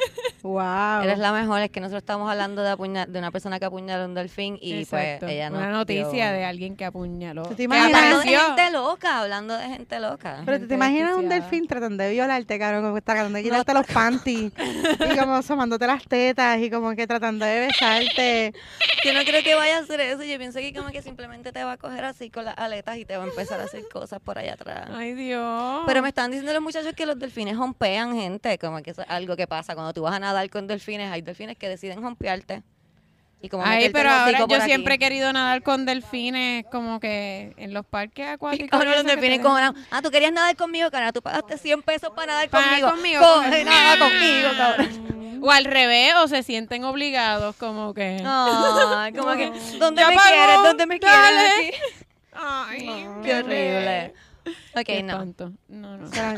Wow. 0.46 1.02
eres 1.02 1.18
la 1.18 1.32
mejor. 1.32 1.60
Es 1.60 1.70
que 1.70 1.80
nosotros 1.80 2.02
estamos 2.02 2.30
hablando 2.30 2.62
de, 2.62 2.70
apuña- 2.70 3.06
de 3.06 3.18
una 3.18 3.30
persona 3.30 3.58
que 3.58 3.64
apuñala 3.66 4.04
a 4.04 4.06
un 4.06 4.14
delfín 4.14 4.58
y 4.60 4.74
Exacto. 4.80 5.20
pues 5.26 5.32
ella 5.32 5.50
no. 5.50 5.58
Una 5.58 5.70
noticia 5.70 6.30
dio- 6.30 6.38
de 6.38 6.44
alguien 6.44 6.76
que 6.76 6.84
apuñaló. 6.84 7.42
¿Tú 7.42 7.50
te 7.50 7.56
que 7.56 7.62
imaginas? 7.64 7.94
Hablando 7.94 8.18
de 8.20 8.36
apareció. 8.36 8.56
gente 8.56 8.70
loca, 8.72 9.20
hablando 9.20 9.54
de 9.56 9.68
gente 9.68 10.00
loca. 10.00 10.42
Pero 10.44 10.44
te, 10.44 10.52
gente 10.52 10.66
te 10.68 10.74
imaginas 10.74 11.16
un 11.16 11.28
delfín 11.28 11.66
tratando 11.66 12.02
de 12.04 12.10
violarte, 12.10 12.58
cabrón, 12.58 12.82
como 12.84 13.00
tratando 13.00 13.36
de 13.38 13.42
quitarte 13.44 13.74
los 13.74 13.86
panties 13.86 14.52
y 15.12 15.18
como 15.18 15.34
asomándote 15.34 15.86
las 15.86 16.04
tetas 16.04 16.58
y 16.60 16.70
como 16.70 16.94
que 16.94 17.06
tratando 17.06 17.44
de 17.44 17.60
besarte. 17.66 18.52
Yo 19.04 19.12
no 19.14 19.20
creo 19.24 19.42
que 19.42 19.54
vaya 19.54 19.76
a 19.78 19.80
hacer 19.80 20.00
eso. 20.00 20.22
Yo 20.24 20.36
pienso 20.38 20.58
que 20.58 20.72
como 20.74 20.88
que 20.90 21.02
simplemente 21.02 21.52
te 21.52 21.62
va 21.64 21.72
a 21.72 21.76
coger 21.76 22.04
así 22.04 22.30
con 22.30 22.44
las 22.44 22.56
aletas 22.58 22.96
y 22.98 23.04
te 23.04 23.16
va 23.16 23.24
a 23.24 23.26
empezar 23.26 23.60
a 23.60 23.64
hacer 23.64 23.84
cosas 23.92 24.20
por 24.20 24.38
allá 24.38 24.54
atrás. 24.54 24.88
Ay, 24.92 25.14
Dios. 25.14 25.82
Pero 25.86 26.02
me 26.02 26.08
están 26.08 26.30
diciendo 26.30 26.52
los 26.52 26.62
muchachos 26.62 26.92
que 26.94 27.06
los 27.06 27.18
delfines 27.18 27.56
hompean 27.56 28.14
gente, 28.14 28.58
como 28.58 28.82
que 28.82 28.90
eso 28.90 29.02
es 29.02 29.08
algo 29.10 29.36
que 29.36 29.46
pasa 29.46 29.74
cuando 29.74 29.92
tú 29.92 30.02
vas 30.02 30.14
a 30.14 30.18
nadar 30.18 30.35
con 30.50 30.66
delfines, 30.66 31.10
hay 31.12 31.22
delfines 31.22 31.56
que 31.56 31.68
deciden 31.68 32.04
hompearte. 32.04 32.62
Y 33.42 33.48
como 33.50 33.64
Ay, 33.66 33.90
pero 33.90 34.10
ahora 34.10 34.46
yo 34.48 34.56
aquí. 34.56 34.64
siempre 34.64 34.94
he 34.94 34.98
querido 34.98 35.30
nadar 35.32 35.62
con 35.62 35.84
delfines 35.84 36.64
como 36.72 36.98
que 37.00 37.52
en 37.58 37.74
los 37.74 37.84
parques 37.84 38.26
acuáticos. 38.28 38.72
Ahora 38.72 38.96
los 38.96 39.04
delfines 39.04 39.40
dejan- 39.42 39.74
ah, 39.90 40.00
tú 40.02 40.10
querías 40.10 40.32
nadar 40.32 40.56
conmigo, 40.56 40.90
cara, 40.90 41.12
tú 41.12 41.20
pagaste 41.20 41.58
100 41.58 41.82
pesos 41.82 42.10
para 42.16 42.32
nadar 42.32 42.48
Paga 42.48 42.90
conmigo. 42.90 43.20
Coge, 43.20 43.64
nada 43.64 43.98
conmigo, 43.98 44.48
cabrón. 44.56 45.40
O 45.42 45.50
al 45.50 45.64
revés, 45.66 46.14
o 46.22 46.28
se 46.28 46.42
sienten 46.42 46.84
obligados 46.84 47.54
como 47.56 47.92
que... 47.92 48.22
Ay, 48.24 49.12
como 49.12 49.32
que, 49.36 49.52
¿dónde 49.78 50.00
Ya 50.00 50.08
me 50.08 50.16
pagó, 50.16 50.28
quieres? 50.28 50.56
¿Dónde 50.62 50.86
me 50.86 50.98
dale. 50.98 51.48
quieres? 51.60 51.80
aquí? 51.92 52.04
Ay, 52.32 53.06
Qué 53.22 53.34
horrible. 53.34 54.14
Ok, 54.74 54.84
Qué 54.86 55.02
no. 55.02 55.24
No, 55.68 55.96
no. 55.98 56.06
Serán, 56.10 56.36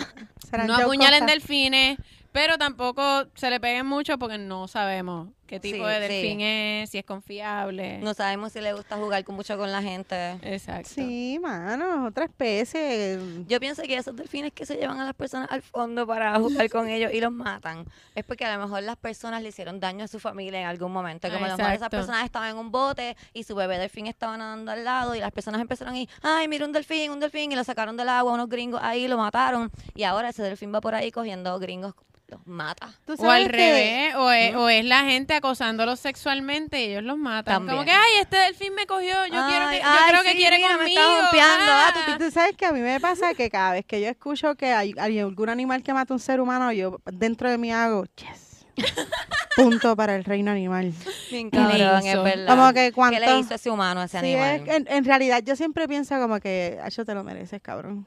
serán 0.51 0.67
No 0.67 0.75
Joe 0.75 0.83
apuñalen 0.85 1.21
Costa. 1.21 1.33
delfines, 1.33 1.99
pero 2.33 2.59
tampoco 2.59 3.27
se 3.35 3.51
le 3.51 3.61
peguen 3.61 3.87
mucho 3.87 4.19
porque 4.19 4.39
no 4.39 4.69
sabemos 4.69 5.29
qué 5.49 5.59
tipo 5.59 5.85
Sí, 5.85 5.91
de 5.91 6.07
sí. 6.07 6.13
delfín 6.13 6.41
es, 6.43 6.91
si 6.91 6.99
es 6.99 7.05
confiable. 7.05 7.99
No 7.99 8.15
sabemos 8.15 8.53
si 8.53 8.61
le 8.61 8.73
gusta 8.75 8.97
jugar 8.97 9.25
con- 9.25 9.35
mucho 9.35 9.57
con 9.59 9.73
la 9.73 9.83
gente. 9.83 10.39
Exacto. 10.43 10.91
Sí, 10.95 11.39
mano, 11.43 12.07
otra 12.07 12.27
especie. 12.27 13.19
Yo 13.49 13.59
pienso 13.59 13.83
que 13.83 13.97
esos 13.97 14.15
delfines 14.15 14.53
que 14.53 14.67
se 14.67 14.77
llevan 14.77 15.01
a 15.01 15.05
las 15.05 15.15
personas 15.15 15.49
al 15.51 15.63
fondo 15.63 16.07
para 16.07 16.39
jugar 16.39 16.69
con 16.71 16.89
ellos 16.89 17.13
y 17.13 17.21
los 17.21 17.33
matan, 17.33 17.85
es 18.15 18.25
porque 18.25 18.45
a 18.45 18.57
lo 18.57 18.63
mejor 18.63 18.83
las 18.83 18.97
personas 18.97 19.43
le 19.43 19.49
hicieron 19.49 19.81
daño 19.81 20.05
a 20.05 20.09
su 20.09 20.21
familia 20.21 20.61
en 20.61 20.67
algún 20.67 20.93
momento. 20.93 21.29
Como 21.31 21.45
a 21.45 21.49
lo 21.49 21.57
mejor 21.57 21.73
esas 21.73 21.89
personas 21.89 22.25
estaban 22.25 22.51
en 22.51 22.57
un 22.59 22.71
bote 22.71 23.17
y 23.33 23.43
su 23.45 23.55
bebé 23.55 23.79
delfín 23.79 24.07
estaba 24.07 24.37
nadando 24.37 24.71
al 24.73 24.85
lado 24.85 25.15
y 25.15 25.21
las 25.21 25.33
personas 25.33 25.61
empezaron 25.61 25.95
a 25.95 25.99
ir, 25.99 26.09
ay, 26.23 26.47
mira 26.49 26.65
un 26.67 26.73
delfín, 26.73 27.11
un 27.11 27.21
delfín, 27.21 27.51
y 27.53 27.57
lo 27.57 27.65
sacaron 27.65 27.97
del 27.97 28.09
agua, 28.09 28.33
unos 28.33 28.49
gringos 28.49 28.81
ahí 28.83 29.09
lo 29.09 29.17
mataron. 29.17 29.71
Y 29.95 30.03
ahora 30.03 30.29
ese 30.29 30.43
delfín 30.43 30.75
va 30.75 30.81
por 30.81 30.95
ahí 30.95 31.11
cogiendo 31.11 31.59
gringos, 31.59 31.95
los 32.29 32.47
mata. 32.47 32.93
¿Tú 33.07 33.15
O 33.19 33.31
al 33.31 33.45
que- 33.47 33.53
revés, 33.53 34.15
o 34.17 34.31
es, 34.31 34.55
o 34.55 34.69
es 34.69 34.85
la 34.85 35.05
gente 35.05 35.38
acosándolos 35.39 35.99
sexualmente 36.01 36.81
y 36.81 36.91
ellos 36.91 37.03
los 37.03 37.17
matan. 37.19 37.67
Como 37.67 37.85
que, 37.85 37.91
ay, 37.91 38.13
este 38.21 38.37
delfín 38.37 38.75
me 38.75 38.87
cogió, 38.87 39.15
yo 39.27 39.47
quiero 39.49 39.69
que, 39.71 39.79
yo 39.79 39.85
ay, 39.85 40.11
creo 40.11 40.23
que 40.23 40.33
quiere 40.33 40.57
mira, 40.59 40.69
me 40.71 40.77
conmigo. 40.79 41.01
está 41.01 41.21
jumpeando, 41.23 41.65
ah, 41.73 41.91
tú- 41.95 42.13
ah. 42.13 42.17
Tú 42.19 42.31
sabes 42.31 42.57
que 42.57 42.67
a 42.67 42.73
mí 42.73 42.81
me 42.81 43.01
pasa 43.01 43.35
que 43.35 43.51
cada 43.51 43.73
vez 43.73 43.85
que 43.87 44.01
yo 44.01 44.09
escucho 44.09 44.55
que 44.55 44.73
hay, 44.73 44.95
hay 44.99 45.19
algún 45.19 45.49
animal 45.49 45.83
que 45.83 45.93
mata 45.93 46.13
a 46.13 46.17
un 46.17 46.21
ser 46.21 46.41
humano, 46.41 46.71
yo 46.73 47.01
dentro 47.13 47.51
de 47.51 47.59
mí 47.59 47.73
hago, 47.73 48.05
yes. 48.17 48.67
Punto 49.57 49.97
para 49.97 50.15
el 50.15 50.25
reino 50.25 50.51
animal. 50.53 50.93
Bien 51.31 51.51
¿Qué 51.51 51.59
le 51.59 51.79
cabrón, 51.79 52.07
es 52.07 52.23
verdad. 52.23 52.47
Como 52.57 52.69
que 52.73 52.81
¿Qué 52.87 52.93
cuánto... 52.93 53.19
le 53.21 53.39
hizo 53.41 53.55
ese 53.55 53.71
humano 53.71 54.01
a 54.03 54.05
ese 54.05 54.21
Sí, 54.21 54.27
animal? 54.35 54.69
es- 54.69 54.75
en, 54.77 54.87
en 54.89 55.05
realidad 55.05 55.43
yo 55.45 55.57
siempre 55.57 55.89
pienso 55.89 56.17
como 56.21 56.39
que, 56.39 56.79
yo 56.97 57.05
te 57.05 57.15
lo 57.15 57.25
mereces, 57.25 57.61
cabrón. 57.61 58.07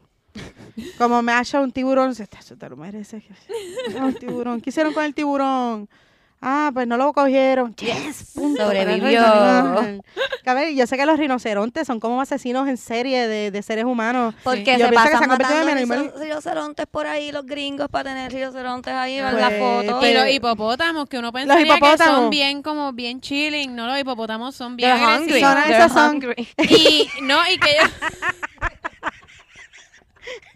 Como 0.97 1.21
me 1.21 1.33
ha 1.33 1.41
hecho 1.41 1.61
un 1.61 1.73
tiburón, 1.73 2.11
"Acho, 2.37 2.57
te 2.57 2.69
lo 2.69 2.77
mereces. 2.77 3.21
Un 4.01 4.13
tiburón. 4.13 4.61
¿Qué 4.61 4.69
hicieron 4.69 4.93
con 4.93 5.03
el 5.03 5.13
tiburón? 5.13 5.89
Ah, 6.43 6.71
pues 6.73 6.87
no 6.87 6.97
lo 6.97 7.13
cogieron. 7.13 7.75
Yes, 7.75 8.31
punto 8.33 8.63
Sobrevivió. 8.63 9.21
Que, 10.43 10.49
a 10.49 10.53
ver, 10.55 10.73
yo 10.73 10.87
sé 10.87 10.97
que 10.97 11.05
los 11.05 11.19
rinocerontes 11.19 11.85
son 11.85 11.99
como 11.99 12.19
asesinos 12.19 12.67
en 12.67 12.77
serie 12.77 13.27
de, 13.27 13.51
de 13.51 13.61
seres 13.61 13.85
humanos. 13.85 14.33
Porque 14.43 14.63
Yo 14.79 14.85
se 14.87 14.89
pienso 14.89 14.89
que 14.89 14.95
pasan 14.95 15.19
se 15.77 15.81
en 15.83 16.11
rinocerontes 16.19 16.87
por 16.87 17.05
ahí, 17.05 17.31
los 17.31 17.45
gringos, 17.45 17.89
para 17.89 18.09
tener 18.09 18.31
rinocerontes 18.31 18.91
ahí 18.91 19.19
en 19.19 19.25
la 19.25 19.31
Pues, 19.49 19.59
foto. 19.59 20.07
Y 20.07 20.13
los 20.15 20.29
hipopótamos, 20.29 21.07
que 21.07 21.19
uno 21.19 21.31
pensaría 21.31 21.63
que 21.63 21.77
hipopótamos. 21.77 22.15
son 22.21 22.29
bien 22.31 22.63
como 22.63 22.91
bien 22.91 23.21
chilling, 23.21 23.75
no 23.75 23.85
los 23.85 23.99
hipopótamos 23.99 24.55
son 24.55 24.75
bien 24.75 24.97
They're 24.97 25.17
hungry. 25.17 25.41
They're 25.67 25.89
son- 25.89 26.15
hungry. 26.15 26.47
Y 26.57 27.07
no, 27.21 27.37
y 27.53 27.57
que 27.59 27.69
ellos 27.69 27.91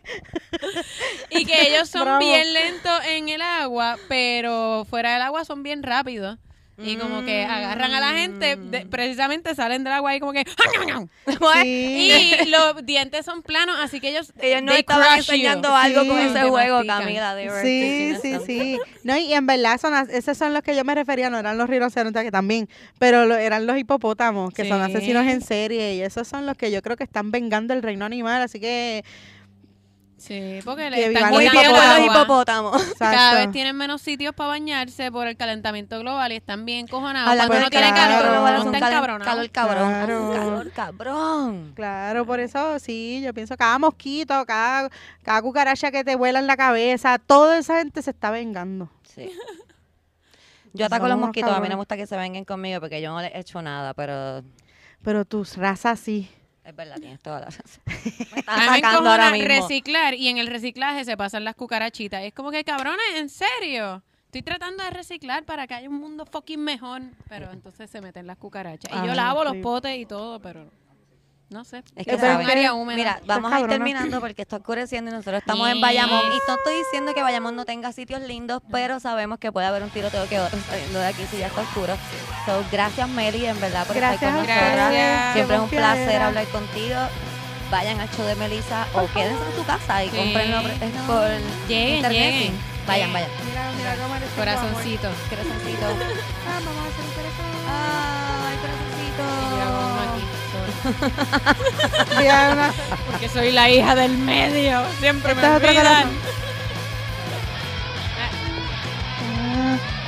Y 1.30 1.46
que 1.46 1.68
ellos 1.70 1.90
son 1.90 2.04
Bravo. 2.04 2.20
bien 2.20 2.54
lentos 2.54 3.00
en 3.10 3.30
el 3.30 3.42
agua, 3.42 3.98
pero 4.08 4.86
fuera 4.90 5.14
del 5.14 5.22
agua 5.22 5.46
son 5.46 5.64
bien 5.64 5.84
rápidos. 5.84 6.38
Y 6.78 6.98
como 6.98 7.24
que 7.24 7.46
agarran 7.46 7.94
a 7.94 8.02
la 8.02 8.10
gente, 8.20 8.58
de- 8.58 8.86
precisamente 8.86 9.56
salen 9.56 9.86
del 9.86 9.94
agua 9.94 10.14
y 10.14 10.20
como 10.20 10.34
que 10.34 10.44
Sí. 11.64 12.12
y 12.44 12.50
los 12.50 12.86
dientes 12.86 13.26
son 13.26 13.44
planos, 13.44 13.78
así 13.80 14.02
que 14.02 14.10
ellos 14.10 14.34
Ellos 14.42 14.62
no 14.62 14.74
estaban 14.74 15.08
you. 15.12 15.18
enseñando 15.20 15.74
algo 15.74 16.02
Sí. 16.02 16.08
con 16.10 16.20
ese 16.20 16.42
juego, 16.50 16.76
mastican. 16.84 17.00
Camila. 17.00 17.36
they 17.36 17.48
were 17.48 17.62
Sí, 17.62 18.16
sí, 18.22 18.38
sí. 18.46 18.80
No, 19.06 19.16
y 19.16 19.34
en 19.34 19.46
verdad 19.48 19.80
son, 19.80 19.94
esos 20.12 20.38
son 20.38 20.54
los 20.54 20.64
que 20.64 20.76
yo 20.76 20.84
me 20.84 20.94
refería, 20.96 21.30
no 21.30 21.40
eran 21.40 21.58
los 21.58 21.70
rinocerontes 21.70 22.24
que 22.24 22.32
también, 22.32 22.68
pero 23.00 23.26
lo- 23.26 23.38
eran 23.38 23.66
los 23.68 23.78
hipopótamos, 23.78 24.54
que 24.54 24.68
son 24.68 24.82
asesinos 24.82 25.26
en 25.28 25.40
serie, 25.40 25.96
y 25.96 26.02
esos 26.02 26.28
son 26.28 26.46
los 26.46 26.58
que 26.58 26.72
yo 26.72 26.82
creo 26.82 26.98
que 26.98 27.06
están 27.06 27.32
vengando 27.32 27.74
el 27.74 27.84
reino 27.84 28.04
animal, 28.04 28.42
así 28.42 28.60
que 28.60 29.06
Sí, 30.26 30.60
porque 30.66 30.86
Que 30.86 30.90
le 30.90 31.06
están 31.14 31.32
Muy 31.32 31.48
bien 31.48 31.72
los 31.72 32.00
hipopótamos. 32.00 32.72
Cada 32.98 33.14
exacto. 33.14 33.38
vez 33.38 33.52
tienen 33.52 33.76
menos 33.76 34.02
sitios 34.02 34.34
para 34.34 34.50
bañarse 34.50 35.12
por 35.12 35.28
el 35.28 35.38
calentamiento 35.38 36.00
global 36.00 36.32
y 36.32 36.38
están 36.38 36.66
bien 36.66 36.88
cojonados. 36.88 37.36
Cuando 37.36 37.60
no 37.60 37.70
tiene 37.70 37.92
calor, 37.94 38.26
no 38.26 38.58
están 38.58 38.72
calor, 38.80 38.92
cabronados. 38.92 39.26
calor 39.26 39.52
cabrón. 39.52 39.90
Claro. 39.90 40.32
Calor 40.34 40.72
cabrón. 40.72 41.74
Claro, 41.76 42.26
por 42.26 42.40
eso 42.40 42.80
sí, 42.80 43.22
yo 43.24 43.36
pienso 43.36 43.56
cada 43.56 43.78
mosquito, 43.78 44.44
cada, 44.48 44.90
cada 45.22 45.42
cucaracha 45.44 45.92
que 45.92 46.04
te 46.04 46.16
vuela 46.16 46.40
en 46.40 46.48
la 46.48 46.58
cabeza, 46.58 47.20
toda 47.20 47.60
esa 47.60 47.78
gente 47.78 48.02
se 48.02 48.10
está 48.10 48.32
vengando. 48.32 48.90
Sí. 49.04 49.32
Yo 50.74 50.88
ataco 50.88 51.06
a 51.06 51.10
los 51.10 51.20
mosquitos, 51.20 51.52
a 51.52 51.60
mí 51.60 51.68
no 51.70 51.76
me 51.76 51.76
gusta 51.76 51.96
que 51.96 52.08
se 52.08 52.18
vengan 52.18 52.46
conmigo 52.46 52.80
porque 52.82 53.00
yo 53.00 53.12
no 53.12 53.22
les 53.22 53.32
he 53.34 53.40
hecho 53.40 53.62
nada, 53.62 53.94
pero 53.94 54.44
Pero 55.04 55.24
tus 55.24 55.56
razas 55.56 56.00
sí. 56.00 56.32
Es 56.66 56.76
verdad, 56.76 56.96
tienes 57.00 57.20
toda 57.22 57.40
la 57.42 57.46
razón. 57.46 57.82
Me 57.86 58.40
estás 58.40 58.48
A 58.48 58.58
mí 58.60 58.66
me 58.66 58.78
atacando 58.78 59.10
ahora 59.10 59.28
encojona 59.28 59.32
mismo. 59.32 59.68
reciclar 59.68 60.14
y 60.16 60.28
en 60.30 60.38
el 60.38 60.48
reciclaje 60.48 61.06
se 61.06 61.16
pasan 61.16 61.44
las 61.44 61.56
cucarachitas. 61.56 62.24
Y 62.24 62.28
es 62.28 62.34
como 62.34 62.52
que, 62.52 62.64
cabrones, 62.64 63.06
¿en 63.16 63.30
serio? 63.30 64.02
Estoy 64.26 64.42
tratando 64.42 64.84
de 64.84 64.90
reciclar 64.90 65.46
para 65.46 65.66
que 65.68 65.76
haya 65.76 65.88
un 65.90 66.00
mundo 66.00 66.26
fucking 66.26 66.60
mejor. 66.62 67.02
Pero 67.30 67.52
entonces 67.52 67.90
se 67.90 68.02
meten 68.02 68.28
las 68.28 68.38
cucarachas. 68.38 68.92
Y 68.92 69.06
yo 69.06 69.12
Ay, 69.12 69.16
lavo 69.16 69.44
los 69.44 69.54
sí. 69.54 69.62
potes 69.62 69.98
y 69.98 70.06
todo, 70.06 70.40
pero... 70.42 70.70
no 71.50 71.64
sé. 71.64 71.84
Es 71.96 72.06
que 72.06 72.16
es 72.16 72.20
saben. 72.20 72.46
un 72.46 72.50
área 72.52 72.74
húmeda. 72.74 72.96
Mira, 72.98 73.20
vamos 73.26 73.52
a 73.54 73.60
ir 73.60 73.68
terminando 73.68 74.20
porque 74.20 74.42
está 74.42 74.58
oscureciendo 74.58 75.12
y 75.12 75.14
nosotros 75.14 75.40
estamos 75.40 75.70
en. 75.70 75.80
Bayamón. 75.82 76.26
Y 76.28 76.40
no 76.48 76.56
estoy 76.56 76.76
diciendo 76.78 77.14
que 77.14 77.22
Bayamón 77.22 77.56
no 77.56 77.66
tenga 77.66 77.92
sitios 77.94 78.22
lindos, 78.22 78.62
pero 78.72 79.00
sabemos 79.00 79.40
que 79.40 79.52
puede 79.52 79.68
haber 79.68 79.84
un 79.84 79.90
tiroteo 79.90 80.28
que 80.28 80.40
otro 80.40 80.60
saliendo 80.70 81.00
de 81.00 81.08
aquí 81.08 81.24
si 81.30 81.38
ya 81.38 81.48
está 81.48 81.62
oscuro. 81.62 81.96
So, 82.46 82.64
gracias, 82.72 83.08
Meli, 83.10 83.46
en 83.46 83.60
verdad, 83.60 83.86
por 83.88 83.96
Gracias 83.96 84.22
estar 84.22 84.34
a 84.34 84.38
con. 84.38 84.46
Gracias. 84.46 85.34
Siempre 85.34 85.56
es 85.56 85.62
un 85.62 85.70
placer 85.70 86.22
hablar 86.22 86.46
contigo. 86.48 87.00
Vayan 87.72 88.00
al 88.00 88.10
show 88.12 88.26
de 88.26 88.36
Melissa 88.36 88.86
o 88.94 89.08
quédense 89.14 89.44
en 89.44 89.56
su 89.56 89.66
casa 89.66 90.04
y 90.04 90.10
Sí. 90.10 90.16
cómprenlo 90.16 90.62
por, 91.08 91.30
Lleguen, 91.68 91.96
internet. 91.96 92.12
lleguen. 92.34 92.60
Vayan, 92.86 93.12
vayan. 93.12 93.30
Mira, 93.50 93.72
mira 93.76 93.96
cómo 93.96 94.16
eres 94.16 94.30
Corazoncito. 94.38 95.10
Corazoncito. 95.30 95.86
Ah, 95.88 96.60
vamos 96.64 96.86
a 96.86 96.88
hacer 96.88 97.06
un 97.06 97.12
corazón. 97.16 97.46
Ay, 97.68 98.58
corazoncito. 98.62 99.85
Porque 103.12 103.30
soy 103.30 103.52
la 103.52 103.70
hija 103.70 103.94
del 103.96 104.18
medio. 104.18 104.84
Siempre 105.00 105.36
me 105.36 105.48
olvidan. 105.48 106.10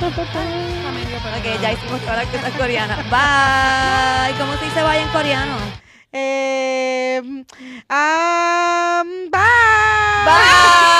Ok, 0.00 1.60
ya 1.60 1.72
hicimos 1.72 2.00
todas 2.00 2.16
las 2.16 2.26
cosas 2.26 2.50
coreanas. 2.52 2.98
Bye. 3.10 4.32
¿Cómo 4.38 4.56
se 4.58 4.64
dice 4.64 4.82
bye 4.82 5.00
en 5.00 5.08
coreano? 5.08 5.58
Eh, 6.12 7.20
um, 7.22 7.44
bye. 9.30 9.40
Bye. 10.24 10.98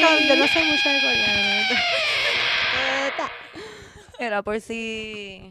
Yo, 0.00 0.18
yo 0.28 0.36
no 0.36 0.48
sé 0.48 0.64
mucho 0.64 0.88
de 0.88 1.00
coreano. 1.00 1.36
Era 4.18 4.42
por 4.42 4.60
si... 4.60 5.48